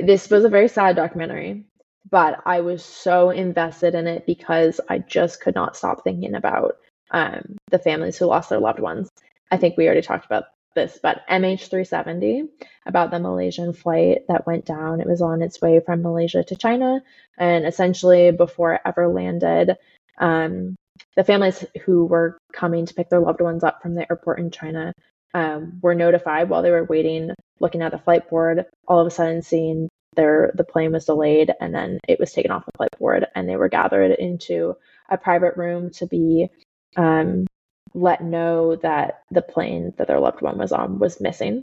this 0.00 0.30
was 0.30 0.44
a 0.44 0.48
very 0.48 0.68
sad 0.68 0.96
documentary, 0.96 1.64
but 2.10 2.40
I 2.46 2.60
was 2.60 2.84
so 2.84 3.30
invested 3.30 3.94
in 3.94 4.06
it 4.06 4.26
because 4.26 4.80
I 4.88 4.98
just 4.98 5.40
could 5.40 5.54
not 5.54 5.76
stop 5.76 6.04
thinking 6.04 6.34
about 6.34 6.76
um 7.12 7.56
the 7.70 7.78
families 7.78 8.18
who 8.18 8.26
lost 8.26 8.50
their 8.50 8.60
loved 8.60 8.80
ones. 8.80 9.08
I 9.50 9.56
think 9.56 9.76
we 9.76 9.86
already 9.86 10.02
talked 10.02 10.26
about 10.26 10.44
this, 10.74 10.98
but 11.02 11.22
MH370 11.28 12.48
about 12.86 13.10
the 13.10 13.18
Malaysian 13.18 13.72
flight 13.74 14.22
that 14.28 14.46
went 14.46 14.64
down. 14.64 15.00
It 15.00 15.06
was 15.06 15.20
on 15.20 15.42
its 15.42 15.60
way 15.60 15.80
from 15.84 16.02
Malaysia 16.02 16.42
to 16.44 16.56
China, 16.56 17.02
and 17.38 17.66
essentially 17.66 18.30
before 18.32 18.74
it 18.74 18.80
ever 18.86 19.08
landed, 19.08 19.76
um, 20.18 20.74
the 21.16 21.24
families 21.24 21.64
who 21.84 22.06
were 22.06 22.38
coming 22.52 22.86
to 22.86 22.94
pick 22.94 23.10
their 23.10 23.20
loved 23.20 23.40
ones 23.40 23.64
up 23.64 23.82
from 23.82 23.94
the 23.94 24.06
airport 24.10 24.38
in 24.38 24.50
China 24.50 24.92
um, 25.34 25.78
were 25.82 25.94
notified 25.94 26.48
while 26.48 26.62
they 26.62 26.70
were 26.70 26.84
waiting, 26.84 27.30
looking 27.60 27.82
at 27.82 27.92
the 27.92 27.98
flight 27.98 28.28
board, 28.28 28.64
all 28.86 29.00
of 29.00 29.06
a 29.06 29.10
sudden 29.10 29.42
seeing 29.42 29.88
their 30.14 30.52
the 30.54 30.64
plane 30.64 30.92
was 30.92 31.06
delayed 31.06 31.50
and 31.60 31.74
then 31.74 31.98
it 32.06 32.20
was 32.20 32.32
taken 32.32 32.50
off 32.50 32.66
the 32.66 32.72
flight 32.76 32.90
board 32.98 33.26
and 33.34 33.48
they 33.48 33.56
were 33.56 33.68
gathered 33.68 34.10
into 34.12 34.74
a 35.08 35.16
private 35.16 35.56
room 35.56 35.90
to 35.90 36.06
be 36.06 36.48
um, 36.96 37.46
let 37.94 38.22
know 38.22 38.76
that 38.76 39.22
the 39.30 39.42
plane 39.42 39.92
that 39.98 40.06
their 40.06 40.20
loved 40.20 40.40
one 40.40 40.58
was 40.58 40.72
on 40.72 40.98
was 40.98 41.20
missing. 41.20 41.62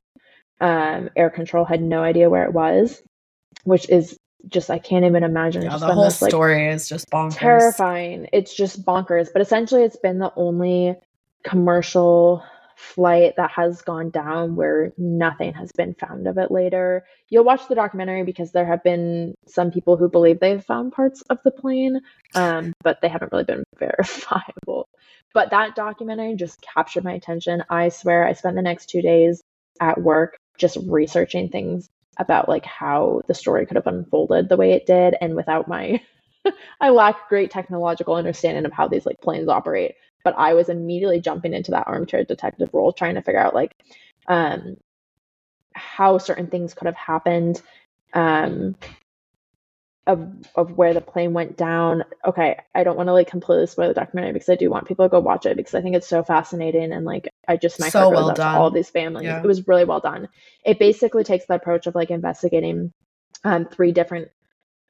Um, 0.61 1.09
air 1.15 1.29
control 1.29 1.65
had 1.65 1.81
no 1.81 2.03
idea 2.03 2.29
where 2.29 2.43
it 2.43 2.53
was, 2.53 3.01
which 3.63 3.89
is 3.89 4.17
just 4.47 4.69
I 4.69 4.79
can't 4.79 5.05
even 5.05 5.23
imagine. 5.23 5.63
Yeah, 5.63 5.77
the 5.77 5.93
whole 5.93 6.05
this, 6.05 6.21
like, 6.21 6.31
story 6.31 6.69
is 6.69 6.87
just 6.87 7.09
bonkers. 7.09 7.35
terrifying. 7.35 8.27
It's 8.31 8.53
just 8.53 8.85
bonkers. 8.85 9.29
But 9.31 9.41
essentially, 9.41 9.83
it's 9.83 9.97
been 9.97 10.19
the 10.19 10.31
only 10.35 10.95
commercial 11.43 12.43
flight 12.75 13.33
that 13.35 13.51
has 13.51 13.81
gone 13.81 14.09
down 14.09 14.55
where 14.55 14.93
nothing 14.97 15.53
has 15.53 15.69
been 15.73 15.93
found 15.93 16.27
of 16.27 16.37
it 16.37 16.49
later. 16.49 17.03
You'll 17.29 17.43
watch 17.43 17.67
the 17.67 17.75
documentary 17.75 18.23
because 18.23 18.53
there 18.53 18.65
have 18.65 18.83
been 18.83 19.35
some 19.47 19.71
people 19.71 19.97
who 19.97 20.09
believe 20.09 20.39
they've 20.39 20.63
found 20.63 20.93
parts 20.93 21.21
of 21.29 21.39
the 21.43 21.51
plane, 21.51 21.99
um, 22.35 22.73
but 22.81 23.01
they 23.01 23.09
haven't 23.09 23.33
really 23.33 23.43
been 23.43 23.65
verifiable. 23.77 24.87
But 25.33 25.51
that 25.51 25.75
documentary 25.75 26.35
just 26.35 26.61
captured 26.61 27.03
my 27.03 27.13
attention. 27.13 27.63
I 27.69 27.89
swear, 27.89 28.25
I 28.25 28.33
spent 28.33 28.55
the 28.55 28.61
next 28.61 28.87
two 28.89 29.01
days 29.01 29.43
at 29.79 30.01
work 30.01 30.37
just 30.57 30.77
researching 30.87 31.49
things 31.49 31.89
about 32.17 32.49
like 32.49 32.65
how 32.65 33.21
the 33.27 33.33
story 33.33 33.65
could 33.65 33.77
have 33.77 33.87
unfolded 33.87 34.49
the 34.49 34.57
way 34.57 34.73
it 34.73 34.85
did 34.85 35.15
and 35.21 35.35
without 35.35 35.67
my 35.67 36.01
I 36.81 36.89
lack 36.89 37.29
great 37.29 37.51
technological 37.51 38.15
understanding 38.15 38.65
of 38.65 38.73
how 38.73 38.87
these 38.87 39.05
like 39.05 39.21
planes 39.21 39.47
operate, 39.47 39.95
but 40.23 40.35
I 40.37 40.53
was 40.53 40.69
immediately 40.69 41.21
jumping 41.21 41.53
into 41.53 41.71
that 41.71 41.87
armchair 41.87 42.23
detective 42.23 42.69
role 42.73 42.91
trying 42.91 43.15
to 43.15 43.21
figure 43.21 43.39
out 43.39 43.55
like 43.55 43.73
um 44.27 44.77
how 45.73 46.17
certain 46.17 46.47
things 46.47 46.73
could 46.73 46.87
have 46.87 46.95
happened 46.95 47.61
um 48.13 48.75
of 50.09 50.29
of 50.55 50.77
where 50.77 50.93
the 50.95 51.01
plane 51.01 51.33
went 51.33 51.57
down. 51.57 52.03
Okay, 52.25 52.57
I 52.75 52.83
don't 52.83 52.97
want 52.97 53.07
to 53.09 53.13
like 53.13 53.29
completely 53.29 53.67
spoil 53.67 53.89
the 53.89 53.95
documentary 53.95 54.33
because 54.33 54.49
I 54.49 54.55
do 54.55 54.69
want 54.71 54.87
people 54.87 55.05
to 55.05 55.09
go 55.09 55.21
watch 55.21 55.45
it 55.47 55.57
because 55.57 55.75
I 55.75 55.81
think 55.81 55.95
it's 55.95 56.07
so 56.09 56.23
fascinating 56.23 56.91
and 56.93 57.05
like 57.05 57.29
I 57.47 57.57
just 57.57 57.79
my 57.79 57.89
So 57.89 57.99
heart 58.01 58.11
goes 58.11 58.15
well 58.15 58.31
out 58.31 58.37
done. 58.37 58.55
to 58.55 58.61
all 58.61 58.71
these 58.71 58.89
families. 58.91 59.25
Yeah. 59.25 59.39
It 59.39 59.47
was 59.47 59.67
really 59.69 59.85
well 59.85 60.01
done. 60.01 60.29
It 60.65 60.79
basically 60.79 61.23
takes 61.25 61.47
the 61.47 61.55
approach 61.55 61.87
of 61.87 61.95
like 61.95 62.11
investigating 62.11 62.93
um 63.45 63.67
three 63.67 63.93
different 63.93 64.29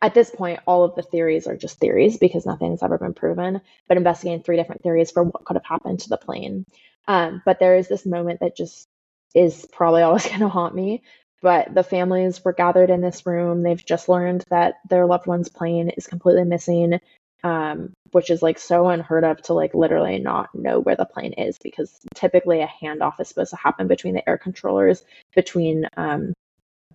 at 0.02 0.14
this 0.16 0.32
point 0.32 0.62
all 0.68 0.84
of 0.86 0.96
the 0.96 1.04
theories 1.04 1.48
are 1.48 1.58
just 1.58 1.80
theories 1.80 2.18
because 2.18 2.46
nothing's 2.46 2.84
ever 2.84 2.98
been 2.98 3.14
proven, 3.16 3.62
but 3.88 3.98
investigating 3.98 4.44
three 4.44 4.58
different 4.58 4.84
theories 4.84 5.12
for 5.12 5.24
what 5.24 5.46
could 5.46 5.58
have 5.58 5.66
happened 5.66 6.02
to 6.02 6.10
the 6.10 6.18
plane. 6.18 6.66
Um, 7.08 7.42
but 7.46 7.60
there 7.60 7.78
is 7.78 7.90
this 7.90 8.06
moment 8.06 8.42
that 8.42 8.56
just 8.58 8.88
is 9.36 9.68
probably 9.72 10.02
always 10.04 10.26
going 10.30 10.40
to 10.42 10.50
haunt 10.50 10.76
me 10.76 11.04
but 11.42 11.74
the 11.74 11.84
families 11.84 12.44
were 12.44 12.54
gathered 12.54 12.90
in 12.90 13.02
this 13.02 13.26
room. 13.26 13.64
They've 13.64 13.84
just 13.86 14.10
learned 14.10 14.44
that 14.50 14.76
their 14.90 15.06
loved 15.06 15.28
one's 15.28 15.50
plane 15.50 15.90
is 15.90 16.08
completely 16.08 16.44
missing, 16.44 17.00
um, 17.44 17.94
which 18.12 18.30
is 18.30 18.42
like 18.42 18.60
so 18.60 18.90
unheard 18.90 19.24
of 19.24 19.42
to 19.44 19.54
like 19.54 19.74
literally 19.74 20.20
not 20.20 20.54
know 20.54 20.80
where 20.80 20.96
the 20.96 21.06
plane 21.06 21.34
is 21.34 21.58
because 21.64 21.98
typically 22.16 22.62
a 22.62 22.68
handoff 22.68 23.20
is 23.20 23.30
supposed 23.30 23.52
to 23.52 23.56
happen 23.58 23.88
between 23.88 24.16
the 24.16 24.28
air 24.28 24.38
controllers 24.38 25.04
between 25.36 25.86
um, 25.98 26.34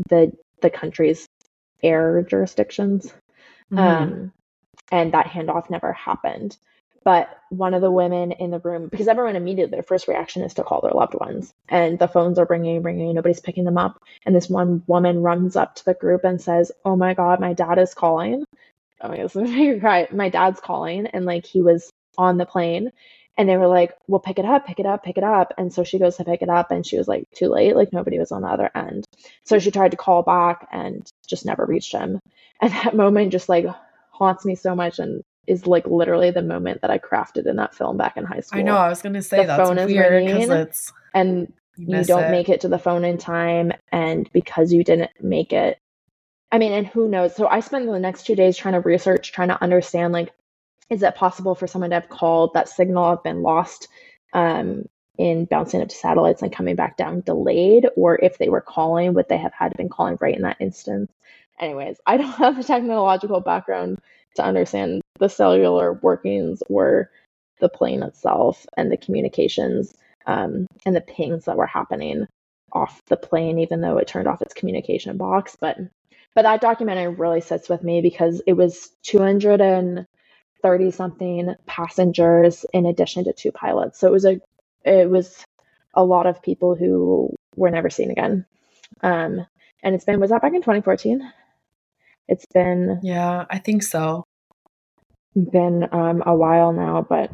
the 0.09 0.33
the 0.61 0.71
country's 0.71 1.27
air 1.83 2.23
jurisdictions, 2.23 3.12
Mhm. 3.73 3.79
um, 3.79 4.33
and 4.93 5.12
that 5.15 5.27
handoff 5.27 5.71
never 5.71 5.93
happened. 5.93 6.57
But 7.05 7.28
one 7.51 7.74
of 7.74 7.82
the 7.82 7.90
women 7.90 8.32
in 8.32 8.51
the 8.51 8.60
room, 8.60 8.89
because 8.89 9.09
everyone 9.09 9.36
immediately 9.36 9.72
their 9.76 9.82
first 9.82 10.09
reaction 10.09 10.43
is 10.43 10.55
to 10.55 10.64
call 10.64 10.81
their 10.81 10.93
loved 10.93 11.14
ones, 11.14 11.55
and 11.68 11.98
the 11.98 12.09
phones 12.09 12.39
are 12.39 12.47
ringing, 12.51 12.82
ringing, 12.82 13.14
nobody's 13.14 13.40
picking 13.40 13.64
them 13.64 13.78
up. 13.78 14.02
And 14.26 14.35
this 14.35 14.51
one 14.51 14.82
woman 14.86 15.22
runs 15.22 15.56
up 15.56 15.76
to 15.76 15.85
the 15.85 15.94
group 15.94 16.24
and 16.24 16.40
says, 16.40 16.72
"Oh 16.85 16.97
my 16.97 17.14
God, 17.14 17.40
my 17.40 17.52
dad 17.55 17.78
is 17.78 17.94
calling." 17.94 18.44
Oh 19.01 19.09
my 19.09 19.18
God. 19.18 20.12
My 20.12 20.28
dad's 20.31 20.60
calling, 20.60 21.06
and 21.09 21.24
like 21.26 21.47
he 21.47 21.62
was 21.62 21.90
on 22.18 22.39
the 22.39 22.47
plane, 22.47 22.93
and 23.36 23.48
they 23.48 23.56
were 23.56 23.66
like, 23.68 23.93
"Well, 24.09 24.20
pick 24.20 24.39
it 24.39 24.44
up, 24.47 24.66
pick 24.66 24.81
it 24.81 24.86
up, 24.86 25.05
pick 25.05 25.18
it 25.18 25.24
up." 25.24 25.52
And 25.59 25.72
so 25.72 25.85
she 25.85 25.98
goes 25.98 26.16
to 26.18 26.24
pick 26.24 26.43
it 26.43 26.48
up, 26.51 26.70
and 26.70 26.86
she 26.86 26.98
was 26.98 27.09
like, 27.09 27.24
"Too 27.35 27.48
late." 27.48 27.76
Like 27.76 27.93
nobody 27.93 28.18
was 28.18 28.32
on 28.32 28.43
the 28.43 28.48
other 28.48 28.70
end. 28.74 29.05
So 29.44 29.59
she 29.59 29.70
tried 29.70 29.93
to 29.93 29.97
call 29.98 30.22
back 30.22 30.68
and 30.72 31.06
just 31.28 31.47
never 31.47 31.66
reached 31.66 31.93
him. 31.93 32.20
And 32.60 32.72
that 32.85 32.97
moment 32.97 33.32
just 33.32 33.48
like 33.48 33.66
haunts 34.10 34.44
me 34.44 34.55
so 34.56 34.74
much 34.74 34.98
and 35.01 35.22
is 35.47 35.66
like 35.66 35.87
literally 35.87 36.31
the 36.31 36.43
moment 36.43 36.81
that 36.83 36.91
I 36.91 36.99
crafted 36.99 37.47
in 37.47 37.57
that 37.57 37.75
film 37.75 37.97
back 37.97 38.16
in 38.16 38.25
high 38.25 38.41
school. 38.41 38.61
I 38.61 38.62
know. 38.62 38.77
I 38.77 38.89
was 38.89 39.03
gonna 39.03 39.23
say 39.23 39.39
The 39.39 39.47
that's 39.47 39.62
phone 39.62 39.79
is 39.79 39.87
weird 39.87 40.25
because 40.25 40.51
it's 40.51 40.93
And 41.15 41.53
you, 41.77 41.99
you 41.99 42.05
don't 42.05 42.25
it. 42.25 42.31
make 42.31 42.49
it 42.49 42.61
to 42.62 42.69
the 42.69 42.79
phone 42.79 43.05
in 43.05 43.19
time 43.19 43.73
and 43.93 44.31
because 44.33 44.73
you 44.73 44.85
didn't 44.85 45.11
make 45.21 45.53
it 45.53 45.77
i 46.53 46.59
mean 46.59 46.73
and 46.73 46.87
who 46.87 47.09
knows 47.09 47.35
so 47.35 47.49
i 47.49 47.59
spent 47.59 47.85
the 47.87 47.99
next 47.99 48.27
two 48.27 48.37
days 48.37 48.57
trying 48.57 48.75
to 48.75 48.81
research 48.81 49.33
trying 49.33 49.49
to 49.49 49.61
understand 49.61 50.12
like 50.12 50.31
is 50.89 51.03
it 51.03 51.16
possible 51.16 51.57
for 51.57 51.66
someone 51.66 51.91
to 51.91 51.97
have 51.97 52.09
called 52.09 52.55
that 52.55 52.69
signal 52.69 53.11
have 53.11 53.25
been 53.25 53.43
lost 53.43 53.89
um 54.35 54.85
in 55.19 55.45
bouncing 55.45 55.81
up 55.81 55.89
to 55.89 55.95
satellites 55.97 56.43
and 56.43 56.53
coming 56.53 56.75
back 56.75 56.97
down 56.97 57.21
delayed, 57.21 57.87
or 57.97 58.16
if 58.23 58.39
they 58.39 58.49
were 58.49 58.61
calling, 58.61 59.15
would 59.15 59.29
they 59.29 59.39
have 59.39 59.53
had 59.53 59.77
been 59.77 59.89
calling 59.89 60.19
right 60.21 60.35
in 60.35 60.43
that 60.43 60.57
instance? 60.61 61.12
Anyways, 61.61 61.99
I 62.07 62.16
don't 62.16 62.33
have 62.39 62.57
the 62.57 62.65
technological 62.65 63.41
background 63.41 64.01
to 64.37 64.45
understand 64.45 65.03
the 65.19 65.28
cellular 65.28 65.95
workings 65.95 66.62
were 66.69 67.11
the 67.61 67.69
plane 67.69 68.03
itself 68.03 68.66
and 68.77 68.91
the 68.91 68.97
communications 68.97 69.95
um, 70.27 70.66
and 70.85 70.97
the 70.97 71.01
pings 71.01 71.45
that 71.45 71.57
were 71.57 71.66
happening 71.66 72.27
off 72.73 73.01
the 73.07 73.16
plane, 73.16 73.59
even 73.59 73.81
though 73.81 73.99
it 73.99 74.09
turned 74.09 74.27
off 74.27 74.43
its 74.43 74.55
communication 74.55 75.16
box. 75.16 75.57
But 75.61 75.78
but 76.35 76.43
that 76.43 76.61
documentary 76.61 77.15
really 77.15 77.41
sits 77.41 77.69
with 77.69 77.85
me 77.85 78.01
because 78.01 78.43
it 78.47 78.55
was 78.55 78.91
230 79.05 80.91
something 80.91 81.55
passengers 81.66 82.66
in 82.73 82.86
addition 82.86 83.23
to 83.24 83.32
two 83.32 83.53
pilots. 83.53 84.01
So 84.01 84.09
it 84.09 84.12
was 84.12 84.24
a 84.24 84.41
it 84.85 85.09
was 85.09 85.45
a 85.95 86.05
lot 86.05 86.27
of 86.27 86.43
people 86.43 86.74
who 86.74 87.32
were 87.57 87.70
never 87.70 87.89
seen 87.89 88.11
again. 88.11 88.45
Um, 89.03 89.47
and 89.82 89.95
it's 89.95 90.05
been 90.05 90.19
was 90.20 90.31
that 90.31 90.43
back 90.43 90.55
in 90.55 90.61
2014? 90.61 91.32
It's 92.28 92.47
been 92.47 92.99
yeah, 93.03 93.45
I 93.49 93.59
think 93.59 93.85
so. 93.85 94.24
Been 95.35 95.89
um, 95.93 96.23
a 96.24 96.35
while 96.35 96.73
now, 96.73 97.05
but 97.09 97.31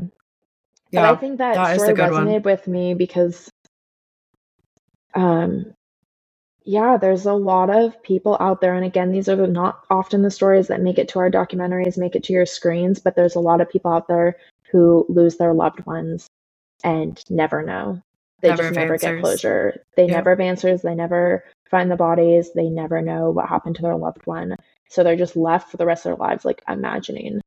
yeah, 0.90 1.02
but 1.02 1.16
I 1.16 1.20
think 1.20 1.38
that, 1.38 1.54
that 1.54 1.80
story 1.80 1.94
resonated 1.94 2.32
one. 2.32 2.42
with 2.42 2.66
me 2.66 2.94
because 2.94 3.50
um 5.14 5.74
yeah, 6.64 6.98
there's 6.98 7.26
a 7.26 7.32
lot 7.32 7.70
of 7.70 8.00
people 8.02 8.36
out 8.38 8.60
there. 8.60 8.74
And 8.74 8.84
again, 8.84 9.12
these 9.12 9.28
are 9.28 9.46
not 9.46 9.84
often 9.90 10.22
the 10.22 10.30
stories 10.30 10.68
that 10.68 10.82
make 10.82 10.98
it 10.98 11.08
to 11.08 11.18
our 11.18 11.30
documentaries, 11.30 11.98
make 11.98 12.14
it 12.14 12.22
to 12.24 12.32
your 12.32 12.46
screens, 12.46 13.00
but 13.00 13.16
there's 13.16 13.34
a 13.34 13.40
lot 13.40 13.60
of 13.60 13.70
people 13.70 13.92
out 13.92 14.08
there 14.08 14.36
who 14.70 15.06
lose 15.08 15.36
their 15.36 15.54
loved 15.54 15.84
ones 15.86 16.28
and 16.84 17.22
never 17.28 17.62
know. 17.62 18.00
They 18.40 18.50
never 18.50 18.62
just 18.62 18.74
never 18.74 18.92
answers. 18.94 19.10
get 19.10 19.20
closure. 19.20 19.84
They 19.96 20.06
yeah. 20.06 20.12
never 20.12 20.30
have 20.30 20.40
answers. 20.40 20.82
They 20.82 20.94
never 20.94 21.44
find 21.70 21.90
the 21.90 21.96
bodies. 21.96 22.50
They 22.54 22.68
never 22.68 23.02
know 23.02 23.30
what 23.30 23.48
happened 23.48 23.76
to 23.76 23.82
their 23.82 23.96
loved 23.96 24.26
one. 24.26 24.56
So 24.88 25.02
they're 25.02 25.16
just 25.16 25.36
left 25.36 25.70
for 25.70 25.76
the 25.76 25.86
rest 25.86 26.06
of 26.06 26.10
their 26.10 26.26
lives, 26.26 26.44
like 26.44 26.62
imagining 26.68 27.39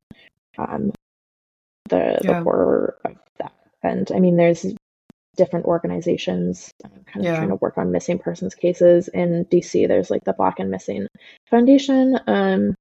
um, 0.58 0.92
the, 1.88 2.18
yeah. 2.22 2.32
the 2.38 2.42
horror 2.42 2.98
of 3.04 3.16
that. 3.38 3.52
And 3.82 4.10
I 4.14 4.20
mean, 4.20 4.36
there's 4.36 4.66
different 5.36 5.66
organizations 5.66 6.70
kind 6.82 7.04
of 7.16 7.22
yeah. 7.22 7.36
trying 7.36 7.48
to 7.48 7.56
work 7.56 7.76
on 7.78 7.92
missing 7.92 8.18
persons 8.18 8.54
cases 8.54 9.08
in 9.08 9.44
DC. 9.46 9.86
There's 9.88 10.10
like 10.10 10.24
the 10.24 10.32
Black 10.32 10.58
and 10.58 10.70
Missing 10.70 11.06
Foundation 11.50 12.18
um, 12.26 12.74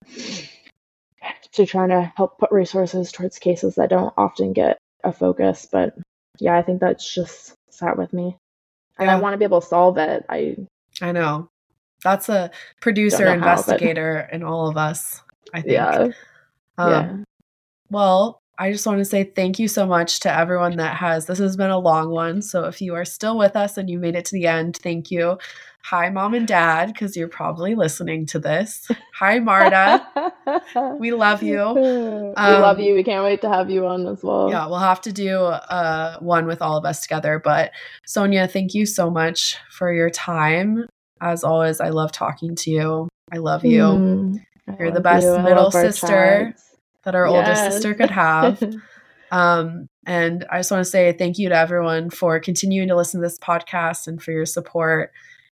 to 1.54 1.66
trying 1.66 1.90
to 1.90 2.12
help 2.16 2.38
put 2.38 2.52
resources 2.52 3.12
towards 3.12 3.40
cases 3.40 3.76
that 3.76 3.90
don't 3.90 4.14
often 4.18 4.54
get 4.54 4.78
a 5.04 5.12
focus. 5.12 5.68
But 5.72 5.96
yeah, 6.40 6.58
I 6.58 6.62
think 6.62 6.80
that's 6.80 7.12
just 7.14 7.54
sat 7.70 7.98
with 7.98 8.14
me, 8.14 8.38
and 8.98 9.08
yeah. 9.08 9.16
I 9.16 9.20
want 9.20 9.34
to 9.34 9.38
be 9.38 9.46
able 9.46 9.62
to 9.62 9.68
solve 9.68 9.98
it. 9.98 10.26
I 10.30 10.58
I 11.02 11.12
know 11.12 11.50
that's 12.04 12.30
a 12.30 12.52
producer 12.82 13.28
investigator 13.28 14.22
how, 14.22 14.26
but... 14.26 14.34
in 14.34 14.44
all 14.44 14.68
of 14.68 14.78
us. 14.78 15.22
I 15.54 15.62
think. 15.62 15.74
Yeah. 15.74 16.08
Um, 16.78 16.92
yeah. 16.92 17.18
Well, 17.94 18.42
I 18.58 18.72
just 18.72 18.88
want 18.88 18.98
to 18.98 19.06
say 19.06 19.24
thank 19.24 19.60
you 19.60 19.68
so 19.68 19.86
much 19.86 20.22
to 20.22 20.36
everyone 20.36 20.78
that 20.78 20.96
has. 20.96 21.28
This 21.28 21.38
has 21.38 21.56
been 21.56 21.70
a 21.70 21.78
long 21.78 22.10
one. 22.10 22.42
So 22.42 22.66
if 22.66 22.82
you 22.82 22.96
are 22.96 23.06
still 23.06 23.38
with 23.38 23.56
us 23.56 23.78
and 23.78 23.88
you 23.88 24.00
made 24.00 24.16
it 24.16 24.26
to 24.26 24.36
the 24.36 24.48
end, 24.48 24.78
thank 24.78 25.12
you. 25.12 25.38
Hi, 25.84 26.10
mom 26.10 26.34
and 26.34 26.48
dad, 26.48 26.88
because 26.88 27.16
you're 27.16 27.28
probably 27.28 27.76
listening 27.76 28.26
to 28.28 28.40
this. 28.40 28.90
Hi, 29.20 29.38
Marta. 29.38 30.04
we 31.00 31.12
love 31.12 31.44
you. 31.44 31.62
Um, 31.62 31.76
we 31.76 32.62
love 32.62 32.80
you. 32.80 32.96
We 32.96 33.04
can't 33.04 33.24
wait 33.24 33.42
to 33.42 33.50
have 33.50 33.70
you 33.70 33.86
on 33.86 34.08
as 34.08 34.24
well. 34.24 34.50
Yeah, 34.50 34.66
we'll 34.66 34.80
have 34.80 35.02
to 35.02 35.12
do 35.12 35.38
uh, 35.38 36.18
one 36.20 36.48
with 36.48 36.64
all 36.64 36.78
of 36.78 36.86
us 36.86 37.02
together. 37.02 37.40
But 37.44 37.74
Sonja, 38.08 38.50
thank 38.50 38.74
you 38.74 38.88
so 38.88 39.12
much 39.12 39.58
for 39.70 39.94
your 39.94 40.10
time. 40.10 40.88
As 41.22 41.44
always, 41.44 41.80
I 41.80 41.90
love 41.90 42.12
talking 42.12 42.56
to 42.56 42.72
you. 42.72 43.10
I 43.32 43.38
love 43.38 43.64
you. 43.64 43.82
Mm, 43.82 44.46
you're 44.80 44.92
the 44.92 45.00
best 45.00 45.28
middle 45.44 45.70
sister 45.70 46.56
that 47.04 47.16
our 47.16 47.28
yes. 47.28 47.36
older 47.36 47.72
sister 47.72 47.94
could 47.94 48.12
have. 48.12 48.62
um, 49.32 49.88
and 50.06 50.46
I 50.52 50.60
just 50.60 50.72
want 50.72 50.84
to 50.84 50.90
say 50.90 51.12
thank 51.14 51.38
you 51.38 51.50
to 51.50 51.58
everyone 51.58 52.10
for 52.10 52.40
continuing 52.40 52.90
to 52.90 52.96
listen 52.96 53.22
to 53.22 53.26
this 53.26 53.40
podcast 53.40 54.08
and 54.08 54.22
for 54.22 54.32
your 54.32 54.46
support. 54.46 55.12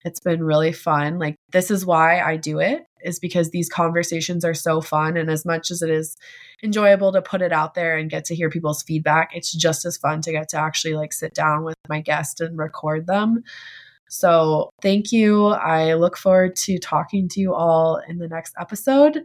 It's 0.04 0.20
been 0.20 0.44
really 0.44 0.72
fun. 0.72 1.18
Like, 1.18 1.36
this 1.52 1.72
is 1.72 1.84
why 1.84 2.22
I 2.22 2.38
do 2.38 2.60
it, 2.60 2.86
is 3.04 3.18
because 3.18 3.50
these 3.50 3.70
conversations 3.70 4.46
are 4.46 4.54
so 4.54 4.80
fun. 4.80 5.18
And 5.18 5.32
as 5.32 5.46
much 5.46 5.72
as 5.72 5.82
it 5.82 5.90
is 5.90 6.16
enjoyable 6.64 7.12
to 7.14 7.24
put 7.24 7.42
it 7.42 7.52
out 7.52 7.74
there 7.74 7.98
and 7.98 8.10
get 8.10 8.24
to 8.26 8.36
hear 8.36 8.52
people's 8.52 8.84
feedback, 8.84 9.32
it's 9.34 9.52
just 9.52 9.84
as 9.84 9.98
fun 9.98 10.22
to 10.22 10.32
get 10.32 10.50
to 10.50 10.58
actually 10.58 10.94
like 10.94 11.12
sit 11.12 11.34
down 11.34 11.64
with 11.64 11.76
my 11.90 12.02
guest 12.02 12.40
and 12.40 12.56
record 12.56 13.08
them. 13.08 13.44
So, 14.08 14.70
thank 14.80 15.12
you. 15.12 15.48
I 15.48 15.96
look 15.96 16.18
forward 16.18 16.56
to 16.58 16.78
talking 16.78 17.28
to 17.30 17.40
you 17.40 17.56
all 17.56 18.00
in 18.08 18.20
the 18.20 18.28
next 18.28 18.54
episode. 18.60 19.24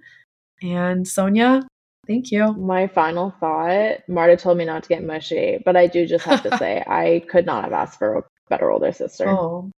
And 0.62 1.04
Sonja, 1.04 1.62
Thank 2.06 2.30
you. 2.32 2.52
My 2.54 2.86
final 2.86 3.34
thought 3.40 3.98
Marta 4.08 4.36
told 4.36 4.58
me 4.58 4.64
not 4.64 4.82
to 4.84 4.88
get 4.88 5.04
mushy, 5.04 5.58
but 5.64 5.76
I 5.76 5.86
do 5.86 6.06
just 6.06 6.24
have 6.24 6.42
to 6.42 6.56
say, 6.58 6.82
I 6.86 7.24
could 7.28 7.46
not 7.46 7.64
have 7.64 7.72
asked 7.72 7.98
for 7.98 8.18
a 8.18 8.22
better 8.48 8.70
older 8.70 8.92
sister. 8.92 9.28
Oh. 9.28 9.70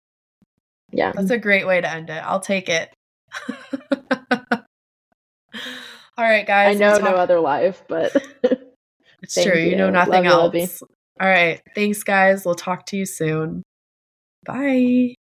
Yeah. 0.92 1.12
That's 1.12 1.30
a 1.30 1.38
great 1.38 1.66
way 1.66 1.80
to 1.80 1.90
end 1.90 2.10
it. 2.10 2.22
I'll 2.24 2.40
take 2.40 2.68
it. 2.68 2.92
All 6.18 6.24
right, 6.28 6.46
guys. 6.46 6.76
I 6.76 6.78
know 6.78 6.98
talk- 6.98 7.10
no 7.10 7.16
other 7.16 7.40
life, 7.40 7.82
but 7.88 8.14
it's 9.22 9.34
true. 9.34 9.58
You. 9.58 9.70
you. 9.70 9.76
know 9.76 9.90
nothing 9.90 10.24
Love 10.24 10.54
else. 10.54 10.80
You, 10.82 10.88
All 11.20 11.28
right. 11.28 11.60
Thanks, 11.74 12.02
guys. 12.02 12.44
We'll 12.44 12.54
talk 12.54 12.86
to 12.86 12.96
you 12.96 13.06
soon. 13.06 13.62
Bye. 14.44 15.14